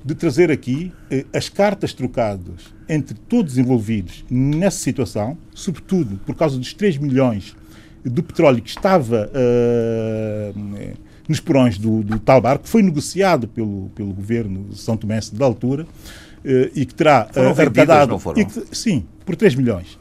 de 0.05 0.15
trazer 0.15 0.51
aqui 0.51 0.93
eh, 1.11 1.25
as 1.33 1.49
cartas 1.49 1.93
trocadas 1.93 2.75
entre 2.89 3.15
todos 3.15 3.55
os 3.55 3.59
envolvidos 3.59 4.25
nessa 4.31 4.79
situação, 4.79 5.37
sobretudo 5.55 6.21
por 6.27 6.37
causa 6.37 6.59
dos 6.59 6.73
3 6.75 6.99
milhões 6.99 7.57
do 8.05 8.23
petróleo 8.23 8.63
que 8.63 8.69
estava 8.69 9.31
uh, 9.31 10.95
nos 11.29 11.41
porões 11.41 11.79
do, 11.79 12.03
do, 12.03 12.19
tal 12.19 12.41
barco, 12.41 12.65
que 12.65 12.71
foi 12.71 12.83
negociado 12.83 13.49
pelo, 13.49 13.91
pelo 13.95 14.13
governo 14.13 14.69
de 14.71 14.79
São 14.79 14.97
Tomé 14.97 15.21
da 15.33 15.45
altura, 15.45 15.85
uh, 15.85 16.71
e 16.75 16.85
que 16.85 16.95
terá 16.95 17.29
foram 17.33 17.49
uh, 17.49 17.53
arrecadado. 17.53 18.13
Não 18.13 18.19
foram? 18.19 18.45
Que, 18.45 18.77
sim, 18.77 19.05
por 19.25 19.37
3 19.37 19.55
milhões. 19.55 19.99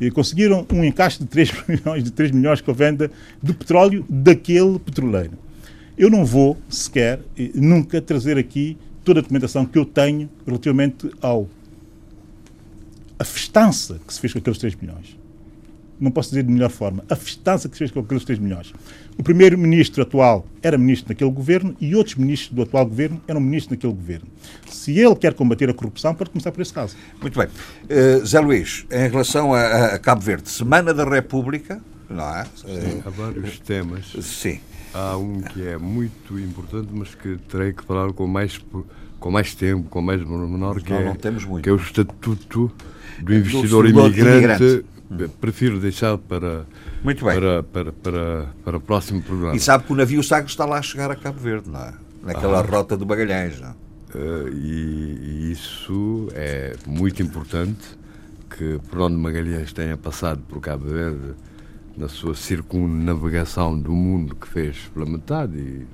E 0.00 0.10
conseguiram 0.10 0.66
um 0.72 0.84
encaixe 0.84 1.18
de 1.18 1.26
3 1.26 1.52
milhões, 1.68 2.04
de 2.04 2.10
3 2.10 2.30
milhões 2.30 2.60
com 2.60 2.70
a 2.70 2.74
venda 2.74 3.10
do 3.42 3.54
petróleo 3.54 4.04
daquele 4.08 4.78
petroleiro. 4.78 5.32
Eu 5.96 6.10
não 6.10 6.24
vou 6.26 6.58
sequer, 6.68 7.20
nunca, 7.54 8.02
trazer 8.02 8.36
aqui 8.36 8.76
toda 9.02 9.20
a 9.20 9.22
documentação 9.22 9.64
que 9.64 9.78
eu 9.78 9.84
tenho 9.84 10.28
relativamente 10.44 11.10
ao 11.22 11.48
a 13.18 13.24
festança 13.24 13.98
que 14.06 14.12
se 14.12 14.20
fez 14.20 14.32
com 14.32 14.40
aqueles 14.40 14.58
3 14.58 14.74
milhões. 14.74 15.16
Não 15.98 16.10
posso 16.10 16.28
dizer 16.28 16.42
de 16.42 16.52
melhor 16.52 16.70
forma. 16.70 17.02
A 17.08 17.16
festança 17.16 17.68
que 17.68 17.74
se 17.74 17.78
fez 17.78 17.90
com 17.90 18.00
aqueles 18.00 18.24
3 18.24 18.38
milhões. 18.38 18.74
O 19.18 19.22
primeiro-ministro 19.22 20.02
atual 20.02 20.46
era 20.62 20.76
ministro 20.76 21.08
daquele 21.08 21.30
governo 21.30 21.74
e 21.80 21.94
outros 21.94 22.16
ministros 22.16 22.52
do 22.52 22.62
atual 22.62 22.84
governo 22.84 23.20
eram 23.26 23.40
ministros 23.40 23.76
daquele 23.76 23.92
governo. 23.94 24.26
Se 24.68 24.98
ele 24.98 25.14
quer 25.16 25.32
combater 25.32 25.70
a 25.70 25.74
corrupção, 25.74 26.14
pode 26.14 26.30
começar 26.30 26.52
por 26.52 26.60
esse 26.60 26.72
caso. 26.72 26.96
Muito 27.20 27.38
bem. 27.38 27.48
Uh, 27.84 28.24
Zé 28.26 28.40
Luís, 28.40 28.86
em 28.90 29.08
relação 29.08 29.54
a, 29.54 29.94
a, 29.94 29.98
Cabo 29.98 30.20
Verde, 30.20 30.48
Semana 30.50 30.92
da 30.92 31.04
República, 31.04 31.80
não 32.10 32.36
é? 32.36 32.44
Sim, 32.54 33.02
há 33.04 33.10
vários 33.10 33.58
temas. 33.58 34.12
Sim. 34.20 34.60
Há 34.92 35.16
um 35.16 35.40
que 35.40 35.66
é 35.66 35.76
muito 35.76 36.38
importante, 36.38 36.88
mas 36.92 37.14
que 37.14 37.36
terei 37.48 37.72
que 37.72 37.84
falar 37.84 38.12
com 38.12 38.26
mais, 38.26 38.60
com 39.18 39.30
mais 39.30 39.54
tempo, 39.54 39.88
com 39.88 40.00
mais 40.00 40.22
menor, 40.22 40.80
que, 40.80 40.90
não, 40.90 40.98
é, 40.98 41.04
não 41.04 41.14
temos 41.14 41.44
muito. 41.44 41.64
que 41.64 41.68
é 41.68 41.72
o 41.72 41.76
Estatuto 41.76 42.72
do 43.20 43.34
Investidor 43.34 43.90
do 43.92 44.06
imigrante. 44.06 44.62
imigrante. 45.10 45.34
Prefiro 45.40 45.78
deixar 45.78 46.18
para, 46.18 46.66
muito 47.02 47.24
bem. 47.24 47.34
Para, 47.34 47.62
para, 47.62 47.92
para, 47.92 48.46
para 48.64 48.76
o 48.76 48.80
próximo 48.80 49.22
programa. 49.22 49.56
E 49.56 49.60
sabe 49.60 49.84
que 49.84 49.92
o 49.92 49.96
navio 49.96 50.22
Sagres 50.22 50.52
está 50.52 50.64
lá 50.64 50.78
a 50.78 50.82
chegar 50.82 51.10
a 51.10 51.16
Cabo 51.16 51.38
Verde, 51.38 51.70
não 51.70 51.80
é? 51.80 51.92
Naquela 52.22 52.58
ah. 52.58 52.62
rota 52.62 52.96
do 52.96 53.06
Bagalhães, 53.06 53.60
não 53.60 53.86
uh, 54.16 54.48
e, 54.48 55.18
e 55.22 55.52
isso 55.52 56.28
é 56.34 56.74
muito 56.86 57.22
importante 57.22 57.98
que 58.50 58.80
Bruno 58.90 59.18
Magalhães 59.18 59.72
tenha 59.72 59.96
passado 59.96 60.40
por 60.48 60.60
Cabo 60.60 60.86
Verde 60.86 61.34
na 61.96 62.08
sua 62.08 62.34
circunnavegação 62.34 63.78
do 63.78 63.92
mundo 63.92 64.34
que 64.34 64.46
fez 64.46 64.90
pela 64.92 65.06
metade 65.06 65.58
e, 65.58 65.86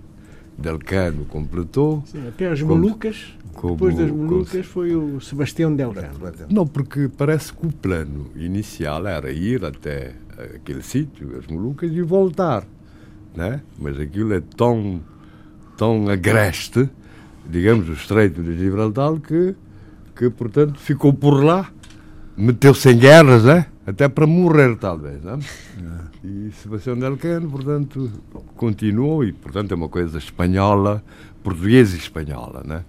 Delcano 0.58 1.24
completou. 1.24 2.02
Sim, 2.06 2.28
até 2.28 2.48
as 2.48 2.60
Como- 2.60 2.76
Molucas, 2.76 3.34
como- 3.52 3.74
depois 3.74 3.96
das 3.96 4.10
como- 4.10 4.22
Molucas 4.24 4.66
foi 4.66 4.94
o 4.94 5.20
Sebastião 5.20 5.74
Delgado. 5.74 6.18
Não, 6.50 6.66
porque 6.66 7.08
parece 7.16 7.52
que 7.52 7.66
o 7.66 7.72
plano 7.72 8.26
inicial 8.36 9.06
era 9.06 9.30
ir 9.30 9.64
até 9.64 10.14
aquele 10.56 10.82
sítio, 10.82 11.36
as 11.38 11.46
Molucas, 11.46 11.90
e 11.92 12.02
voltar. 12.02 12.64
Né? 13.34 13.60
Mas 13.78 13.98
aquilo 13.98 14.34
é 14.34 14.40
tão, 14.56 15.00
tão 15.76 16.08
agreste, 16.08 16.88
digamos, 17.48 17.88
o 17.88 17.92
Estreito 17.92 18.42
de 18.42 18.58
Gibraltar, 18.58 19.14
que, 19.20 19.54
que 20.16 20.28
portanto, 20.30 20.78
ficou 20.78 21.12
por 21.14 21.42
lá, 21.42 21.70
meteu-se 22.36 22.90
em 22.90 22.98
guerras, 22.98 23.44
né? 23.44 23.66
até 23.86 24.08
para 24.08 24.26
morrer, 24.26 24.76
talvez. 24.76 25.22
Né? 25.22 25.38
E 26.22 26.50
Sebastião 26.62 26.96
Delcano, 26.96 27.50
portanto, 27.50 28.10
continuou, 28.56 29.24
e, 29.24 29.32
portanto, 29.32 29.72
é 29.72 29.74
uma 29.74 29.88
coisa 29.88 30.18
espanhola, 30.18 31.02
portuguesa 31.42 31.96
e 31.96 31.98
espanhola. 31.98 32.62
Né? 32.64 32.84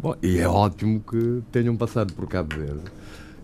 Bom, 0.00 0.14
e 0.22 0.38
é 0.38 0.48
ótimo 0.48 1.00
que 1.08 1.42
tenham 1.52 1.76
passado 1.76 2.12
por 2.14 2.26
Cabo 2.26 2.56
Verde. 2.56 2.80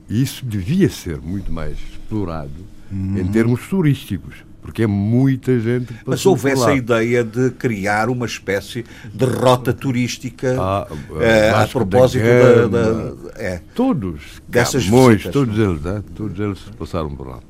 E 0.08 0.22
isso 0.22 0.44
devia 0.44 0.88
ser 0.88 1.18
muito 1.20 1.52
mais 1.52 1.76
explorado 1.78 2.50
em 2.90 3.26
termos 3.26 3.66
turísticos, 3.68 4.36
porque 4.62 4.84
é 4.84 4.86
muita 4.86 5.58
gente 5.58 5.92
que 5.92 6.00
Mas 6.06 6.24
houvesse 6.24 6.64
a 6.64 6.74
ideia 6.74 7.24
de 7.24 7.50
criar 7.50 8.08
uma 8.08 8.24
espécie 8.26 8.84
de 9.12 9.24
rota 9.24 9.72
turística 9.72 10.56
Ah, 10.58 10.86
eh, 11.20 11.50
a 11.50 11.62
da 11.62 11.66
propósito 11.68 12.22
da, 12.24 12.68
Gama. 12.68 12.68
da- 12.68 13.42
é. 13.42 13.60
Todos, 13.74 14.40
Dessas 14.48 14.84
Camões, 14.84 15.16
visitas. 15.16 15.32
todos 15.32 15.58
eles, 15.58 15.82
né? 15.82 16.02
todos 16.14 16.38
eles 16.38 16.60
passaram 16.78 17.14
por 17.16 17.26
lá. 17.26 17.40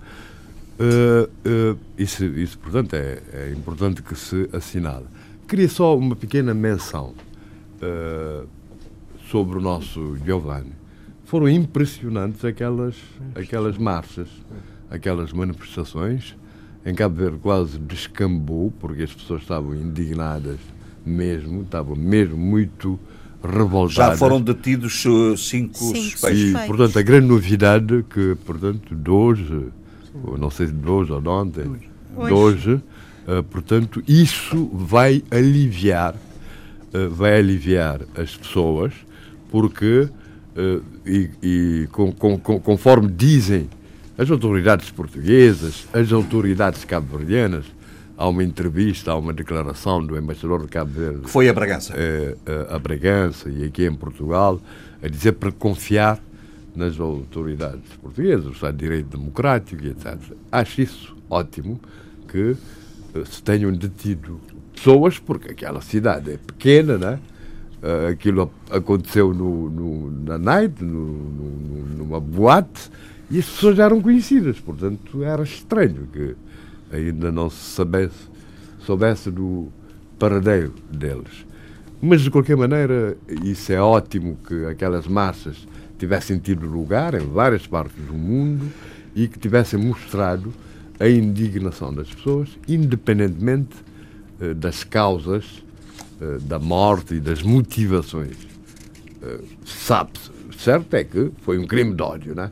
Eh, 0.78 1.28
eh, 1.44 1.76
isso, 1.98 2.24
isso, 2.24 2.58
portanto, 2.58 2.94
é, 2.94 3.18
é 3.34 3.52
importante 3.54 4.02
que 4.02 4.14
se 4.18 4.48
assinale. 4.54 5.04
Queria 5.46 5.68
só 5.68 5.96
uma 5.96 6.16
pequena 6.16 6.54
menção 6.54 7.12
eh, 7.82 8.42
sobre 9.30 9.58
o 9.58 9.60
nosso 9.60 10.16
Giovanni. 10.24 10.72
Foram 11.24 11.48
impressionantes 11.48 12.44
aquelas, 12.44 12.94
aquelas 13.34 13.76
marchas, 13.76 14.28
aquelas 14.90 15.32
manifestações. 15.32 16.36
Em 16.84 16.94
Cabo 16.94 17.16
Verde 17.16 17.38
quase 17.38 17.78
descambou, 17.78 18.72
porque 18.78 19.02
as 19.02 19.12
pessoas 19.12 19.42
estavam 19.42 19.74
indignadas 19.74 20.58
mesmo, 21.04 21.62
estavam 21.62 21.96
mesmo 21.96 22.36
muito 22.36 22.98
revoltadas. 23.42 23.94
Já 23.94 24.16
foram 24.16 24.40
detidos 24.40 25.04
eh, 25.04 25.36
cinco 25.36 25.78
Cinco 25.78 25.94
suspeitos. 25.94 26.40
E, 26.40 26.66
portanto, 26.66 26.98
a 26.98 27.02
grande 27.02 27.26
novidade 27.26 28.04
que, 28.08 28.36
portanto, 28.44 28.94
de 28.94 29.10
hoje, 29.10 29.68
ou 30.22 30.38
não 30.38 30.50
sei 30.50 30.68
se 30.68 30.72
de 30.72 30.88
hoje 30.88 31.12
ou 31.12 31.20
de 31.20 31.28
ontem, 31.28 31.64
de 31.64 32.32
hoje, 32.32 32.80
eh, 33.26 33.42
portanto, 33.42 34.02
isso 34.06 34.70
vai 34.72 35.22
aliviar, 35.30 36.14
eh, 36.92 37.06
vai 37.08 37.38
aliviar 37.38 38.00
as 38.16 38.36
pessoas, 38.36 38.92
porque, 39.50 40.08
eh, 40.56 40.80
e, 41.06 41.30
e 41.42 41.88
com- 41.92 42.12
com- 42.12 42.38
com- 42.38 42.60
conforme 42.60 43.08
dizem 43.10 43.68
as 44.18 44.30
autoridades 44.30 44.90
portuguesas, 44.90 45.86
as 45.92 46.12
autoridades 46.12 46.84
cabo-verdianas, 46.84 47.64
há 48.16 48.26
uma 48.28 48.42
entrevista, 48.42 49.10
há 49.12 49.16
uma 49.16 49.32
declaração 49.32 50.02
do 50.04 50.16
embaixador 50.16 50.62
de 50.62 50.68
Cabo 50.68 50.90
Verde 50.90 51.20
Que 51.20 51.30
foi 51.30 51.48
a 51.48 51.52
Bragança. 51.52 51.92
eh, 51.96 52.34
eh, 52.46 52.66
a 52.70 52.78
Bragança 52.78 53.50
e 53.50 53.64
aqui 53.64 53.84
em 53.84 53.94
Portugal 53.94 54.60
a 55.02 55.08
dizer 55.08 55.32
para 55.32 55.52
confiar 55.52 56.18
nas 56.74 56.98
autoridades 56.98 57.82
portuguesas, 58.02 58.46
o 58.46 58.50
Estado 58.52 58.76
de 58.76 58.84
Direito 58.84 59.16
Democrático 59.18 59.82
e 59.84 59.88
etc. 59.88 60.16
Acho 60.50 60.80
isso 60.82 61.16
ótimo 61.28 61.78
que 62.28 62.56
eh, 63.14 63.22
se 63.26 63.42
tenham 63.42 63.70
detido 63.72 64.40
pessoas, 64.74 65.18
porque 65.18 65.52
aquela 65.52 65.80
cidade 65.82 66.32
é 66.32 66.36
pequena, 66.38 66.96
né? 66.98 67.18
Eh, 67.86 68.08
aquilo 68.08 68.50
aconteceu 68.68 69.32
no, 69.32 69.70
no- 69.70 70.10
na 70.24 70.36
night, 70.36 70.82
no, 70.82 71.12
numa 71.96 72.18
boate, 72.18 72.90
e 73.30 73.38
as 73.38 73.44
pessoas 73.44 73.76
já 73.76 73.84
eram 73.84 74.00
conhecidas, 74.02 74.58
portanto 74.58 75.22
era 75.22 75.44
estranho 75.44 76.08
que 76.12 76.34
ainda 76.92 77.30
não 77.30 77.48
se 77.48 77.76
soubesse, 78.82 79.30
do 79.30 79.68
paradeiro 80.18 80.72
deles. 80.90 81.46
Mas, 82.02 82.22
de 82.22 82.30
qualquer 82.30 82.56
maneira, 82.56 83.16
isso 83.44 83.72
é 83.72 83.80
ótimo 83.80 84.36
que 84.48 84.64
aquelas 84.66 85.06
marchas 85.06 85.66
tivessem 85.96 86.38
tido 86.38 86.66
lugar 86.66 87.14
em 87.14 87.24
várias 87.26 87.68
partes 87.68 88.04
do 88.04 88.14
mundo 88.14 88.66
e 89.14 89.28
que 89.28 89.38
tivessem 89.38 89.78
mostrado 89.78 90.52
a 90.98 91.08
indignação 91.08 91.94
das 91.94 92.12
pessoas, 92.12 92.48
independentemente 92.66 93.76
eh, 94.40 94.54
das 94.54 94.82
causas 94.82 95.64
eh, 96.20 96.38
da 96.42 96.58
morte 96.58 97.14
e 97.14 97.20
das 97.20 97.42
motivações. 97.42 98.36
Eh, 99.22 99.40
Sabe-se, 99.64 100.30
certo 100.58 100.94
é 100.94 101.04
que 101.04 101.30
foi 101.42 101.58
um 101.58 101.66
crime 101.66 101.94
de 101.94 102.02
ódio, 102.02 102.34
né? 102.34 102.50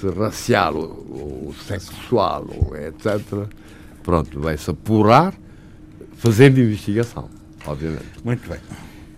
Se 0.00 0.08
racial 0.08 0.74
ou, 0.74 1.46
ou 1.46 1.54
sexual, 1.54 2.46
ou 2.48 2.76
etc. 2.76 3.20
Pronto, 4.02 4.40
vai-se 4.40 4.70
apurar 4.70 5.34
fazendo 6.14 6.58
investigação, 6.60 7.28
obviamente. 7.66 8.06
Muito 8.24 8.48
bem. 8.48 8.58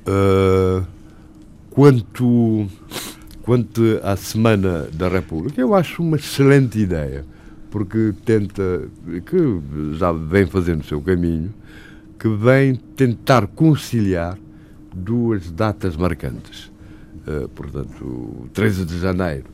Uh, 0.06 0.86
quanto, 1.70 2.66
quanto 3.42 4.00
à 4.02 4.16
Semana 4.16 4.88
da 4.92 5.08
República, 5.08 5.60
eu 5.60 5.74
acho 5.74 6.02
uma 6.02 6.16
excelente 6.16 6.78
ideia, 6.78 7.24
porque 7.70 8.12
tenta, 8.24 8.88
que 9.26 9.96
já 9.96 10.12
vem 10.12 10.46
fazendo 10.46 10.82
o 10.82 10.84
seu 10.84 11.00
caminho, 11.00 11.52
que 12.22 12.28
vem 12.28 12.76
tentar 12.76 13.48
conciliar 13.48 14.38
duas 14.94 15.50
datas 15.50 15.96
marcantes. 15.96 16.70
Uh, 17.26 17.48
portanto, 17.48 18.04
o 18.04 18.48
13 18.54 18.84
de 18.84 19.00
janeiro, 19.00 19.46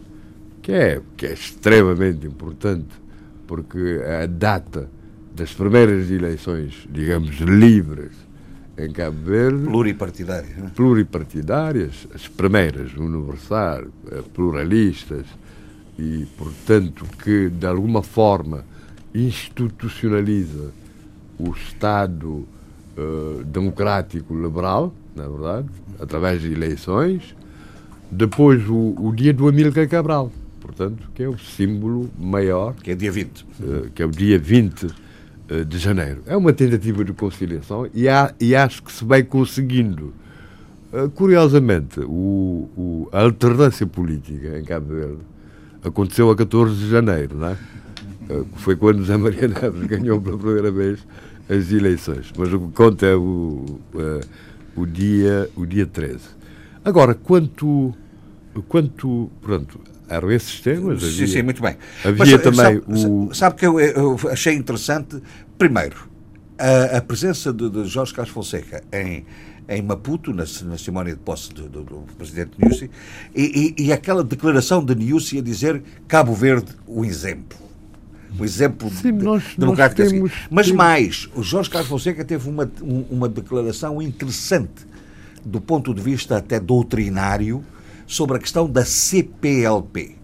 que 0.61 0.73
é, 0.73 1.01
que 1.17 1.25
é 1.25 1.33
extremamente 1.33 2.27
importante, 2.27 2.91
porque 3.47 4.03
é 4.05 4.25
a 4.25 4.27
data 4.27 4.87
das 5.35 5.55
primeiras 5.55 6.11
eleições, 6.11 6.87
digamos, 6.93 7.37
livres 7.39 8.13
em 8.77 8.93
Cabo 8.93 9.17
Verde 9.25 9.65
Pluripartidário. 9.65 10.51
não 10.59 10.67
é? 10.67 10.71
pluripartidárias, 10.71 12.07
as 12.15 12.29
primeiras, 12.29 12.95
universal, 12.95 13.85
eh, 14.13 14.23
pluralistas, 14.35 15.25
e, 15.99 16.27
portanto, 16.37 17.07
que 17.25 17.49
de 17.49 17.67
alguma 17.67 18.03
forma 18.03 18.63
institucionaliza 19.15 20.71
o 21.39 21.51
Estado 21.53 22.47
eh, 22.99 23.43
democrático 23.45 24.35
liberal, 24.35 24.93
na 25.15 25.29
verdade, 25.29 25.69
através 26.01 26.43
de 26.43 26.53
eleições. 26.53 27.35
Depois, 28.11 28.67
o, 28.69 28.95
o 28.99 29.13
dia 29.15 29.33
do 29.33 29.47
Amílcar 29.49 29.89
Cabral, 29.89 30.33
portanto, 30.61 31.09
que 31.15 31.23
é 31.23 31.29
o 31.29 31.39
símbolo 31.39 32.11
maior 32.19 32.75
Que 32.75 32.91
é 32.91 32.95
dia 32.95 33.13
20. 33.13 33.47
eh, 33.63 33.89
que 33.95 34.03
é 34.03 34.07
o 34.07 34.11
dia 34.11 34.39
20 34.39 34.87
eh, 35.49 35.65
de 35.65 35.79
janeiro. 35.79 36.23
É 36.27 36.37
uma 36.37 36.53
tentativa 36.53 37.05
de 37.05 37.13
conciliação 37.13 37.87
e, 37.95 38.09
há- 38.09 38.35
e 38.41 38.55
acho 38.57 38.83
que 38.83 38.91
se 38.93 39.05
vai 39.05 39.23
conseguindo. 39.23 40.13
Curiosamente, 41.15 42.01
o- 42.01 42.69
o- 42.77 43.09
a 43.13 43.21
alternância 43.21 43.87
política 43.87 44.59
em 44.59 44.65
Cabo 44.65 44.95
Verde 44.95 45.19
aconteceu 45.85 46.31
a 46.31 46.35
14 46.37 46.75
de 46.77 46.89
janeiro, 46.89 47.37
não 47.37 47.49
é? 47.49 47.57
Foi 48.57 48.75
quando 48.75 48.99
José 49.01 49.17
Maria 49.19 49.49
Neves 49.49 49.85
ganhou 49.89 50.19
pela 50.21 50.39
primeira 50.39 50.71
vez 50.71 51.07
as 51.49 51.71
eleições. 51.73 52.33
Mas 52.37 52.53
o 52.53 52.61
que 52.61 52.73
conta 52.75 53.07
é 53.07 53.15
o, 53.15 53.65
eh, 53.95 54.21
o, 54.77 54.87
dia, 54.87 55.49
o 55.57 55.65
dia 55.67 55.87
13. 55.87 56.19
Agora, 56.85 57.15
quanto. 57.15 57.95
quanto 58.69 59.31
pronto, 59.41 59.81
eram 60.09 60.31
esses 60.31 60.61
temas? 60.61 61.01
Sim, 61.03 61.09
havia- 61.09 61.27
sim, 61.27 61.43
muito 61.43 61.63
bem. 61.63 61.77
Havia 62.05 62.35
eh, 62.35 62.39
também 62.39 62.61
sabe, 62.61 62.83
o. 62.89 63.35
Sabe 63.35 63.57
que 63.57 63.67
eu, 63.67 63.79
eu 63.81 64.17
achei 64.31 64.55
interessante, 64.55 65.21
primeiro, 65.59 66.09
a, 66.59 66.97
a 66.99 67.01
presença 67.03 67.53
de, 67.53 67.69
de 67.69 67.85
Jorge 67.87 68.13
Carlos 68.15 68.33
Fonseca 68.33 68.83
em, 68.93 69.25
em 69.69 69.83
Maputo, 69.83 70.31
na, 70.33 70.45
na 70.65 70.79
cerimónia 70.79 71.15
de 71.15 71.21
posse 71.21 71.53
do, 71.53 71.69
do- 71.69 71.83
do 71.85 72.05
presidente 72.17 72.53
Niusi, 72.59 72.91
e, 73.35 73.75
e- 73.79 73.83
e 73.87 73.93
aquela 73.93 74.25
declaração 74.25 74.83
de 74.85 74.95
Niusi 74.95 75.39
a 75.39 75.43
dizer 75.43 75.83
Cabo 76.07 76.33
Verde, 76.35 76.73
o 76.87 77.05
exemplo. 77.05 77.59
O 78.39 78.45
exemplo 78.45 78.91
Sim, 78.91 79.17
de- 79.17 79.25
nós- 79.25 79.43
nós 79.45 79.55
democrático. 79.57 80.03
assim. 80.03 80.15
temos- 80.17 80.33
Mas 80.51 80.67
temos- 80.67 80.77
mais, 80.79 81.29
o 81.35 81.43
Jorge 81.43 81.71
Carlos 81.71 81.89
Fonseca 81.89 82.25
teve 82.25 82.49
uma, 82.49 82.71
um- 82.83 83.05
uma 83.11 83.29
declaração 83.29 84.03
interessante 84.03 84.87
do 85.45 85.61
ponto 85.61 85.95
de 85.95 86.03
vista 86.03 86.37
até 86.37 86.59
doutrinário 86.61 87.65
sobre 88.07 88.37
a 88.37 88.41
questão 88.41 88.69
da 88.69 88.85
CPLP 88.85 90.17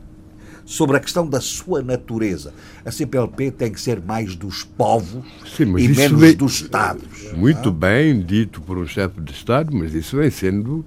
sobre 0.67 0.97
a 0.97 1.01
questão 1.01 1.29
da 1.29 1.43
sua 1.43 1.83
natureza. 1.83 2.55
A 2.87 2.91
CPLP 2.91 3.51
tem 3.51 3.71
que 3.71 3.79
ser 3.79 4.01
mais 4.01 4.35
dos 4.35 4.65
povos 4.65 5.23
Sim, 5.55 5.65
e 5.79 5.89
menos 5.89 6.19
vem- 6.19 6.35
dos 6.35 6.55
Estados. 6.63 7.05
Muito 7.37 7.71
bem 7.71 8.19
dito 8.23 8.63
por 8.63 8.79
um 8.79 8.87
chefe 8.87 9.21
de 9.21 9.31
Estado, 9.33 9.77
mas 9.77 9.93
isso 9.95 10.17
vem 10.17 10.31
sendo 10.31 10.83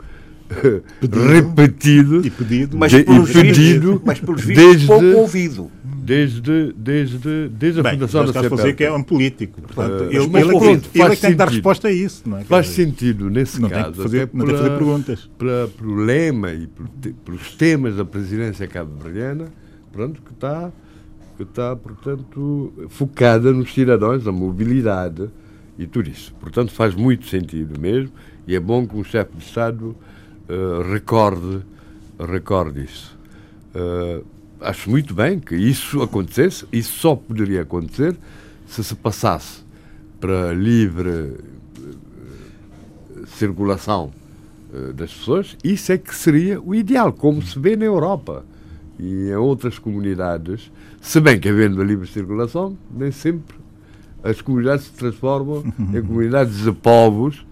repetido 1.02 2.26
E 2.26 2.30
pedido. 2.30 2.78
Mas 2.78 2.92
de- 2.92 3.04
pelos 3.04 3.30
e 3.30 3.34
vistos, 3.34 3.58
pedido 3.58 4.02
mas 4.06 4.20
pelos 4.20 4.42
vistos 4.44 4.66
desde- 4.66 4.88
pouco 4.88 5.06
ouvido. 5.06 5.72
desde, 5.84 6.74
desde, 6.78 7.50
desde 7.50 7.80
a 7.80 7.84
Bem, 7.84 7.94
fundação 7.94 8.24
ele 8.24 8.32
da 8.32 8.40
a 8.40 8.50
fazer 8.50 8.74
que 8.76 8.84
é 8.84 8.92
um 8.92 9.04
político. 9.04 9.62
Portanto, 9.62 10.04
Eh, 10.12 10.16
ele, 10.16 10.28
mas 10.28 10.42
ele, 10.48 10.56
é 10.56 10.60
pronto, 10.60 10.90
ele 10.94 11.04
é 11.04 11.06
faz 11.08 11.16
que 11.16 11.22
tem 11.22 11.32
que 11.32 11.36
dar 11.38 11.50
resposta 11.50 11.88
a 11.88 11.92
isso. 11.92 12.24
Não 12.26 12.38
é? 12.38 12.44
Faz 12.44 12.68
sentido 12.70 13.30
nesse 13.30 13.60
Não 13.62 13.70
caso, 13.70 14.02
fazer- 14.02 14.28
tem 14.28 14.42
que 14.42 14.52
fazer 14.52 14.70
perguntas. 14.70 15.30
pela- 15.38 15.68
pelo 15.68 15.96
lema 15.96 16.52
e 16.54 16.68
te- 17.02 17.14
pelos 17.26 17.56
temas 17.56 17.96
da 17.98 18.06
presidência 18.06 18.68
cabo-verdiana, 18.68 19.46
pronto, 19.92 20.22
que 20.22 20.32
está, 20.34 20.72
que 21.36 21.44
está, 21.44 21.76
portanto, 21.76 22.74
focada 22.90 23.52
nos 23.52 23.74
cidadãos, 23.74 24.24
na 24.26 24.32
mobilidade 24.32 25.30
e 25.78 25.86
tudo 25.86 26.10
isso. 26.10 26.34
Portanto, 26.40 26.72
faz 26.72 26.96
muito 26.96 27.28
sentido 27.28 27.80
mesmo 27.80 28.12
e 28.48 28.56
é 28.56 28.60
bom 28.60 28.88
que 28.88 28.96
um 28.96 29.04
chefe 29.04 29.36
de 29.38 29.44
Estado 29.44 29.96
eh, 30.50 30.92
recorde, 30.92 31.62
recorde 32.20 32.84
isso. 32.86 33.18
Eh, 33.76 34.22
acho 34.62 34.90
muito 34.90 35.14
bem 35.14 35.40
que 35.40 35.56
isso 35.56 36.02
acontecesse, 36.02 36.66
isso 36.72 37.00
só 37.00 37.16
poderia 37.16 37.62
acontecer 37.62 38.16
se 38.68 38.84
se 38.84 38.96
passasse 38.96 39.64
para 40.20 40.54
livre 40.54 41.36
circulação 43.28 44.12
eh, 44.74 44.94
das 44.94 45.14
pessoas, 45.14 45.58
isso 45.64 45.92
é 45.92 45.98
que 45.98 46.16
seria 46.16 46.62
o 46.62 46.74
ideal, 46.74 47.14
como 47.14 47.42
se 47.42 47.60
vê 47.60 47.76
na 47.76 47.86
Europa 47.86 48.44
e 49.00 49.30
em 49.30 49.36
outras 49.36 49.78
comunidades, 49.78 50.72
se 51.02 51.20
bem 51.20 51.40
que 51.40 51.50
havendo 51.50 51.82
a 51.82 51.86
livre 51.86 52.08
circulação, 52.08 52.78
nem 52.92 53.12
sempre 53.12 53.56
as 54.24 54.42
comunidades 54.42 54.86
se 54.86 54.94
transformam 54.94 55.64
em 55.94 56.02
comunidades 56.02 56.58
de 56.64 56.72
povos, 56.72 57.46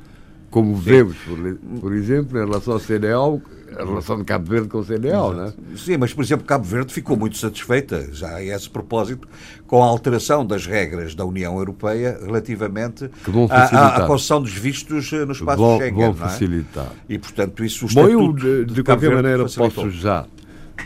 como 0.56 0.74
vemos, 0.74 1.18
por, 1.18 1.82
por 1.82 1.94
exemplo, 1.94 2.42
em 2.42 2.46
relação 2.46 2.76
ao 2.76 2.80
CDO, 2.80 3.42
a 3.78 3.84
relação 3.84 4.20
de 4.20 4.24
Cabo 4.24 4.50
Verde 4.50 4.70
com 4.70 4.78
o 4.78 4.86
CDO, 4.86 5.34
não 5.34 5.48
é? 5.48 5.54
Sim, 5.76 5.98
mas 5.98 6.14
por 6.14 6.24
exemplo, 6.24 6.46
Cabo 6.46 6.64
Verde 6.64 6.94
ficou 6.94 7.18
muito 7.18 7.38
satisfeita, 7.38 8.08
já 8.14 8.36
a 8.36 8.42
esse 8.42 8.70
propósito, 8.70 9.28
com 9.68 9.84
a 9.84 9.86
alteração 9.86 10.46
das 10.46 10.66
regras 10.66 11.14
da 11.14 11.26
União 11.26 11.58
Europeia 11.58 12.18
relativamente 12.24 13.12
à, 13.50 14.06
concessão 14.08 14.42
dos 14.42 14.54
vistos 14.54 15.12
eh, 15.12 15.26
no 15.26 15.34
espaço 15.34 15.58
Vão, 15.58 15.78
Schengen. 15.78 15.94
vão 15.94 16.10
é? 16.12 16.14
facilitar. 16.14 16.92
E 17.10 17.20
portanto 17.20 17.66
isso 17.66 17.86
o 17.86 17.90
Bom, 17.94 18.08
eu 18.08 18.32
de, 18.32 18.64
de 18.64 18.82
qualquer 18.82 19.10
Verde 19.10 19.16
maneira 19.24 19.44
facilitou. 19.44 19.84
posso 19.84 19.98
já 19.98 20.26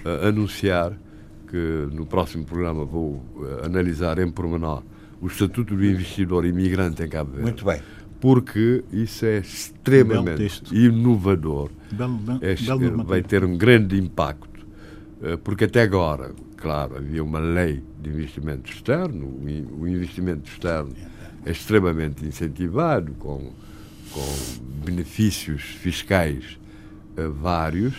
eh, 0.03 0.29
anunciar 0.29 0.93
que 1.47 1.87
no 1.93 2.07
próximo 2.07 2.43
programa 2.43 2.85
vou 2.85 3.23
eh, 3.43 3.67
analisar 3.67 4.17
em 4.17 4.31
pormenor 4.31 4.81
o 5.21 5.27
Estatuto 5.27 5.75
do 5.75 5.85
Investidor 5.85 6.43
Imigrante 6.43 7.03
em 7.03 7.07
Cabo 7.07 7.31
Verde. 7.31 7.43
Muito 7.43 7.65
bem. 7.65 7.79
Porque 8.19 8.83
isso 8.91 9.25
é 9.25 9.37
extremamente 9.39 10.41
inovador. 10.73 11.69
Belo, 11.91 12.17
belo, 12.17 12.39
É, 12.43 12.55
belo 12.55 13.03
vai 13.05 13.21
ter 13.23 13.43
um 13.43 13.57
grande 13.57 13.97
impacto. 13.97 14.65
eh, 15.23 15.37
Porque 15.37 15.65
até 15.65 15.81
agora, 15.81 16.31
claro, 16.57 16.97
havia 16.97 17.23
uma 17.23 17.39
lei 17.39 17.81
de 18.01 18.09
investimento 18.09 18.69
externo, 18.71 19.25
o 19.41 19.49
in- 19.49 19.67
o 19.79 19.87
investimento 19.87 20.49
externo 20.49 20.91
é 21.45 21.51
extremamente 21.51 22.25
incentivado, 22.25 23.13
com, 23.19 23.51
com 24.11 24.25
benefícios 24.85 25.61
fiscais 25.63 26.57
eh, 27.17 27.27
vários, 27.27 27.93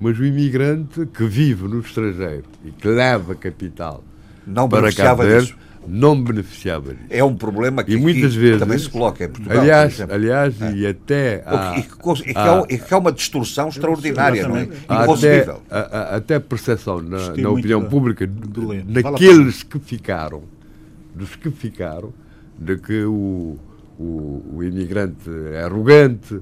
mas 0.00 0.18
o 0.18 0.24
imigrante 0.24 1.04
que 1.06 1.24
vive 1.24 1.64
no 1.68 1.80
estrangeiro 1.80 2.44
e 2.64 2.70
que 2.70 2.88
leva 2.88 3.34
capital 3.34 4.02
Não 4.46 4.68
para 4.68 4.90
Verde 5.14 5.46
disso. 5.48 5.58
Não 5.90 6.22
beneficiava 6.22 6.94
disso. 6.94 7.06
É 7.10 7.24
um 7.24 7.34
problema 7.34 7.82
que 7.82 7.90
E 7.92 7.94
aqui 7.94 8.02
muitas 8.02 8.34
vezes, 8.34 8.60
também 8.60 8.78
se 8.78 8.88
coloca 8.88 9.24
em 9.24 9.28
Portugal. 9.28 9.52
por 9.56 9.60
aliás, 9.62 9.92
exemplo. 9.94 10.14
aliás 10.14 10.54
e 10.74 10.86
até 10.86 11.42
há- 11.46 11.74
e 11.78 11.82
que 11.82 12.30
e 12.30 12.36
há- 12.36 12.64
é 12.68 12.74
e 12.74 12.78
que 12.78 12.94
é 12.94 12.96
uma 12.96 13.12
distorção 13.12 13.68
extraordinária, 13.68 14.46
não 14.46 14.56
é? 14.56 14.68
Há 14.88 14.94
até, 14.94 15.02
Inconcebível. 15.04 15.62
a- 15.70 15.78
a- 15.78 16.16
até 16.16 16.38
percepção 16.38 17.02
na, 17.02 17.34
na 17.36 17.50
opinião 17.50 17.80
da- 17.82 17.88
pública 17.88 18.26
daqueles 18.86 19.62
que 19.62 19.78
ficaram, 19.78 20.42
dos 21.14 21.34
que 21.36 21.50
ficaram, 21.50 22.12
de 22.58 22.76
que 22.76 23.02
o, 23.04 23.58
o, 23.98 24.42
o 24.56 24.62
imigrante 24.62 25.28
é 25.52 25.62
arrogante, 25.64 26.40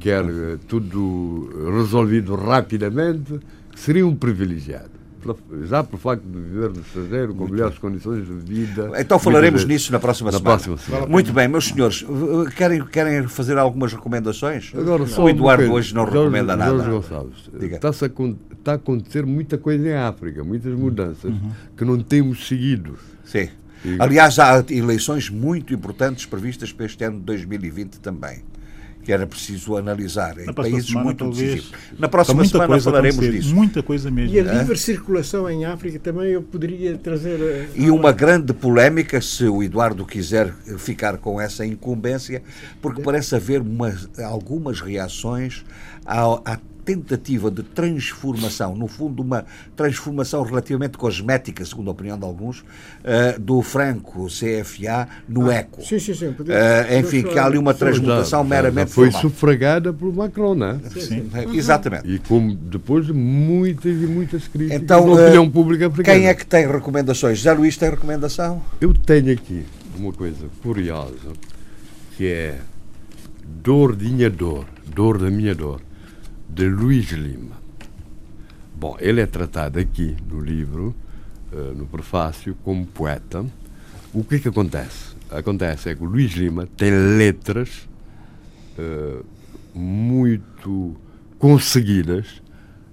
quer 0.00 0.24
eh, 0.24 0.58
tudo 0.66 1.50
resolvido 1.76 2.34
rapidamente, 2.36 3.38
que 3.72 3.78
seria 3.80 4.06
um 4.06 4.14
privilegiado. 4.14 4.97
Pela- 5.34 5.66
Já 5.66 5.82
por 5.84 5.98
facto 5.98 6.22
de 6.22 6.38
viver 6.38 6.70
no 6.70 6.80
estrangeiro, 6.80 7.34
com 7.34 7.46
melhores 7.48 7.78
condições 7.78 8.26
de 8.26 8.32
vida. 8.34 8.90
Então 8.98 9.18
falaremos 9.18 9.62
vezes. 9.62 9.68
nisso 9.82 9.92
na 9.92 9.98
próxima 9.98 10.30
Na 10.30 10.38
semana. 10.38 10.56
próxima 10.56 10.76
semana. 10.78 11.06
Muito 11.06 11.32
bem, 11.32 11.48
meus 11.48 11.66
senhores, 11.68 12.04
querem, 12.56 12.84
querem 12.84 13.26
fazer 13.28 13.56
algumas 13.58 13.92
recomendações? 13.92 14.72
Agora, 14.76 15.06
só 15.06 15.24
o 15.24 15.28
Eduardo 15.28 15.62
coisa. 15.64 15.72
hoje 15.74 15.94
não 15.94 16.02
Jorge- 16.04 16.18
recomenda 16.18 16.56
nada. 16.56 16.70
Jorge 16.76 16.90
Gonçalves, 16.90 17.50
está-se 17.62 18.04
a, 18.04 18.10
está 18.58 18.72
a 18.72 18.74
acontecer 18.74 19.24
muita 19.26 19.56
coisa 19.58 19.88
em 19.88 19.94
África, 19.94 20.42
muitas 20.44 20.72
mudanças 20.74 21.32
que 21.76 21.84
não 21.84 21.98
temos 22.00 22.46
seguido. 22.46 22.96
Sim. 23.24 23.48
E- 23.84 23.96
Aliás, 24.00 24.38
há 24.38 24.64
eleições 24.70 25.30
muito 25.30 25.72
importantes 25.72 26.26
previstas 26.26 26.72
para 26.72 26.86
este 26.86 27.04
ano 27.04 27.18
de 27.20 27.24
2020 27.26 27.98
também, 28.00 28.42
que 29.08 29.12
era 29.14 29.26
preciso 29.26 29.74
analisar 29.74 30.38
em 30.38 30.52
países 30.52 30.88
semana, 30.88 31.04
muito 31.06 31.18
talvez. 31.24 31.38
decisivos. 31.54 31.72
Na 31.98 32.10
próxima 32.10 32.34
muita 32.42 32.50
semana 32.58 32.78
falaremos 32.78 33.30
disso. 33.30 33.54
Muita 33.54 33.82
coisa 33.82 34.10
mesmo. 34.10 34.36
E 34.36 34.38
a 34.38 34.42
livre 34.42 34.76
circulação 34.76 35.48
em 35.48 35.64
África 35.64 35.98
também 35.98 36.26
eu 36.32 36.42
poderia 36.42 36.94
trazer. 36.98 37.40
eh, 37.40 37.68
E 37.74 37.90
uma 37.90 38.12
grande 38.12 38.52
polémica, 38.52 39.18
se 39.22 39.44
o 39.46 39.62
Eduardo 39.62 40.04
quiser 40.04 40.52
ficar 40.76 41.16
com 41.16 41.40
essa 41.40 41.64
incumbência, 41.64 42.42
porque 42.82 43.00
parece 43.00 43.34
haver 43.34 43.62
umas- 43.62 44.10
algumas 44.18 44.82
reações 44.82 45.64
à, 46.04 46.24
à 46.44 46.58
tentativa 46.88 47.50
de 47.50 47.62
transformação, 47.62 48.74
no 48.74 48.88
fundo, 48.88 49.22
uma 49.22 49.44
transformação 49.76 50.42
relativamente 50.42 50.96
cosmética, 50.96 51.62
segundo 51.62 51.88
a 51.88 51.90
opinião 51.92 52.18
de 52.18 52.24
alguns, 52.24 52.64
eh, 53.04 53.36
do 53.38 53.60
Franco 53.60 54.26
CFA 54.28 55.06
no 55.28 55.50
ECO. 55.52 55.82
Sim, 55.84 55.98
sim, 55.98 56.14
sim. 56.14 56.32
poderia- 56.32 56.58
Eh, 56.88 56.98
enfim, 57.00 57.22
que 57.24 57.38
há 57.38 57.44
ali 57.44 57.58
uma 57.58 57.74
transmutação 57.74 58.40
Já- 58.40 58.44
já- 58.44 58.48
meramente 58.48 58.88
já 58.88 58.94
foi 58.94 59.10
formal. 59.10 59.20
sufragada 59.30 59.92
pelo 59.92 60.14
Macron, 60.14 60.54
não 60.54 60.66
é? 60.68 60.78
Sim. 60.98 61.28
Eh, 61.34 61.44
Exatamente. 61.54 62.08
E 62.10 62.18
como 62.20 62.54
depois 62.54 63.04
de 63.04 63.12
muitas 63.12 63.92
e 63.92 64.06
muitas 64.06 64.48
críticas 64.48 64.80
Então, 64.80 65.04
da 65.14 65.22
opinião 65.24 65.50
pública 65.50 65.88
africana. 65.88 66.18
Quem 66.18 66.26
é 66.26 66.32
que 66.34 66.46
tem 66.46 66.66
recomendações? 66.66 67.36
José 67.36 67.52
Luís 67.52 67.76
tem 67.76 67.90
recomendação? 67.90 68.62
Eu 68.80 68.94
tenho 68.94 69.30
aqui 69.30 69.66
uma 69.98 70.10
coisa 70.12 70.46
curiosa, 70.62 71.34
que 72.16 72.26
é 72.26 72.58
Dor 73.62 73.94
de 73.96 74.08
minha 74.10 74.30
dor, 74.30 74.64
Dor 74.94 75.18
da 75.18 75.30
minha 75.30 75.54
dor, 75.54 75.80
de 76.48 76.68
Luís 76.68 77.10
Lima. 77.12 77.56
Bom, 78.78 78.96
ele 79.00 79.20
é 79.20 79.26
tratado 79.26 79.78
aqui 79.78 80.16
no 80.30 80.40
livro, 80.40 80.94
eh, 81.52 81.72
no 81.76 81.86
prefácio, 81.86 82.56
como 82.64 82.86
poeta. 82.86 83.44
O 84.14 84.22
que 84.24 84.36
é 84.36 84.38
que 84.38 84.48
acontece? 84.48 85.16
Acontece 85.30 85.90
é 85.90 85.94
que 85.94 86.02
o 86.02 86.06
Luís 86.06 86.32
Lima 86.32 86.66
tem 86.76 86.90
letras 86.90 87.88
eh, 88.78 89.20
muito 89.74 90.94
conseguidas 91.38 92.40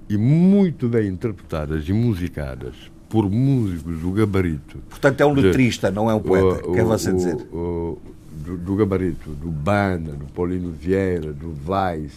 e 0.10 0.18
muito 0.18 0.88
bem 0.90 1.08
interpretadas 1.08 1.88
e 1.88 1.94
musicadas 1.94 2.76
por 3.10 3.30
músicos 3.30 4.00
do 4.00 4.12
gabarito 4.12 4.80
Portanto, 4.90 5.22
é 5.22 5.26
um 5.26 5.34
De- 5.34 5.42
letrista, 5.42 5.90
não 5.90 6.10
é 6.10 6.14
um 6.16 6.20
poeta. 6.20 6.68
o- 6.68 6.74
Quer 6.74 6.84
você 6.84 7.12
o- 7.12 7.16
dizer? 7.16 7.36
o- 7.54 7.98
do, 8.46 8.58
do 8.58 8.76
gabarito, 8.76 9.30
do 9.32 9.50
Banda, 9.50 10.12
do 10.12 10.26
Paulino 10.26 10.72
Vieira, 10.72 11.32
do 11.32 11.54
Vais, 11.54 12.12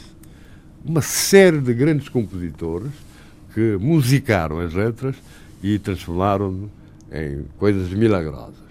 uma 0.88 1.02
série 1.02 1.60
de 1.60 1.74
grandes 1.74 2.08
compositores 2.08 2.90
que 3.54 3.76
musicaram 3.80 4.60
as 4.60 4.72
letras 4.72 5.16
e 5.62 5.78
transformaram 5.78 6.70
em 7.12 7.44
coisas 7.58 7.90
milagrosas. 7.90 8.68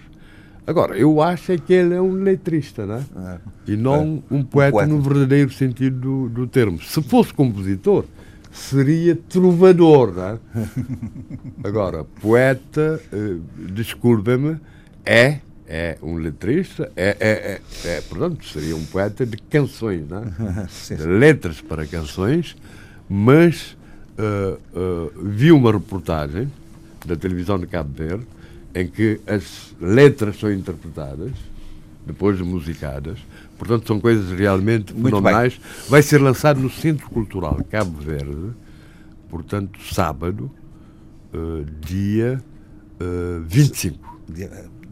Agora, 0.66 0.98
eu 0.98 1.22
acho 1.22 1.54
é 1.54 1.58
que 1.58 1.72
ele 1.72 1.94
é 1.94 2.02
um 2.02 2.12
letrista, 2.12 2.86
não 2.86 2.96
é? 2.96 3.40
E 3.66 3.78
não 3.78 4.22
um 4.30 4.44
poeta, 4.44 4.72
poeta. 4.72 4.92
no 4.92 5.02
verdadeiro 5.02 5.52
sentido 5.52 5.98
do, 5.98 6.30
do 6.30 6.48
termo. 6.48 6.82
Se 6.82 7.02
fosse 7.02 7.34
compositor, 7.34 8.04
seria 8.52 9.16
trovador, 9.16 10.14
não 10.14 10.24
é? 10.24 10.40
Agora, 11.64 12.04
poeta, 12.04 13.02
eh, 13.14 13.38
desculpa-me, 13.74 14.58
é, 15.06 15.40
é 15.68 15.98
um 16.02 16.16
letrista, 16.16 16.92
é, 16.96 17.18
é, 17.20 17.30
é, 17.30 17.90
é, 17.90 18.02
portanto, 18.02 18.46
seria 18.46 18.76
um 18.76 18.86
poeta 18.86 19.26
de 19.26 19.38
canções, 19.38 20.06
é? 20.12 20.68
Sim, 20.70 20.96
de 20.96 21.06
letras 21.06 21.60
para 21.60 21.86
canções, 21.86 22.56
mas 23.10 23.78
eh, 24.18 24.58
eh, 24.74 25.12
vi 25.22 25.52
uma 25.52 25.72
reportagem 25.72 26.52
da 27.06 27.16
televisão 27.16 27.60
de 27.60 27.68
Cabo 27.68 27.92
Verde 27.94 28.26
em 28.74 28.88
que 28.88 29.20
as 29.28 29.76
letras 29.80 30.40
são 30.40 30.52
interpretadas, 30.52 31.32
depois 32.06 32.38
de 32.38 32.44
musicadas, 32.44 33.20
portanto 33.58 33.88
são 33.88 34.00
coisas 34.00 34.32
realmente 34.38 34.94
fenomenais. 34.94 35.60
Vai 35.90 36.02
ser 36.02 36.22
lançado 36.22 36.60
no 36.60 36.70
Centro 36.70 37.10
Cultural 37.10 37.60
Cabo 37.70 38.00
Verde, 38.00 38.54
portanto, 39.30 39.80
sábado, 39.94 40.50
eh, 41.34 41.66
dia 41.80 42.42
eh, 43.00 43.42
25. 43.46 44.22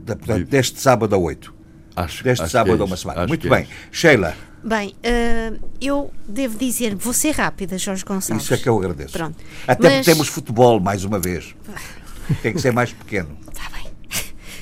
Portanto, 0.06 0.46
deste 0.48 0.80
sábado 0.80 1.16
a 1.16 1.18
8. 1.18 1.54
Acho, 1.96 2.24
Deste 2.24 2.44
acho 2.44 2.52
sábado 2.52 2.76
que 2.76 2.82
é 2.82 2.84
a 2.84 2.86
uma 2.86 2.94
isso, 2.96 3.02
semana. 3.04 3.20
acho 3.22 3.28
Muito 3.30 3.48
é 3.48 3.50
bem. 3.50 3.64
isso. 3.64 3.72
Sheila, 3.92 4.36
Bem, 4.64 4.90
uh, 5.06 5.60
eu 5.80 6.12
devo 6.28 6.58
dizer, 6.58 6.96
vou 6.96 7.14
ser 7.14 7.32
rápida, 7.36 7.78
Jorge 7.78 8.04
Gonçalves. 8.04 8.44
Isso 8.46 8.54
é 8.54 8.58
que 8.58 8.68
eu 8.68 8.76
agradeço. 8.78 9.14
Pronto. 9.14 9.38
Até 9.68 9.84
Mas- 9.84 9.94
porque 9.98 10.12
temos 10.12 10.28
futebol, 10.28 10.80
mais 10.80 11.04
uma 11.06 11.20
vez. 11.20 11.56
Tem 12.42 12.52
que 12.52 12.60
ser 12.60 12.72
mais 12.74 12.92
pequeno. 12.92 13.38
Está 13.48 13.70
bem. 13.70 13.86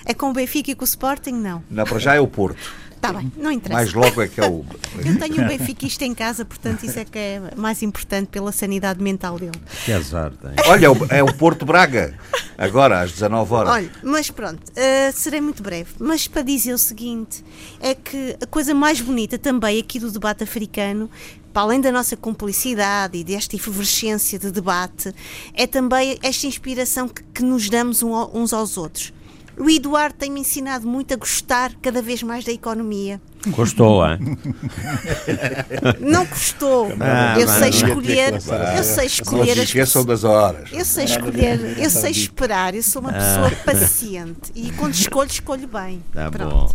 É 0.06 0.14
com 0.14 0.30
o 0.30 0.34
Benfica 0.34 0.72
e 0.72 0.76
com 0.76 0.84
o 0.84 0.86
Sporting? 0.88 1.32
Não. 1.32 1.64
Não, 1.72 1.86
para 1.86 1.98
já 1.99 2.14
é 2.15 2.20
o 2.20 2.28
Porto. 2.28 2.60
Está 3.04 3.20
bem, 3.20 3.32
não 3.36 3.52
interessa. 3.52 3.74
Mais 3.82 3.94
logo 3.94 4.22
é 4.22 4.28
que 4.30 4.40
é 4.40 4.48
o. 4.48 4.64
Eu 5.06 5.20
tenho 5.20 5.44
um 5.44 5.48
benfiquista 5.48 6.06
em 6.06 6.14
casa, 6.14 6.46
portanto 6.46 6.84
isso 6.86 6.98
é 6.98 7.04
que 7.04 7.18
é 7.20 7.42
mais 7.58 7.82
importante 7.84 8.28
pela 8.28 8.52
sanidade 8.54 9.04
mental 9.04 9.38
dele. 9.38 9.52
Que 9.84 9.92
azar 9.92 10.32
tem. 10.32 10.52
Olha, 10.68 10.86
é 10.86 10.90
o- 10.90 11.06
é 11.30 11.34
Porto 11.34 11.66
Braga. 11.66 12.18
Agora, 12.58 13.02
às 13.02 13.12
19 13.12 13.54
horas. 13.54 13.74
Olha, 13.74 13.92
mas 14.04 14.30
pronto, 14.30 14.62
uh, 14.70 15.12
serei 15.14 15.42
muito 15.42 15.62
breve. 15.62 15.90
Mas 16.00 16.28
para 16.30 16.44
dizer 16.44 16.72
o 16.74 16.78
seguinte, 16.78 17.44
é 17.82 17.94
que 17.94 18.38
a 18.42 18.46
coisa 18.46 18.74
mais 18.74 19.02
bonita 19.02 19.38
também 19.38 19.80
aqui 19.80 20.00
do 20.00 20.10
debate 20.10 20.44
africano, 20.44 21.10
para 21.52 21.64
além 21.64 21.82
da 21.82 21.92
nossa 21.92 22.16
cumplicidade 22.16 23.18
e 23.18 23.24
desta 23.24 23.56
efervescência 23.56 24.40
de 24.40 24.50
debate, 24.52 25.14
é 25.54 25.68
também 25.68 26.18
esta 26.24 26.48
inspiração 26.48 27.10
que, 27.10 27.22
que 27.34 27.44
nos 27.44 27.70
damos 27.70 28.02
um 28.02 28.14
uns 28.34 28.54
aos 28.54 28.78
outros. 28.78 29.12
O 29.58 29.70
Eduardo 29.70 30.16
tem-me 30.18 30.40
ensinado 30.40 30.88
muito 30.88 31.14
a 31.14 31.18
gostar 31.18 31.74
cada 31.82 32.02
vez 32.02 32.24
mais 32.24 32.44
da 32.44 32.52
economia. 32.52 33.22
Gostou, 33.48 34.06
hein? 34.06 34.38
Não 36.00 36.26
custou. 36.26 36.92
Ah, 37.00 37.36
eu 37.38 37.48
sei 37.48 37.60
não. 37.60 37.70
escolher, 37.70 38.34
eu 38.76 38.84
sei 38.84 38.98
Não 38.98 39.06
escolher 39.06 39.54
se 39.54 39.60
as 39.60 39.68
esqueçam 39.68 40.06
das 40.06 40.24
horas. 40.24 40.70
Eu 40.72 40.86
sei 40.86 41.06
escolher, 41.06 41.78
eu 41.78 41.90
sei 41.90 42.12
esperar, 42.12 42.74
eu 42.74 42.82
sou 42.82 43.02
uma 43.02 43.12
pessoa 43.14 43.52
paciente 43.66 44.52
e 44.56 44.72
quando 44.72 44.94
escolho, 44.94 45.30
escolho 45.30 45.68
bem. 45.68 46.02
Tá 46.14 46.32
Pronto. 46.32 46.56
bom. 46.56 46.72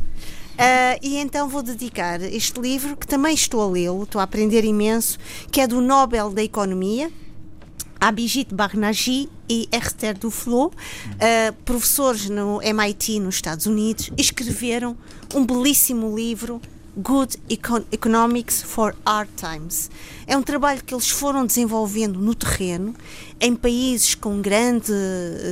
Ah, 0.58 0.98
e 1.02 1.16
então 1.16 1.48
vou 1.48 1.62
dedicar 1.62 2.20
este 2.20 2.60
livro, 2.60 2.96
que 2.96 3.06
também 3.06 3.32
estou 3.32 3.62
a 3.62 3.66
lê-lo, 3.66 4.02
estou 4.02 4.20
a 4.20 4.24
aprender 4.24 4.64
imenso, 4.64 5.18
que 5.50 5.60
é 5.60 5.66
do 5.66 5.80
Nobel 5.80 6.30
da 6.30 6.42
Economia, 6.42 7.10
Abhijit 8.00 8.54
Banerjee 8.54 9.28
e 9.48 9.68
Esther 9.72 10.16
Duflo, 10.16 10.72
ah, 11.20 11.52
professores 11.64 12.28
no 12.28 12.60
MIT 12.62 13.20
nos 13.20 13.36
Estados 13.36 13.66
Unidos, 13.66 14.10
escreveram 14.16 14.96
um 15.34 15.44
belíssimo 15.44 16.14
livro 16.16 16.60
Good 16.96 17.36
Econ- 17.48 17.84
Economics 17.92 18.62
for 18.62 18.94
Hard 19.06 19.28
Times. 19.36 19.90
É 20.26 20.36
um 20.36 20.42
trabalho 20.42 20.82
que 20.84 20.92
eles 20.92 21.08
foram 21.08 21.46
desenvolvendo 21.46 22.18
no 22.18 22.34
terreno, 22.34 22.94
em 23.40 23.54
países 23.54 24.14
com 24.14 24.40
grandes 24.40 24.90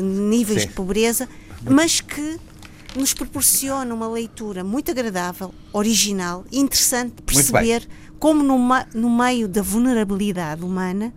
níveis 0.02 0.62
Sim. 0.62 0.68
de 0.68 0.74
pobreza, 0.74 1.28
mas 1.68 2.00
que 2.00 2.38
nos 2.96 3.12
proporciona 3.14 3.94
uma 3.94 4.08
leitura 4.08 4.64
muito 4.64 4.90
agradável, 4.90 5.54
original 5.72 6.44
e 6.50 6.58
interessante 6.58 7.22
perceber 7.22 7.86
como 8.18 8.42
no, 8.42 8.58
no 8.94 9.10
meio 9.10 9.46
da 9.46 9.60
vulnerabilidade 9.62 10.64
humana 10.64 11.12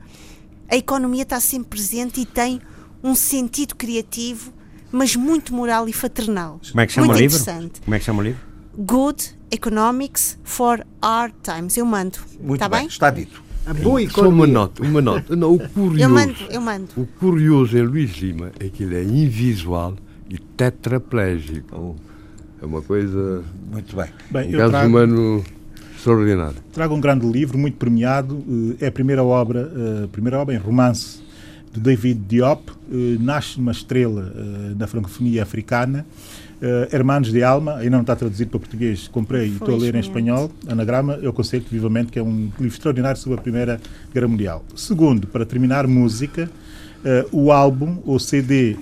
a 0.69 0.75
economia 0.75 1.23
está 1.23 1.39
sempre 1.39 1.69
presente 1.69 2.21
e 2.21 2.25
tem 2.25 2.61
um 3.03 3.15
sentido 3.15 3.75
criativo, 3.75 4.53
mas 4.91 5.15
muito 5.15 5.53
moral 5.53 5.87
e 5.87 5.93
fraternal. 5.93 6.59
Como 6.69 6.81
é 6.81 6.87
que 6.87 6.93
chama 6.93 7.07
muito 7.07 7.17
o 7.17 7.21
livro? 7.21 7.37
interessante. 7.37 7.81
Como 7.81 7.95
é 7.95 7.99
que 7.99 8.05
chama 8.05 8.19
o 8.19 8.23
livro? 8.25 8.39
Good 8.77 9.35
Economics 9.51 10.37
for 10.43 10.85
Hard 11.03 11.33
Times. 11.43 11.75
Eu 11.77 11.85
mando. 11.85 12.17
Muito 12.39 12.55
Está 12.55 12.69
bem, 12.69 12.79
bem? 12.81 12.87
está 12.87 13.09
dito. 13.09 13.43
A 13.65 13.73
boa 13.73 13.99
Só 14.09 14.21
uma 14.21 14.27
economia. 14.45 14.53
nota, 14.53 14.83
uma 14.83 15.01
nota. 15.01 15.35
Não, 15.35 15.53
o 15.53 15.69
curioso, 15.69 15.99
Eu 16.01 16.09
mando, 16.09 16.35
eu 16.49 16.61
mando. 16.61 16.87
o 16.97 17.05
curioso 17.05 17.77
em 17.77 17.81
Luís 17.81 18.11
Lima 18.17 18.51
é 18.59 18.67
que 18.69 18.83
ele 18.83 18.95
é 18.95 19.03
invisual 19.03 19.95
e 20.29 20.37
tetraplégico. 20.39 21.95
É 22.61 22.65
uma 22.65 22.81
coisa, 22.81 23.43
Muito 23.71 23.95
bem. 23.95 24.07
Bem, 24.31 24.49
um 24.49 24.51
eu 24.53 24.57
caso 24.59 24.71
trago, 24.71 24.87
humano 24.87 25.43
extraordinário. 25.99 26.55
trago 26.73 26.95
um 26.95 27.01
grande 27.01 27.25
livro, 27.27 27.57
muito 27.57 27.77
premiado. 27.77 28.43
eh, 28.79 28.85
É 28.85 28.87
a 28.87 28.91
primeira 28.91 29.23
obra, 29.23 29.71
eh, 29.75 30.03
a 30.05 30.07
primeira 30.07 30.39
obra 30.39 30.55
em 30.55 30.57
romance 30.57 31.19
de 31.73 31.79
David 31.79 32.19
Diop. 32.27 32.71
eh, 32.91 33.17
Nasce 33.19 33.59
uma 33.59 33.71
estrela 33.71 34.31
na 34.77 34.87
francofonia 34.87 35.43
africana. 35.43 36.05
Hermanos 36.91 37.31
de 37.31 37.41
Alma, 37.41 37.75
ainda 37.75 37.91
não 37.91 38.01
está 38.01 38.17
traduzido 38.17 38.49
para 38.51 38.59
português, 38.59 39.07
comprei 39.07 39.47
e 39.47 39.51
estou 39.53 39.75
a 39.75 39.77
ler 39.77 39.95
em 39.95 39.99
espanhol. 39.99 40.51
Anagrama, 40.67 41.13
eu 41.21 41.29
aconselho 41.29 41.63
vivamente 41.71 42.11
que 42.11 42.19
é 42.19 42.21
um 42.21 42.49
livro 42.59 42.67
extraordinário 42.67 43.17
sobre 43.17 43.39
a 43.39 43.41
Primeira 43.41 43.79
Guerra 44.13 44.27
Mundial. 44.27 44.65
Segundo, 44.75 45.25
para 45.27 45.45
terminar, 45.45 45.87
música. 45.87 46.49
eh, 47.05 47.25
o 47.31 47.49
álbum, 47.53 47.99
o 48.05 48.19
CD 48.19 48.75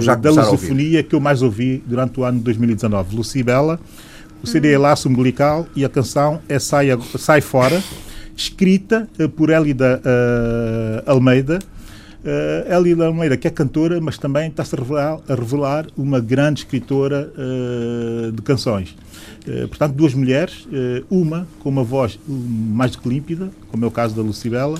já 0.00 0.14
da 0.14 0.30
lusofonia 0.52 1.02
que 1.02 1.14
eu 1.14 1.20
mais 1.20 1.42
ouvi 1.42 1.82
durante 1.86 2.18
o 2.18 2.24
ano 2.24 2.38
de 2.38 2.44
2019, 2.44 3.14
Lucibela. 3.14 3.78
O 4.42 4.46
CD 4.46 4.72
é 4.72 4.78
Laço 4.78 5.08
Umbilical 5.08 5.66
e 5.74 5.84
a 5.84 5.88
canção 5.88 6.40
é 6.48 6.58
Sai, 6.58 6.88
Sai 7.18 7.40
Fora, 7.40 7.82
escrita 8.36 9.08
eh, 9.18 9.26
por 9.26 9.50
Elida 9.50 10.00
eh, 10.04 11.02
Almeida. 11.06 11.58
Uh, 12.18 12.74
Elida 12.74 13.06
Almeida, 13.06 13.36
que 13.36 13.46
é 13.46 13.50
cantora, 13.50 14.00
mas 14.00 14.18
também 14.18 14.48
está-se 14.48 14.74
a 14.74 14.78
revelar, 14.78 15.20
a 15.28 15.34
revelar 15.36 15.86
uma 15.96 16.18
grande 16.18 16.60
escritora 16.60 17.32
eh, 17.38 18.32
de 18.32 18.42
canções. 18.42 18.96
Eh, 19.46 19.68
portanto, 19.68 19.94
duas 19.94 20.14
mulheres, 20.14 20.66
uma 21.08 21.46
com 21.60 21.68
uma 21.68 21.84
voz 21.84 22.18
hum, 22.28 22.72
mais 22.74 22.90
do 22.90 22.98
que 22.98 23.08
límpida, 23.08 23.48
como 23.70 23.84
é 23.84 23.88
o 23.88 23.90
caso 23.90 24.16
da 24.16 24.20
Lucibela, 24.20 24.78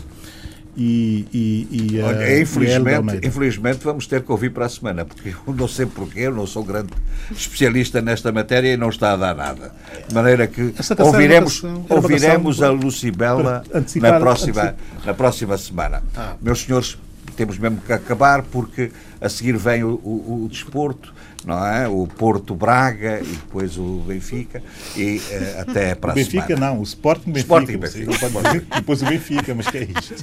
e, 0.81 1.27
e, 1.33 1.97
e, 1.97 2.01
Olha, 2.01 2.17
eh, 2.17 2.19
a 2.19 2.31
Elida 2.31 2.43
infelizmente, 2.43 3.03
infelizmente 3.27 3.79
vamos 3.85 4.07
ter 4.07 4.23
que 4.23 4.31
ouvir 4.31 4.51
para 4.51 4.67
a 4.67 4.69
semana, 4.69 5.05
porque 5.05 5.31
eu 5.47 5.53
não 5.55 5.67
sei 5.67 5.87
porquê, 5.87 6.21
eu 6.21 6.33
não 6.35 6.47
sou 6.47 6.63
grande 6.63 6.93
especialista 7.33 8.01
nesta 8.01 8.31
matéria 8.31 8.73
e 8.73 8.77
não 8.77 8.89
está 8.89 9.13
a 9.13 9.17
dar 9.17 9.35
nada. 9.35 9.73
De 10.09 10.15
maneira 10.15 10.47
que 10.47 10.73
ouviremos, 11.09 11.63
ouviremos 11.91 12.63
a 12.63 12.71
Lucibela 12.71 13.65
na 14.13 14.21
próxima, 14.21 14.63
na 15.05 15.15
próxima 15.15 15.59
semana. 15.59 16.03
Meus 16.41 16.61
senhores, 16.61 16.97
temos 17.37 17.59
mesmo 17.59 17.79
que 17.85 17.93
acabar, 17.93 18.43
porque 18.43 18.91
a 19.21 19.29
seguir 19.29 19.57
vem 19.57 19.83
o, 19.83 19.89
o- 20.05 20.45
o 20.45 20.49
desporto, 20.49 21.13
não 21.49 21.67
é? 21.67 21.89
O 21.89 22.07
Porto 22.07 22.55
Braga 22.55 23.21
e 23.21 23.27
depois 23.27 23.77
o 23.79 24.05
Benfica, 24.07 24.63
e 24.97 25.21
eh, 25.31 25.57
até 25.67 25.95
para 25.95 26.11
O 26.11 26.13
a 26.13 26.15
Benfica 26.15 26.47
semana. 26.47 26.67
não, 26.75 26.81
o 26.81 26.83
Sporting 26.85 27.33
Benfica. 27.33 27.41
Sporting 27.41 27.77
Benfica, 27.79 28.05
não 28.05 28.19
pode 28.19 28.27
Sporting. 28.27 28.59
dizer 28.59 28.67
Depois 28.77 29.03
o 29.03 29.07
Benfica, 29.07 29.55
mas 29.55 29.67
que 29.69 29.79
é 29.79 29.83
isto? 29.85 30.15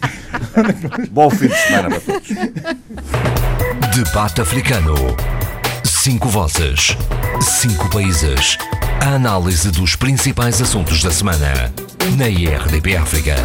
Bom 1.11 1.29
fim 1.29 1.47
de 1.47 1.55
semana 1.57 1.89
para 1.89 1.99
todos. 2.01 2.29
Debate 3.95 4.41
africano. 4.41 4.93
Cinco 5.83 6.27
vozes. 6.29 6.95
Cinco 7.41 7.89
países. 7.89 8.57
A 9.01 9.15
análise 9.15 9.71
dos 9.71 9.95
principais 9.95 10.61
assuntos 10.61 11.01
da 11.03 11.11
semana. 11.11 11.73
Na 12.17 12.27
IRDP 12.29 12.95
África. 12.97 13.35